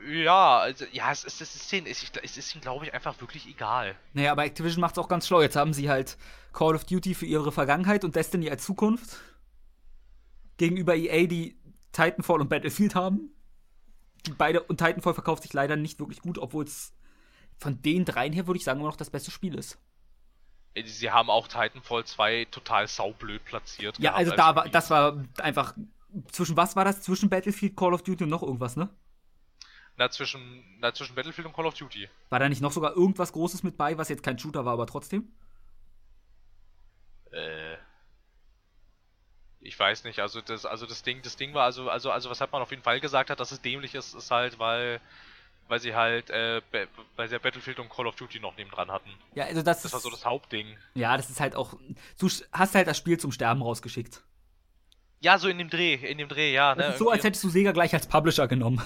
ja, 0.07 0.59
also, 0.59 0.85
ja, 0.91 1.11
es 1.11 1.23
ist, 1.23 1.41
es 1.41 1.55
ist 1.55 1.73
ihnen, 1.73 1.87
es 1.87 2.37
ist 2.37 2.55
ihnen, 2.55 2.61
glaube 2.61 2.85
ich, 2.85 2.93
einfach 2.93 3.19
wirklich 3.21 3.47
egal. 3.47 3.95
Naja, 4.13 4.31
aber 4.31 4.45
Activision 4.45 4.81
macht 4.81 4.93
es 4.93 4.97
auch 4.97 5.07
ganz 5.07 5.27
schlau. 5.27 5.41
Jetzt 5.41 5.55
haben 5.55 5.73
sie 5.73 5.89
halt 5.89 6.17
Call 6.53 6.75
of 6.75 6.85
Duty 6.85 7.13
für 7.15 7.25
ihre 7.25 7.51
Vergangenheit 7.51 8.03
und 8.03 8.15
Destiny 8.15 8.49
als 8.49 8.65
Zukunft. 8.65 9.17
Gegenüber 10.57 10.95
EA, 10.95 11.27
die 11.27 11.57
Titanfall 11.91 12.41
und 12.41 12.49
Battlefield 12.49 12.95
haben. 12.95 13.31
Die 14.25 14.31
beide, 14.31 14.61
und 14.63 14.77
Titanfall 14.77 15.13
verkauft 15.13 15.43
sich 15.43 15.53
leider 15.53 15.75
nicht 15.75 15.99
wirklich 15.99 16.21
gut, 16.21 16.37
obwohl 16.37 16.65
es 16.65 16.93
von 17.57 17.81
den 17.81 18.05
dreien 18.05 18.33
her, 18.33 18.47
würde 18.47 18.57
ich 18.57 18.63
sagen, 18.63 18.79
immer 18.79 18.89
noch 18.89 18.97
das 18.97 19.09
beste 19.09 19.31
Spiel 19.31 19.55
ist. 19.55 19.77
Sie 20.85 21.11
haben 21.11 21.29
auch 21.29 21.47
Titanfall 21.47 22.05
2 22.05 22.47
total 22.51 22.87
saublöd 22.87 23.43
platziert. 23.43 23.97
Ja, 23.99 24.13
also 24.13 24.35
da 24.35 24.55
war, 24.55 24.69
das 24.69 24.89
war 24.89 25.23
einfach, 25.39 25.73
zwischen 26.31 26.55
was 26.55 26.75
war 26.75 26.85
das? 26.85 27.01
Zwischen 27.01 27.29
Battlefield, 27.29 27.75
Call 27.75 27.93
of 27.93 28.03
Duty 28.03 28.25
und 28.25 28.29
noch 28.29 28.43
irgendwas, 28.43 28.75
ne? 28.75 28.89
Na, 29.99 30.09
zwischen, 30.09 30.63
na, 30.79 30.93
zwischen 30.93 31.13
Battlefield 31.13 31.45
und 31.45 31.53
Call 31.53 31.65
of 31.65 31.73
Duty. 31.73 32.07
War 32.29 32.39
da 32.39 32.47
nicht 32.47 32.61
noch 32.61 32.71
sogar 32.71 32.95
irgendwas 32.95 33.33
Großes 33.33 33.63
mit 33.63 33.75
bei, 33.75 33.97
was 33.97 34.07
jetzt 34.07 34.23
kein 34.23 34.39
Shooter 34.39 34.63
war, 34.63 34.71
aber 34.71 34.87
trotzdem? 34.87 35.27
Äh. 37.31 37.75
Ich 39.59 39.77
weiß 39.77 40.05
nicht, 40.05 40.21
also 40.21 40.39
das, 40.39 40.65
also 40.65 40.85
das 40.85 41.03
Ding, 41.03 41.21
das 41.21 41.35
Ding 41.35 41.53
war, 41.53 41.65
also, 41.65 41.89
also, 41.89 42.11
also 42.11 42.29
was 42.29 42.39
hat 42.39 42.53
man 42.53 42.61
auf 42.61 42.71
jeden 42.71 42.81
Fall 42.81 43.01
gesagt 43.01 43.29
hat, 43.29 43.41
dass 43.41 43.51
es 43.51 43.61
dämlich 43.61 43.93
ist, 43.93 44.13
ist 44.13 44.31
halt, 44.31 44.57
weil 44.57 45.01
weil 45.67 45.81
sie 45.81 45.93
halt, 45.93 46.29
äh, 46.29 46.61
weil 47.17 47.27
sie 47.27 47.33
ja 47.33 47.39
Battlefield 47.39 47.79
und 47.79 47.89
Call 47.89 48.07
of 48.07 48.15
Duty 48.15 48.39
noch 48.39 48.55
nebendran 48.55 48.89
hatten. 48.89 49.09
Ja, 49.35 49.45
also 49.45 49.61
das, 49.61 49.81
das 49.81 49.91
war 49.91 49.99
so 49.99 50.09
das 50.09 50.23
Hauptding. 50.23 50.77
Ja, 50.95 51.17
das 51.17 51.29
ist 51.29 51.41
halt 51.41 51.55
auch, 51.55 51.73
du 52.17 52.29
hast 52.53 52.73
halt 52.73 52.87
das 52.87 52.97
Spiel 52.97 53.19
zum 53.19 53.33
Sterben 53.33 53.61
rausgeschickt. 53.61 54.23
Ja, 55.19 55.37
so 55.37 55.49
in 55.49 55.57
dem 55.57 55.69
Dreh, 55.69 55.95
in 55.95 56.17
dem 56.17 56.29
Dreh, 56.29 56.53
ja. 56.53 56.73
Ne, 56.73 56.95
so, 56.97 57.11
als 57.11 57.25
hättest 57.25 57.43
du 57.43 57.49
Sega 57.49 57.73
gleich 57.73 57.93
als 57.93 58.07
Publisher 58.07 58.47
genommen. 58.47 58.81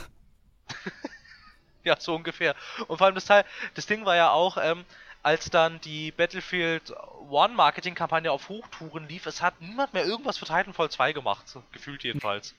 ja, 1.83 1.99
so 1.99 2.15
ungefähr. 2.15 2.55
Und 2.87 2.97
vor 2.97 3.05
allem 3.05 3.15
das 3.15 3.25
Teil, 3.25 3.45
das 3.75 3.85
Ding 3.85 4.05
war 4.05 4.15
ja 4.15 4.31
auch, 4.31 4.57
ähm, 4.57 4.85
als 5.21 5.49
dann 5.49 5.79
die 5.81 6.11
Battlefield 6.11 6.93
One 7.29 7.53
Marketing-Kampagne 7.53 8.31
auf 8.31 8.49
Hochtouren 8.49 9.07
lief, 9.07 9.25
es 9.25 9.41
hat 9.41 9.61
niemand 9.61 9.93
mehr 9.93 10.05
irgendwas 10.05 10.37
für 10.37 10.45
Titanfall 10.45 10.89
2 10.89 11.13
gemacht, 11.13 11.45
gefühlt 11.71 12.03
jedenfalls. 12.03 12.53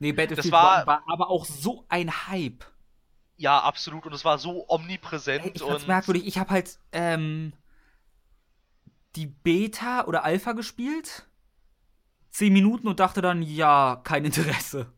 Nee, 0.00 0.12
Battlefield 0.12 0.46
das 0.46 0.52
war, 0.52 0.78
One 0.78 0.86
war 0.86 1.02
aber 1.06 1.30
auch 1.30 1.44
so 1.44 1.84
ein 1.88 2.28
Hype. 2.28 2.64
Ja, 3.36 3.60
absolut. 3.60 4.04
Und 4.04 4.12
es 4.12 4.24
war 4.24 4.38
so 4.38 4.68
omnipräsent. 4.68 5.44
Hey, 5.44 5.52
ich 5.54 5.62
und 5.62 5.86
merkwürdig. 5.86 6.26
Ich 6.26 6.38
habe 6.38 6.50
halt 6.50 6.76
ähm, 6.90 7.52
die 9.14 9.26
Beta 9.26 10.04
oder 10.04 10.24
Alpha 10.24 10.52
gespielt. 10.52 11.24
Zehn 12.30 12.52
Minuten 12.52 12.88
und 12.88 13.00
dachte 13.00 13.22
dann, 13.22 13.42
ja, 13.42 14.00
kein 14.02 14.24
Interesse. 14.24 14.92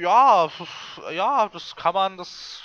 Ja, 0.00 0.50
ja, 1.12 1.48
das 1.48 1.76
kann 1.76 1.94
man, 1.94 2.16
das 2.16 2.62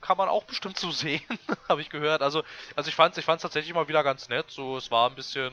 kann 0.00 0.16
man 0.16 0.28
auch 0.28 0.44
bestimmt 0.44 0.78
so 0.78 0.90
sehen, 0.90 1.22
habe 1.68 1.80
ich 1.80 1.90
gehört. 1.90 2.22
Also, 2.22 2.42
also 2.76 2.88
ich 2.88 2.94
fand, 2.94 3.16
ich 3.18 3.24
fand's 3.24 3.42
tatsächlich 3.42 3.74
mal 3.74 3.88
wieder 3.88 4.02
ganz 4.02 4.28
nett. 4.28 4.50
So, 4.50 4.76
es 4.76 4.90
war 4.90 5.08
ein 5.08 5.14
bisschen, 5.14 5.52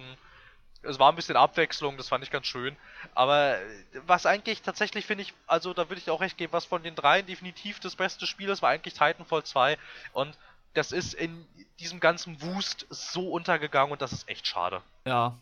es 0.84 1.00
war 1.00 1.12
ein 1.12 1.16
bisschen 1.16 1.36
Abwechslung, 1.36 1.98
das 1.98 2.10
fand 2.10 2.24
ich 2.24 2.32
ganz 2.32 2.48
schön. 2.48 2.76
Aber 3.14 3.58
was 4.06 4.26
eigentlich 4.26 4.62
tatsächlich 4.62 5.06
finde 5.06 5.24
ich, 5.24 5.34
also 5.48 5.74
da 5.74 5.90
würde 5.90 6.02
ich 6.02 6.10
auch 6.10 6.22
recht 6.22 6.38
geben, 6.38 6.54
was 6.54 6.66
von 6.66 6.84
den 6.84 6.96
dreien 6.96 7.26
definitiv 7.26 7.80
das 7.80 7.96
beste 7.96 8.26
Spiel 8.26 8.50
ist, 8.50 8.62
war 8.62 8.70
eigentlich 8.70 8.94
Titanfall 8.94 9.44
2. 9.44 9.78
Und 10.14 10.38
das 10.74 10.92
ist 10.92 11.14
in 11.14 11.46
diesem 11.80 12.00
ganzen 12.00 12.42
Wust 12.42 12.86
so 12.90 13.30
untergegangen 13.32 13.92
und 13.92 14.02
das 14.02 14.12
ist 14.12 14.30
echt 14.30 14.48
schade. 14.48 14.82
Ja. 15.06 15.38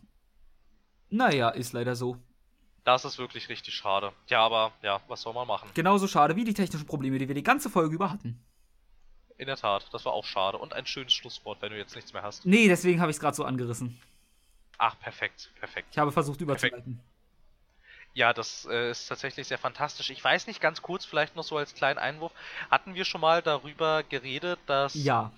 Naja, 1.10 1.50
ist 1.50 1.74
leider 1.74 1.96
so. 1.96 2.18
Das 2.86 3.04
ist 3.04 3.18
wirklich 3.18 3.50
richtig 3.50 3.74
schade. 3.74 4.14
Ja, 4.28 4.42
aber 4.42 4.72
ja, 4.84 5.02
was 5.08 5.22
soll 5.22 5.34
man 5.34 5.48
machen? 5.48 5.70
Genauso 5.74 6.08
schade 6.08 6.36
wie 6.36 6.44
die 6.44 6.54
technischen 6.54 6.86
Probleme, 6.86 7.18
die 7.18 7.28
wir 7.28 7.36
die 7.36 7.44
ganze 7.44 7.70
Folge 7.70 7.96
über 7.96 8.12
hatten. 8.12 8.40
In 9.38 9.48
der 9.48 9.58
Tat, 9.58 9.88
das 9.92 10.06
war 10.06 10.14
auch 10.14 10.24
schade. 10.24 10.60
Und 10.60 10.72
ein 10.74 10.86
schönes 10.86 11.12
Schlusswort, 11.12 11.62
wenn 11.62 11.72
du 11.72 11.78
jetzt 11.78 11.96
nichts 11.96 12.14
mehr 12.14 12.22
hast. 12.22 12.46
Nee, 12.46 12.68
deswegen 12.68 13.02
habe 13.02 13.10
ich 13.10 13.18
es 13.18 13.20
gerade 13.20 13.36
so 13.36 13.44
angerissen. 13.44 14.00
Ach, 14.78 14.98
perfekt, 15.00 15.52
perfekt. 15.60 15.88
Ich 15.92 15.98
habe 15.98 16.12
versucht 16.12 16.40
überzuleiten. 16.42 17.02
Ja, 18.14 18.34
das 18.34 18.68
äh, 18.70 18.92
ist 18.92 19.08
tatsächlich 19.08 19.48
sehr 19.48 19.58
fantastisch. 19.58 20.12
Ich 20.12 20.24
weiß 20.24 20.46
nicht, 20.46 20.62
ganz 20.62 20.82
kurz, 20.82 21.06
vielleicht 21.06 21.36
noch 21.36 21.44
so 21.44 21.58
als 21.58 21.74
kleinen 21.74 21.98
Einwurf, 21.98 22.32
hatten 22.70 22.94
wir 22.94 23.04
schon 23.04 23.20
mal 23.20 23.42
darüber 23.42 24.04
geredet, 24.04 24.60
dass 24.68 24.94
ja. 24.94 25.32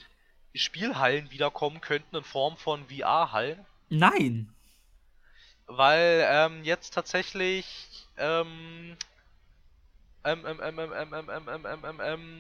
Spielhallen 0.53 1.31
wiederkommen 1.31 1.79
könnten 1.79 2.17
in 2.17 2.23
Form 2.23 2.57
von 2.57 2.85
VR-Hallen? 2.87 3.65
Nein. 3.89 4.53
Weil 5.67 6.25
ähm, 6.29 6.63
jetzt 6.63 6.93
tatsächlich 6.93 7.65
ähm, 8.17 8.95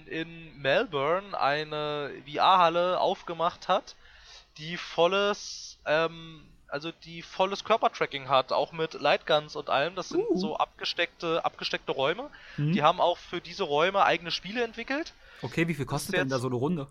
in 0.07 0.61
Melbourne 0.61 1.39
eine 1.39 2.11
VR-Halle 2.25 2.99
aufgemacht 2.99 3.67
hat, 3.67 3.95
die 4.57 4.77
volles 4.77 5.77
ähm, 5.85 6.41
also 6.69 6.91
die 6.91 7.21
volles 7.21 7.63
Körpertracking 7.63 8.27
hat, 8.29 8.51
auch 8.51 8.71
mit 8.71 8.93
Lightguns 8.93 9.55
und 9.55 9.69
allem. 9.69 9.95
Das 9.95 10.09
sind 10.09 10.25
uh. 10.29 10.37
so 10.37 10.57
abgesteckte, 10.57 11.43
abgesteckte 11.45 11.91
Räume. 11.91 12.29
Mhm. 12.57 12.73
Die 12.73 12.83
haben 12.83 12.99
auch 12.99 13.17
für 13.17 13.41
diese 13.41 13.63
Räume 13.63 14.03
eigene 14.03 14.31
Spiele 14.31 14.63
entwickelt. 14.63 15.13
Okay, 15.41 15.67
wie 15.67 15.73
viel 15.73 15.85
kostet 15.85 16.15
denn 16.15 16.29
da 16.29 16.39
so 16.39 16.47
eine 16.47 16.55
Runde? 16.55 16.87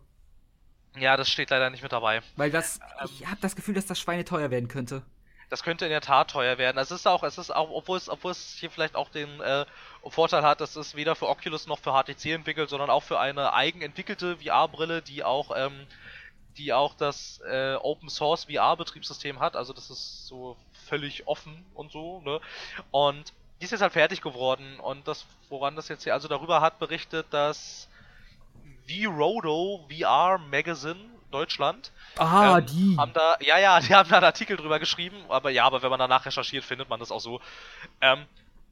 Ja, 0.99 1.17
das 1.17 1.29
steht 1.29 1.51
leider 1.51 1.69
nicht 1.69 1.83
mit 1.83 1.93
dabei. 1.93 2.23
Weil 2.37 2.51
das, 2.51 2.81
ähm, 3.01 3.09
ich 3.13 3.27
habe 3.27 3.41
das 3.41 3.55
Gefühl, 3.55 3.75
dass 3.75 3.87
das 3.87 3.99
Schweine 3.99 4.25
teuer 4.25 4.51
werden 4.51 4.69
könnte. 4.69 5.03
Das 5.49 5.63
könnte 5.63 5.85
in 5.85 5.91
der 5.91 6.01
Tat 6.01 6.31
teuer 6.31 6.59
werden. 6.59 6.79
Es 6.79 6.91
ist 6.91 7.07
auch, 7.07 7.23
es 7.23 7.39
ist 7.39 7.55
auch, 7.55 7.71
obwohl 7.71 7.97
es, 7.97 8.09
obwohl 8.09 8.33
es 8.33 8.57
hier 8.59 8.71
vielleicht 8.71 8.97
auch 8.97 9.09
den 9.09 9.41
äh, 9.41 9.65
Vorteil 10.09 10.43
hat, 10.43 10.61
dass 10.61 10.75
es 10.77 10.97
weder 10.97 11.15
für 11.15 11.29
Oculus 11.29 11.67
noch 11.67 11.79
für 11.79 11.93
HTC 11.93 12.33
entwickelt, 12.33 12.69
sondern 12.69 12.91
auch 12.91 13.03
für 13.03 13.21
eine 13.21 13.53
eigenentwickelte 13.53 14.39
VR-Brille, 14.39 15.03
die 15.03 15.23
auch 15.23 15.53
ähm, 15.57 15.87
die 16.57 16.73
auch 16.73 16.95
das 16.95 17.41
äh, 17.47 17.75
Open 17.75 18.09
Source 18.09 18.45
VR 18.45 18.77
Betriebssystem 18.77 19.41
hat, 19.41 19.57
also 19.57 19.73
das 19.73 19.91
ist 19.91 20.27
so 20.27 20.57
völlig 20.89 21.27
offen 21.27 21.65
und 21.75 21.93
so, 21.93 22.21
ne? 22.21 22.41
Und 22.91 23.33
die 23.61 23.65
ist 23.65 23.71
jetzt 23.71 23.83
halt 23.83 23.93
fertig 23.93 24.21
geworden 24.21 24.79
und 24.81 25.07
das, 25.09 25.27
woran 25.49 25.77
das 25.77 25.89
jetzt 25.89 26.05
hier, 26.05 26.15
also 26.15 26.29
darüber 26.29 26.61
hat 26.61 26.79
berichtet, 26.79 27.27
dass 27.31 27.89
V-Rodo 28.89 29.87
VR 29.91 30.39
Magazine 30.39 31.16
Deutschland. 31.37 31.93
Ah, 32.17 32.59
ähm, 32.59 32.67
die. 32.67 32.97
Haben 32.97 33.13
da, 33.13 33.37
ja, 33.41 33.59
ja, 33.59 33.81
die 33.81 33.95
haben 33.95 34.09
da 34.09 34.17
einen 34.17 34.25
Artikel 34.25 34.57
drüber 34.57 34.79
geschrieben, 34.79 35.17
aber 35.29 35.51
ja, 35.51 35.65
aber 35.65 35.83
wenn 35.83 35.91
man 35.91 35.99
danach 35.99 36.25
recherchiert, 36.25 36.65
findet 36.65 36.89
man 36.89 36.99
das 36.99 37.13
auch 37.13 37.21
so. 37.21 37.41
Ähm, 38.01 38.27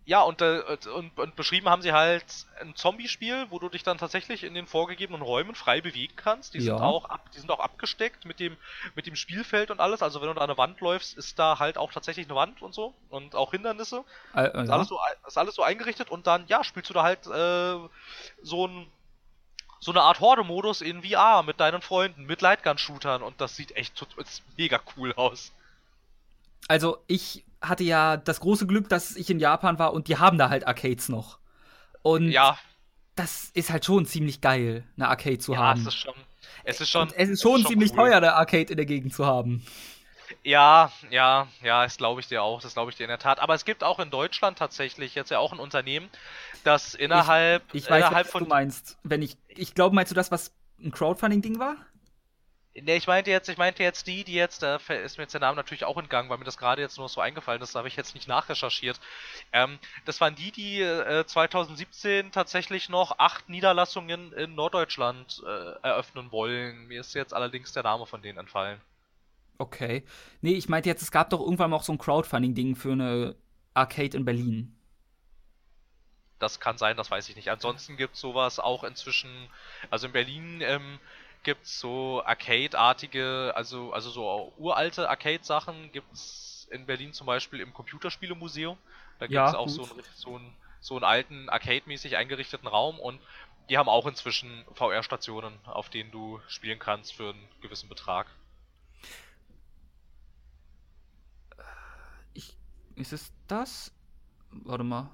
ja, 0.07 0.23
und, 0.23 0.43
äh, 0.43 0.63
und, 0.95 1.19
und, 1.19 1.37
beschrieben 1.37 1.69
haben 1.69 1.81
sie 1.81 1.93
halt 1.93 2.25
ein 2.61 2.75
Zombie-Spiel, 2.75 3.47
wo 3.49 3.59
du 3.59 3.71
dich 3.71 3.83
dann 3.83 3.97
tatsächlich 3.97 4.45
in 4.45 4.53
den 4.53 4.67
vorgegebenen 4.67 5.23
Räumen 5.23 5.55
frei 5.55 5.81
bewegen 5.81 6.15
kannst. 6.15 6.53
Die 6.53 6.59
ja. 6.59 6.65
sind 6.65 6.83
auch 6.83 7.07
ab, 7.07 7.31
die 7.35 7.41
sind 7.41 7.51
auch 7.51 7.61
abgesteckt 7.61 8.27
mit 8.27 8.39
dem, 8.39 8.57
mit 8.95 9.07
dem 9.07 9.17
Spielfeld 9.17 9.71
und 9.71 9.81
alles. 9.81 10.03
Also 10.03 10.21
wenn 10.21 10.29
du 10.29 10.35
da 10.35 10.43
eine 10.43 10.59
Wand 10.59 10.81
läufst, 10.81 11.17
ist 11.17 11.39
da 11.39 11.59
halt 11.59 11.79
auch 11.79 11.91
tatsächlich 11.91 12.27
eine 12.27 12.35
Wand 12.35 12.61
und 12.61 12.75
so. 12.75 12.93
Und 13.09 13.35
auch 13.35 13.53
Hindernisse. 13.53 14.05
Äh, 14.35 14.45
äh, 14.45 14.65
ist, 14.65 14.71
alles 14.71 14.89
so, 14.89 14.99
ist 15.27 15.39
alles 15.39 15.55
so 15.55 15.63
eingerichtet 15.63 16.11
und 16.11 16.27
dann, 16.27 16.45
ja, 16.49 16.65
spielst 16.65 16.91
du 16.91 16.95
da 16.95 17.03
halt 17.03 17.27
äh, 17.27 17.89
so 18.43 18.67
ein 18.67 18.87
so 19.85 19.93
eine 19.93 20.01
Art 20.01 20.21
Horde-Modus 20.21 20.81
in 20.81 21.03
VR 21.03 21.43
mit 21.43 21.61
deinen 21.61 21.83
Freunden, 21.83 22.25
mit 22.25 22.41
Lightgun-Shootern 22.41 23.21
und 23.23 23.39
das 23.39 23.55
sieht 23.55 23.77
echt 23.77 23.93
mega 24.57 24.81
cool 24.97 25.13
aus. 25.13 25.53
Also 26.69 26.97
ich 27.07 27.45
hatte 27.61 27.85
ja 27.85 28.17
das 28.17 28.41
große 28.41 28.67
Glück, 28.67 28.89
dass 28.89 29.15
ich 29.15 29.29
in 29.29 29.39
Japan 29.39 29.79
war 29.79 29.93
und 29.93 30.09
die 30.09 30.17
haben 30.17 30.39
da 30.39 30.49
halt 30.49 30.67
Arcades 30.67 31.11
noch. 31.11 31.39
Und 32.01 32.31
ja. 32.31 32.59
das 33.15 33.51
ist 33.53 33.69
halt 33.69 33.85
schon 33.85 34.07
ziemlich 34.07 34.41
geil, 34.41 34.85
eine 34.97 35.09
Arcade 35.09 35.39
zu 35.39 35.53
ja, 35.53 35.59
haben. 35.59 35.83
Es 35.83 35.89
ist 35.89 35.97
schon, 35.97 36.15
es 36.65 36.81
ist 36.81 36.89
schon, 36.89 37.03
und 37.03 37.13
es 37.13 37.19
ist 37.19 37.21
schon, 37.21 37.23
es 37.23 37.29
ist 37.29 37.43
schon 37.43 37.67
ziemlich 37.67 37.91
cool. 37.91 37.97
teuer, 37.97 38.17
eine 38.17 38.33
Arcade 38.33 38.71
in 38.71 38.79
der 38.79 38.87
Gegend 38.87 39.13
zu 39.13 39.27
haben. 39.27 39.67
Ja, 40.45 40.93
ja, 41.11 41.49
ja, 41.63 41.85
das 41.85 41.97
glaube 41.97 42.21
ich 42.21 42.29
dir 42.29 42.43
auch, 42.43 42.61
das 42.61 42.75
glaube 42.75 42.91
ich 42.91 42.97
dir 42.97 43.05
in 43.05 43.09
der 43.09 43.19
Tat. 43.19 43.41
Aber 43.41 43.55
es 43.55 43.65
gibt 43.65 43.83
auch 43.83 43.99
in 43.99 44.11
Deutschland 44.11 44.59
tatsächlich 44.59 45.15
jetzt 45.15 45.31
ja 45.31 45.39
auch 45.39 45.53
ein 45.53 45.59
Unternehmen, 45.59 46.11
das 46.65 46.95
innerhalb, 46.95 47.63
ich, 47.73 47.85
ich 47.85 47.91
weiß, 47.91 48.05
innerhalb 48.05 48.27
was 48.27 48.33
von 48.33 48.45
du 48.45 48.51
meinst. 48.51 48.99
Wenn 49.03 49.23
ich, 49.23 49.39
ich 49.49 49.75
glaube, 49.75 49.95
meinst 49.95 50.11
du 50.13 50.15
das, 50.15 50.31
was 50.31 50.53
ein 50.79 50.93
Crowdfunding-Ding 50.93 51.59
war? 51.59 51.77
Ne, 52.75 52.97
ich 52.97 53.07
meinte 53.07 53.31
jetzt, 53.31 53.49
ich 53.49 53.57
meinte 53.57 53.83
jetzt 53.83 54.07
die, 54.07 54.25
die 54.25 54.35
jetzt, 54.35 54.63
da 54.63 54.77
ist 54.77 55.17
mir 55.17 55.25
jetzt 55.25 55.33
der 55.33 55.41
Name 55.41 55.57
natürlich 55.57 55.85
auch 55.85 55.97
entgangen, 55.97 56.29
weil 56.29 56.39
mir 56.39 56.45
das 56.45 56.59
gerade 56.59 56.83
jetzt 56.83 56.99
nur 56.99 57.09
so 57.09 57.21
eingefallen 57.21 57.63
ist, 57.63 57.75
da 57.75 57.79
habe 57.79 57.89
ich 57.89 57.97
jetzt 57.97 58.15
nicht 58.15 58.29
nachrecherchiert. 58.29 59.01
Ähm, 59.53 59.79
das 60.05 60.21
waren 60.21 60.35
die, 60.35 60.51
die 60.51 60.83
äh, 60.83 61.25
2017 61.25 62.33
tatsächlich 62.33 62.89
noch 62.91 63.19
acht 63.19 63.49
Niederlassungen 63.49 64.33
in 64.33 64.57
Norddeutschland 64.57 65.43
äh, 65.47 65.87
eröffnen 65.87 66.33
wollen. 66.33 66.89
Mir 66.89 67.01
ist 67.01 67.15
jetzt 67.15 67.33
allerdings 67.33 67.73
der 67.73 67.85
Name 67.85 68.07
von 68.07 68.21
denen 68.21 68.39
entfallen. 68.39 68.81
Okay. 69.59 70.05
Nee, 70.41 70.55
ich 70.55 70.69
meinte 70.69 70.89
jetzt, 70.89 71.03
es 71.03 71.11
gab 71.11 71.31
doch 71.31 71.41
irgendwann 71.41 71.71
mal 71.71 71.77
auch 71.77 71.83
so 71.83 71.93
ein 71.93 71.99
Crowdfunding-Ding 71.99 72.77
für 72.77 72.93
eine 72.93 73.37
Arcade 73.73 74.17
in 74.17 74.25
Berlin. 74.25 74.77
Das 76.39 76.61
kann 76.61 76.77
sein, 76.77 76.97
das 76.97 77.11
weiß 77.11 77.29
ich 77.29 77.37
nicht. 77.37 77.51
Ansonsten 77.51 77.97
gibt 77.97 78.15
es 78.15 78.21
sowas 78.21 78.59
auch 78.59 78.85
inzwischen, 78.85 79.31
also 79.91 80.07
in 80.07 80.13
Berlin 80.13 80.61
ähm, 80.63 80.99
gibt 81.45 81.65
es 81.65 81.79
so 81.79 82.23
Arcade-artige, 82.25 83.53
also, 83.55 83.93
also 83.93 84.11
so 84.11 84.53
uralte 84.59 85.09
Arcade-Sachen 85.09 85.93
gibt 85.93 86.13
es 86.13 86.69
in 86.71 86.87
Berlin 86.87 87.13
zum 87.13 87.27
Beispiel 87.27 87.61
im 87.61 87.73
Computerspielemuseum. 87.73 88.77
Da 89.21 89.27
gibt 89.27 89.47
es 89.47 89.53
ja, 89.53 89.59
auch 89.59 89.69
so 89.69 89.83
einen, 89.83 90.03
so, 90.15 90.37
einen, 90.37 90.53
so 90.81 90.97
einen 90.97 91.05
alten 91.05 91.49
Arcade-mäßig 91.49 92.17
eingerichteten 92.17 92.67
Raum 92.67 92.99
und 92.99 93.21
die 93.71 93.79
haben 93.79 93.89
auch 93.89 94.07
inzwischen 94.07 94.65
VR-Stationen, 94.75 95.55
auf 95.65 95.89
denen 95.89 96.11
du 96.11 96.41
spielen 96.49 96.79
kannst 96.79 97.15
für 97.15 97.31
einen 97.31 97.49
gewissen 97.63 97.89
Betrag. 97.89 98.27
Ist 102.97 103.13
es 103.13 103.33
das? 103.49 103.93
Warte 104.51 104.85
mal. 104.85 105.11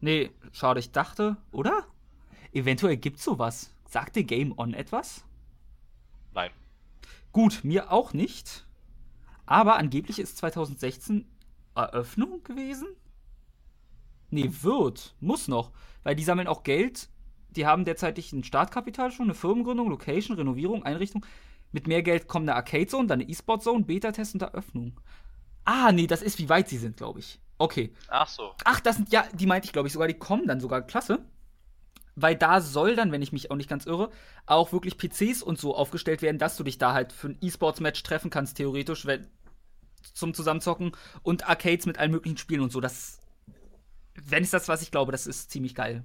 Nee, 0.00 0.30
schade, 0.52 0.80
ich 0.80 0.92
dachte, 0.92 1.36
oder? 1.50 1.86
Eventuell 2.52 2.96
gibt's 2.96 3.24
sowas. 3.24 3.74
Sagt 3.88 4.16
dir 4.16 4.24
Game 4.24 4.56
On 4.58 4.74
etwas? 4.74 5.24
Nein. 6.32 6.50
Gut, 7.32 7.60
mir 7.64 7.92
auch 7.92 8.12
nicht. 8.12 8.66
Aber 9.46 9.76
angeblich 9.76 10.18
ist 10.18 10.36
2016 10.38 11.26
Eröffnung 11.74 12.42
gewesen? 12.44 12.88
Nee, 14.30 14.50
wird. 14.62 15.16
Muss 15.20 15.48
noch. 15.48 15.72
Weil 16.02 16.16
die 16.16 16.24
sammeln 16.24 16.48
auch 16.48 16.62
Geld. 16.62 17.08
Die 17.50 17.66
haben 17.66 17.84
derzeitig 17.84 18.32
ein 18.32 18.44
Startkapital 18.44 19.10
schon, 19.10 19.26
eine 19.26 19.34
Firmengründung, 19.34 19.88
Location, 19.88 20.36
Renovierung, 20.36 20.82
Einrichtung. 20.84 21.24
Mit 21.72 21.86
mehr 21.86 22.02
Geld 22.02 22.28
kommt 22.28 22.48
eine 22.48 22.56
Arcade 22.56 22.86
Zone, 22.86 23.08
dann 23.08 23.20
eine 23.20 23.28
E-Sport 23.28 23.62
Zone, 23.62 23.84
Beta-Test 23.84 24.34
und 24.34 24.42
Eröffnung. 24.42 25.00
Ah, 25.70 25.92
nee, 25.92 26.06
das 26.06 26.22
ist, 26.22 26.38
wie 26.38 26.48
weit 26.48 26.66
sie 26.70 26.78
sind, 26.78 26.96
glaube 26.96 27.20
ich. 27.20 27.38
Okay. 27.58 27.92
Ach 28.08 28.26
so. 28.26 28.54
Ach, 28.64 28.80
das 28.80 28.96
sind, 28.96 29.12
ja, 29.12 29.26
die 29.34 29.44
meinte 29.44 29.66
ich, 29.66 29.72
glaube 29.74 29.86
ich, 29.86 29.92
sogar, 29.92 30.08
die 30.08 30.14
kommen 30.14 30.46
dann 30.46 30.60
sogar. 30.60 30.80
Klasse. 30.80 31.18
Weil 32.16 32.36
da 32.36 32.62
soll 32.62 32.96
dann, 32.96 33.12
wenn 33.12 33.20
ich 33.20 33.32
mich 33.32 33.50
auch 33.50 33.56
nicht 33.56 33.68
ganz 33.68 33.84
irre, 33.84 34.10
auch 34.46 34.72
wirklich 34.72 34.96
PCs 34.96 35.42
und 35.42 35.58
so 35.58 35.76
aufgestellt 35.76 36.22
werden, 36.22 36.38
dass 36.38 36.56
du 36.56 36.64
dich 36.64 36.78
da 36.78 36.94
halt 36.94 37.12
für 37.12 37.28
ein 37.28 37.38
E-Sports-Match 37.42 38.02
treffen 38.02 38.30
kannst, 38.30 38.56
theoretisch, 38.56 39.04
wenn, 39.04 39.28
zum 40.14 40.32
Zusammenzocken 40.32 40.92
und 41.22 41.46
Arcades 41.46 41.84
mit 41.84 41.98
allen 41.98 42.12
möglichen 42.12 42.38
Spielen 42.38 42.62
und 42.62 42.72
so. 42.72 42.80
Das, 42.80 43.20
wenn 44.14 44.44
es 44.44 44.50
das, 44.50 44.68
was 44.68 44.80
ich 44.80 44.90
glaube, 44.90 45.12
das 45.12 45.26
ist 45.26 45.50
ziemlich 45.50 45.74
geil. 45.74 46.02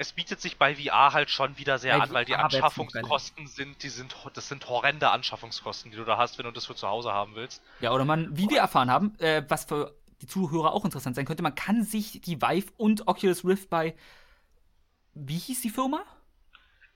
Es 0.00 0.12
bietet 0.12 0.40
sich 0.40 0.56
bei 0.58 0.76
VR 0.76 1.12
halt 1.12 1.28
schon 1.28 1.58
wieder 1.58 1.78
sehr 1.78 1.98
bei 1.98 2.04
an, 2.04 2.12
weil 2.12 2.24
die 2.24 2.36
Anschaffungskosten 2.36 3.48
sind, 3.48 3.82
die 3.82 3.88
sind, 3.88 4.14
das 4.34 4.48
sind 4.48 4.68
horrende 4.68 5.10
Anschaffungskosten, 5.10 5.90
die 5.90 5.96
du 5.96 6.04
da 6.04 6.16
hast, 6.16 6.38
wenn 6.38 6.46
du 6.46 6.52
das 6.52 6.66
für 6.66 6.76
zu 6.76 6.88
Hause 6.88 7.12
haben 7.12 7.34
willst. 7.34 7.62
Ja, 7.80 7.92
oder 7.92 8.04
man, 8.04 8.36
wie 8.36 8.48
wir 8.48 8.60
erfahren 8.60 8.90
haben, 8.90 9.18
äh, 9.18 9.42
was 9.48 9.64
für 9.64 9.94
die 10.22 10.26
Zuhörer 10.26 10.72
auch 10.72 10.84
interessant 10.84 11.16
sein 11.16 11.24
könnte, 11.24 11.42
man 11.42 11.54
kann 11.54 11.82
sich 11.82 12.20
die 12.20 12.40
Vive 12.40 12.72
und 12.76 13.08
Oculus 13.08 13.44
Rift 13.44 13.70
bei, 13.70 13.96
wie 15.14 15.38
hieß 15.38 15.62
die 15.62 15.70
Firma? 15.70 16.04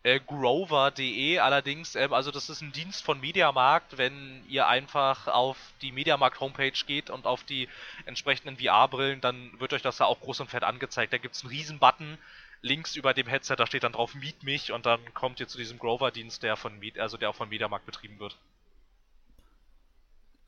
Äh, 0.05 0.19
Grover.de 0.19 1.39
allerdings, 1.39 1.95
ähm, 1.95 2.13
also 2.13 2.33
das 2.33 2.51
ist 2.51 2.61
ein 2.61 2.73
Dienst 2.73 3.05
von 3.05 3.21
Mediamarkt, 3.21 3.99
wenn 3.99 4.45
ihr 4.49 4.67
einfach 4.67 5.29
auf 5.29 5.57
die 5.81 5.93
Mediamarkt 5.93 6.41
Homepage 6.41 6.73
geht 6.87 7.09
und 7.09 7.25
auf 7.25 7.45
die 7.45 7.69
entsprechenden 8.05 8.57
VR-Brillen, 8.57 9.21
dann 9.21 9.53
wird 9.61 9.73
euch 9.73 9.83
das 9.83 9.99
da 9.99 10.07
auch 10.07 10.21
groß 10.21 10.41
und 10.41 10.51
fett 10.51 10.65
angezeigt. 10.65 11.13
Da 11.13 11.19
gibt 11.19 11.37
es 11.37 11.43
einen 11.43 11.51
riesen 11.51 11.79
Button 11.79 12.19
links 12.63 12.97
über 12.97 13.13
dem 13.13 13.27
Headset, 13.27 13.57
da 13.57 13.67
steht 13.67 13.83
dann 13.83 13.93
drauf 13.93 14.15
Miet 14.15 14.43
mich 14.43 14.73
und 14.73 14.87
dann 14.87 15.01
kommt 15.15 15.41
ihr 15.41 15.49
zu 15.49 15.59
diesem 15.59 15.79
Grover-Dienst, 15.79 16.43
der 16.43 16.57
von 16.57 16.81
also 16.99 17.17
der 17.17 17.31
auch 17.31 17.35
von 17.35 17.49
Mediamarkt 17.49 17.85
betrieben 17.85 18.19
wird. 18.19 18.37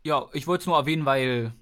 Ja, 0.04 0.26
ich 0.32 0.46
wollte 0.46 0.62
es 0.62 0.66
nur 0.66 0.76
erwähnen, 0.76 1.04
weil 1.04 1.52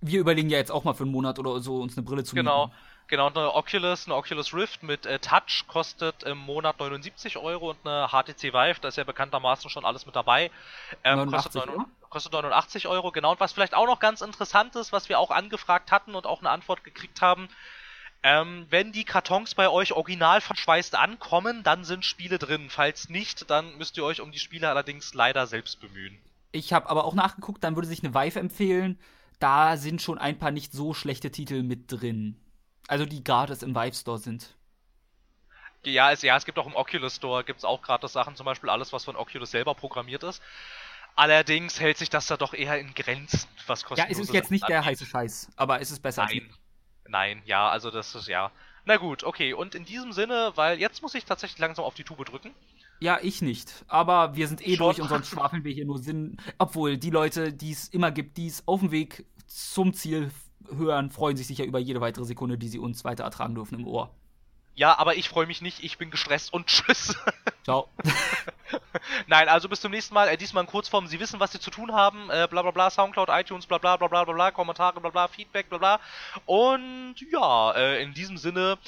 wir 0.00 0.20
überlegen 0.20 0.50
ja 0.50 0.58
jetzt 0.58 0.70
auch 0.70 0.84
mal 0.84 0.94
für 0.94 1.04
einen 1.04 1.12
Monat 1.12 1.38
oder 1.38 1.60
so 1.60 1.80
uns 1.80 1.96
eine 1.96 2.04
Brille 2.04 2.24
zu 2.24 2.34
Genau. 2.34 2.66
Mieten. 2.66 2.78
Genau, 3.06 3.28
eine 3.28 3.54
Oculus, 3.54 4.06
eine 4.06 4.14
Oculus 4.14 4.54
Rift 4.54 4.82
mit 4.82 5.04
äh, 5.04 5.18
Touch 5.18 5.66
kostet 5.68 6.22
im 6.22 6.38
Monat 6.38 6.80
79 6.80 7.36
Euro 7.36 7.70
und 7.70 7.78
eine 7.84 8.08
HTC 8.08 8.54
Vive, 8.54 8.80
da 8.80 8.88
ist 8.88 8.96
ja 8.96 9.04
bekanntermaßen 9.04 9.68
schon 9.68 9.84
alles 9.84 10.06
mit 10.06 10.16
dabei, 10.16 10.50
ähm, 11.04 11.30
kostet, 11.30 11.54
9, 11.54 11.84
kostet 12.08 12.32
89 12.32 12.88
Euro, 12.88 13.12
genau. 13.12 13.32
Und 13.32 13.40
was 13.40 13.52
vielleicht 13.52 13.74
auch 13.74 13.86
noch 13.86 14.00
ganz 14.00 14.22
interessant 14.22 14.74
ist, 14.76 14.90
was 14.92 15.10
wir 15.10 15.18
auch 15.18 15.30
angefragt 15.30 15.92
hatten 15.92 16.14
und 16.14 16.26
auch 16.26 16.40
eine 16.40 16.48
Antwort 16.48 16.82
gekriegt 16.82 17.20
haben, 17.20 17.48
ähm, 18.24 18.66
wenn 18.70 18.90
die 18.90 19.04
Kartons 19.04 19.54
bei 19.54 19.68
euch 19.68 19.92
original 19.92 20.40
verschweißt 20.40 20.94
ankommen, 20.94 21.62
dann 21.62 21.84
sind 21.84 22.06
Spiele 22.06 22.38
drin. 22.38 22.70
Falls 22.70 23.10
nicht, 23.10 23.50
dann 23.50 23.76
müsst 23.76 23.98
ihr 23.98 24.04
euch 24.04 24.22
um 24.22 24.32
die 24.32 24.38
Spiele 24.38 24.70
allerdings 24.70 25.12
leider 25.12 25.46
selbst 25.46 25.78
bemühen. 25.78 26.18
Ich 26.50 26.72
habe 26.72 26.88
aber 26.88 27.04
auch 27.04 27.12
nachgeguckt, 27.12 27.62
dann 27.62 27.76
würde 27.76 27.86
sich 27.86 28.02
eine 28.02 28.14
Vive 28.14 28.40
empfehlen. 28.40 28.98
Da 29.40 29.76
sind 29.76 30.00
schon 30.00 30.18
ein 30.18 30.38
paar 30.38 30.52
nicht 30.52 30.72
so 30.72 30.94
schlechte 30.94 31.30
Titel 31.30 31.62
mit 31.62 31.92
drin. 31.92 32.40
Also 32.88 33.04
die 33.04 33.22
gratis 33.22 33.62
im 33.62 33.74
Vive 33.74 33.94
Store 33.94 34.18
sind. 34.18 34.56
Ja, 35.84 36.10
es, 36.10 36.22
ja, 36.22 36.34
es 36.34 36.46
gibt 36.46 36.58
auch 36.58 36.66
im 36.66 36.76
Oculus 36.76 37.16
Store 37.16 37.44
gibt's 37.44 37.64
auch 37.66 37.82
gratis 37.82 38.14
Sachen, 38.14 38.36
zum 38.36 38.46
Beispiel 38.46 38.70
alles, 38.70 38.90
was 38.94 39.04
von 39.04 39.16
Oculus 39.16 39.50
selber 39.50 39.74
programmiert 39.74 40.22
ist. 40.22 40.40
Allerdings 41.14 41.78
hält 41.78 41.98
sich 41.98 42.08
das 42.08 42.26
da 42.26 42.38
doch 42.38 42.54
eher 42.54 42.80
in 42.80 42.94
Grenzen, 42.94 43.46
was 43.66 43.84
kostet. 43.84 44.08
Ja, 44.08 44.10
es 44.10 44.18
ist 44.18 44.32
jetzt 44.32 44.50
nicht 44.50 44.66
der 44.66 44.82
heiße 44.82 45.04
Scheiß, 45.04 45.50
aber 45.56 45.82
es 45.82 45.90
ist 45.90 46.00
besser. 46.00 46.24
Nein, 46.24 46.50
nein, 47.08 47.42
ja, 47.46 47.68
also 47.68 47.90
das 47.90 48.14
ist 48.14 48.28
ja. 48.28 48.50
Na 48.84 48.96
gut, 48.96 49.24
okay. 49.24 49.54
Und 49.54 49.74
in 49.74 49.84
diesem 49.84 50.12
Sinne, 50.12 50.52
weil 50.56 50.78
jetzt 50.78 51.02
muss 51.02 51.14
ich 51.14 51.24
tatsächlich 51.24 51.58
langsam 51.58 51.84
auf 51.84 51.94
die 51.94 52.04
Tube 52.04 52.24
drücken. 52.24 52.50
Ja, 53.00 53.18
ich 53.22 53.42
nicht. 53.42 53.84
Aber 53.88 54.36
wir 54.36 54.46
sind 54.46 54.66
eh 54.66 54.76
Schon? 54.76 54.86
durch 54.86 55.00
und 55.00 55.08
sonst 55.08 55.28
schwafeln 55.30 55.64
wir 55.64 55.72
hier 55.72 55.86
nur 55.86 55.98
Sinn. 55.98 56.36
Obwohl 56.58 56.96
die 56.96 57.10
Leute, 57.10 57.52
die 57.52 57.72
es 57.72 57.88
immer 57.88 58.10
gibt, 58.10 58.36
die 58.36 58.46
es 58.46 58.66
auf 58.66 58.80
dem 58.80 58.90
Weg 58.90 59.24
zum 59.46 59.94
Ziel 59.94 60.30
hören, 60.70 61.10
freuen 61.10 61.36
sich 61.36 61.46
sicher 61.46 61.64
über 61.64 61.78
jede 61.78 62.00
weitere 62.00 62.24
Sekunde, 62.24 62.58
die 62.58 62.68
sie 62.68 62.78
uns 62.78 63.04
weiter 63.04 63.24
ertragen 63.24 63.54
dürfen 63.54 63.78
im 63.78 63.86
Ohr. 63.86 64.14
Ja, 64.74 64.98
aber 64.98 65.16
ich 65.16 65.28
freue 65.28 65.46
mich 65.46 65.62
nicht, 65.62 65.84
ich 65.84 65.98
bin 65.98 66.10
gestresst 66.10 66.52
und 66.52 66.66
tschüss. 66.66 67.16
Ciao. 67.62 67.88
Nein, 69.26 69.48
also 69.48 69.68
bis 69.68 69.80
zum 69.80 69.90
nächsten 69.90 70.14
Mal. 70.14 70.28
Äh, 70.28 70.36
diesmal 70.36 70.64
in 70.64 70.70
Kurzform. 70.70 71.06
Sie 71.06 71.20
wissen, 71.20 71.40
was 71.40 71.52
Sie 71.52 71.60
zu 71.60 71.70
tun 71.70 71.92
haben. 71.92 72.30
Äh, 72.30 72.46
bla 72.50 72.62
bla 72.62 72.70
bla, 72.70 72.90
Soundcloud, 72.90 73.28
iTunes, 73.30 73.66
bla 73.66 73.78
bla 73.78 73.96
bla 73.96 74.08
bla 74.08 74.24
bla, 74.24 74.50
Kommentare, 74.50 75.00
bla 75.00 75.10
bla, 75.10 75.28
Feedback, 75.28 75.68
bla 75.68 75.78
bla. 75.78 76.00
Und 76.46 77.16
ja, 77.30 77.72
äh, 77.72 78.02
in 78.02 78.14
diesem 78.14 78.36
Sinne, 78.36 78.78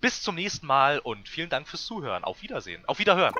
bis 0.00 0.22
zum 0.22 0.34
nächsten 0.34 0.66
Mal 0.66 0.98
und 0.98 1.28
vielen 1.28 1.50
Dank 1.50 1.68
fürs 1.68 1.84
Zuhören. 1.84 2.24
Auf 2.24 2.42
Wiedersehen. 2.42 2.84
Auf 2.86 2.98
Wiederhören. 2.98 3.34